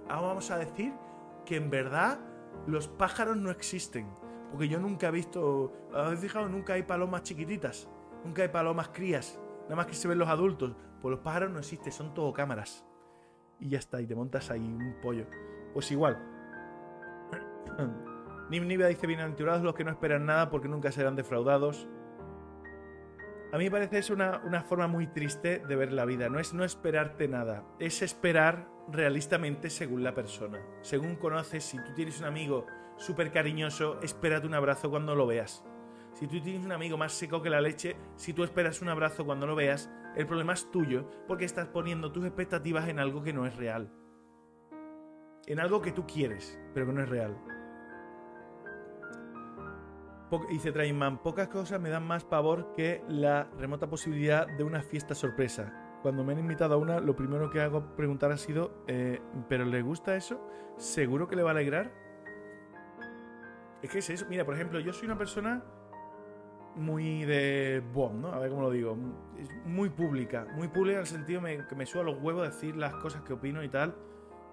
vamos, 0.08 0.52
a 0.52 0.58
decir 0.58 0.94
que 1.46 1.56
en 1.56 1.70
verdad 1.70 2.20
los 2.68 2.88
pájaros 2.88 3.38
no 3.38 3.52
existen. 3.52 4.10
Porque 4.52 4.68
yo 4.68 4.80
nunca 4.80 5.08
he 5.08 5.12
visto, 5.12 5.74
¿habéis 5.94 6.20
fijado? 6.20 6.48
Nunca 6.48 6.74
hay 6.74 6.84
palomas 6.84 7.24
chiquititas. 7.24 7.90
Nunca 8.24 8.44
hay 8.44 8.50
palomas 8.50 8.90
crías. 8.90 9.40
Nada 9.64 9.76
más 9.76 9.88
que 9.88 9.94
se 9.94 10.08
ven 10.08 10.18
los 10.18 10.30
adultos. 10.30 10.76
Pues 11.02 11.12
los 11.12 11.20
pájaros 11.20 11.52
no 11.52 11.60
existen, 11.60 11.92
son 11.92 12.14
todo 12.14 12.32
cámaras. 12.34 12.86
Y 13.60 13.70
ya 13.70 13.80
está, 13.80 14.02
y 14.02 14.08
te 14.08 14.16
montas 14.16 14.50
ahí 14.52 14.62
un 14.62 14.96
pollo. 15.02 15.28
Pues 15.74 15.92
igual. 15.92 16.18
Nim 18.50 18.68
dice 18.68 19.08
bienaventurados 19.08 19.64
los 19.64 19.74
que 19.74 19.84
no 19.84 19.92
esperan 19.92 20.26
nada 20.26 20.50
porque 20.50 20.68
nunca 20.68 20.92
serán 20.92 21.16
defraudados. 21.16 21.88
A 23.56 23.58
mí 23.58 23.64
me 23.64 23.72
parece 23.72 24.00
es 24.00 24.10
una, 24.10 24.42
forma 24.68 24.88
muy 24.88 25.08
triste 25.08 25.60
de 25.60 25.76
ver 25.78 25.94
la 25.94 26.04
vida. 26.04 26.28
No 26.28 26.42
es 26.42 26.54
no 26.54 26.66
esperarte 26.66 27.30
nada, 27.30 27.64
es 27.80 28.02
esperar 28.02 28.68
realistamente 28.92 29.70
según 29.70 30.04
la 30.04 30.14
persona. 30.14 30.60
Según 30.82 31.16
conoces, 31.16 31.64
si 31.64 31.78
tú 31.78 31.94
tienes 31.96 32.20
un 32.20 32.26
amigo 32.26 32.66
súper 32.98 33.32
cariñoso, 33.32 34.02
espérate 34.02 34.46
un 34.46 34.56
abrazo 34.56 34.90
cuando 34.90 35.16
lo 35.16 35.26
veas. 35.26 35.64
Si 36.12 36.28
tú 36.28 36.42
tienes 36.42 36.66
un 36.66 36.74
amigo 36.74 36.98
más 36.98 37.14
seco 37.14 37.42
que 37.42 37.50
la 37.50 37.62
leche, 37.62 37.96
si 38.18 38.34
tú 38.34 38.44
esperas 38.44 38.82
un 38.82 38.90
abrazo 38.90 39.26
cuando 39.26 39.48
lo 39.48 39.56
veas, 39.56 39.90
el 40.18 40.28
problema 40.28 40.52
es 40.52 40.70
tuyo 40.70 41.10
porque 41.26 41.46
estás 41.46 41.70
poniendo 41.70 42.12
tus 42.12 42.26
expectativas 42.26 42.90
en 42.90 43.00
algo 43.00 43.24
que 43.24 43.32
no 43.32 43.46
es 43.46 43.56
real. 43.56 43.90
En 45.48 45.62
algo 45.62 45.82
que 45.82 45.94
tú 45.94 46.06
quieres, 46.06 46.60
pero 46.74 46.88
que 46.88 46.92
no 46.92 47.02
es 47.02 47.08
real 47.08 47.55
dice 50.50 50.72
Trainman, 50.72 51.20
pocas 51.20 51.48
cosas 51.48 51.80
me 51.80 51.90
dan 51.90 52.06
más 52.06 52.24
pavor 52.24 52.74
que 52.74 53.04
la 53.08 53.48
remota 53.58 53.88
posibilidad 53.88 54.48
de 54.48 54.64
una 54.64 54.82
fiesta 54.82 55.16
sorpresa. 55.16 56.00
Cuando 56.02 56.24
me 56.24 56.34
han 56.34 56.40
invitado 56.40 56.76
a 56.76 56.78
una, 56.78 57.00
lo 57.00 57.16
primero 57.16 57.50
que 57.50 57.62
hago 57.62 57.96
preguntar 57.96 58.32
ha 58.32 58.38
sido, 58.38 58.84
eh, 58.88 59.22
¿pero 59.50 59.66
le 59.66 59.82
gusta 59.82 60.16
eso? 60.16 60.40
¿Seguro 60.78 61.28
que 61.28 61.36
le 61.36 61.44
va 61.44 61.50
a 61.50 61.54
alegrar? 61.54 61.92
Es 63.82 63.90
que 63.90 64.00
es 64.00 64.10
eso. 64.10 64.26
Mira, 64.30 64.46
por 64.46 64.56
ejemplo, 64.56 64.80
yo 64.80 64.94
soy 64.94 65.06
una 65.06 65.18
persona 65.18 65.64
muy 66.76 67.24
de 67.26 67.82
bomb, 67.94 68.22
¿no? 68.22 68.34
A 68.34 68.40
ver 68.40 68.50
cómo 68.50 68.64
lo 68.64 68.72
digo. 68.72 68.96
Muy 69.66 69.90
pública. 69.90 70.46
Muy 70.56 70.68
pública 70.68 70.98
en 70.98 71.02
el 71.02 71.08
sentido 71.08 71.42
que 71.42 71.76
me 71.76 71.86
suba 71.86 72.04
los 72.04 72.22
huevos 72.22 72.48
decir 72.48 72.76
las 72.76 72.96
cosas 72.96 73.22
que 73.22 73.34
opino 73.34 73.64
y 73.64 73.70
tal. 73.70 73.96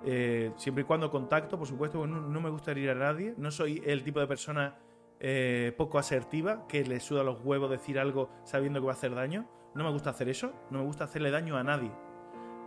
Eh, 0.05 0.53
siempre 0.57 0.83
y 0.83 0.85
cuando 0.85 1.11
contacto, 1.11 1.59
por 1.59 1.67
supuesto, 1.67 2.07
no, 2.07 2.21
no 2.21 2.41
me 2.41 2.51
gusta 2.51 2.71
herir 2.71 2.91
a 2.91 2.95
nadie. 2.95 3.35
No 3.37 3.51
soy 3.51 3.83
el 3.85 4.05
tipo 4.05 4.21
de 4.21 4.27
persona 4.27 4.77
eh, 5.25 5.73
poco 5.77 6.01
asertiva, 6.01 6.67
que 6.67 6.85
le 6.85 6.99
suda 6.99 7.23
los 7.23 7.45
huevos 7.45 7.71
decir 7.71 7.97
algo 8.01 8.29
sabiendo 8.43 8.81
que 8.81 8.87
va 8.87 8.93
a 8.93 8.97
hacer 8.97 9.15
daño. 9.15 9.49
No 9.73 9.85
me 9.85 9.91
gusta 9.93 10.11
hacer 10.11 10.29
eso, 10.29 10.53
no 10.69 10.81
me 10.81 10.85
gusta 10.85 11.05
hacerle 11.05 11.31
daño 11.31 11.57
a 11.57 11.63
nadie. 11.63 11.93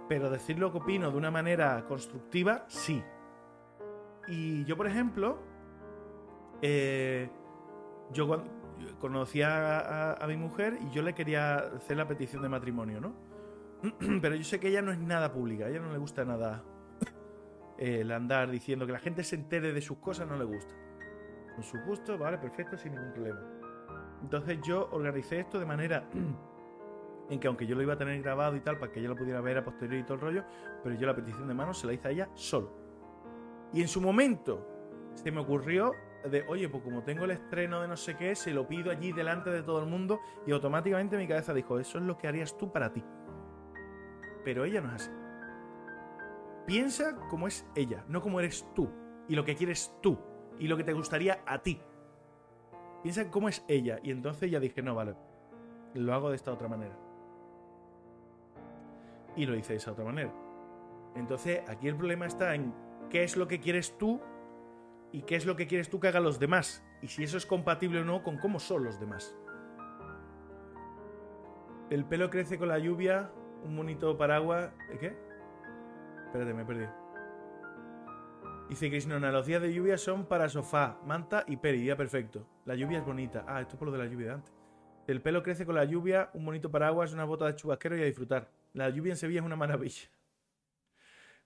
Pero 0.08 0.30
decir 0.30 0.58
lo 0.58 0.72
que 0.72 0.78
opino 0.78 1.12
de 1.12 1.18
una 1.18 1.32
manera 1.32 1.84
constructiva, 1.86 2.64
sí. 2.70 3.04
Y 4.30 4.64
yo, 4.64 4.78
por 4.78 4.88
ejemplo, 4.88 5.38
eh, 6.62 7.30
yo 8.14 8.46
conocía 9.00 10.14
a, 10.14 10.26
mi 10.26 10.38
mujer 10.38 10.80
y 10.80 10.92
yo 10.92 11.02
le 11.02 11.14
quería 11.14 11.58
hacer 11.58 11.98
la 11.98 12.08
petición 12.08 12.42
de 12.42 12.48
matrimonio, 12.48 13.02
¿no? 13.02 13.16
Pero 14.22 14.34
yo 14.34 14.46
sé 14.46 14.62
que 14.62 14.70
ella 14.70 14.82
no 14.82 14.94
es 14.94 15.00
nada 15.00 15.34
pública, 15.34 15.68
ella 15.68 15.82
no 15.82 15.92
le 15.92 15.98
gusta 15.98 16.24
nada 16.24 16.64
el 17.78 18.10
andar 18.14 18.50
diciendo 18.50 18.86
que 18.86 18.94
la 18.94 19.00
gente 19.00 19.26
se 19.26 19.36
entere 19.36 19.74
de 19.74 19.82
sus 19.82 19.98
cosas, 19.98 20.26
no 20.26 20.38
le 20.38 20.46
gusta 20.46 20.85
con 21.56 21.64
su 21.64 21.80
gusto, 21.80 22.18
vale, 22.18 22.38
perfecto, 22.38 22.78
sin 22.78 22.94
ningún 22.94 23.14
problema. 23.14 23.40
Entonces 24.22 24.60
yo 24.62 24.90
organicé 24.92 25.40
esto 25.40 25.60
de 25.60 25.66
manera 25.66 26.08
en 27.30 27.40
que 27.40 27.48
aunque 27.48 27.66
yo 27.66 27.76
lo 27.76 27.82
iba 27.82 27.94
a 27.94 27.98
tener 27.98 28.22
grabado 28.22 28.56
y 28.56 28.60
tal, 28.60 28.78
para 28.78 28.92
que 28.92 29.00
ella 29.00 29.10
lo 29.10 29.16
pudiera 29.16 29.42
ver 29.42 29.58
a 29.58 29.64
posteriori 29.64 30.02
y 30.02 30.04
todo 30.04 30.16
el 30.16 30.22
rollo, 30.22 30.44
pero 30.84 30.96
yo 30.96 31.08
la 31.08 31.16
petición 31.16 31.48
de 31.48 31.54
mano 31.54 31.74
se 31.74 31.88
la 31.88 31.94
hice 31.94 32.08
a 32.08 32.12
ella 32.12 32.30
solo. 32.34 32.72
Y 33.74 33.82
en 33.82 33.88
su 33.88 34.02
momento 34.02 34.68
se 35.16 35.32
me 35.32 35.40
ocurrió 35.40 35.94
de, 36.30 36.44
oye, 36.48 36.70
pues 36.70 36.84
como 36.84 37.04
tengo 37.04 37.26
el 37.26 37.32
estreno 37.32 37.82
de 37.82 37.88
no 37.88 37.98
sé 37.98 38.16
qué, 38.16 38.36
se 38.36 38.52
lo 38.52 38.68
pido 38.68 38.92
allí 38.92 39.12
delante 39.12 39.50
de 39.50 39.64
todo 39.64 39.80
el 39.80 39.90
mundo 39.90 40.20
y 40.46 40.52
automáticamente 40.52 41.18
mi 41.18 41.28
cabeza 41.28 41.54
dijo, 41.54 41.80
eso 41.80 41.98
es 41.98 42.04
lo 42.04 42.18
que 42.18 42.28
harías 42.28 42.58
tú 42.58 42.72
para 42.72 42.92
ti. 42.92 43.04
Pero 44.44 44.66
ella 44.66 44.82
no 44.82 44.90
es 44.90 45.04
así. 45.04 45.12
Piensa 46.66 47.16
como 47.30 47.48
es 47.48 47.68
ella, 47.76 48.04
no 48.08 48.22
como 48.22 48.40
eres 48.40 48.68
tú 48.74 48.90
y 49.28 49.36
lo 49.36 49.46
que 49.46 49.56
quieres 49.56 49.96
tú 50.02 50.18
y 50.60 50.68
lo 50.68 50.78
que 50.78 50.84
te 50.84 50.94
gustaría 50.94 51.40
a 51.46 51.60
ti. 51.60 51.82
Piensa 53.04 53.30
cómo 53.30 53.50
es 53.50 53.64
ella 53.68 54.00
y 54.02 54.12
entonces 54.12 54.50
ya 54.50 54.60
dije, 54.60 54.82
no, 54.82 54.96
vale, 54.96 55.16
lo 55.94 56.14
hago 56.14 56.30
de 56.30 56.36
esta 56.36 56.52
otra 56.52 56.68
manera. 56.68 56.98
Y 59.36 59.46
lo 59.46 59.56
hice 59.56 59.74
de 59.74 59.78
esa 59.78 59.92
otra 59.92 60.06
manera. 60.06 60.34
Entonces 61.16 61.62
aquí 61.68 61.88
el 61.88 61.96
problema 61.96 62.26
está 62.26 62.56
en 62.56 62.74
qué 63.10 63.24
es 63.24 63.38
lo 63.38 63.48
que 63.48 63.60
quieres 63.60 63.98
tú 63.98 64.22
y 65.12 65.22
qué 65.22 65.36
es 65.36 65.46
lo 65.46 65.56
que 65.56 65.68
quieres 65.68 65.90
tú 65.90 66.00
que 66.00 66.08
hagan 66.08 66.24
los 66.24 66.40
demás. 66.40 66.84
Y 67.02 67.08
si 67.08 67.24
eso 67.24 67.38
es 67.38 67.46
compatible 67.46 68.02
o 68.02 68.06
no 68.06 68.24
con 68.24 68.38
cómo 68.38 68.60
son 68.60 68.84
los 68.84 69.00
demás. 69.00 69.36
El 71.90 72.06
pelo 72.06 72.30
crece 72.30 72.58
con 72.58 72.70
la 72.70 72.80
lluvia, 72.80 73.32
un 73.64 73.78
bonito 73.78 74.18
paraguas. 74.18 74.72
¿Qué? 75.00 75.16
Espérate, 76.26 76.54
me 76.54 76.64
he 76.64 76.66
perdido. 76.66 77.05
Dice 78.70 78.90
Krishnona, 78.90 79.32
los 79.32 79.46
días 79.46 79.62
de 79.62 79.72
lluvia 79.72 79.98
son 79.98 80.26
para 80.26 80.50
sofá, 80.50 81.00
manta 81.06 81.44
y 81.48 81.58
peri, 81.58 81.82
día 81.82 81.96
perfecto. 81.96 82.48
La 82.66 82.74
lluvia 82.74 82.98
es 82.98 83.06
bonita. 83.06 83.46
Ah, 83.48 83.62
esto 83.62 83.74
es 83.74 83.78
por 83.78 83.88
lo 83.88 83.92
de 83.92 84.04
la 84.04 84.10
lluvia 84.10 84.28
de 84.28 84.34
antes. 84.34 84.54
El 85.06 85.22
pelo 85.22 85.44
crece 85.44 85.68
con 85.68 85.76
la 85.76 85.86
lluvia, 85.86 86.32
un 86.34 86.46
bonito 86.46 86.72
paraguas, 86.72 87.14
una 87.14 87.26
bota 87.26 87.46
de 87.46 87.56
chubasquero 87.56 87.96
y 87.96 88.02
a 88.02 88.06
disfrutar. 88.06 88.50
La 88.74 88.90
lluvia 88.90 89.12
en 89.12 89.18
Sevilla 89.18 89.42
es 89.42 89.46
una 89.46 89.56
maravilla. 89.56 90.10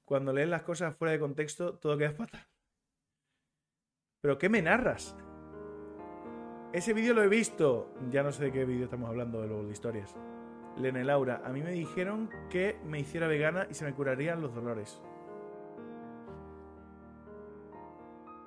Cuando 0.06 0.32
lees 0.32 0.48
las 0.48 0.64
cosas 0.64 0.96
fuera 0.96 1.12
de 1.12 1.20
contexto, 1.20 1.74
todo 1.74 1.98
queda 1.98 2.12
fatal. 2.12 2.48
¿Pero 4.22 4.38
qué 4.38 4.48
me 4.48 4.62
narras? 4.62 5.18
Ese 6.72 6.94
vídeo 6.94 7.14
lo 7.14 7.22
he 7.22 7.28
visto. 7.28 7.94
Ya 8.10 8.24
no 8.24 8.32
sé 8.32 8.46
de 8.46 8.52
qué 8.54 8.64
vídeo 8.64 8.86
estamos 8.86 9.10
hablando, 9.10 9.41
de 9.41 9.48
luego 9.48 9.66
de 9.66 9.74
historias. 9.74 10.16
Lene 10.78 11.04
Laura, 11.04 11.41
a 11.44 11.50
mí 11.50 11.62
me 11.62 11.72
dijeron 11.72 12.30
que 12.50 12.80
me 12.86 13.00
hiciera 13.00 13.28
vegana 13.28 13.68
y 13.70 13.74
se 13.74 13.84
me 13.84 13.94
curarían 13.94 14.41
los 14.41 14.56
dolores. 14.56 15.02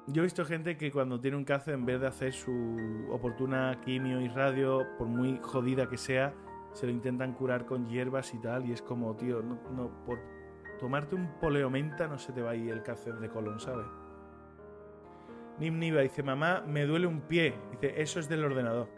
Yo 0.08 0.22
he 0.22 0.24
visto 0.24 0.44
gente 0.44 0.76
que 0.76 0.90
cuando 0.90 1.20
tiene 1.20 1.36
un 1.36 1.44
cáncer, 1.44 1.74
en 1.74 1.86
vez 1.86 2.00
de 2.00 2.08
hacer 2.08 2.32
su 2.32 3.06
oportuna 3.10 3.80
quimio 3.84 4.20
y 4.20 4.28
radio, 4.28 4.84
por 4.98 5.06
muy 5.06 5.38
jodida 5.40 5.88
que 5.88 5.96
sea, 5.96 6.34
se 6.72 6.86
lo 6.86 6.92
intentan 6.92 7.34
curar 7.34 7.66
con 7.66 7.86
hierbas 7.86 8.34
y 8.34 8.38
tal. 8.38 8.66
Y 8.66 8.72
es 8.72 8.82
como, 8.82 9.14
tío, 9.14 9.42
no, 9.42 9.90
por 10.04 10.18
tomarte 10.80 11.14
un 11.14 11.38
poleomenta 11.38 12.08
no 12.08 12.18
se 12.18 12.32
te 12.32 12.42
va 12.42 12.50
a 12.50 12.56
ir 12.56 12.72
el 12.72 12.82
cáncer 12.82 13.14
de 13.20 13.28
colon, 13.28 13.60
¿sabes? 13.60 13.86
Nim 15.60 15.78
Niva 15.78 16.00
dice, 16.00 16.24
mamá, 16.24 16.64
me 16.66 16.84
duele 16.84 17.06
un 17.06 17.20
pie. 17.20 17.54
Dice, 17.70 18.00
eso 18.02 18.18
es 18.18 18.28
del 18.28 18.44
ordenador. 18.44 18.88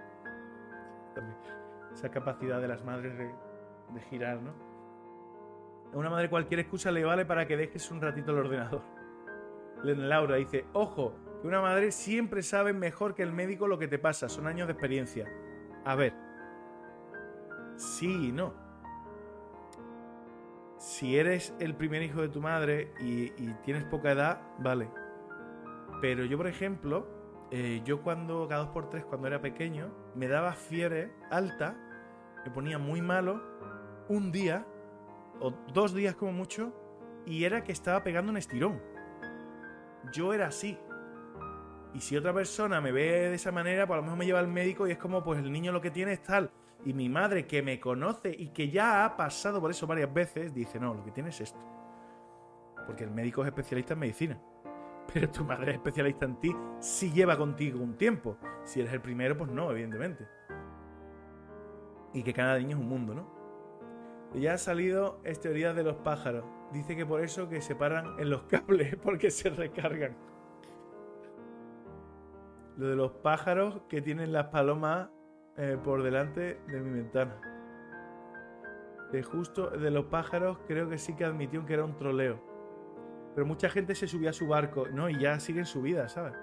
Esa 1.93 2.11
capacidad 2.11 2.63
de 2.63 2.69
las 2.69 2.83
madres 2.83 3.19
de, 3.19 3.31
girar, 4.09 4.41
¿no? 4.41 4.53
A 5.93 5.99
una 5.99 6.09
madre 6.09 6.31
cualquier 6.31 6.61
excusa 6.61 6.91
le 6.91 7.05
vale 7.05 7.27
para 7.27 7.47
que 7.47 7.59
dejes 7.59 7.91
un 7.91 8.01
ratito 8.01 8.33
el 8.33 8.39
ordenador. 8.39 8.94
Laura 9.85 10.37
dice, 10.37 10.65
ojo, 10.73 11.15
que 11.41 11.49
una 11.49 11.61
madre 11.61 11.93
siempre 11.93 12.43
sabe 12.43 12.73
mejor 12.73 13.15
que 13.15 13.23
el 13.23 13.33
médico 13.33 13.67
lo 13.67 13.79
que 13.79 13.89
te 13.89 13.99
pasa, 13.99 14.29
son 14.29 14.47
años 14.47 14.67
de 14.67 14.73
experiencia. 14.73 15.29
A 15.85 15.95
ver, 15.95 16.15
sí 17.77 18.29
y 18.29 18.33
no. 18.33 18.55
Si 20.79 21.19
eres 21.19 21.55
el 21.61 21.75
primer 21.75 22.03
hijo 22.03 22.21
de 22.21 22.29
tu 22.29 22.41
madre 22.41 22.93
y, 23.01 23.31
tienes 23.65 23.85
poca 23.85 24.13
edad, 24.13 24.41
vale, 24.59 24.91
pero 26.01 26.25
yo, 26.25 26.37
por 26.37 26.47
ejemplo, 26.47 27.07
eh, 27.51 27.81
yo 27.85 28.03
cuando, 28.03 28.47
cada 28.49 28.65
dos 28.65 28.73
por 28.73 28.91
tres, 28.91 29.05
cuando 29.05 29.27
era 29.27 29.41
pequeño, 29.41 29.91
me 30.15 30.29
daba 30.29 30.53
fiebre 30.53 31.13
alta, 31.31 31.77
me 32.45 32.51
ponía 32.51 32.79
muy 32.79 33.01
malo, 33.01 33.43
un 34.09 34.31
día, 34.31 34.67
o 35.41 35.53
dos 35.73 35.95
días 35.95 36.15
como 36.15 36.33
mucho, 36.33 36.73
y 37.27 37.45
era 37.45 37.65
que 37.65 37.73
estaba 37.73 38.03
pegando 38.03 38.31
un 38.31 38.37
estirón. 38.37 38.94
Yo 40.13 40.33
era 40.33 40.49
así. 40.49 40.79
Y 41.95 42.01
si 42.01 42.17
otra 42.17 42.33
persona 42.33 42.81
me 42.81 42.93
ve 42.93 43.29
de 43.29 43.35
esa 43.35 43.53
manera, 43.53 43.87
pues 43.87 43.95
a 43.95 43.97
lo 43.99 44.03
mejor 44.03 44.19
me 44.19 44.27
lleva 44.27 44.41
al 44.41 44.49
médico 44.49 44.87
y 44.87 44.93
es 44.93 44.99
como, 44.99 45.23
pues 45.23 45.39
el 45.39 45.53
niño 45.53 45.73
lo 45.73 45.81
que 45.81 45.91
tiene 45.91 46.13
es 46.13 46.23
tal. 46.23 46.51
Y 46.85 46.93
mi 46.93 47.09
madre, 47.09 47.47
que 47.47 47.63
me 47.63 47.79
conoce 47.81 48.35
y 48.37 48.49
que 48.49 48.69
ya 48.69 49.05
ha 49.05 49.17
pasado 49.17 49.61
por 49.61 49.71
eso 49.71 49.87
varias 49.87 50.13
veces, 50.13 50.53
dice, 50.53 50.81
no, 50.81 50.95
lo 50.95 51.05
que 51.05 51.13
tiene 51.13 51.31
es 51.31 51.41
esto. 51.41 51.59
Porque 52.87 53.05
el 53.05 53.11
médico 53.11 53.43
es 53.43 53.49
especialista 53.49 53.95
en 53.95 54.01
medicina 54.01 54.41
pero 55.13 55.31
tu 55.31 55.45
madre 55.45 55.73
es 55.73 55.77
especialista 55.77 56.25
en 56.25 56.37
ti 56.37 56.57
si 56.79 57.13
lleva 57.13 57.37
contigo 57.37 57.81
un 57.81 57.97
tiempo. 57.97 58.37
Si 58.65 58.81
eres 58.81 58.93
el 58.93 59.01
primero, 59.01 59.37
pues 59.37 59.51
no, 59.51 59.71
evidentemente. 59.71 60.27
Y 62.13 62.23
que 62.23 62.33
cada 62.33 62.59
niño 62.59 62.77
es 62.77 62.83
un 62.83 62.89
mundo, 62.89 63.15
¿no? 63.15 63.35
ya 64.35 64.55
ha 64.55 64.59
salido 64.59 65.21
es 65.23 65.41
teoría 65.41 65.73
de 65.73 65.85
los 65.85 65.97
pájaros. 65.97 66.45
Dice 66.75 66.97
que 66.97 67.07
por 67.07 67.21
eso 67.21 67.49
que 67.49 67.61
se 67.61 67.77
paran 67.77 68.19
en 68.19 68.31
los 68.31 68.43
cables, 68.51 68.97
porque 68.97 69.31
se 69.31 69.49
recargan. 69.49 70.17
Lo 72.77 72.89
de 72.89 72.97
los 72.97 73.13
pájaros 73.13 73.83
que 73.89 74.03
tienen 74.03 74.33
las 74.33 74.47
palomas 74.47 75.09
eh, 75.57 75.79
por 75.83 76.03
delante 76.03 76.61
de 76.67 76.81
mi 76.81 76.91
ventana. 76.91 77.41
De 79.13 79.23
justo 79.23 79.71
de 79.71 79.93
los 79.93 80.07
pájaros 80.07 80.59
creo 80.67 80.89
que 80.89 80.99
sí 80.99 81.15
que 81.15 81.25
admitió 81.25 81.65
que 81.65 81.75
era 81.75 81.85
un 81.85 81.97
troleo. 81.97 82.43
Pero 83.37 83.47
mucha 83.47 83.69
gente 83.69 83.95
se 83.95 84.09
subía 84.09 84.31
a 84.31 84.33
su 84.33 84.49
barco, 84.49 84.89
¿no? 84.89 85.09
Y 85.09 85.21
ya 85.21 85.39
siguen 85.39 85.67
su 85.67 85.81
vida, 85.81 86.09
¿sabes? 86.09 86.35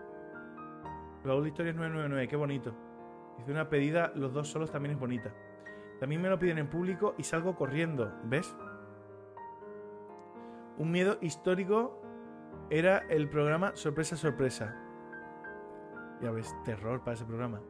Luego 1.26 1.41
la 1.41 1.48
historia 1.49 1.72
es 1.72 1.76
999, 1.76 2.28
qué 2.30 2.36
bonito. 2.38 2.74
Dice 3.38 3.52
una 3.52 3.68
pedida, 3.68 4.14
los 4.16 4.32
dos 4.32 4.48
solos 4.48 4.72
también 4.72 4.94
es 4.95 4.99
bonita. 4.99 5.34
También 5.99 6.22
me 6.22 6.30
lo 6.30 6.40
piden 6.40 6.58
en 6.58 6.70
público 6.70 7.16
y 7.18 7.24
salgo 7.24 7.56
corriendo, 7.56 8.14
¿ves? 8.24 8.56
Un 10.77 10.91
miedo 10.91 11.18
histórico 11.22 12.02
era 12.69 12.99
el 13.10 13.30
programa 13.30 13.76
Sorpresa 13.76 14.15
Sorpresa. 14.15 14.76
Ya 16.22 16.31
ves, 16.31 16.56
terror 16.64 17.03
para 17.03 17.15
ese 17.15 17.26
programa. 17.26 17.61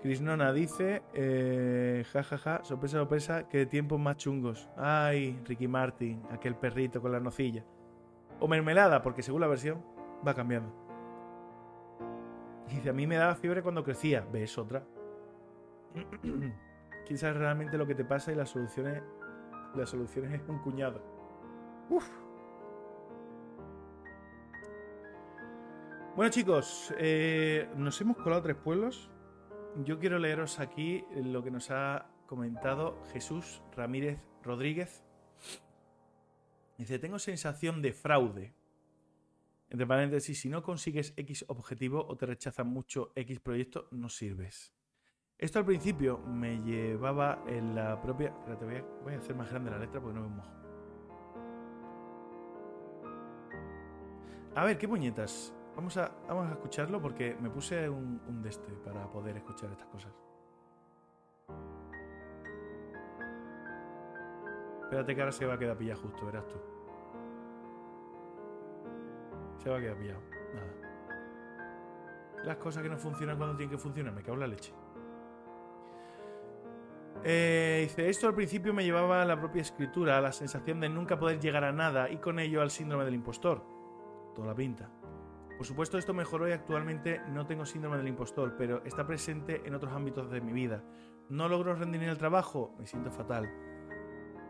Krishnona 0.00 0.52
dice, 0.52 1.02
eh, 1.12 2.04
ja, 2.10 2.22
ja, 2.22 2.38
ja, 2.38 2.64
sorpresa, 2.64 2.98
sorpresa, 2.98 3.48
que 3.48 3.58
de 3.58 3.66
tiempos 3.66 4.00
más 4.00 4.16
chungos. 4.16 4.68
Ay, 4.76 5.38
Ricky 5.44 5.68
Martin, 5.68 6.22
aquel 6.30 6.56
perrito 6.56 7.02
con 7.02 7.12
la 7.12 7.20
nocilla. 7.20 7.64
O 8.38 8.48
mermelada, 8.48 9.02
porque 9.02 9.22
según 9.22 9.42
la 9.42 9.46
versión 9.46 9.84
va 10.26 10.34
cambiando. 10.34 10.72
dice, 12.68 12.88
a 12.88 12.92
mí 12.94 13.06
me 13.06 13.16
daba 13.16 13.34
fiebre 13.34 13.62
cuando 13.62 13.84
crecía. 13.84 14.26
¿Ves 14.32 14.56
otra? 14.56 14.84
¿Quién 17.06 17.18
sabe 17.18 17.34
realmente 17.34 17.76
lo 17.76 17.86
que 17.86 17.94
te 17.94 18.04
pasa 18.04 18.32
y 18.32 18.36
las 18.36 18.48
soluciones, 18.48 19.02
las 19.74 19.90
soluciones 19.90 20.32
es 20.32 20.48
un 20.48 20.58
cuñado? 20.58 21.02
Uf. 21.88 22.08
Bueno 26.16 26.30
chicos, 26.30 26.92
eh, 26.98 27.68
nos 27.76 28.00
hemos 28.00 28.16
colado 28.16 28.42
tres 28.42 28.56
pueblos 28.56 29.10
yo 29.76 29.98
quiero 29.98 30.18
leeros 30.18 30.58
aquí 30.58 31.04
lo 31.14 31.42
que 31.42 31.50
nos 31.50 31.70
ha 31.70 32.10
comentado 32.26 33.02
Jesús 33.12 33.62
Ramírez 33.76 34.18
Rodríguez. 34.42 35.04
Dice, 36.76 36.98
tengo 36.98 37.18
sensación 37.18 37.80
de 37.80 37.92
fraude. 37.92 38.54
Entre 39.68 39.86
paréntesis, 39.86 40.40
si 40.40 40.48
no 40.48 40.62
consigues 40.62 41.14
X 41.16 41.44
objetivo 41.48 42.04
o 42.04 42.16
te 42.16 42.26
rechazan 42.26 42.66
mucho 42.66 43.12
X 43.14 43.38
proyecto, 43.38 43.86
no 43.92 44.08
sirves. 44.08 44.74
Esto 45.40 45.58
al 45.58 45.64
principio 45.64 46.18
me 46.18 46.60
llevaba 46.60 47.42
en 47.46 47.74
la 47.74 47.98
propia... 47.98 48.28
Espérate, 48.28 48.84
voy 49.02 49.14
a, 49.14 49.16
hacer 49.16 49.34
más 49.34 49.48
grande 49.48 49.70
la 49.70 49.78
letra 49.78 49.98
porque 49.98 50.18
no 50.18 50.28
me 50.28 50.36
mojo. 50.36 50.50
A 54.54 54.64
ver, 54.66 54.76
¿qué 54.76 54.86
puñetas? 54.86 55.54
Vamos 55.74 55.96
a, 55.96 56.12
vamos 56.28 56.46
a 56.46 56.52
escucharlo 56.52 57.00
porque 57.00 57.38
me 57.40 57.48
puse 57.48 57.88
un, 57.88 58.20
un 58.28 58.42
de 58.42 58.50
este 58.50 58.70
para 58.84 59.10
poder 59.10 59.38
escuchar 59.38 59.70
estas 59.70 59.86
cosas. 59.86 60.12
Espérate 64.82 65.14
que 65.14 65.20
ahora 65.22 65.32
se 65.32 65.46
va 65.46 65.54
a 65.54 65.58
quedar 65.58 65.78
pillado 65.78 66.02
justo, 66.02 66.26
verás 66.26 66.46
tú. 66.48 66.56
Se 69.56 69.70
va 69.70 69.78
a 69.78 69.80
quedar 69.80 69.96
pillado. 69.96 70.20
Nada. 70.54 70.74
Las 72.44 72.56
cosas 72.58 72.82
que 72.82 72.90
no 72.90 72.98
funcionan 72.98 73.38
cuando 73.38 73.56
tienen 73.56 73.70
que 73.74 73.78
funcionar, 73.78 74.12
me 74.12 74.20
cago 74.20 74.34
en 74.34 74.40
la 74.40 74.46
leche. 74.48 74.74
Eh, 77.22 77.80
dice, 77.82 78.08
esto 78.08 78.28
al 78.28 78.34
principio 78.34 78.72
me 78.72 78.84
llevaba 78.84 79.22
a 79.22 79.24
la 79.24 79.38
propia 79.38 79.62
escritura, 79.62 80.16
a 80.16 80.20
la 80.20 80.32
sensación 80.32 80.80
de 80.80 80.88
nunca 80.88 81.18
poder 81.18 81.38
llegar 81.38 81.64
a 81.64 81.72
nada 81.72 82.10
y 82.10 82.16
con 82.16 82.38
ello 82.38 82.62
al 82.62 82.70
síndrome 82.70 83.04
del 83.04 83.14
impostor. 83.14 83.62
Toda 84.34 84.48
la 84.48 84.54
pinta. 84.54 84.90
Por 85.56 85.66
supuesto 85.66 85.98
esto 85.98 86.14
mejoró 86.14 86.48
y 86.48 86.52
actualmente 86.52 87.20
no 87.28 87.46
tengo 87.46 87.66
síndrome 87.66 87.98
del 87.98 88.08
impostor, 88.08 88.54
pero 88.56 88.82
está 88.84 89.06
presente 89.06 89.60
en 89.66 89.74
otros 89.74 89.92
ámbitos 89.92 90.30
de 90.30 90.40
mi 90.40 90.54
vida. 90.54 90.82
No 91.28 91.48
logro 91.48 91.74
rendir 91.74 92.02
en 92.02 92.08
el 92.08 92.16
trabajo, 92.16 92.74
me 92.78 92.86
siento 92.86 93.10
fatal. 93.10 93.50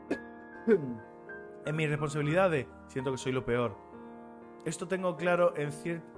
en 1.66 1.76
mis 1.76 1.88
responsabilidades, 1.88 2.68
siento 2.86 3.10
que 3.10 3.18
soy 3.18 3.32
lo 3.32 3.44
peor. 3.44 3.76
Esto 4.64 4.86
tengo 4.86 5.16
claro 5.16 5.52
en, 5.56 5.70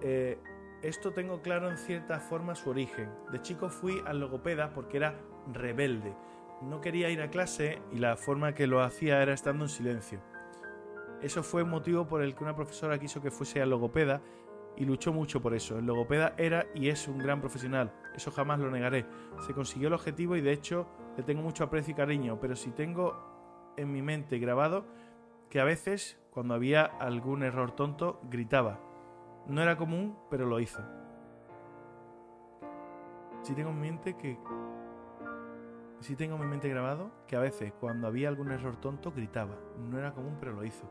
eh, 0.02 0.38
esto 0.82 1.12
tengo 1.12 1.40
claro 1.40 1.70
en 1.70 1.78
cierta 1.78 2.20
forma 2.20 2.54
su 2.54 2.68
origen. 2.68 3.08
De 3.30 3.40
chico 3.40 3.70
fui 3.70 4.02
al 4.04 4.20
logopeda 4.20 4.74
porque 4.74 4.98
era 4.98 5.18
rebelde. 5.52 6.14
No 6.62 6.80
quería 6.80 7.10
ir 7.10 7.20
a 7.20 7.30
clase 7.30 7.82
y 7.92 7.98
la 7.98 8.16
forma 8.16 8.54
que 8.54 8.66
lo 8.66 8.80
hacía 8.80 9.22
era 9.22 9.32
estando 9.32 9.64
en 9.64 9.68
silencio. 9.68 10.20
Eso 11.20 11.42
fue 11.42 11.64
motivo 11.64 12.06
por 12.06 12.22
el 12.22 12.34
que 12.34 12.44
una 12.44 12.56
profesora 12.56 12.98
quiso 12.98 13.20
que 13.20 13.30
fuese 13.30 13.60
al 13.62 13.70
logopeda 13.70 14.22
y 14.76 14.84
luchó 14.84 15.12
mucho 15.12 15.40
por 15.42 15.54
eso. 15.54 15.78
El 15.78 15.86
logopeda 15.86 16.34
era 16.36 16.66
y 16.74 16.88
es 16.88 17.08
un 17.08 17.18
gran 17.18 17.40
profesional, 17.40 17.92
eso 18.14 18.30
jamás 18.30 18.58
lo 18.60 18.70
negaré. 18.70 19.06
Se 19.46 19.54
consiguió 19.54 19.88
el 19.88 19.94
objetivo 19.94 20.36
y 20.36 20.40
de 20.40 20.52
hecho 20.52 20.86
le 21.16 21.22
tengo 21.22 21.42
mucho 21.42 21.64
aprecio 21.64 21.92
y 21.92 21.96
cariño, 21.96 22.38
pero 22.40 22.56
si 22.56 22.70
tengo 22.70 23.72
en 23.76 23.92
mi 23.92 24.02
mente 24.02 24.38
grabado 24.38 24.86
que 25.50 25.60
a 25.60 25.64
veces, 25.64 26.18
cuando 26.30 26.54
había 26.54 26.84
algún 26.84 27.42
error 27.42 27.72
tonto, 27.72 28.20
gritaba. 28.30 28.80
No 29.46 29.60
era 29.60 29.76
común, 29.76 30.16
pero 30.30 30.46
lo 30.46 30.60
hizo. 30.60 30.80
Si 33.42 33.54
tengo 33.54 33.70
en 33.70 33.80
mente 33.80 34.16
que. 34.16 34.38
Si 36.02 36.16
tengo 36.16 36.34
en 36.34 36.40
mi 36.40 36.48
mente 36.48 36.68
grabado 36.68 37.12
que 37.28 37.36
a 37.36 37.40
veces, 37.40 37.72
cuando 37.78 38.08
había 38.08 38.28
algún 38.28 38.50
error 38.50 38.76
tonto, 38.76 39.12
gritaba. 39.12 39.56
No 39.78 39.98
era 39.98 40.12
común, 40.12 40.36
pero 40.40 40.52
lo 40.52 40.64
hizo. 40.64 40.84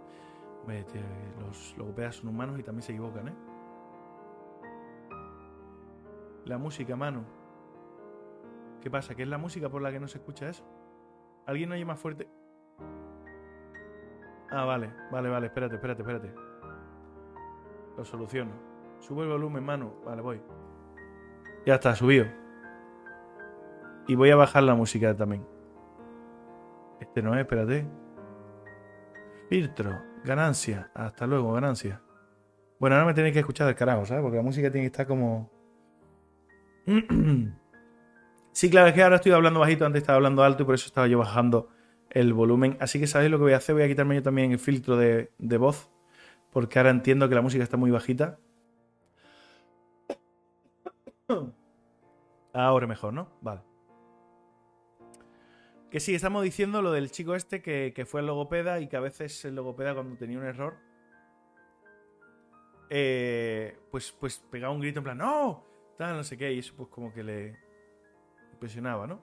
Los 1.40 1.76
logopedas 1.78 2.16
son 2.16 2.30
humanos 2.30 2.58
y 2.58 2.64
también 2.64 2.84
se 2.84 2.94
equivocan, 2.94 3.28
¿eh? 3.28 3.34
La 6.46 6.58
música, 6.58 6.96
mano. 6.96 7.26
¿Qué 8.80 8.90
pasa? 8.90 9.14
¿Qué 9.14 9.24
es 9.24 9.28
la 9.28 9.38
música 9.38 9.70
por 9.70 9.82
la 9.82 9.92
que 9.92 10.00
no 10.00 10.08
se 10.08 10.18
escucha 10.18 10.48
eso? 10.48 10.64
¿Alguien 11.46 11.72
oye 11.72 11.84
más 11.84 12.00
fuerte? 12.00 12.30
Ah, 14.50 14.64
vale, 14.64 14.94
vale, 15.12 15.30
vale, 15.30 15.48
espérate, 15.48 15.76
espérate, 15.76 16.02
espérate. 16.02 16.34
Lo 17.98 18.06
soluciono. 18.06 18.52
Subo 19.00 19.24
el 19.24 19.30
volumen, 19.30 19.64
mano. 19.64 19.94
Vale, 20.06 20.22
voy. 20.22 20.42
Ya 21.66 21.76
está, 21.76 21.96
subido. 21.96 22.41
Y 24.12 24.16
voy 24.16 24.30
a 24.30 24.36
bajar 24.36 24.64
la 24.64 24.76
música 24.76 25.16
también. 25.16 25.48
Este 27.00 27.22
no 27.22 27.34
es, 27.34 27.40
espérate. 27.40 27.88
Filtro, 29.48 30.04
ganancia. 30.26 30.92
Hasta 30.94 31.26
luego, 31.26 31.54
ganancia. 31.54 32.02
Bueno, 32.78 32.98
ahora 32.98 33.08
me 33.08 33.14
tenéis 33.14 33.32
que 33.32 33.40
escuchar 33.40 33.68
del 33.68 33.76
carajo, 33.78 34.06
¿sabes? 34.06 34.22
Porque 34.22 34.36
la 34.36 34.44
música 34.44 34.70
tiene 34.70 34.84
que 34.84 34.88
estar 34.88 35.08
como. 35.08 35.50
sí, 38.52 38.70
claro, 38.70 38.90
es 38.90 38.94
que 38.96 39.02
ahora 39.02 39.16
estoy 39.16 39.32
hablando 39.32 39.62
bajito, 39.62 39.86
antes 39.86 40.02
estaba 40.02 40.18
hablando 40.18 40.44
alto 40.44 40.64
y 40.64 40.66
por 40.66 40.76
eso 40.76 40.88
estaba 40.88 41.08
yo 41.08 41.18
bajando 41.18 41.70
el 42.10 42.34
volumen. 42.34 42.76
Así 42.82 43.00
que 43.00 43.08
sabéis 43.08 43.32
lo 43.32 43.38
que 43.38 43.44
voy 43.44 43.54
a 43.54 43.58
hacer, 43.60 43.76
voy 43.76 43.84
a 43.86 43.88
quitarme 43.88 44.16
yo 44.16 44.24
también 44.24 44.52
el 44.52 44.60
filtro 44.60 44.98
de, 44.98 45.32
de 45.38 45.58
voz, 45.58 45.90
porque 46.52 46.80
ahora 46.80 46.90
entiendo 46.90 47.30
que 47.30 47.36
la 47.36 47.42
música 47.42 47.64
está 47.64 47.78
muy 47.78 47.92
bajita. 47.92 48.40
Ahora 52.54 52.86
mejor, 52.86 53.14
¿no? 53.14 53.30
Vale. 53.40 53.71
Que 55.92 56.00
sí, 56.00 56.16
estamos 56.16 56.44
diciendo 56.44 56.82
lo 56.82 56.94
del 56.94 57.12
chico 57.12 57.36
este 57.36 57.62
que, 57.62 57.92
que 57.94 58.06
fue 58.06 58.22
el 58.22 58.28
logopeda 58.28 58.80
y 58.80 58.88
que 58.88 58.96
a 58.96 59.02
veces 59.02 59.44
el 59.44 59.56
logopeda 59.56 59.94
cuando 59.94 60.16
tenía 60.16 60.38
un 60.38 60.46
error, 60.46 60.78
eh, 62.90 63.78
pues, 63.92 64.14
pues 64.14 64.40
pegaba 64.40 64.74
un 64.74 64.80
grito 64.80 65.00
en 65.00 65.04
plan, 65.04 65.18
¡No! 65.18 65.66
no 66.00 66.24
sé 66.24 66.38
qué, 66.38 66.54
y 66.54 66.60
eso 66.60 66.74
pues 66.78 66.90
como 66.90 67.14
que 67.14 67.24
le 67.24 67.60
impresionaba, 68.54 69.06
¿no? 69.06 69.22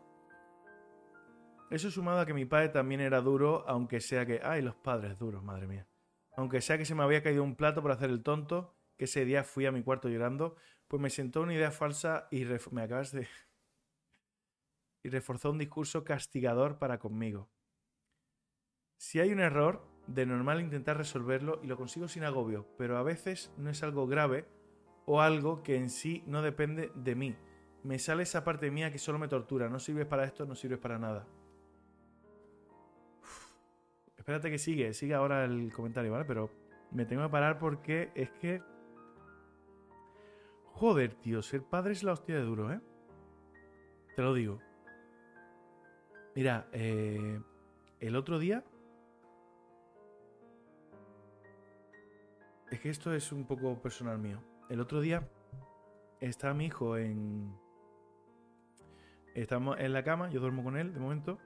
Eso 1.70 1.90
sumado 1.90 2.20
a 2.20 2.26
que 2.26 2.34
mi 2.34 2.44
padre 2.44 2.68
también 2.68 3.00
era 3.00 3.20
duro, 3.20 3.64
aunque 3.66 4.00
sea 4.00 4.24
que... 4.26 4.40
¡Ay, 4.42 4.62
los 4.62 4.76
padres 4.76 5.18
duros, 5.18 5.42
madre 5.42 5.66
mía! 5.66 5.86
Aunque 6.36 6.60
sea 6.60 6.78
que 6.78 6.84
se 6.84 6.94
me 6.94 7.02
había 7.02 7.22
caído 7.22 7.42
un 7.42 7.56
plato 7.56 7.82
por 7.82 7.92
hacer 7.92 8.10
el 8.10 8.22
tonto, 8.22 8.74
que 8.96 9.04
ese 9.04 9.24
día 9.24 9.42
fui 9.42 9.66
a 9.66 9.72
mi 9.72 9.82
cuarto 9.82 10.08
llorando, 10.08 10.56
pues 10.86 11.00
me 11.00 11.10
sentó 11.10 11.40
una 11.40 11.54
idea 11.54 11.70
falsa 11.70 12.28
y 12.30 12.44
me 12.70 12.82
acabas 12.82 13.12
de... 13.12 13.26
y 15.02 15.10
reforzó 15.10 15.50
un 15.50 15.58
discurso 15.58 16.04
castigador 16.04 16.78
para 16.78 16.98
conmigo. 16.98 17.50
Si 18.96 19.20
hay 19.20 19.32
un 19.32 19.40
error, 19.40 19.86
de 20.08 20.24
normal 20.24 20.60
intentar 20.60 20.96
resolverlo 20.96 21.60
y 21.62 21.66
lo 21.66 21.76
consigo 21.76 22.08
sin 22.08 22.24
agobio, 22.24 22.66
pero 22.76 22.96
a 22.96 23.02
veces 23.02 23.52
no 23.58 23.70
es 23.70 23.82
algo 23.82 24.06
grave 24.06 24.46
o 25.06 25.20
algo 25.20 25.62
que 25.62 25.76
en 25.76 25.90
sí 25.90 26.24
no 26.26 26.42
depende 26.42 26.90
de 26.94 27.14
mí. 27.14 27.36
Me 27.84 27.98
sale 27.98 28.24
esa 28.24 28.42
parte 28.42 28.70
mía 28.70 28.90
que 28.90 28.98
solo 28.98 29.18
me 29.18 29.28
tortura. 29.28 29.68
No 29.68 29.78
sirves 29.78 30.06
para 30.06 30.24
esto, 30.24 30.44
no 30.46 30.54
sirves 30.54 30.78
para 30.78 30.98
nada. 30.98 31.26
Espérate 34.16 34.50
que 34.50 34.58
sigue, 34.58 34.92
sigue 34.94 35.14
ahora 35.14 35.44
el 35.44 35.72
comentario, 35.72 36.12
¿vale? 36.12 36.24
Pero 36.24 36.50
me 36.90 37.04
tengo 37.04 37.22
que 37.22 37.28
parar 37.28 37.58
porque 37.58 38.10
es 38.14 38.30
que... 38.32 38.62
Joder, 40.72 41.14
tío, 41.14 41.42
ser 41.42 41.62
padre 41.62 41.92
es 41.92 42.02
la 42.02 42.12
hostia 42.12 42.36
de 42.36 42.42
duro, 42.42 42.72
¿eh? 42.72 42.80
Te 44.16 44.22
lo 44.22 44.34
digo. 44.34 44.60
Mira, 46.38 46.68
eh, 46.70 47.40
el 47.98 48.14
otro 48.14 48.38
día... 48.38 48.64
Es 52.70 52.78
que 52.78 52.90
esto 52.90 53.12
es 53.12 53.32
un 53.32 53.44
poco 53.44 53.80
personal 53.82 54.18
mío 54.18 54.40
el 54.68 54.80
otro 54.80 55.00
día 55.00 55.28
estaba 56.20 56.54
mi 56.54 56.66
hijo 56.66 56.96
en. 56.96 57.54
Estamos 59.34 59.78
en 59.78 59.92
la 59.92 60.02
cama, 60.02 60.30
yo 60.30 60.40
duermo 60.40 60.64
con 60.64 60.76
él 60.76 60.92
de 60.92 61.00
momento. 61.00 61.38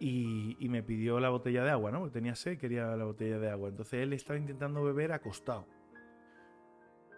Y, 0.00 0.56
me 0.68 0.82
pidió 0.82 1.20
la 1.20 1.30
botella 1.30 1.64
de 1.64 1.70
agua, 1.70 1.90
¿no? 1.90 2.00
Porque 2.00 2.14
tenía 2.14 2.34
sed, 2.34 2.58
quería 2.58 2.96
la 2.96 3.04
botella 3.04 3.38
de 3.38 3.50
agua. 3.50 3.68
Entonces 3.68 4.02
él 4.02 4.12
estaba 4.12 4.38
intentando 4.38 4.82
beber 4.82 5.12
acostado. 5.12 5.66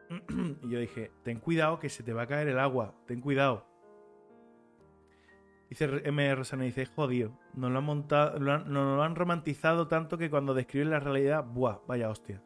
y 0.63 0.69
yo 0.69 0.79
dije, 0.79 1.11
ten 1.25 1.41
cuidado 1.41 1.79
que 1.79 1.89
se 1.89 2.03
te 2.03 2.13
va 2.13 2.23
a 2.23 2.27
caer 2.27 2.49
el 2.49 2.59
agua, 2.59 2.95
ten 3.07 3.21
cuidado. 3.21 3.67
Dice 5.69 6.03
M. 6.05 6.35
Rosana, 6.35 6.65
dice, 6.65 6.87
jodido, 6.87 7.39
nos 7.55 7.71
lo 7.71 7.79
han 7.79 7.85
montado, 7.85 8.39
nos 8.39 8.67
lo 8.67 9.03
han 9.03 9.17
romantizado 9.17 9.89
tanto 9.89 10.17
que 10.17 10.31
cuando 10.31 10.55
describen 10.55 10.91
la 10.91 11.01
realidad, 11.01 11.45
¡buah! 11.45 11.81
Vaya 11.87 12.09
hostia. 12.09 12.43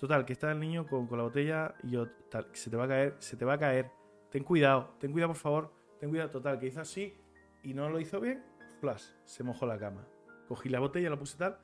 Total, 0.00 0.24
que 0.24 0.32
está 0.32 0.50
el 0.50 0.60
niño 0.60 0.86
con, 0.86 1.06
la 1.10 1.22
botella 1.22 1.74
y 1.82 1.90
yo, 1.90 2.08
tal, 2.30 2.48
se 2.52 2.70
te 2.70 2.76
va 2.76 2.84
a 2.84 2.88
caer, 2.88 3.16
se 3.18 3.36
te 3.36 3.44
va 3.44 3.54
a 3.54 3.58
caer. 3.58 3.90
Ten 4.30 4.42
cuidado, 4.42 4.94
ten 4.98 5.12
cuidado 5.12 5.32
por 5.32 5.40
favor, 5.40 5.74
ten 6.00 6.08
cuidado. 6.08 6.30
Total, 6.30 6.58
que 6.58 6.66
hizo 6.66 6.80
así 6.80 7.14
y 7.62 7.74
no 7.74 7.88
lo 7.90 8.00
hizo 8.00 8.20
bien, 8.20 8.42
flash, 8.80 9.04
se 9.24 9.42
mojó 9.42 9.66
la 9.66 9.78
cama. 9.78 10.06
Cogí 10.48 10.68
la 10.68 10.80
botella, 10.80 11.10
la 11.10 11.18
puse 11.18 11.36
tal 11.38 11.58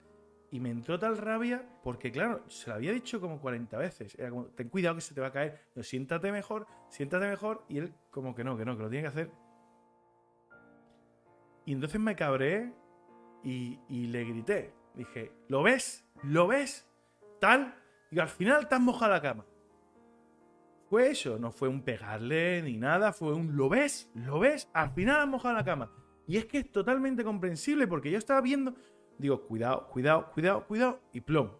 y 0.53 0.61
me 0.61 0.70
entró 0.70 0.99
tal 0.99 1.16
rabia 1.16 1.65
porque, 1.82 2.11
claro, 2.11 2.43
se 2.49 2.69
lo 2.69 2.77
había 2.77 2.93
dicho 2.93 3.20
como 3.20 3.41
40 3.41 3.78
veces. 3.78 4.15
Era 4.19 4.31
como, 4.31 4.47
ten 4.47 4.69
cuidado 4.69 4.97
que 4.97 5.01
se 5.01 5.15
te 5.15 5.20
va 5.20 5.28
a 5.28 5.32
caer. 5.32 5.61
No, 5.74 5.82
siéntate 5.82 6.32
mejor, 6.32 6.66
siéntate 6.89 7.28
mejor. 7.28 7.65
Y 7.69 7.78
él, 7.78 7.95
como 8.11 8.35
que 8.35 8.43
no, 8.43 8.57
que 8.57 8.65
no, 8.65 8.77
que 8.77 8.82
lo 8.82 8.91
tiene 8.91 9.03
que 9.03 9.09
hacer. 9.09 9.31
Y 11.65 11.73
entonces 11.73 12.01
me 12.01 12.16
cabré 12.16 12.73
y, 13.45 13.78
y 13.89 14.07
le 14.07 14.24
grité. 14.24 14.74
Dije, 14.95 15.32
¿lo 15.49 15.62
ves? 15.62 16.05
¿Lo 16.23 16.47
ves? 16.47 16.87
Tal 17.41 17.81
y 18.11 18.19
al 18.19 18.28
final 18.28 18.69
te 18.69 18.74
has 18.74 18.81
mojado 18.81 19.12
la 19.12 19.23
cama. 19.23 19.45
Fue 20.89 21.11
eso, 21.11 21.39
no 21.39 21.53
fue 21.53 21.69
un 21.69 21.82
pegarle 21.82 22.62
ni 22.62 22.77
nada, 22.77 23.12
fue 23.12 23.32
un 23.32 23.57
¿lo 23.57 23.69
ves? 23.69 24.11
¿Lo 24.15 24.41
ves? 24.41 24.69
Al 24.73 24.91
final 24.91 25.20
has 25.20 25.28
mojado 25.28 25.55
la 25.55 25.65
cama. 25.65 25.91
Y 26.27 26.37
es 26.37 26.47
que 26.47 26.59
es 26.59 26.73
totalmente 26.73 27.23
comprensible 27.23 27.87
porque 27.87 28.11
yo 28.11 28.19
estaba 28.19 28.41
viendo, 28.41 28.74
digo, 29.16 29.47
cuidado, 29.47 29.89
cuidado, 29.89 30.31
cuidado, 30.32 30.66
cuidado, 30.66 31.01
y 31.12 31.20
plom. 31.20 31.51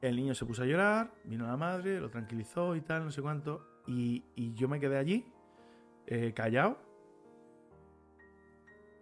El 0.00 0.16
niño 0.16 0.34
se 0.34 0.46
puso 0.46 0.62
a 0.62 0.66
llorar, 0.66 1.12
vino 1.24 1.46
la 1.46 1.56
madre, 1.56 2.00
lo 2.00 2.10
tranquilizó 2.10 2.76
y 2.76 2.80
tal, 2.80 3.04
no 3.04 3.10
sé 3.10 3.20
cuánto. 3.20 3.82
Y, 3.86 4.24
yo 4.54 4.68
me 4.68 4.80
quedé 4.80 4.96
allí, 4.96 5.26
eh, 6.06 6.32
callado. 6.34 6.78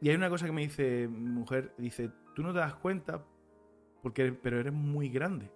Y 0.02 0.08
hay 0.08 0.16
una 0.16 0.28
cosa 0.28 0.46
que 0.46 0.52
me 0.52 0.62
dice 0.62 1.06
mi 1.06 1.30
mujer, 1.30 1.72
dice, 1.78 2.10
tú 2.34 2.42
no 2.42 2.52
te 2.52 2.58
das 2.58 2.74
cuenta 2.74 3.24
porque, 4.02 4.32
pero 4.32 4.58
eres 4.58 4.72
muy 4.72 5.08
grande. 5.08 5.48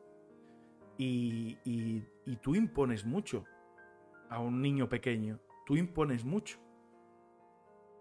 Y, 0.97 1.59
y, 1.64 2.36
tú 2.36 2.55
impones 2.55 3.05
mucho 3.05 3.44
a 4.31 4.39
un 4.39 4.62
niño 4.62 4.89
pequeño. 4.89 5.40
Tú 5.66 5.77
impones 5.77 6.24
mucho. 6.24 6.59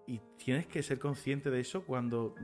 Y 0.06 0.22
tienes 0.38 0.68
que 0.68 0.84
ser 0.84 1.00
consciente 1.00 1.50
de 1.50 1.60
eso 1.60 1.84
cuando 1.84 2.36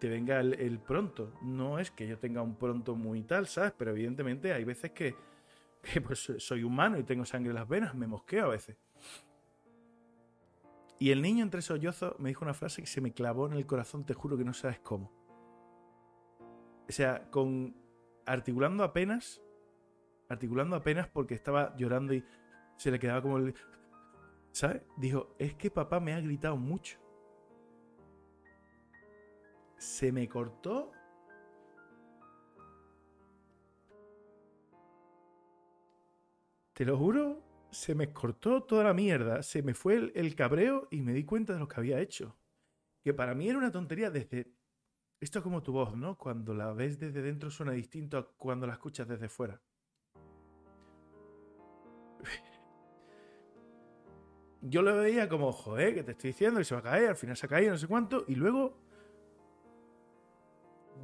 te 0.00 0.08
venga 0.08 0.40
el, 0.40 0.80
pronto. 0.80 1.32
No 1.42 1.78
es 1.78 1.92
que 1.92 2.08
yo 2.08 2.18
tenga 2.18 2.42
un 2.42 2.56
pronto 2.56 2.96
muy 2.96 3.22
tal, 3.22 3.46
¿sabes? 3.46 3.72
Pero 3.78 3.92
evidentemente 3.92 4.52
hay 4.52 4.64
veces 4.64 4.90
que, 4.90 5.14
que 5.80 6.00
pues, 6.00 6.32
soy 6.38 6.64
humano 6.64 6.98
y 6.98 7.04
tengo 7.04 7.24
sangre 7.24 7.50
en 7.50 7.54
las 7.54 7.68
venas, 7.68 7.94
me 7.94 8.08
mosqueo 8.08 8.46
a 8.46 8.48
veces. 8.48 8.76
Y 11.02 11.10
el 11.10 11.20
niño 11.20 11.42
entre 11.42 11.62
sollozos 11.62 12.16
me 12.20 12.28
dijo 12.28 12.44
una 12.44 12.54
frase 12.54 12.80
que 12.80 12.86
se 12.86 13.00
me 13.00 13.12
clavó 13.12 13.48
en 13.48 13.54
el 13.54 13.66
corazón, 13.66 14.06
te 14.06 14.14
juro 14.14 14.36
que 14.36 14.44
no 14.44 14.52
sabes 14.52 14.78
cómo. 14.78 15.10
O 16.88 16.92
sea, 16.92 17.28
con 17.28 17.74
articulando 18.24 18.84
apenas, 18.84 19.42
articulando 20.28 20.76
apenas 20.76 21.08
porque 21.08 21.34
estaba 21.34 21.74
llorando 21.76 22.14
y 22.14 22.24
se 22.76 22.92
le 22.92 23.00
quedaba 23.00 23.20
como 23.20 23.38
el... 23.38 23.52
¿Sabes? 24.52 24.82
Dijo, 24.96 25.34
es 25.40 25.56
que 25.56 25.72
papá 25.72 25.98
me 25.98 26.14
ha 26.14 26.20
gritado 26.20 26.56
mucho. 26.56 27.00
Se 29.78 30.12
me 30.12 30.28
cortó 30.28 30.92
te 36.74 36.84
lo 36.84 36.96
juro, 36.96 37.42
se 37.72 37.94
me 37.94 38.12
cortó 38.12 38.62
toda 38.62 38.84
la 38.84 38.94
mierda, 38.94 39.42
se 39.42 39.62
me 39.62 39.74
fue 39.74 39.94
el, 39.94 40.12
el 40.14 40.34
cabreo 40.34 40.88
y 40.90 41.00
me 41.00 41.14
di 41.14 41.24
cuenta 41.24 41.54
de 41.54 41.58
lo 41.58 41.66
que 41.66 41.80
había 41.80 42.00
hecho. 42.00 42.36
Que 43.02 43.14
para 43.14 43.34
mí 43.34 43.48
era 43.48 43.58
una 43.58 43.72
tontería 43.72 44.10
desde... 44.10 44.52
Esto 45.20 45.38
es 45.38 45.42
como 45.42 45.62
tu 45.62 45.72
voz, 45.72 45.96
¿no? 45.96 46.18
Cuando 46.18 46.52
la 46.54 46.72
ves 46.72 46.98
desde 46.98 47.22
dentro 47.22 47.50
suena 47.50 47.72
distinto 47.72 48.18
a 48.18 48.28
cuando 48.36 48.66
la 48.66 48.74
escuchas 48.74 49.08
desde 49.08 49.28
fuera. 49.28 49.60
Yo 54.60 54.82
lo 54.82 54.96
veía 54.96 55.28
como, 55.28 55.50
joder, 55.50 55.94
que 55.94 56.02
te 56.04 56.12
estoy 56.12 56.30
diciendo 56.30 56.58
que 56.58 56.64
se 56.64 56.74
va 56.74 56.80
a 56.80 56.84
caer, 56.84 57.08
al 57.08 57.16
final 57.16 57.36
se 57.36 57.46
ha 57.46 57.48
caído, 57.48 57.72
no 57.72 57.78
sé 57.78 57.88
cuánto, 57.88 58.24
y 58.28 58.34
luego 58.34 58.76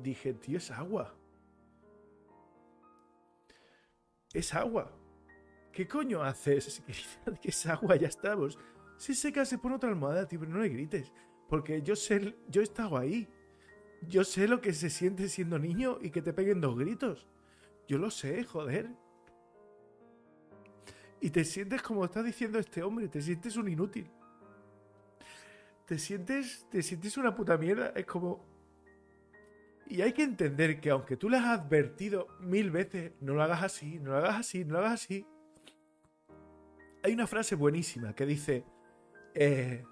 dije, 0.02 0.34
tío, 0.34 0.58
es 0.58 0.70
agua. 0.70 1.14
Es 4.32 4.54
agua. 4.54 4.97
¿Qué 5.72 5.86
coño 5.86 6.22
haces? 6.22 6.82
Que 7.42 7.50
es 7.50 7.66
agua, 7.66 7.96
ya 7.96 8.08
estamos. 8.08 8.58
Si 8.96 9.14
seca, 9.14 9.44
se 9.44 9.58
pone 9.58 9.76
otra 9.76 9.90
almohada, 9.90 10.26
tío, 10.26 10.40
pero 10.40 10.52
no 10.52 10.58
le 10.58 10.68
grites. 10.68 11.12
Porque 11.48 11.82
yo 11.82 11.96
sé, 11.96 12.34
yo 12.48 12.60
he 12.60 12.64
estado 12.64 12.96
ahí. 12.98 13.28
Yo 14.02 14.24
sé 14.24 14.46
lo 14.48 14.60
que 14.60 14.72
se 14.72 14.90
siente 14.90 15.28
siendo 15.28 15.58
niño 15.58 15.98
y 16.00 16.10
que 16.10 16.22
te 16.22 16.32
peguen 16.32 16.60
dos 16.60 16.76
gritos. 16.78 17.26
Yo 17.86 17.98
lo 17.98 18.10
sé, 18.10 18.44
joder. 18.44 18.90
Y 21.20 21.30
te 21.30 21.44
sientes 21.44 21.82
como 21.82 22.04
está 22.04 22.22
diciendo 22.22 22.58
este 22.58 22.82
hombre, 22.82 23.08
te 23.08 23.20
sientes 23.22 23.56
un 23.56 23.68
inútil. 23.68 24.10
Te 25.86 25.98
sientes, 25.98 26.66
te 26.70 26.82
sientes 26.82 27.16
una 27.16 27.34
puta 27.34 27.56
mierda. 27.56 27.92
Es 27.96 28.04
como, 28.04 28.44
y 29.86 30.02
hay 30.02 30.12
que 30.12 30.22
entender 30.22 30.80
que 30.80 30.90
aunque 30.90 31.16
tú 31.16 31.30
le 31.30 31.38
has 31.38 31.46
advertido 31.46 32.28
mil 32.40 32.70
veces, 32.70 33.12
no 33.20 33.34
lo 33.34 33.42
hagas 33.42 33.62
así, 33.62 33.98
no 33.98 34.10
lo 34.10 34.18
hagas 34.18 34.40
así, 34.40 34.64
no 34.64 34.74
lo 34.74 34.80
hagas 34.80 35.04
así. 35.04 35.26
Hay 37.02 37.12
una 37.12 37.26
frase 37.26 37.54
buenísima 37.54 38.14
que 38.14 38.26
dice, 38.26 38.64
eh, 39.34 39.84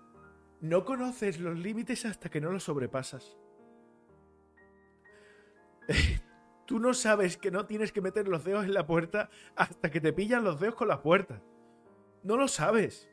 no 0.60 0.84
conoces 0.84 1.40
los 1.40 1.58
límites 1.58 2.04
hasta 2.04 2.28
que 2.28 2.40
no 2.40 2.50
los 2.52 2.64
sobrepasas. 2.64 3.36
tú 6.66 6.80
no 6.80 6.94
sabes 6.94 7.36
que 7.36 7.50
no 7.50 7.66
tienes 7.66 7.92
que 7.92 8.00
meter 8.00 8.26
los 8.28 8.44
dedos 8.44 8.64
en 8.64 8.74
la 8.74 8.86
puerta 8.86 9.30
hasta 9.54 9.90
que 9.90 10.00
te 10.00 10.12
pillan 10.12 10.44
los 10.44 10.58
dedos 10.58 10.74
con 10.74 10.88
la 10.88 11.02
puerta. 11.02 11.42
No 12.22 12.36
lo 12.36 12.48
sabes. 12.48 13.08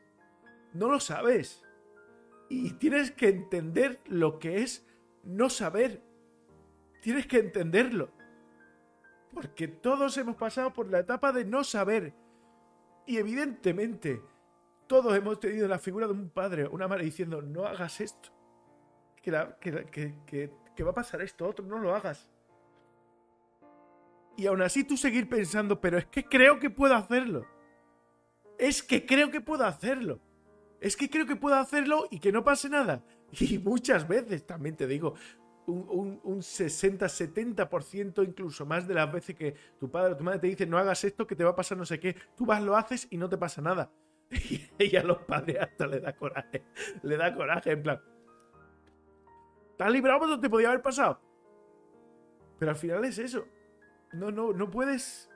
No 0.72 0.88
lo 0.90 0.98
sabes. 1.00 1.62
Y 2.48 2.72
tienes 2.74 3.10
que 3.10 3.28
entender 3.28 4.00
lo 4.06 4.38
que 4.38 4.62
es 4.62 4.86
no 5.22 5.48
saber 5.48 6.02
Tienes 7.04 7.26
que 7.26 7.36
entenderlo. 7.36 8.08
Porque 9.34 9.68
todos 9.68 10.16
hemos 10.16 10.36
pasado 10.36 10.72
por 10.72 10.90
la 10.90 11.00
etapa 11.00 11.32
de 11.32 11.44
no 11.44 11.62
saber. 11.62 12.14
Y 13.06 13.18
evidentemente, 13.18 14.22
todos 14.86 15.16
hemos 15.16 15.40
tenido 15.40 15.68
la 15.68 15.78
figura 15.78 16.06
de 16.06 16.12
un 16.12 16.30
padre 16.30 16.64
o 16.64 16.70
una 16.70 16.88
madre 16.88 17.04
diciendo, 17.04 17.42
no 17.42 17.66
hagas 17.66 18.00
esto. 18.00 18.30
Que, 19.20 19.30
va 19.30 20.90
a 20.90 20.94
pasar 20.94 21.22
esto, 21.22 21.46
otro, 21.48 21.64
no 21.64 21.78
lo 21.78 21.94
hagas. 21.94 22.28
Y 24.36 24.46
aún 24.46 24.62
así 24.62 24.84
tú 24.84 24.96
seguir 24.96 25.28
pensando, 25.28 25.80
pero 25.80 25.98
es 25.98 26.06
que 26.06 26.24
creo 26.24 26.58
que 26.58 26.70
puedo 26.70 26.94
hacerlo. 26.94 27.46
Es 28.58 28.82
que 28.82 29.06
creo 29.06 29.30
que 29.30 29.40
puedo 29.40 29.64
hacerlo. 29.64 30.20
Es 30.80 30.96
que 30.96 31.08
creo 31.08 31.26
que 31.26 31.36
puedo 31.36 31.56
hacerlo 31.56 32.06
y 32.10 32.18
que 32.20 32.32
no 32.32 32.44
pase 32.44 32.68
nada. 32.68 33.04
Y 33.40 33.58
muchas 33.58 34.06
veces, 34.06 34.46
también 34.46 34.76
te 34.76 34.86
digo, 34.86 35.14
un, 35.66 36.20
un, 36.22 36.38
60-70% 36.40 38.26
incluso 38.26 38.66
más 38.66 38.86
de 38.86 38.94
las 38.94 39.10
veces 39.10 39.34
que 39.34 39.54
tu 39.78 39.90
padre 39.90 40.12
o 40.12 40.16
tu 40.16 40.24
madre 40.24 40.38
te 40.40 40.46
dice 40.48 40.66
no 40.66 40.78
hagas 40.78 41.04
esto 41.04 41.26
que 41.26 41.36
te 41.36 41.44
va 41.44 41.50
a 41.50 41.56
pasar 41.56 41.78
no 41.78 41.86
sé 41.86 41.98
qué, 41.98 42.16
tú 42.36 42.44
vas, 42.44 42.62
lo 42.62 42.76
haces 42.76 43.06
y 43.10 43.16
no 43.16 43.28
te 43.28 43.38
pasa 43.38 43.62
nada. 43.62 43.90
Y 44.78 44.96
a 44.96 45.02
los 45.02 45.18
padres 45.18 45.58
hasta 45.60 45.86
le 45.86 46.00
da 46.00 46.14
coraje, 46.14 46.64
le 47.02 47.16
da 47.16 47.34
coraje, 47.34 47.72
en 47.72 47.82
plan, 47.82 48.00
¿estás 49.70 49.90
librado 49.90 50.26
no 50.26 50.40
te 50.40 50.50
podía 50.50 50.68
haber 50.68 50.82
pasado? 50.82 51.20
Pero 52.58 52.70
al 52.70 52.76
final 52.76 53.04
es 53.04 53.18
eso. 53.18 53.46
No, 54.12 54.30
no, 54.30 54.52
no 54.52 54.70
puedes... 54.70 55.30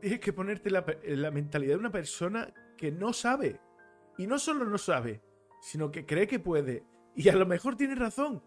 Tienes 0.00 0.20
que 0.20 0.32
ponerte 0.32 0.70
la, 0.70 0.84
la 1.02 1.30
mentalidad 1.30 1.74
de 1.74 1.80
una 1.80 1.90
persona 1.90 2.52
que 2.76 2.90
no 2.90 3.12
sabe. 3.12 3.60
Y 4.16 4.26
no 4.26 4.38
solo 4.38 4.64
no 4.64 4.78
sabe, 4.78 5.20
sino 5.60 5.90
que 5.90 6.06
cree 6.06 6.26
que 6.26 6.38
puede. 6.38 6.84
Y 7.14 7.28
a 7.28 7.34
lo 7.34 7.46
mejor 7.46 7.76
tiene 7.76 7.94
razón. 7.94 8.42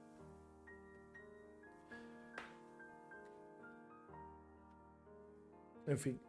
En 5.87 5.99
fin. 5.99 6.21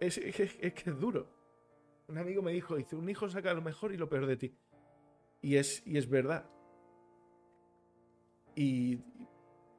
Es, 0.00 0.18
que 0.18 0.90
es 0.90 0.98
duro. 0.98 1.28
Un 2.08 2.18
amigo 2.18 2.42
me 2.42 2.52
dijo, 2.52 2.76
dice, 2.76 2.96
un 2.96 3.08
hijo 3.08 3.28
saca 3.28 3.54
lo 3.54 3.62
mejor 3.62 3.92
y 3.92 3.96
lo 3.96 4.08
peor 4.08 4.26
de 4.26 4.36
ti. 4.36 4.56
Y 5.42 5.56
es, 5.56 5.86
y 5.86 5.96
es 5.96 6.08
verdad. 6.08 6.50
Y, 8.56 8.96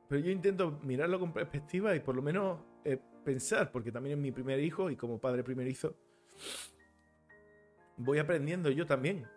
pero 0.08 0.22
yo 0.22 0.32
intento 0.32 0.80
mirarlo 0.84 1.20
con 1.20 1.34
perspectiva 1.34 1.96
y 1.96 2.00
por 2.00 2.16
lo 2.16 2.22
menos 2.22 2.60
eh, 2.86 2.98
pensar, 3.26 3.72
porque 3.72 3.92
también 3.92 4.18
es 4.18 4.22
mi 4.22 4.32
primer 4.32 4.60
hijo 4.60 4.90
y 4.90 4.96
como 4.96 5.20
padre 5.20 5.44
primerizo, 5.44 5.96
voy 7.98 8.20
aprendiendo 8.20 8.70
yo 8.70 8.86
también 8.86 9.28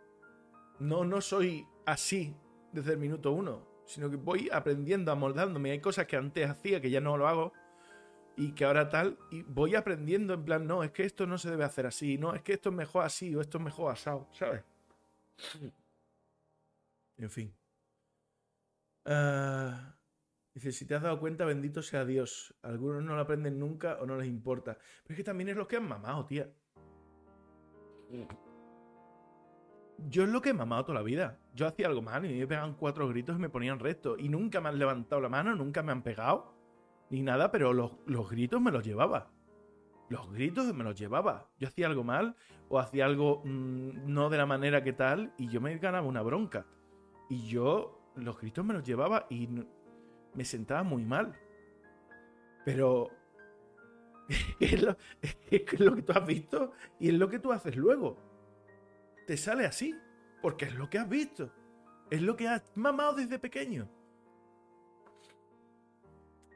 no, 0.79 1.05
no 1.05 1.21
soy 1.21 1.67
así 1.87 2.37
desde 2.73 2.93
el 2.93 2.99
minuto 2.99 3.33
uno, 3.33 3.67
sino 3.87 4.11
que 4.11 4.17
voy 4.17 4.49
aprendiendo, 4.53 5.13
amoldándome. 5.13 5.71
Hay 5.71 5.81
cosas 5.81 6.07
que 6.07 6.17
antes 6.17 6.49
hacía 6.49 6.81
que 6.81 6.91
ya 6.91 7.01
no 7.01 7.17
lo 7.17 7.29
hago 7.29 7.53
y 8.37 8.53
que 8.53 8.65
ahora 8.65 8.89
tal, 8.89 9.19
y 9.31 9.43
voy 9.43 9.77
aprendiendo 9.77 10.35
en 10.35 10.45
plan, 10.45 10.67
no, 10.67 10.83
es 10.83 10.91
que 10.91 11.05
esto 11.05 11.27
no 11.27 11.39
se 11.39 11.51
debe 11.51 11.65
hacer 11.65 11.87
así, 11.87 12.19
no, 12.19 12.35
es 12.35 12.43
que 12.43 12.55
esto 12.55 12.71
es 12.71 12.75
mejor 12.75 13.05
así 13.05 13.35
o 13.35 13.41
esto 13.41 13.59
es 13.59 13.65
mejor 13.65 13.93
asado, 13.93 14.29
¿sabes? 14.33 14.65
En 17.17 17.31
fin. 17.31 17.55
Ah, 19.05 19.95
dice, 20.53 20.73
si 20.73 20.85
te 20.85 20.95
has 20.95 21.03
dado 21.03 21.21
cuenta, 21.21 21.45
bendito 21.45 21.83
sea 21.83 22.05
Dios. 22.05 22.55
Algunos 22.63 23.03
no 23.03 23.15
lo 23.15 23.21
aprenden 23.21 23.59
nunca 23.59 23.99
o 24.01 24.07
no 24.07 24.17
les 24.17 24.27
importa. 24.27 24.79
Pero 25.03 25.15
es 25.15 25.17
que 25.17 25.25
también 25.25 25.51
es 25.51 25.57
lo 25.57 25.69
que 25.69 25.77
han 25.77 25.87
mamado, 25.87 26.27
tía. 26.27 26.51
Yo 29.99 30.25
es 30.25 30.29
lo 30.29 30.41
que 30.41 30.51
he 30.51 30.55
mamado 30.55 30.85
toda 30.85 30.99
la 30.99 31.05
vida. 31.05 31.39
Yo 31.55 31.67
hacía 31.67 31.87
algo 31.87 32.03
mal 32.03 32.25
y 32.25 32.39
me 32.39 32.47
pegaban 32.47 32.75
cuatro 32.75 33.09
gritos 33.09 33.37
y 33.37 33.41
me 33.41 33.49
ponían 33.49 33.79
recto. 33.79 34.17
Y 34.19 34.29
nunca 34.29 34.61
me 34.61 34.69
han 34.69 34.79
levantado 34.79 35.21
la 35.21 35.29
mano, 35.29 35.55
nunca 35.55 35.83
me 35.83 35.93
han 35.93 36.03
pegado. 36.03 36.55
Ni 37.11 37.23
nada, 37.23 37.51
pero 37.51 37.73
los, 37.73 37.93
gritos 38.31 38.61
me 38.61 38.71
los 38.71 38.85
llevaba. 38.85 39.31
Los 40.09 40.33
gritos 40.33 40.73
me 40.75 40.85
los 40.85 40.99
llevaba. 40.99 41.49
Yo 41.59 41.69
hacía 41.69 41.87
algo 41.87 42.05
mal 42.05 42.37
o 42.69 42.79
hacía 42.79 43.07
algo 43.07 43.43
mm, 43.45 44.13
no 44.13 44.31
de 44.31 44.39
la 44.39 44.47
manera 44.47 44.83
que 44.83 44.93
tal 44.93 45.33
y 45.39 45.49
yo 45.49 45.61
me 45.61 45.77
ganaba 45.79 46.07
una 46.07 46.23
bronca. 46.23 46.67
Y 47.29 47.47
yo 47.47 48.13
los 48.17 48.39
gritos 48.39 48.65
me 48.65 48.75
los 48.75 48.85
llevaba 48.85 49.27
y 49.31 49.49
me 50.35 50.45
sentaba 50.45 50.83
muy 50.83 51.05
mal. 51.05 51.35
Pero 52.65 53.11
es 54.61 54.83
lo, 54.83 54.97
es 55.51 55.81
lo 55.81 55.95
que 55.95 56.03
tú 56.03 56.13
has 56.13 56.27
visto 56.27 56.73
y 56.99 57.09
es 57.09 57.15
lo 57.15 57.29
que 57.29 57.39
tú 57.39 57.53
haces 57.53 57.77
luego 57.77 58.34
te 59.27 59.37
sale 59.37 59.67
así, 59.67 59.95
porque 60.43 60.67
es 60.67 60.75
lo 60.75 60.91
que 60.91 60.99
has 60.99 61.09
visto, 61.09 61.53
es 62.11 62.23
lo 62.23 62.37
que 62.37 62.49
has 62.49 62.63
mamado 62.75 63.15
desde 63.15 63.39
pequeño. 63.39 63.89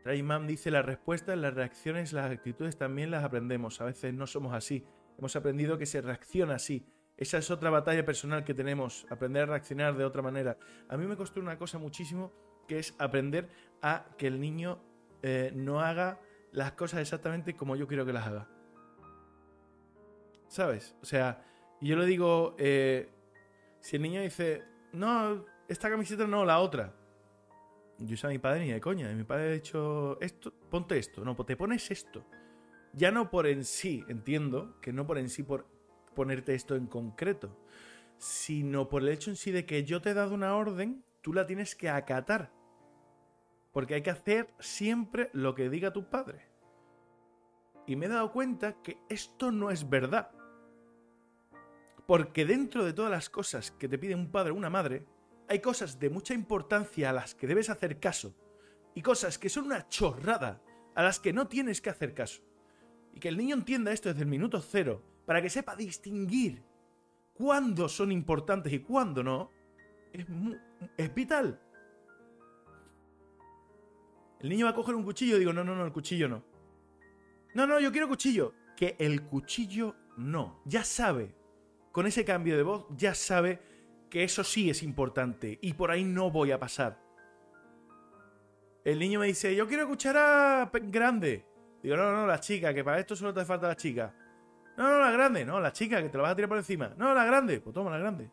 Rayman 0.04 0.46
dice, 0.46 0.70
la 0.70 0.82
respuesta, 0.82 1.36
las 1.36 1.54
reacciones, 1.54 2.12
las 2.12 2.30
actitudes 2.30 2.78
también 2.78 3.10
las 3.10 3.24
aprendemos. 3.24 3.80
A 3.80 3.84
veces 3.84 4.14
no 4.14 4.26
somos 4.26 4.54
así. 4.54 4.86
Hemos 5.18 5.36
aprendido 5.36 5.76
que 5.76 5.84
se 5.84 6.00
reacciona 6.00 6.54
así. 6.54 6.86
Esa 7.18 7.38
es 7.38 7.50
otra 7.50 7.68
batalla 7.68 8.06
personal 8.06 8.44
que 8.44 8.54
tenemos, 8.54 9.06
aprender 9.10 9.42
a 9.42 9.46
reaccionar 9.46 9.96
de 9.96 10.04
otra 10.04 10.22
manera. 10.22 10.56
A 10.88 10.96
mí 10.96 11.06
me 11.06 11.16
costó 11.16 11.40
una 11.40 11.58
cosa 11.58 11.78
muchísimo, 11.78 12.32
que 12.68 12.78
es 12.78 12.94
aprender 12.98 13.48
a 13.82 14.06
que 14.16 14.28
el 14.28 14.40
niño 14.40 14.80
eh, 15.22 15.52
no 15.54 15.80
haga 15.80 16.20
las 16.52 16.72
cosas 16.72 17.00
exactamente 17.00 17.56
como 17.56 17.76
yo 17.76 17.88
quiero 17.88 18.06
que 18.06 18.12
las 18.12 18.26
haga. 18.26 18.48
¿Sabes? 20.46 20.96
O 21.02 21.04
sea, 21.04 21.44
y 21.80 21.88
yo 21.88 21.96
le 21.96 22.06
digo, 22.06 22.54
eh, 22.58 23.08
si 23.80 23.96
el 23.96 24.02
niño 24.02 24.20
dice, 24.20 24.64
no, 24.92 25.44
esta 25.68 25.90
camiseta 25.90 26.26
no, 26.26 26.44
la 26.44 26.60
otra. 26.60 26.94
Yo 27.98 28.16
sé 28.16 28.26
a 28.26 28.30
mi 28.30 28.38
padre 28.38 28.60
ni 28.60 28.72
de 28.72 28.80
coña. 28.80 29.08
Mi 29.12 29.24
padre 29.24 29.48
ha 29.48 29.52
dicho, 29.52 30.20
esto, 30.20 30.52
ponte 30.70 30.98
esto. 30.98 31.24
No, 31.24 31.36
te 31.36 31.56
pones 31.56 31.90
esto. 31.90 32.24
Ya 32.92 33.10
no 33.10 33.30
por 33.30 33.46
en 33.46 33.64
sí, 33.64 34.04
entiendo, 34.08 34.80
que 34.80 34.92
no 34.92 35.06
por 35.06 35.18
en 35.18 35.28
sí 35.28 35.42
por 35.42 35.66
ponerte 36.14 36.54
esto 36.54 36.74
en 36.74 36.86
concreto, 36.86 37.56
sino 38.16 38.88
por 38.88 39.02
el 39.02 39.10
hecho 39.10 39.30
en 39.30 39.36
sí 39.36 39.52
de 39.52 39.66
que 39.66 39.84
yo 39.84 40.00
te 40.00 40.10
he 40.10 40.14
dado 40.14 40.34
una 40.34 40.56
orden, 40.56 41.04
tú 41.20 41.32
la 41.32 41.46
tienes 41.46 41.76
que 41.76 41.88
acatar. 41.88 42.50
Porque 43.72 43.94
hay 43.94 44.02
que 44.02 44.10
hacer 44.10 44.48
siempre 44.58 45.30
lo 45.32 45.54
que 45.54 45.68
diga 45.68 45.92
tu 45.92 46.08
padre. 46.08 46.48
Y 47.86 47.96
me 47.96 48.06
he 48.06 48.08
dado 48.08 48.32
cuenta 48.32 48.82
que 48.82 48.98
esto 49.08 49.52
no 49.52 49.70
es 49.70 49.88
verdad. 49.88 50.30
Porque 52.08 52.46
dentro 52.46 52.86
de 52.86 52.94
todas 52.94 53.10
las 53.10 53.28
cosas 53.28 53.70
que 53.70 53.86
te 53.86 53.98
pide 53.98 54.14
un 54.14 54.30
padre 54.30 54.52
o 54.52 54.54
una 54.54 54.70
madre, 54.70 55.04
hay 55.46 55.60
cosas 55.60 56.00
de 56.00 56.08
mucha 56.08 56.32
importancia 56.32 57.10
a 57.10 57.12
las 57.12 57.34
que 57.34 57.46
debes 57.46 57.68
hacer 57.68 58.00
caso 58.00 58.34
y 58.94 59.02
cosas 59.02 59.36
que 59.36 59.50
son 59.50 59.66
una 59.66 59.90
chorrada 59.90 60.62
a 60.94 61.02
las 61.02 61.20
que 61.20 61.34
no 61.34 61.48
tienes 61.48 61.82
que 61.82 61.90
hacer 61.90 62.14
caso. 62.14 62.40
Y 63.12 63.20
que 63.20 63.28
el 63.28 63.36
niño 63.36 63.54
entienda 63.54 63.92
esto 63.92 64.08
desde 64.08 64.22
el 64.22 64.30
minuto 64.30 64.58
cero, 64.62 65.04
para 65.26 65.42
que 65.42 65.50
sepa 65.50 65.76
distinguir 65.76 66.62
cuándo 67.34 67.90
son 67.90 68.10
importantes 68.10 68.72
y 68.72 68.78
cuándo 68.78 69.22
no, 69.22 69.50
es, 70.10 70.24
es 70.96 71.14
vital. 71.14 71.60
El 74.40 74.48
niño 74.48 74.64
va 74.64 74.70
a 74.70 74.74
coger 74.74 74.94
un 74.94 75.04
cuchillo 75.04 75.36
y 75.36 75.40
digo, 75.40 75.52
no, 75.52 75.62
no, 75.62 75.76
no, 75.76 75.84
el 75.84 75.92
cuchillo 75.92 76.26
no. 76.26 76.42
No, 77.52 77.66
no, 77.66 77.78
yo 77.78 77.92
quiero 77.92 78.08
cuchillo. 78.08 78.54
Que 78.78 78.96
el 78.98 79.24
cuchillo 79.26 79.94
no. 80.16 80.62
Ya 80.64 80.84
sabe, 80.84 81.34
con 81.98 82.06
ese 82.06 82.24
cambio 82.24 82.56
de 82.56 82.62
voz, 82.62 82.86
ya 82.96 83.12
sabe 83.12 83.58
que 84.08 84.22
eso 84.22 84.44
sí 84.44 84.70
es 84.70 84.84
importante 84.84 85.58
y 85.60 85.72
por 85.72 85.90
ahí 85.90 86.04
no 86.04 86.30
voy 86.30 86.52
a 86.52 86.60
pasar. 86.60 86.96
El 88.84 89.00
niño 89.00 89.18
me 89.18 89.26
dice, 89.26 89.52
yo 89.56 89.66
quiero 89.66 89.88
cuchara 89.88 90.70
grande. 90.72 91.44
Digo, 91.82 91.96
no, 91.96 92.12
no, 92.12 92.24
la 92.24 92.38
chica, 92.38 92.72
que 92.72 92.84
para 92.84 93.00
esto 93.00 93.16
solo 93.16 93.34
te 93.34 93.44
falta 93.44 93.66
la 93.66 93.74
chica. 93.74 94.14
No, 94.76 94.88
no, 94.88 95.00
la 95.00 95.10
grande, 95.10 95.44
no, 95.44 95.58
la 95.58 95.72
chica, 95.72 96.00
que 96.00 96.08
te 96.08 96.16
la 96.16 96.22
vas 96.22 96.32
a 96.34 96.36
tirar 96.36 96.48
por 96.48 96.58
encima. 96.58 96.94
No, 96.96 97.12
la 97.12 97.24
grande, 97.24 97.60
pues 97.60 97.74
toma 97.74 97.90
la 97.90 97.98
grande. 97.98 98.30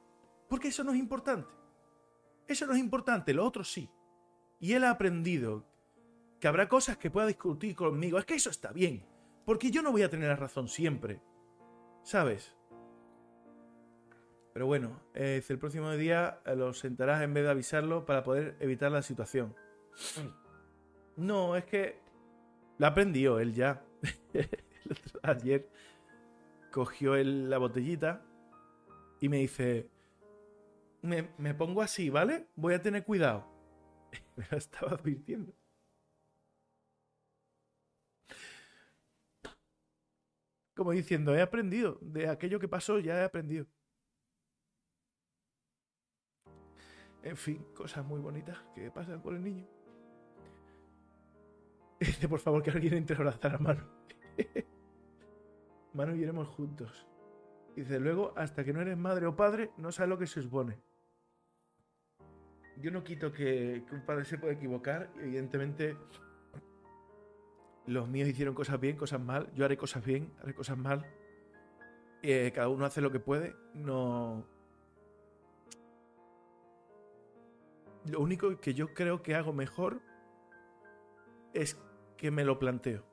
Porque 0.48 0.68
eso 0.68 0.84
no 0.84 0.92
es 0.92 1.00
importante. 1.00 1.50
Eso 2.48 2.68
no 2.68 2.74
es 2.74 2.80
importante, 2.80 3.34
lo 3.34 3.44
otro 3.44 3.64
sí. 3.64 3.90
Y 4.60 4.74
él 4.74 4.84
ha 4.84 4.92
aprendido 4.92 5.66
que 6.40 6.48
habrá 6.48 6.70
cosas 6.70 6.98
que 6.98 7.10
pueda 7.10 7.26
discutir 7.26 7.76
conmigo. 7.76 8.20
Es 8.20 8.26
que 8.26 8.36
eso 8.36 8.52
está 8.52 8.72
bien, 8.72 9.08
porque 9.44 9.72
yo 9.72 9.82
no 9.82 9.92
voy 9.92 10.04
a 10.04 10.10
tener 10.12 10.30
la 10.30 10.36
razón 10.36 10.68
siempre. 10.68 11.20
¿Sabes? 12.04 12.56
Pero 14.56 14.68
bueno, 14.68 15.02
eh, 15.14 15.44
el 15.46 15.60
próximo 15.60 15.92
día 15.98 16.40
eh, 16.46 16.56
lo 16.56 16.74
sentarás 16.74 17.22
en 17.24 17.34
vez 17.34 17.44
de 17.44 17.50
avisarlo 17.50 18.06
para 18.06 18.24
poder 18.24 18.56
evitar 18.62 18.90
la 18.90 19.02
situación. 19.02 19.54
No, 21.18 21.58
es 21.58 21.66
que 21.66 22.00
lo 22.78 22.88
aprendió 22.88 23.42
él 23.42 23.54
ya. 23.54 23.84
Ayer 25.24 25.70
cogió 26.72 27.22
la 27.22 27.58
botellita 27.58 28.26
y 29.20 29.28
me 29.28 29.40
dice, 29.40 29.90
me, 31.02 31.34
me, 31.38 31.54
pongo 31.54 31.82
así, 31.82 32.10
¿vale? 32.10 32.48
Voy 32.56 32.76
a 32.76 32.82
tener 32.82 33.04
cuidado. 33.04 33.46
me 34.38 34.48
lo 34.50 34.58
estaba 34.58 34.94
advirtiendo. 34.94 35.54
Como 40.74 40.92
diciendo, 40.92 41.36
he 41.36 41.42
aprendido. 41.42 41.98
De 42.00 42.30
aquello 42.30 42.58
que 42.58 42.70
pasó 42.70 43.00
ya 43.00 43.20
he 43.20 43.26
aprendido. 43.26 43.68
En 47.26 47.36
fin, 47.36 47.66
cosas 47.74 48.06
muy 48.06 48.22
bonitas 48.22 48.56
que 48.76 48.92
pasan 48.92 49.20
con 49.20 49.36
el 49.36 49.44
niño. 49.44 49.68
Dice, 52.00 52.30
por 52.30 52.40
favor, 52.40 52.62
que 52.62 52.70
alguien 52.70 52.94
entre 52.94 53.16
a 53.16 53.20
abrazar 53.20 53.56
a 53.56 53.58
Manu. 53.58 53.84
Manu 55.94 56.16
iremos 56.16 56.48
juntos. 56.50 57.08
Dice, 57.76 58.00
luego, 58.00 58.32
hasta 58.36 58.64
que 58.64 58.74
no 58.74 58.82
eres 58.82 58.96
madre 58.96 59.26
o 59.26 59.36
padre, 59.36 59.72
no 59.78 59.92
sabes 59.92 60.10
lo 60.10 60.20
que 60.20 60.28
se 60.28 60.44
supone. 60.44 60.78
Yo 62.78 62.92
no 62.92 63.04
quito 63.04 63.32
que, 63.32 63.84
que 63.90 63.96
un 63.96 64.06
padre 64.06 64.26
se 64.26 64.38
pueda 64.38 64.54
equivocar. 64.54 65.10
Evidentemente, 65.20 65.98
los 67.88 68.08
míos 68.08 68.30
hicieron 68.30 68.54
cosas 68.54 68.80
bien, 68.80 68.98
cosas 68.98 69.20
mal. 69.20 69.52
Yo 69.56 69.66
haré 69.66 69.78
cosas 69.78 70.06
bien, 70.06 70.32
haré 70.44 70.54
cosas 70.54 70.78
mal. 70.78 71.04
Eh, 72.22 72.52
cada 72.54 72.70
uno 72.70 72.86
hace 72.86 73.02
lo 73.02 73.12
que 73.12 73.20
puede. 73.20 73.56
No. 73.74 74.46
Lo 78.06 78.20
único 78.20 78.60
que 78.60 78.74
yo 78.74 78.94
creo 78.94 79.24
que 79.24 79.36
hago 79.36 79.52
mejor 79.52 80.02
es 81.54 81.80
que 82.18 82.30
me 82.32 82.46
lo 82.46 82.60
planteo. 82.60 83.04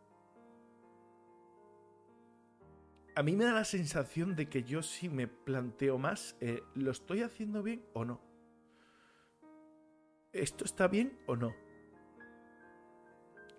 A 3.15 3.23
mí 3.23 3.37
me 3.37 3.45
da 3.45 3.53
la 3.53 3.65
sensación 3.65 4.37
de 4.37 4.49
que 4.49 4.65
yo 4.65 4.83
sí 4.83 5.09
me 5.09 5.29
planteo 5.29 5.99
más, 5.99 6.37
eh, 6.41 6.63
¿lo 6.75 6.91
estoy 6.91 7.23
haciendo 7.23 7.63
bien 7.63 7.85
o 7.93 8.05
no? 8.05 8.21
¿Esto 10.33 10.65
está 10.65 10.89
bien 10.89 11.19
o 11.27 11.37
no? 11.37 11.55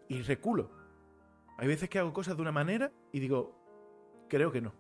Y 0.08 0.22
reculo. 0.24 0.72
Hay 1.58 1.68
veces 1.68 1.88
que 1.88 2.00
hago 2.00 2.14
cosas 2.14 2.36
de 2.36 2.42
una 2.42 2.52
manera 2.52 2.92
y 3.12 3.20
digo, 3.20 3.56
creo 4.28 4.52
que 4.52 4.62
no. 4.62 4.74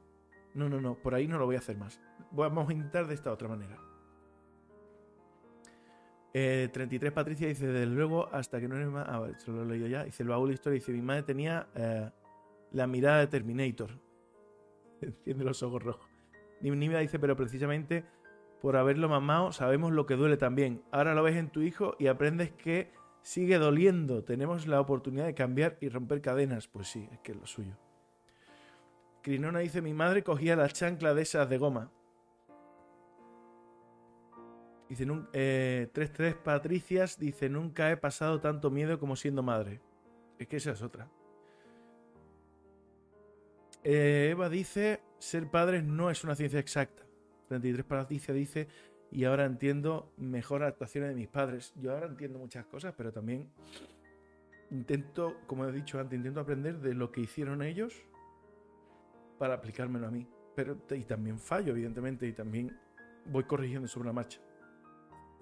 No, 0.55 0.69
no, 0.69 0.81
no, 0.81 0.95
por 0.95 1.13
ahí 1.13 1.27
no 1.27 1.37
lo 1.37 1.45
voy 1.45 1.55
a 1.55 1.59
hacer 1.59 1.77
más. 1.77 1.99
Vamos 2.31 2.69
a 2.69 2.73
intentar 2.73 3.07
de 3.07 3.13
esta 3.13 3.31
otra 3.31 3.47
manera. 3.47 3.77
33 6.33 7.09
eh, 7.09 7.11
Patricia 7.11 7.47
dice, 7.47 7.67
desde 7.67 7.85
luego, 7.85 8.27
hasta 8.33 8.59
que 8.59 8.67
no 8.67 8.75
eres 8.75 8.87
más... 8.87 9.05
Ah, 9.07 9.19
vale, 9.19 9.35
lo 9.45 9.63
he 9.63 9.65
leído 9.65 9.87
ya. 9.87 10.03
Dice, 10.03 10.23
el 10.23 10.29
baúl 10.29 10.51
historia 10.51 10.75
dice, 10.75 10.91
mi 10.91 11.01
madre 11.01 11.23
tenía 11.23 11.67
eh, 11.75 12.09
la 12.71 12.87
mirada 12.87 13.19
de 13.19 13.27
Terminator. 13.27 13.91
Enciende 15.01 15.43
los 15.43 15.61
ojos 15.61 15.83
rojos. 15.83 16.09
Nimia 16.61 16.99
dice, 16.99 17.19
pero 17.19 17.35
precisamente 17.35 18.05
por 18.61 18.77
haberlo 18.77 19.09
mamado 19.09 19.51
sabemos 19.51 19.91
lo 19.91 20.05
que 20.05 20.15
duele 20.15 20.37
también. 20.37 20.81
Ahora 20.91 21.13
lo 21.13 21.21
ves 21.21 21.35
en 21.35 21.49
tu 21.49 21.61
hijo 21.61 21.95
y 21.99 22.07
aprendes 22.07 22.51
que 22.51 22.91
sigue 23.21 23.59
doliendo. 23.59 24.23
Tenemos 24.23 24.65
la 24.65 24.79
oportunidad 24.79 25.25
de 25.25 25.35
cambiar 25.35 25.77
y 25.81 25.89
romper 25.89 26.21
cadenas. 26.21 26.67
Pues 26.67 26.87
sí, 26.87 27.07
es 27.11 27.19
que 27.19 27.33
es 27.33 27.37
lo 27.37 27.45
suyo. 27.45 27.77
Crinona 29.21 29.59
dice, 29.59 29.81
mi 29.81 29.93
madre 29.93 30.23
cogía 30.23 30.55
la 30.55 30.69
chancla 30.69 31.13
de 31.13 31.21
esas 31.21 31.49
de 31.49 31.57
goma. 31.57 31.91
Dice, 34.93 35.07
3-3 35.07 35.25
eh, 35.33 36.35
Patricias 36.43 37.17
dice, 37.17 37.49
nunca 37.49 37.89
he 37.89 37.97
pasado 37.97 38.39
tanto 38.39 38.69
miedo 38.69 38.99
como 38.99 39.15
siendo 39.15 39.41
madre. 39.41 39.81
Es 40.37 40.47
que 40.47 40.57
esa 40.57 40.69
es 40.69 40.83
otra. 40.83 41.09
Eh, 43.83 44.27
Eva 44.29 44.49
dice, 44.49 45.01
ser 45.17 45.49
padre 45.49 45.81
no 45.81 46.11
es 46.11 46.23
una 46.23 46.35
ciencia 46.35 46.59
exacta. 46.59 47.01
33 47.47 47.83
Patricia 47.87 48.35
dice, 48.35 48.67
y 49.09 49.23
ahora 49.23 49.45
entiendo 49.45 50.13
mejor 50.17 50.61
actuaciones 50.61 51.09
de 51.09 51.15
mis 51.15 51.27
padres. 51.27 51.73
Yo 51.81 51.91
ahora 51.91 52.05
entiendo 52.05 52.37
muchas 52.37 52.67
cosas, 52.67 52.93
pero 52.95 53.11
también 53.11 53.49
intento, 54.69 55.37
como 55.47 55.65
he 55.65 55.71
dicho 55.71 55.99
antes, 55.99 56.17
intento 56.17 56.39
aprender 56.39 56.77
de 56.81 56.93
lo 56.93 57.11
que 57.11 57.21
hicieron 57.21 57.63
ellos 57.63 57.99
para 59.39 59.55
aplicármelo 59.55 60.05
a 60.05 60.11
mí. 60.11 60.27
Pero, 60.55 60.77
y 60.91 61.03
también 61.05 61.39
fallo, 61.39 61.71
evidentemente, 61.71 62.27
y 62.27 62.33
también 62.33 62.77
voy 63.25 63.45
corrigiendo 63.45 63.87
sobre 63.87 64.05
la 64.09 64.13
marcha. 64.13 64.39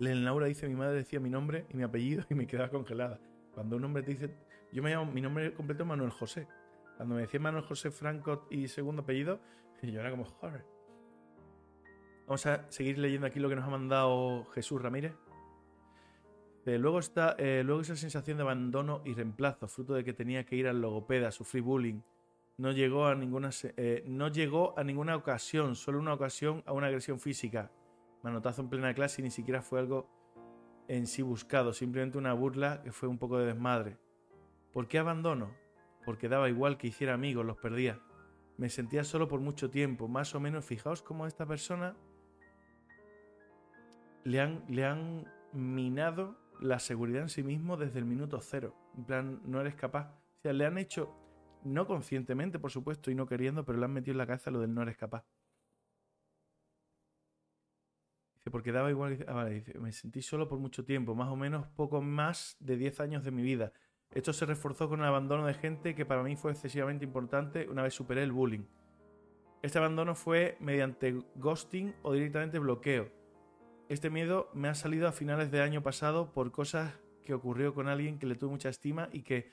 Len 0.01 0.25
Laura 0.25 0.47
dice, 0.47 0.67
mi 0.67 0.73
madre 0.73 0.95
decía 0.95 1.19
mi 1.19 1.29
nombre 1.29 1.67
y 1.69 1.77
mi 1.77 1.83
apellido 1.83 2.23
y 2.27 2.33
me 2.33 2.47
quedaba 2.47 2.69
congelada. 2.69 3.19
Cuando 3.53 3.75
un 3.75 3.85
hombre 3.85 4.01
te 4.01 4.11
dice, 4.11 4.35
yo 4.71 4.81
me 4.81 4.89
llamo, 4.89 5.11
mi 5.11 5.21
nombre 5.21 5.53
completo 5.53 5.83
es 5.83 5.89
Manuel 5.89 6.09
José. 6.09 6.47
Cuando 6.97 7.13
me 7.13 7.21
decía 7.21 7.39
Manuel 7.39 7.63
José 7.65 7.91
Franco 7.91 8.47
y 8.49 8.67
segundo 8.67 9.03
apellido, 9.03 9.39
yo 9.83 9.99
era 9.99 10.09
como, 10.09 10.25
joder, 10.25 10.65
Vamos 12.25 12.45
a 12.47 12.65
seguir 12.71 12.97
leyendo 12.97 13.27
aquí 13.27 13.39
lo 13.39 13.47
que 13.47 13.55
nos 13.55 13.65
ha 13.65 13.69
mandado 13.69 14.45
Jesús 14.55 14.81
Ramírez. 14.81 15.13
Eh, 16.65 16.79
luego 16.79 16.97
está 16.97 17.35
eh, 17.37 17.61
luego 17.63 17.81
esa 17.81 17.95
sensación 17.95 18.37
de 18.37 18.43
abandono 18.43 19.03
y 19.05 19.13
reemplazo, 19.13 19.67
fruto 19.67 19.93
de 19.93 20.03
que 20.03 20.13
tenía 20.13 20.45
que 20.45 20.55
ir 20.55 20.67
al 20.67 20.81
logopeda, 20.81 21.31
sufrir 21.31 21.61
bullying. 21.61 22.01
No 22.57 22.71
llegó 22.71 23.05
a 23.05 23.13
ninguna 23.13 23.51
eh, 23.77 24.03
no 24.07 24.29
llegó 24.29 24.79
a 24.79 24.83
ninguna 24.83 25.15
ocasión, 25.15 25.75
solo 25.75 25.99
una 25.99 26.13
ocasión 26.13 26.63
a 26.65 26.73
una 26.73 26.87
agresión 26.87 27.19
física. 27.19 27.69
Manotazo 28.23 28.61
en 28.61 28.69
plena 28.69 28.93
clase 28.93 29.21
y 29.21 29.23
ni 29.23 29.31
siquiera 29.31 29.61
fue 29.61 29.79
algo 29.79 30.09
en 30.87 31.07
sí 31.07 31.21
buscado, 31.21 31.73
simplemente 31.73 32.17
una 32.17 32.33
burla 32.33 32.81
que 32.83 32.91
fue 32.91 33.07
un 33.07 33.17
poco 33.17 33.37
de 33.37 33.45
desmadre. 33.45 33.97
¿Por 34.73 34.87
qué 34.87 34.99
abandono? 34.99 35.55
Porque 36.05 36.29
daba 36.29 36.49
igual 36.49 36.77
que 36.77 36.87
hiciera 36.87 37.13
amigos, 37.13 37.45
los 37.45 37.57
perdía. 37.57 37.99
Me 38.57 38.69
sentía 38.69 39.03
solo 39.03 39.27
por 39.27 39.39
mucho 39.39 39.69
tiempo, 39.69 40.07
más 40.07 40.35
o 40.35 40.39
menos. 40.39 40.65
Fijaos 40.65 41.01
cómo 41.01 41.25
esta 41.25 41.45
persona 41.45 41.95
le 44.23 44.39
han, 44.39 44.63
le 44.67 44.85
han 44.85 45.27
minado 45.53 46.37
la 46.59 46.79
seguridad 46.79 47.23
en 47.23 47.29
sí 47.29 47.43
mismo 47.43 47.77
desde 47.77 47.99
el 47.99 48.05
minuto 48.05 48.39
cero. 48.41 48.75
En 48.95 49.05
plan, 49.05 49.41
no 49.45 49.61
eres 49.61 49.75
capaz. 49.75 50.13
O 50.39 50.41
sea, 50.41 50.53
le 50.53 50.65
han 50.65 50.77
hecho, 50.77 51.15
no 51.63 51.87
conscientemente, 51.87 52.59
por 52.59 52.71
supuesto, 52.71 53.11
y 53.11 53.15
no 53.15 53.27
queriendo, 53.27 53.65
pero 53.65 53.79
le 53.79 53.85
han 53.85 53.93
metido 53.93 54.13
en 54.13 54.19
la 54.19 54.27
cabeza 54.27 54.51
lo 54.51 54.59
del 54.59 54.73
no 54.73 54.83
eres 54.83 54.97
capaz. 54.97 55.25
Dice, 58.41 58.51
porque 58.51 58.71
daba 58.71 58.89
igual. 58.89 59.23
Ah, 59.27 59.33
vale, 59.33 59.51
dice, 59.51 59.77
me 59.79 59.91
sentí 59.91 60.21
solo 60.21 60.47
por 60.47 60.59
mucho 60.59 60.83
tiempo, 60.83 61.15
más 61.15 61.29
o 61.29 61.35
menos 61.35 61.67
poco 61.75 62.01
más 62.01 62.57
de 62.59 62.77
10 62.77 62.99
años 62.99 63.23
de 63.23 63.31
mi 63.31 63.41
vida. 63.41 63.71
Esto 64.13 64.33
se 64.33 64.45
reforzó 64.45 64.89
con 64.89 64.99
el 64.99 65.05
abandono 65.05 65.45
de 65.45 65.53
gente 65.53 65.95
que 65.95 66.05
para 66.05 66.23
mí 66.23 66.35
fue 66.35 66.51
excesivamente 66.51 67.05
importante 67.05 67.67
una 67.69 67.83
vez 67.83 67.93
superé 67.93 68.23
el 68.23 68.31
bullying. 68.31 68.65
Este 69.61 69.77
abandono 69.77 70.15
fue 70.15 70.57
mediante 70.59 71.23
ghosting 71.35 71.95
o 72.01 72.13
directamente 72.13 72.59
bloqueo 72.59 73.21
este 73.91 74.09
miedo 74.09 74.49
me 74.53 74.69
ha 74.69 74.73
salido 74.73 75.05
a 75.09 75.11
finales 75.11 75.51
de 75.51 75.61
año 75.61 75.83
pasado 75.83 76.31
por 76.31 76.53
cosas 76.53 76.97
que 77.25 77.33
ocurrió 77.33 77.73
con 77.73 77.89
alguien 77.89 78.19
que 78.19 78.25
le 78.25 78.35
tuve 78.35 78.51
mucha 78.51 78.69
estima 78.69 79.09
y 79.11 79.23
que 79.23 79.51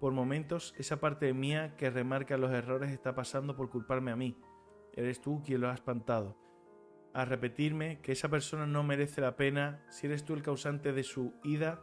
por 0.00 0.14
momentos 0.14 0.74
esa 0.78 1.00
parte 1.00 1.34
mía 1.34 1.76
que 1.76 1.90
remarca 1.90 2.38
los 2.38 2.50
errores 2.50 2.90
está 2.92 3.14
pasando 3.14 3.54
por 3.54 3.68
culparme 3.68 4.10
a 4.10 4.16
mí. 4.16 4.38
Eres 4.94 5.20
tú 5.20 5.42
quien 5.44 5.60
lo 5.60 5.68
ha 5.68 5.74
espantado. 5.74 6.34
A 7.14 7.24
repetirme 7.24 8.00
que 8.00 8.12
esa 8.12 8.28
persona 8.28 8.66
no 8.66 8.82
merece 8.82 9.20
la 9.20 9.36
pena, 9.36 9.80
si 9.88 10.08
eres 10.08 10.24
tú 10.24 10.34
el 10.34 10.42
causante 10.42 10.92
de 10.92 11.04
su 11.04 11.32
ida, 11.44 11.80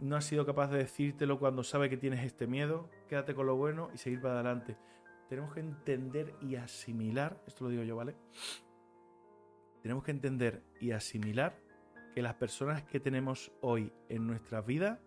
no 0.00 0.16
ha 0.16 0.20
sido 0.20 0.44
capaz 0.44 0.68
de 0.72 0.78
decírtelo 0.78 1.38
cuando 1.38 1.62
sabe 1.62 1.88
que 1.88 1.96
tienes 1.96 2.24
este 2.24 2.48
miedo, 2.48 2.90
quédate 3.08 3.34
con 3.34 3.46
lo 3.46 3.54
bueno 3.54 3.88
y 3.94 3.98
seguir 3.98 4.20
para 4.20 4.34
adelante. 4.34 4.76
Tenemos 5.28 5.54
que 5.54 5.60
entender 5.60 6.34
y 6.40 6.56
asimilar, 6.56 7.40
esto 7.46 7.64
lo 7.64 7.70
digo 7.70 7.84
yo, 7.84 7.94
¿vale? 7.94 8.16
Tenemos 9.80 10.02
que 10.02 10.10
entender 10.10 10.64
y 10.80 10.90
asimilar 10.90 11.56
que 12.12 12.20
las 12.20 12.34
personas 12.34 12.82
que 12.82 12.98
tenemos 12.98 13.52
hoy 13.60 13.92
en 14.08 14.26
nuestras 14.26 14.66
vidas, 14.66 14.98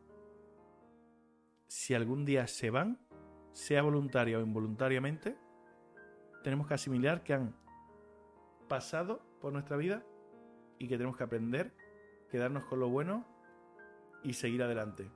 si 1.68 1.94
algún 1.94 2.24
día 2.24 2.48
se 2.48 2.70
van, 2.70 3.00
sea 3.52 3.82
voluntaria 3.82 4.38
o 4.38 4.42
involuntariamente, 4.42 5.36
tenemos 6.42 6.68
que 6.68 6.76
asimilar 6.76 7.22
que 7.24 7.34
han 7.34 7.63
pasado 8.74 9.22
por 9.40 9.54
nuestra 9.54 9.78
vida 9.78 10.04
y 10.80 10.88
que 10.88 10.98
tenemos 10.98 11.16
que 11.16 11.24
aprender, 11.24 11.76
quedarnos 12.32 12.66
con 12.66 12.80
lo 12.80 12.90
bueno 12.90 13.24
y 14.24 14.34
seguir 14.34 14.64
adelante. 14.64 15.12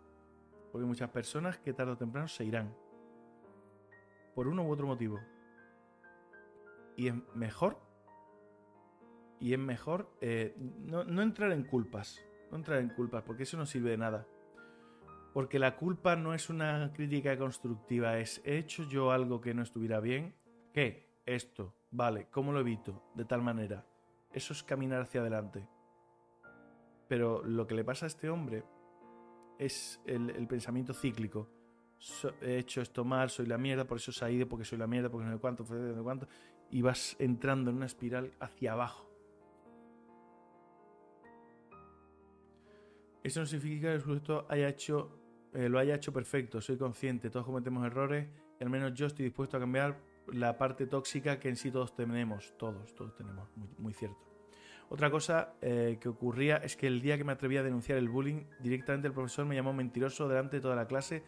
Porque 0.71 0.85
muchas 0.85 1.09
personas 1.09 1.57
que 1.57 1.73
tarde 1.73 1.93
o 1.93 1.97
temprano 1.97 2.27
se 2.27 2.45
irán. 2.45 2.71
Por 4.35 4.47
uno 4.47 4.63
u 4.63 4.71
otro 4.71 4.85
motivo. 4.85 5.19
Y 6.95 7.07
es 7.07 7.15
mejor. 7.33 7.79
Y 9.39 9.53
es 9.53 9.59
mejor 9.59 10.07
eh, 10.21 10.53
no, 10.85 11.01
entrar 11.19 11.51
en 11.51 11.63
culpas. 11.63 12.23
No 12.51 12.57
entrar 12.57 12.79
en 12.79 12.89
culpas, 12.89 13.23
porque 13.23 13.41
eso 13.41 13.57
no 13.57 13.65
sirve 13.65 13.89
de 13.89 13.97
nada. 13.97 14.27
Porque 15.33 15.57
la 15.57 15.77
culpa 15.77 16.15
no 16.15 16.35
es 16.35 16.51
una 16.51 16.93
crítica 16.93 17.35
constructiva, 17.39 18.19
es 18.19 18.39
¿he 18.45 18.59
hecho 18.59 18.83
yo 18.83 19.09
algo 19.09 19.41
que 19.41 19.55
no 19.55 19.63
estuviera 19.63 19.99
bien? 19.99 20.35
¿Qué? 20.73 21.09
Esto. 21.25 21.73
Vale, 21.91 22.27
¿cómo 22.31 22.51
lo 22.51 22.59
evito? 22.59 23.11
De 23.15 23.25
tal 23.25 23.41
manera. 23.41 23.85
Eso 24.31 24.53
es 24.53 24.63
caminar 24.63 25.01
hacia 25.01 25.21
adelante. 25.21 25.67
Pero 27.07 27.43
lo 27.43 27.65
que 27.65 27.75
le 27.75 27.83
pasa 27.83 28.05
a 28.05 28.07
este 28.07 28.29
hombre 28.29 28.63
es 29.57 30.01
el, 30.05 30.47
pensamiento 30.47 30.93
cíclico. 30.93 31.49
he 32.41 32.57
hecho 32.57 32.81
esto 32.81 33.05
mal, 33.05 33.29
soy 33.29 33.45
la 33.45 33.57
mierda, 33.57 33.85
por 33.85 33.97
eso 33.97 34.11
se 34.11 34.25
ha 34.25 34.29
ido, 34.29 34.47
porque 34.47 34.65
soy 34.65 34.77
la 34.77 34.87
mierda, 34.87 35.09
porque 35.09 35.25
no 35.25 35.33
sé 35.33 35.39
cuánto, 35.39 35.63
no 35.63 35.95
sé 35.95 36.03
cuánto. 36.03 36.27
Y 36.69 36.81
vas 36.81 37.15
entrando 37.19 37.71
en 37.71 37.77
una 37.77 37.85
espiral 37.85 38.33
hacia 38.39 38.73
abajo. 38.73 39.07
Eso 43.23 43.39
no 43.39 43.45
significa 43.45 43.89
que 43.89 43.95
el 43.95 44.01
sujeto 44.01 44.45
haya 44.49 44.69
hecho, 44.69 45.19
eh, 45.53 45.69
lo 45.69 45.79
haya 45.79 45.95
hecho 45.95 46.13
perfecto. 46.13 46.61
Soy 46.61 46.77
consciente, 46.77 47.29
todos 47.29 47.45
cometemos 47.45 47.85
errores 47.85 48.27
y 48.59 48.63
al 48.63 48.69
menos 48.69 48.93
yo 48.93 49.05
estoy 49.05 49.25
dispuesto 49.25 49.57
a 49.57 49.59
cambiar 49.59 49.97
la 50.31 50.57
parte 50.57 50.87
tóxica 50.87 51.39
que 51.39 51.49
en 51.49 51.55
sí 51.55 51.71
todos 51.71 51.95
tenemos. 51.95 52.53
Todos, 52.57 52.93
todos 52.95 53.15
tenemos. 53.15 53.49
Muy, 53.77 53.93
cierto. 53.93 54.17
Otra 54.89 55.09
cosa 55.11 55.53
eh, 55.61 55.97
que 55.99 56.09
ocurría 56.09 56.57
es 56.57 56.75
que 56.75 56.87
el 56.87 57.01
día 57.01 57.17
que 57.17 57.23
me 57.23 57.33
atreví 57.33 57.57
a 57.57 57.63
denunciar 57.63 57.97
el 57.97 58.09
bullying, 58.09 58.45
directamente 58.59 59.07
el 59.07 59.13
profesor 59.13 59.45
me 59.45 59.55
llamó 59.55 59.73
mentiroso 59.73 60.27
delante 60.27 60.57
de 60.57 60.61
toda 60.61 60.75
la 60.75 60.87
clase 60.87 61.23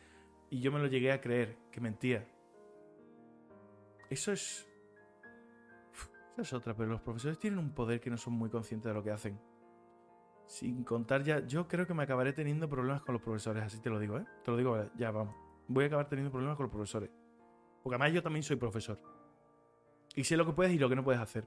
y 0.50 0.62
yo 0.62 0.72
me 0.72 0.80
lo 0.80 0.88
llegué 0.88 1.12
a 1.12 1.22
creer, 1.22 1.58
que 1.72 1.82
mentía. 1.82 2.28
Eso 4.10 4.32
es... 4.32 4.66
Esa 6.34 6.42
es 6.42 6.54
otra, 6.54 6.74
pero 6.74 6.90
los 6.90 7.02
profesores 7.02 7.38
tienen 7.38 7.60
un 7.60 7.74
poder 7.74 8.00
que 8.00 8.10
no 8.10 8.18
son 8.18 8.34
muy 8.34 8.50
conscientes 8.50 8.90
de 8.90 8.94
lo 8.94 9.04
que 9.04 9.12
hacen. 9.12 9.40
Sin 10.46 10.84
contar 10.84 11.22
ya, 11.24 11.46
yo 11.46 11.68
creo 11.68 11.86
que 11.86 11.94
me 11.94 12.04
acabaré 12.04 12.34
teniendo 12.34 12.68
problemas 12.70 13.02
con 13.02 13.14
los 13.14 13.22
profesores, 13.22 13.62
así 13.62 13.80
te 13.82 13.90
lo 13.90 14.00
digo, 14.00 14.18
¿eh? 14.18 14.26
Te 14.44 14.52
lo 14.52 14.58
digo, 14.58 14.90
ya 14.96 15.12
vamos. 15.12 15.36
Voy 15.68 15.84
a 15.84 15.88
acabar 15.88 16.08
teniendo 16.08 16.32
problemas 16.32 16.56
con 16.56 16.64
los 16.64 16.72
profesores. 16.72 17.12
Porque 17.84 17.96
además 17.96 18.14
yo 18.14 18.24
también 18.24 18.44
soy 18.44 18.56
profesor. 18.56 19.00
Y 20.16 20.24
sé 20.24 20.38
lo 20.38 20.46
que 20.46 20.54
puedes 20.54 20.74
y 20.74 20.80
lo 20.80 20.90
que 20.90 20.96
no 20.96 21.04
puedes 21.04 21.22
hacer. 21.22 21.46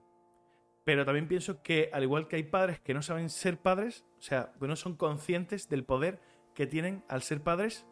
Pero 0.84 1.04
también 1.04 1.28
pienso 1.28 1.62
que, 1.62 1.90
al 1.92 2.02
igual 2.02 2.28
que 2.28 2.36
hay 2.36 2.42
padres 2.42 2.80
que 2.80 2.94
no 2.94 3.02
saben 3.02 3.30
ser 3.30 3.59
padres, 3.59 4.04
o 4.18 4.22
sea, 4.22 4.52
que 4.59 4.66
no 4.66 4.76
son 4.76 4.96
conscientes 4.96 5.68
del 5.68 5.84
poder 5.84 6.20
que 6.54 6.66
tienen 6.66 7.04
al 7.09 7.22
ser 7.22 7.42
padres, 7.42 7.86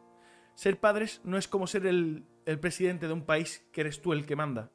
ser 0.54 0.80
padres 0.80 1.20
no 1.24 1.38
es 1.38 1.46
como 1.46 1.66
ser 1.66 1.86
el, 1.86 2.26
el 2.46 2.58
presidente 2.58 3.06
de 3.06 3.12
un 3.12 3.24
país 3.24 3.64
que 3.72 3.82
eres 3.82 4.02
tú 4.02 4.12
el 4.12 4.26
que 4.26 4.36
manda. 4.36 4.70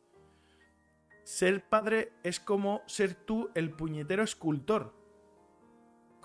Ser 1.23 1.67
padre 1.67 2.13
es 2.23 2.39
como 2.39 2.83
ser 2.85 3.15
tú 3.15 3.49
el 3.55 3.71
puñetero 3.71 4.23
escultor 4.23 4.93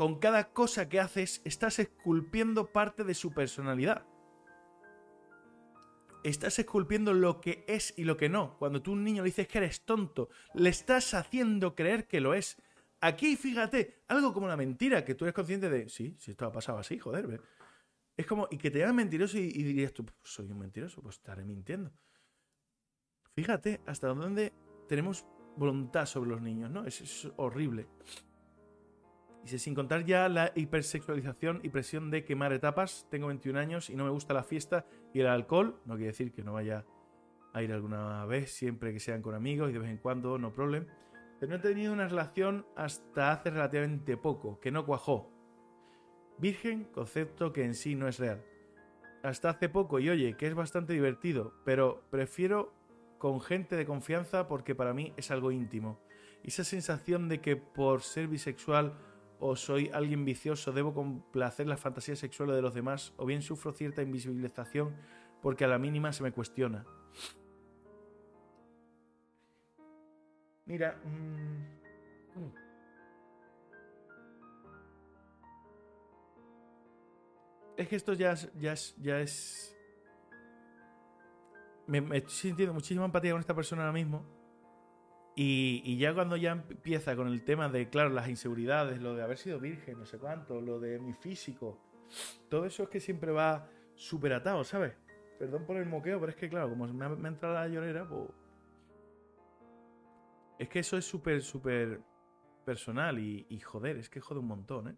con 0.00 0.18
cada 0.18 0.54
cosa 0.54 0.88
que 0.88 0.98
haces 0.98 1.42
estás 1.44 1.78
esculpiendo 1.78 2.72
parte 2.72 3.04
de 3.04 3.12
su 3.12 3.34
personalidad. 3.34 4.06
Estás 6.22 6.58
esculpiendo 6.58 7.14
lo 7.14 7.40
que 7.40 7.64
es 7.66 7.94
y 7.96 8.04
lo 8.04 8.16
que 8.16 8.28
no. 8.28 8.58
Cuando 8.58 8.82
tú 8.82 8.90
a 8.90 8.94
un 8.94 9.04
niño 9.04 9.22
le 9.22 9.28
dices 9.28 9.48
que 9.48 9.58
eres 9.58 9.84
tonto, 9.84 10.28
le 10.54 10.68
estás 10.68 11.14
haciendo 11.14 11.74
creer 11.74 12.06
que 12.06 12.20
lo 12.20 12.34
es. 12.34 12.60
Aquí, 13.00 13.36
fíjate, 13.36 14.02
algo 14.08 14.32
como 14.34 14.46
la 14.46 14.56
mentira, 14.56 15.04
que 15.04 15.14
tú 15.14 15.24
eres 15.24 15.34
consciente 15.34 15.70
de, 15.70 15.88
sí, 15.88 16.14
si 16.18 16.32
esto 16.32 16.44
ha 16.44 16.52
pasado 16.52 16.78
así, 16.78 16.98
joder. 16.98 17.40
Es 18.16 18.26
como, 18.26 18.48
y 18.50 18.58
que 18.58 18.70
te 18.70 18.80
llaman 18.80 18.96
mentiroso 18.96 19.38
y, 19.38 19.50
dirías 19.50 19.94
tú, 19.94 20.04
pues 20.04 20.16
soy 20.22 20.50
un 20.50 20.58
mentiroso, 20.58 21.00
pues 21.00 21.16
estaré 21.16 21.44
mintiendo. 21.44 21.90
Fíjate 23.34 23.80
hasta 23.86 24.08
dónde 24.08 24.52
tenemos 24.88 25.24
voluntad 25.56 26.04
sobre 26.04 26.30
los 26.30 26.42
niños, 26.42 26.70
¿no? 26.70 26.84
es 26.84 27.28
horrible. 27.36 27.86
Dice, 29.42 29.58
sin 29.58 29.74
contar 29.74 30.04
ya 30.04 30.28
la 30.28 30.52
hipersexualización 30.54 31.60
y 31.62 31.70
presión 31.70 32.10
de 32.10 32.24
quemar 32.24 32.52
etapas, 32.52 33.06
tengo 33.10 33.28
21 33.28 33.58
años 33.58 33.88
y 33.88 33.96
no 33.96 34.04
me 34.04 34.10
gusta 34.10 34.34
la 34.34 34.42
fiesta 34.42 34.84
y 35.14 35.20
el 35.20 35.26
alcohol, 35.26 35.80
no 35.86 35.94
quiere 35.94 36.08
decir 36.08 36.32
que 36.32 36.42
no 36.42 36.52
vaya 36.52 36.84
a 37.52 37.62
ir 37.62 37.72
alguna 37.72 38.24
vez, 38.26 38.52
siempre 38.52 38.92
que 38.92 39.00
sean 39.00 39.22
con 39.22 39.34
amigos 39.34 39.70
y 39.70 39.72
de 39.72 39.78
vez 39.78 39.90
en 39.90 39.96
cuando, 39.96 40.38
no 40.38 40.52
problem. 40.52 40.86
Pero 41.38 41.50
no 41.50 41.56
he 41.56 41.60
tenido 41.60 41.92
una 41.92 42.06
relación 42.06 42.66
hasta 42.76 43.32
hace 43.32 43.50
relativamente 43.50 44.16
poco, 44.16 44.60
que 44.60 44.70
no 44.70 44.84
cuajó. 44.84 45.32
Virgen, 46.38 46.84
concepto 46.84 47.52
que 47.52 47.64
en 47.64 47.74
sí 47.74 47.94
no 47.94 48.08
es 48.08 48.18
real. 48.18 48.44
Hasta 49.22 49.50
hace 49.50 49.68
poco, 49.68 49.98
y 49.98 50.08
oye, 50.10 50.36
que 50.36 50.46
es 50.46 50.54
bastante 50.54 50.92
divertido, 50.92 51.54
pero 51.64 52.04
prefiero 52.10 52.74
con 53.18 53.40
gente 53.40 53.76
de 53.76 53.84
confianza 53.84 54.48
porque 54.48 54.74
para 54.74 54.94
mí 54.94 55.12
es 55.16 55.30
algo 55.30 55.52
íntimo. 55.52 56.00
esa 56.42 56.64
sensación 56.64 57.28
de 57.28 57.42
que 57.42 57.56
por 57.56 58.00
ser 58.00 58.28
bisexual 58.28 58.94
o 59.40 59.56
soy 59.56 59.90
alguien 59.92 60.24
vicioso, 60.24 60.70
debo 60.70 60.92
complacer 60.94 61.66
las 61.66 61.80
fantasías 61.80 62.18
sexuales 62.18 62.54
de 62.54 62.62
los 62.62 62.74
demás, 62.74 63.14
o 63.16 63.24
bien 63.24 63.42
sufro 63.42 63.72
cierta 63.72 64.02
invisibilización 64.02 64.94
porque 65.40 65.64
a 65.64 65.68
la 65.68 65.78
mínima 65.78 66.12
se 66.12 66.22
me 66.22 66.30
cuestiona. 66.30 66.84
Mira, 70.66 71.00
mm, 71.02 71.80
es 77.78 77.88
que 77.88 77.96
esto 77.96 78.12
ya 78.12 78.32
es, 78.32 78.52
ya 78.60 78.74
es, 78.74 78.94
ya 78.98 79.20
es... 79.20 79.76
Me, 81.86 82.02
me 82.02 82.18
estoy 82.18 82.34
sintiendo 82.34 82.74
muchísima 82.74 83.06
empatía 83.06 83.32
con 83.32 83.40
esta 83.40 83.54
persona 83.54 83.82
ahora 83.82 83.94
mismo 83.94 84.39
y, 85.42 85.96
ya 85.96 86.12
cuando 86.12 86.36
ya 86.36 86.52
empieza 86.52 87.16
con 87.16 87.26
el 87.26 87.42
tema 87.42 87.70
de, 87.70 87.88
claro, 87.88 88.10
las 88.10 88.28
inseguridades, 88.28 89.00
lo 89.00 89.14
de 89.14 89.22
haber 89.22 89.38
sido 89.38 89.58
virgen, 89.58 89.98
no 89.98 90.04
sé 90.04 90.18
cuánto, 90.18 90.60
lo 90.60 90.78
de 90.78 90.98
mi 90.98 91.14
físico, 91.14 91.80
todo 92.50 92.66
eso 92.66 92.82
es 92.82 92.88
que 92.90 93.00
siempre 93.00 93.32
va 93.32 93.66
súper 93.94 94.34
atado, 94.34 94.64
¿sabes? 94.64 94.92
Perdón 95.38 95.64
por 95.64 95.78
el 95.78 95.86
moqueo, 95.86 96.20
pero 96.20 96.28
es 96.28 96.36
que, 96.36 96.50
claro, 96.50 96.68
como 96.68 96.86
me 96.88 97.06
ha, 97.06 97.28
entrado 97.28 97.54
la 97.54 97.68
llorera, 97.68 98.06
pues. 98.06 98.28
Es 100.58 100.68
que 100.68 100.80
eso 100.80 100.98
es 100.98 101.06
súper, 101.06 101.40
súper 101.40 102.02
personal 102.66 103.18
y, 103.18 103.60
joder, 103.60 103.96
es 103.96 104.10
que 104.10 104.20
jode 104.20 104.40
un 104.40 104.46
montón, 104.46 104.88
¿eh? 104.88 104.96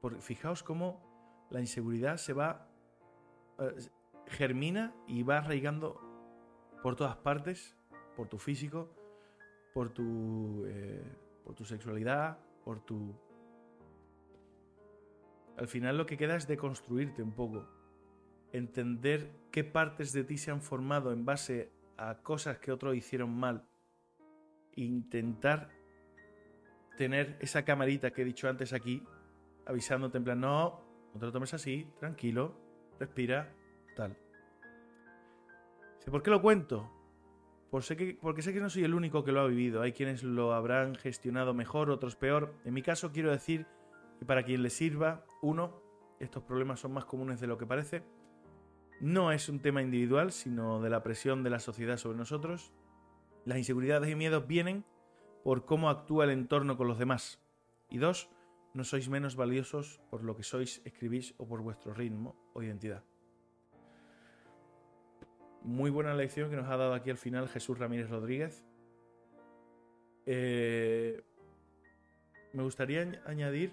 Porque 0.00 0.20
fijaos 0.20 0.62
cómo 0.62 1.48
la 1.50 1.58
inseguridad 1.58 2.16
se 2.16 2.32
va. 2.32 2.68
Eh, 3.58 3.74
germina 4.28 4.94
y 5.08 5.24
va 5.24 5.38
arraigando 5.38 6.00
por 6.80 6.94
todas 6.94 7.16
partes 7.16 7.79
por 8.20 8.28
tu 8.28 8.36
físico, 8.36 8.86
por 9.72 9.88
tu, 9.88 10.66
eh, 10.66 11.02
por 11.42 11.54
tu 11.54 11.64
sexualidad, 11.64 12.38
por 12.62 12.84
tu... 12.84 13.18
Al 15.56 15.66
final 15.66 15.96
lo 15.96 16.04
que 16.04 16.18
queda 16.18 16.36
es 16.36 16.46
deconstruirte 16.46 17.22
un 17.22 17.32
poco, 17.32 17.66
entender 18.52 19.32
qué 19.50 19.64
partes 19.64 20.12
de 20.12 20.24
ti 20.24 20.36
se 20.36 20.50
han 20.50 20.60
formado 20.60 21.12
en 21.12 21.24
base 21.24 21.72
a 21.96 22.18
cosas 22.18 22.58
que 22.58 22.70
otros 22.70 22.94
hicieron 22.94 23.34
mal, 23.34 23.66
intentar 24.74 25.70
tener 26.98 27.38
esa 27.40 27.64
camarita 27.64 28.10
que 28.10 28.20
he 28.20 28.26
dicho 28.26 28.50
antes 28.50 28.74
aquí, 28.74 29.02
avisándote 29.64 30.18
en 30.18 30.24
plan, 30.24 30.40
no, 30.40 30.84
no 31.14 31.18
te 31.18 31.24
lo 31.24 31.32
tomes 31.32 31.54
así, 31.54 31.90
tranquilo, 31.98 32.54
respira, 32.98 33.50
tal. 33.96 34.14
¿Por 36.04 36.22
qué 36.22 36.30
lo 36.30 36.42
cuento? 36.42 36.99
Porque 37.70 38.42
sé 38.42 38.52
que 38.52 38.60
no 38.60 38.68
soy 38.68 38.84
el 38.84 38.94
único 38.94 39.24
que 39.24 39.32
lo 39.32 39.40
ha 39.40 39.46
vivido. 39.46 39.82
Hay 39.82 39.92
quienes 39.92 40.24
lo 40.24 40.52
habrán 40.52 40.96
gestionado 40.96 41.54
mejor, 41.54 41.90
otros 41.90 42.16
peor. 42.16 42.54
En 42.64 42.74
mi 42.74 42.82
caso 42.82 43.12
quiero 43.12 43.30
decir 43.30 43.66
que 44.18 44.26
para 44.26 44.42
quien 44.42 44.62
le 44.62 44.70
sirva, 44.70 45.24
uno, 45.40 45.80
estos 46.18 46.42
problemas 46.42 46.80
son 46.80 46.92
más 46.92 47.04
comunes 47.04 47.40
de 47.40 47.46
lo 47.46 47.58
que 47.58 47.66
parece. 47.66 48.02
No 49.00 49.32
es 49.32 49.48
un 49.48 49.60
tema 49.60 49.82
individual, 49.82 50.32
sino 50.32 50.80
de 50.80 50.90
la 50.90 51.02
presión 51.02 51.42
de 51.44 51.50
la 51.50 51.60
sociedad 51.60 51.96
sobre 51.96 52.18
nosotros. 52.18 52.72
Las 53.44 53.58
inseguridades 53.58 54.10
y 54.10 54.16
miedos 54.16 54.46
vienen 54.46 54.84
por 55.44 55.64
cómo 55.64 55.88
actúa 55.88 56.24
el 56.24 56.30
entorno 56.30 56.76
con 56.76 56.88
los 56.88 56.98
demás. 56.98 57.40
Y 57.88 57.98
dos, 57.98 58.30
No 58.72 58.84
sois 58.84 59.08
menos 59.08 59.34
valiosos 59.34 60.00
por 60.10 60.22
lo 60.22 60.36
que 60.36 60.44
sois, 60.44 60.80
escribís 60.84 61.34
o 61.38 61.48
por 61.48 61.60
vuestro 61.60 61.92
ritmo 61.92 62.36
o 62.54 62.62
identidad. 62.62 63.09
Muy 65.62 65.90
buena 65.90 66.14
lección 66.14 66.50
que 66.50 66.56
nos 66.56 66.68
ha 66.68 66.76
dado 66.76 66.94
aquí 66.94 67.10
al 67.10 67.18
final 67.18 67.48
Jesús 67.48 67.78
Ramírez 67.78 68.08
Rodríguez. 68.08 68.64
Eh, 70.26 71.22
me 72.52 72.62
gustaría 72.62 73.20
añadir 73.26 73.72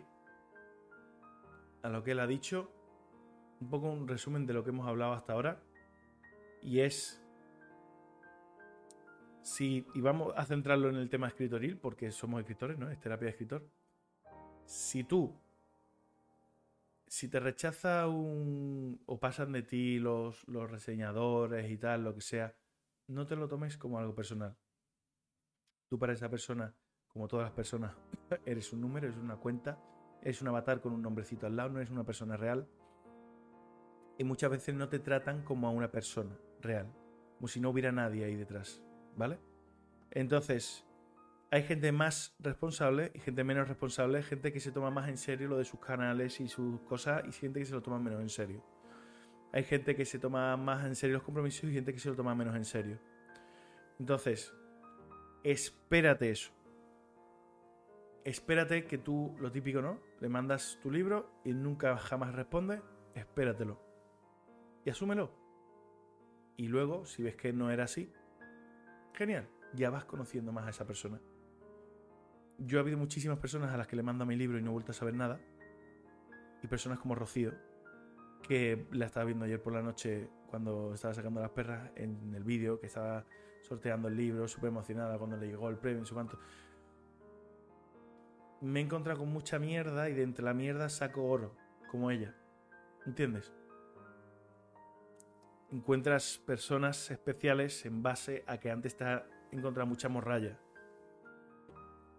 a 1.83 1.89
lo 1.89 2.03
que 2.03 2.11
él 2.11 2.19
ha 2.19 2.27
dicho 2.27 2.71
un 3.61 3.69
poco 3.69 3.89
un 3.89 4.07
resumen 4.07 4.45
de 4.45 4.53
lo 4.53 4.63
que 4.63 4.69
hemos 4.69 4.87
hablado 4.87 5.13
hasta 5.13 5.33
ahora. 5.33 5.61
Y 6.61 6.81
es 6.81 7.23
si, 9.41 9.87
y 9.95 10.01
vamos 10.01 10.33
a 10.35 10.45
centrarlo 10.45 10.89
en 10.89 10.97
el 10.97 11.09
tema 11.09 11.27
escritoril, 11.27 11.77
porque 11.77 12.11
somos 12.11 12.41
escritores, 12.41 12.77
¿no? 12.77 12.89
Es 12.89 12.99
terapia 12.99 13.27
de 13.27 13.31
escritor. 13.31 13.65
Si 14.65 15.05
tú, 15.05 15.33
si 17.07 17.27
te 17.29 17.39
rechaza 17.39 18.07
un. 18.07 19.01
o 19.05 19.19
pasan 19.19 19.51
de 19.51 19.63
ti 19.63 19.99
los, 19.99 20.47
los 20.47 20.69
reseñadores 20.69 21.69
y 21.71 21.77
tal, 21.77 22.03
lo 22.03 22.13
que 22.13 22.21
sea, 22.21 22.55
no 23.07 23.25
te 23.25 23.35
lo 23.35 23.47
tomes 23.47 23.77
como 23.77 23.99
algo 23.99 24.13
personal. 24.13 24.55
Tú 25.89 25.97
para 25.97 26.13
esa 26.13 26.29
persona, 26.29 26.75
como 27.07 27.27
todas 27.27 27.45
las 27.45 27.53
personas, 27.53 27.95
eres 28.45 28.73
un 28.73 28.81
número, 28.81 29.07
eres 29.07 29.19
una 29.19 29.37
cuenta, 29.37 29.79
eres 30.21 30.41
un 30.41 30.49
avatar 30.49 30.81
con 30.81 30.93
un 30.93 31.01
nombrecito 31.01 31.47
al 31.47 31.55
lado, 31.55 31.69
no 31.69 31.79
eres 31.79 31.91
una 31.91 32.03
persona 32.03 32.37
real. 32.37 32.67
Y 34.17 34.23
muchas 34.23 34.49
veces 34.49 34.75
no 34.75 34.89
te 34.89 34.99
tratan 34.99 35.43
como 35.43 35.67
a 35.67 35.71
una 35.71 35.91
persona 35.91 36.35
real, 36.59 36.91
como 37.37 37.47
si 37.47 37.59
no 37.59 37.69
hubiera 37.69 37.91
nadie 37.91 38.25
ahí 38.25 38.35
detrás. 38.35 38.83
¿vale? 39.17 39.39
Entonces, 40.11 40.85
hay 41.49 41.63
gente 41.63 41.91
más 41.91 42.35
responsable 42.39 43.11
y 43.13 43.19
gente 43.19 43.43
menos 43.43 43.67
responsable, 43.67 44.21
gente 44.23 44.51
que 44.51 44.59
se 44.59 44.71
toma 44.71 44.91
más 44.91 45.07
en 45.09 45.17
serio 45.17 45.47
lo 45.47 45.57
de 45.57 45.65
sus 45.65 45.79
canales 45.79 46.39
y 46.39 46.47
sus 46.47 46.81
cosas 46.81 47.23
y 47.25 47.31
gente 47.31 47.59
que 47.59 47.65
se 47.65 47.73
lo 47.73 47.81
toma 47.81 47.99
menos 47.99 48.21
en 48.21 48.29
serio. 48.29 48.63
Hay 49.53 49.63
gente 49.63 49.95
que 49.95 50.05
se 50.05 50.19
toma 50.19 50.57
más 50.57 50.85
en 50.85 50.95
serio 50.95 51.15
los 51.15 51.23
compromisos 51.23 51.69
y 51.69 51.73
gente 51.73 51.93
que 51.93 51.99
se 51.99 52.09
lo 52.09 52.15
toma 52.15 52.35
menos 52.35 52.55
en 52.55 52.65
serio. 52.65 52.99
Entonces, 53.99 54.53
espérate 55.43 56.29
eso. 56.29 56.51
Espérate 58.25 58.85
que 58.85 58.97
tú, 58.97 59.35
lo 59.39 59.51
típico, 59.51 59.81
¿no? 59.81 60.01
Le 60.19 60.27
mandas 60.27 60.77
tu 60.83 60.91
libro 60.91 61.39
y 61.45 61.53
nunca 61.53 61.97
jamás 61.97 62.35
responde, 62.35 62.81
espératelo. 63.15 63.81
Y 64.83 64.89
asúmelo. 64.89 65.31
Y 66.57 66.67
luego, 66.67 67.05
si 67.05 67.23
ves 67.23 67.37
que 67.37 67.53
no 67.53 67.71
era 67.71 67.85
así, 67.85 68.11
Genial, 69.17 69.49
ya 69.73 69.89
vas 69.89 70.05
conociendo 70.05 70.51
más 70.51 70.67
a 70.67 70.69
esa 70.69 70.85
persona. 70.85 71.19
Yo 72.59 72.77
he 72.77 72.81
habido 72.81 72.97
muchísimas 72.97 73.37
personas 73.39 73.73
a 73.73 73.77
las 73.77 73.87
que 73.87 73.95
le 73.95 74.03
mando 74.03 74.25
mi 74.25 74.35
libro 74.35 74.57
y 74.57 74.61
no 74.61 74.69
he 74.69 74.73
vuelto 74.73 74.91
a 74.91 74.95
saber 74.95 75.13
nada. 75.13 75.39
Y 76.63 76.67
personas 76.67 76.99
como 76.99 77.15
Rocío, 77.15 77.53
que 78.41 78.87
la 78.91 79.05
estaba 79.05 79.25
viendo 79.25 79.45
ayer 79.45 79.61
por 79.61 79.73
la 79.73 79.81
noche 79.81 80.29
cuando 80.47 80.93
estaba 80.93 81.13
sacando 81.13 81.39
las 81.39 81.51
perras 81.51 81.91
en 81.95 82.33
el 82.33 82.43
vídeo, 82.43 82.79
que 82.79 82.87
estaba 82.87 83.25
sorteando 83.61 84.07
el 84.07 84.15
libro, 84.15 84.47
súper 84.47 84.69
emocionada 84.69 85.17
cuando 85.17 85.37
le 85.37 85.47
llegó 85.47 85.69
el 85.69 85.77
premio, 85.77 86.05
su 86.05 86.13
cuanto. 86.13 86.39
Me 88.61 88.79
he 88.79 88.83
encontrado 88.83 89.19
con 89.19 89.31
mucha 89.31 89.59
mierda 89.59 90.09
y 90.09 90.13
de 90.13 90.23
entre 90.23 90.43
la 90.43 90.53
mierda 90.53 90.89
saco 90.89 91.25
oro, 91.25 91.55
como 91.91 92.09
ella. 92.09 92.35
¿Entiendes? 93.05 93.53
encuentras 95.71 96.37
personas 96.45 97.11
especiales 97.11 97.85
en 97.85 98.01
base 98.01 98.43
a 98.47 98.57
que 98.57 98.71
antes 98.71 98.95
te 98.95 99.03
ha 99.03 99.27
encontrado 99.51 99.87
mucha 99.87 100.09
morralla. 100.09 100.57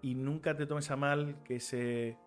Y 0.02 0.14
nunca 0.14 0.56
te 0.56 0.66
tomes 0.66 0.90
a 0.90 0.96
mal 0.96 1.42
que 1.44 1.56
ese. 1.56 2.18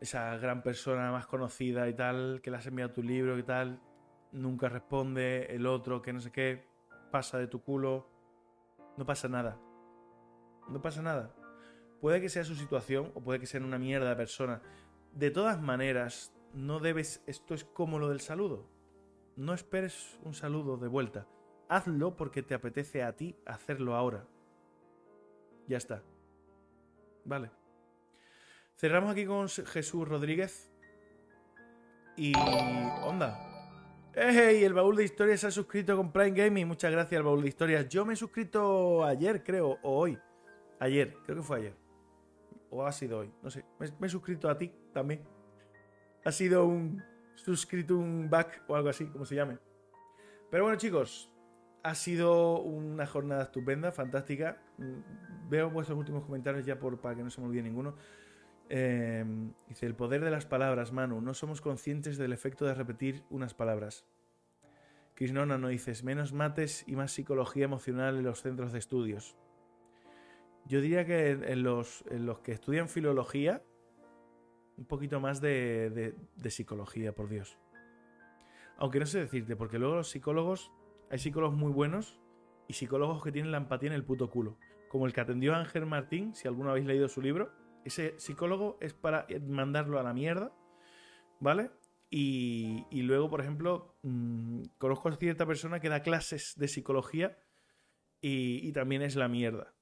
Esa 0.00 0.36
gran 0.36 0.62
persona 0.62 1.10
más 1.10 1.26
conocida 1.26 1.88
y 1.88 1.94
tal, 1.94 2.40
que 2.42 2.50
le 2.50 2.58
has 2.58 2.66
enviado 2.66 2.92
tu 2.92 3.02
libro 3.02 3.38
y 3.38 3.42
tal, 3.42 3.80
nunca 4.30 4.68
responde, 4.68 5.46
el 5.54 5.66
otro 5.66 6.02
que 6.02 6.12
no 6.12 6.20
sé 6.20 6.30
qué, 6.30 6.68
pasa 7.10 7.38
de 7.38 7.46
tu 7.46 7.62
culo. 7.62 8.06
No 8.98 9.06
pasa 9.06 9.28
nada. 9.28 9.58
No 10.68 10.82
pasa 10.82 11.00
nada. 11.00 11.34
Puede 12.00 12.20
que 12.20 12.28
sea 12.28 12.44
su 12.44 12.54
situación 12.54 13.10
o 13.14 13.22
puede 13.22 13.40
que 13.40 13.46
sea 13.46 13.60
una 13.60 13.78
mierda 13.78 14.10
de 14.10 14.16
persona. 14.16 14.60
De 15.12 15.30
todas 15.30 15.60
maneras, 15.62 16.34
no 16.52 16.78
debes. 16.78 17.22
Esto 17.26 17.54
es 17.54 17.64
como 17.64 17.98
lo 17.98 18.10
del 18.10 18.20
saludo 18.20 18.68
no 19.36 19.52
esperes 19.52 20.18
un 20.24 20.34
saludo 20.34 20.78
de 20.78 20.88
vuelta. 20.88 21.26
Hazlo 21.68 22.16
porque 22.16 22.42
te 22.42 22.54
apetece 22.54 23.02
a 23.02 23.14
ti 23.16 23.36
hacerlo 23.44 23.94
ahora. 23.94 24.26
Ya 25.68 25.76
está. 25.78 26.02
Vale. 27.24 27.50
Cerramos 28.76 29.10
aquí 29.10 29.26
con 29.26 29.48
Jesús 29.48 30.06
Rodríguez. 30.06 30.70
Y... 32.16 32.32
Onda. 32.36 33.56
¡Hey! 34.14 34.64
El 34.64 34.72
baúl 34.72 34.96
de 34.96 35.04
historias 35.04 35.40
se 35.40 35.48
ha 35.48 35.50
suscrito 35.50 35.96
con 35.96 36.12
Prime 36.12 36.30
Gaming. 36.30 36.66
Muchas 36.66 36.90
gracias 36.90 37.18
al 37.18 37.24
baúl 37.24 37.42
de 37.42 37.48
historias. 37.48 37.88
Yo 37.88 38.04
me 38.04 38.14
he 38.14 38.16
suscrito 38.16 39.04
ayer, 39.04 39.42
creo, 39.42 39.78
o 39.82 39.98
hoy. 39.98 40.18
Ayer, 40.78 41.16
creo 41.24 41.36
que 41.36 41.42
fue 41.42 41.58
ayer. 41.58 41.74
O 42.70 42.84
ha 42.84 42.92
sido 42.92 43.18
hoy, 43.18 43.32
no 43.42 43.50
sé. 43.50 43.64
me 43.98 44.06
he 44.06 44.10
suscrito 44.10 44.48
a 44.48 44.56
ti 44.56 44.72
también. 44.92 45.22
Ha 46.24 46.32
sido 46.32 46.66
un, 46.66 47.02
suscrito 47.34 47.96
un 47.96 48.28
back 48.28 48.64
o 48.68 48.74
algo 48.74 48.88
así, 48.88 49.06
como 49.06 49.24
se 49.24 49.34
llame. 49.34 49.58
Pero 50.50 50.64
bueno, 50.64 50.78
chicos, 50.78 51.30
ha 51.88 51.94
sido 51.94 52.60
una 52.60 53.06
jornada 53.06 53.44
estupenda, 53.44 53.92
fantástica. 53.92 54.62
Mm, 54.78 55.48
veo 55.48 55.70
vuestros 55.70 55.98
últimos 55.98 56.24
comentarios 56.24 56.66
ya 56.66 56.78
para 56.78 57.14
que 57.14 57.22
no 57.22 57.30
se 57.30 57.40
me 57.40 57.46
olvide 57.46 57.62
ninguno. 57.62 57.94
Em, 58.68 59.52
dice, 59.68 59.86
el 59.86 59.94
poder 59.94 60.24
de 60.24 60.30
las 60.30 60.46
palabras, 60.46 60.92
Manu. 60.92 61.20
No 61.20 61.34
somos 61.34 61.60
conscientes 61.60 62.18
del 62.18 62.32
efecto 62.32 62.64
de 62.64 62.74
repetir 62.74 63.24
unas 63.30 63.54
palabras. 63.54 64.04
Krishnona 65.14 65.58
no 65.58 65.68
dices, 65.68 66.02
menos 66.02 66.32
mates 66.32 66.84
y 66.86 66.96
más 66.96 67.12
psicología 67.12 67.64
emocional 67.64 68.16
en 68.16 68.24
los 68.24 68.42
centros 68.42 68.72
de 68.72 68.78
estudios. 68.78 69.36
Yo 70.66 70.80
diría 70.80 71.06
que 71.06 71.30
en 71.30 71.62
los 71.62 72.02
que 72.42 72.52
estudian 72.52 72.88
filología, 72.88 73.62
un 74.76 74.84
poquito 74.84 75.20
más 75.20 75.40
de, 75.40 76.14
psicología, 76.48 77.14
por 77.14 77.28
Dios. 77.28 77.56
Aunque 78.76 78.98
no 79.00 79.06
sé 79.06 79.20
decirte, 79.20 79.56
porque 79.56 79.78
luego 79.78 79.94
los 79.94 80.10
psicólogos, 80.10 80.70
hay 81.10 81.18
psicólogos 81.18 81.56
muy 81.56 81.72
buenos 81.72 82.20
y 82.68 82.74
psicólogos 82.74 83.22
que 83.22 83.32
tienen 83.32 83.52
la 83.52 83.58
empatía 83.58 83.88
en 83.88 83.94
el 83.94 84.04
puto 84.04 84.30
culo. 84.30 84.58
Como 84.88 85.06
el 85.06 85.12
que 85.12 85.20
atendió 85.20 85.54
a 85.54 85.58
Ángel 85.58 85.86
Martín, 85.86 86.34
si 86.34 86.48
alguno 86.48 86.70
habéis 86.70 86.86
leído 86.86 87.08
su 87.08 87.20
libro, 87.20 87.52
ese 87.84 88.18
psicólogo 88.18 88.78
es 88.80 88.94
para 88.94 89.26
mandarlo 89.46 89.98
a 89.98 90.02
la 90.02 90.12
mierda, 90.12 90.52
¿vale? 91.40 91.70
Y, 92.08 93.02
luego, 93.02 93.28
por 93.28 93.40
ejemplo, 93.40 93.96
mm, 94.02 94.62
conozco 94.78 95.08
a 95.08 95.16
cierta 95.16 95.44
persona 95.44 95.80
que 95.80 95.88
da 95.88 96.02
clases 96.02 96.54
de 96.56 96.68
psicología 96.68 97.38
y 98.20 98.72
también 98.72 99.02
es 99.02 99.14
la 99.14 99.28
mierda. 99.28 99.76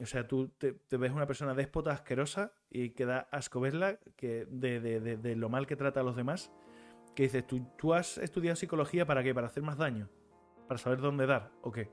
O 0.00 0.06
sea, 0.06 0.26
tú 0.26 0.48
te, 0.48 0.74
ves 0.96 1.12
una 1.12 1.26
persona 1.26 1.54
déspota, 1.54 1.92
asquerosa 1.92 2.54
y 2.70 2.90
que 2.90 3.04
da 3.04 3.28
asco 3.30 3.60
verla 3.60 3.98
que 4.16 4.46
de, 4.48 5.36
lo 5.36 5.48
mal 5.50 5.66
que 5.66 5.76
trata 5.76 6.00
a 6.00 6.02
los 6.02 6.16
demás. 6.16 6.50
Que 7.14 7.24
dices, 7.24 7.46
¿tú, 7.46 7.66
¿tú 7.76 7.94
has 7.94 8.18
estudiado 8.18 8.56
psicología 8.56 9.06
para 9.06 9.22
qué? 9.22 9.34
¿Para 9.34 9.48
hacer 9.48 9.62
más 9.62 9.76
daño? 9.76 10.08
¿Para 10.68 10.78
saber 10.78 11.00
dónde 11.00 11.26
dar? 11.26 11.50
¿O 11.62 11.72
qué? 11.72 11.90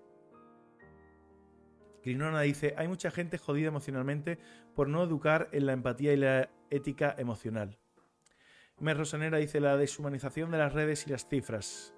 Crinona 2.02 2.41
dice, 2.41 2.73
hay 2.77 2.88
mucha 2.88 3.11
gente 3.11 3.38
jodida 3.38 3.68
emocionalmente 3.68 4.38
por 4.76 4.88
no 4.88 5.03
educar 5.03 5.49
en 5.52 5.65
la 5.65 5.73
empatía 5.73 6.14
y 6.14 6.18
la 6.18 6.49
ética 6.69 7.14
emocional. 7.18 7.77
Mer 8.80 8.98
Rosanera 8.98 9.39
dice 9.39 9.60
la 9.60 9.76
deshumanización 9.76 10.52
de 10.52 10.60
las 10.60 10.72
redes 10.72 11.07
y 11.07 11.10
las 11.10 11.27
cifras. 11.27 11.95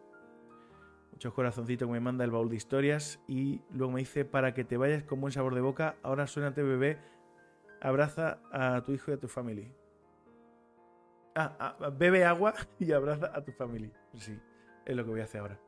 Muchos 1.11 1.33
corazoncitos 1.33 1.87
que 1.87 1.91
me 1.91 1.99
manda 1.99 2.23
el 2.23 2.31
baúl 2.31 2.49
de 2.49 2.55
historias. 2.55 3.19
Y 3.27 3.61
luego 3.71 3.91
me 3.91 3.99
dice, 3.99 4.23
para 4.23 4.53
que 4.53 4.63
te 4.63 4.77
vayas 4.77 5.03
con 5.03 5.19
buen 5.19 5.33
sabor 5.33 5.55
de 5.55 5.61
boca, 5.61 5.97
ahora 6.01 6.25
suénate 6.25 6.63
bebé, 6.63 6.97
abraza 7.81 8.39
a 8.51 8.81
tu 8.85 8.93
hijo 8.93 9.11
y 9.11 9.15
a 9.15 9.19
tu 9.19 9.27
familia. 9.27 9.69
Ah, 11.41 11.91
bebe 11.97 12.25
agua 12.25 12.53
y 12.79 12.91
abraza 12.91 13.31
a 13.33 13.43
tu 13.43 13.51
familia. 13.51 13.91
Sí, 14.13 14.37
es 14.85 14.95
lo 14.95 15.03
que 15.03 15.09
voy 15.11 15.21
a 15.21 15.23
hacer 15.23 15.41
ahora. 15.41 15.59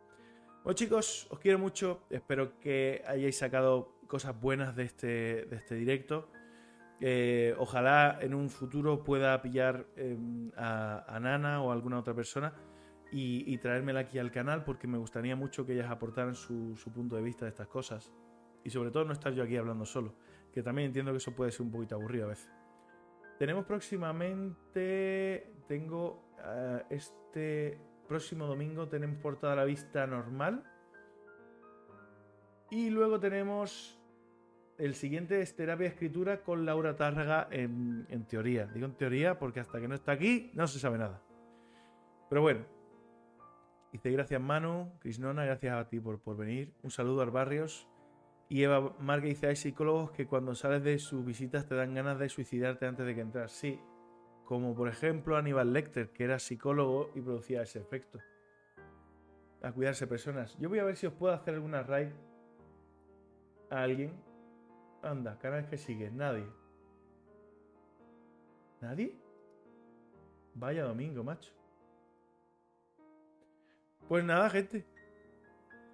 Bueno 0.63 0.75
chicos, 0.75 1.27
os 1.29 1.39
quiero 1.39 1.59
mucho. 1.59 2.03
Espero 2.09 2.59
que 2.59 3.03
hayáis 3.07 3.37
sacado 3.37 3.95
cosas 4.07 4.39
buenas 4.39 4.75
de 4.75 4.83
este, 4.83 5.45
de 5.45 5.55
este 5.55 5.75
directo. 5.75 6.29
Eh, 6.99 7.55
ojalá 7.57 8.19
en 8.21 8.33
un 8.33 8.49
futuro 8.49 9.03
pueda 9.03 9.41
pillar 9.41 9.87
em, 9.95 10.51
a, 10.55 11.03
a 11.07 11.19
Nana 11.19 11.61
o 11.63 11.71
a 11.71 11.73
alguna 11.73 11.97
otra 11.97 12.13
persona 12.13 12.53
y, 13.11 13.57
traérmela 13.57 14.01
aquí 14.01 14.19
al 14.19 14.31
canal 14.31 14.63
porque 14.63 14.87
me 14.87 14.97
gustaría 14.97 15.35
mucho 15.35 15.65
que 15.65 15.73
ellas 15.73 15.91
aportaran 15.91 16.33
su, 16.33 16.75
punto 16.93 17.17
de 17.17 17.21
vista 17.21 17.45
de 17.45 17.49
estas 17.49 17.67
cosas. 17.67 18.09
Y 18.63 18.69
sobre 18.69 18.91
todo 18.91 19.03
no 19.03 19.11
estar 19.13 19.33
yo 19.33 19.43
aquí 19.43 19.57
hablando 19.57 19.85
solo, 19.85 20.15
que 20.53 20.63
también 20.63 20.87
entiendo 20.87 21.11
que 21.11 21.17
eso 21.17 21.35
puede 21.35 21.51
ser 21.51 21.63
un 21.63 21.71
poquito 21.71 21.95
aburrido 21.95 22.25
a 22.25 22.29
veces. 22.29 22.49
Tenemos 23.37 23.65
próximamente, 23.65 25.51
tengo 25.71 26.21
eh, 26.43 26.83
este 26.89 27.77
próximo 28.05 28.45
domingo, 28.45 28.89
tenemos 28.89 29.19
portada 29.19 29.53
a 29.53 29.55
la 29.55 29.63
vista 29.63 30.05
normal. 30.05 30.65
Y 32.69 32.89
luego 32.89 33.21
tenemos 33.21 33.97
el 34.77 34.95
siguiente 34.95 35.39
es 35.39 35.55
terapia 35.55 35.87
escritura 35.87 36.41
con 36.41 36.65
Laura 36.65 36.97
Tárraga 36.97 37.47
en, 37.51 38.05
teoría. 38.27 38.65
Digo 38.65 38.85
en 38.85 38.95
teoría 38.95 39.39
porque 39.39 39.61
hasta 39.61 39.79
que 39.79 39.87
no 39.87 39.95
está 39.95 40.11
aquí 40.11 40.51
no 40.55 40.67
se 40.67 40.77
sabe 40.77 40.97
nada. 40.97 41.21
Pero 42.29 42.41
bueno. 42.41 42.65
Dice 43.93 44.11
gracias 44.11 44.41
Manu, 44.41 44.91
Crisnona, 44.99 45.45
gracias 45.45 45.73
a 45.73 45.87
ti 45.87 46.01
por, 46.01 46.19
por 46.19 46.35
venir. 46.35 46.73
Un 46.83 46.91
saludo 46.91 47.21
al 47.21 47.31
Barrios. 47.31 47.87
Y 48.49 48.63
Eva 48.63 48.93
Marga 48.99 49.27
dice, 49.27 49.47
hay 49.47 49.55
psicólogos 49.55 50.11
que 50.11 50.27
cuando 50.27 50.53
sales 50.53 50.83
de 50.83 50.99
sus 50.99 51.23
visitas 51.23 51.65
te 51.65 51.75
dan 51.75 51.93
ganas 51.93 52.19
de 52.19 52.27
suicidarte 52.27 52.85
antes 52.87 53.05
de 53.05 53.15
que 53.15 53.21
entras. 53.21 53.53
Sí, 53.53 53.79
como 54.51 54.75
por 54.75 54.89
ejemplo 54.89 55.37
Aníbal 55.37 55.71
Lecter, 55.71 56.09
que 56.09 56.25
era 56.25 56.37
psicólogo 56.37 57.09
y 57.15 57.21
producía 57.21 57.61
ese 57.61 57.79
efecto. 57.79 58.19
A 59.61 59.71
cuidarse 59.71 60.07
personas. 60.07 60.57
Yo 60.59 60.67
voy 60.67 60.79
a 60.79 60.83
ver 60.83 60.97
si 60.97 61.07
os 61.07 61.13
puedo 61.13 61.33
hacer 61.33 61.53
alguna 61.53 61.83
raid 61.83 62.09
a 63.69 63.81
alguien. 63.81 64.11
Anda, 65.03 65.39
canales 65.39 65.67
que 65.67 65.77
sigue, 65.77 66.11
nadie. 66.11 66.45
¿Nadie? 68.81 69.15
Vaya 70.55 70.83
domingo, 70.83 71.23
macho. 71.23 71.53
Pues 74.09 74.25
nada, 74.25 74.49
gente. 74.49 74.85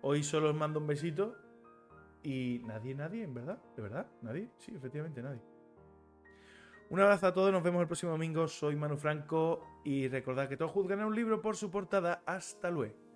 Hoy 0.01 0.23
solo 0.23 0.49
os 0.49 0.55
mando 0.55 0.79
un 0.79 0.87
besito 0.87 1.35
y 2.23 2.63
nadie, 2.65 2.95
nadie, 2.95 3.23
en 3.23 3.35
verdad, 3.35 3.59
de 3.75 3.83
verdad, 3.83 4.07
nadie, 4.23 4.49
sí, 4.57 4.73
efectivamente 4.75 5.21
nadie. 5.21 5.56
Un 6.89 7.01
abrazo 7.01 7.27
a 7.27 7.33
todos, 7.33 7.51
nos 7.51 7.63
vemos 7.63 7.81
el 7.81 7.87
próximo 7.87 8.13
domingo. 8.13 8.47
Soy 8.47 8.77
Manu 8.77 8.95
Franco 8.95 9.81
y 9.83 10.07
recordad 10.07 10.47
que 10.47 10.55
todos 10.55 10.71
juzgan 10.71 11.03
un 11.03 11.13
libro 11.13 11.41
por 11.41 11.57
su 11.57 11.69
portada. 11.69 12.23
Hasta 12.25 12.71
luego. 12.71 13.06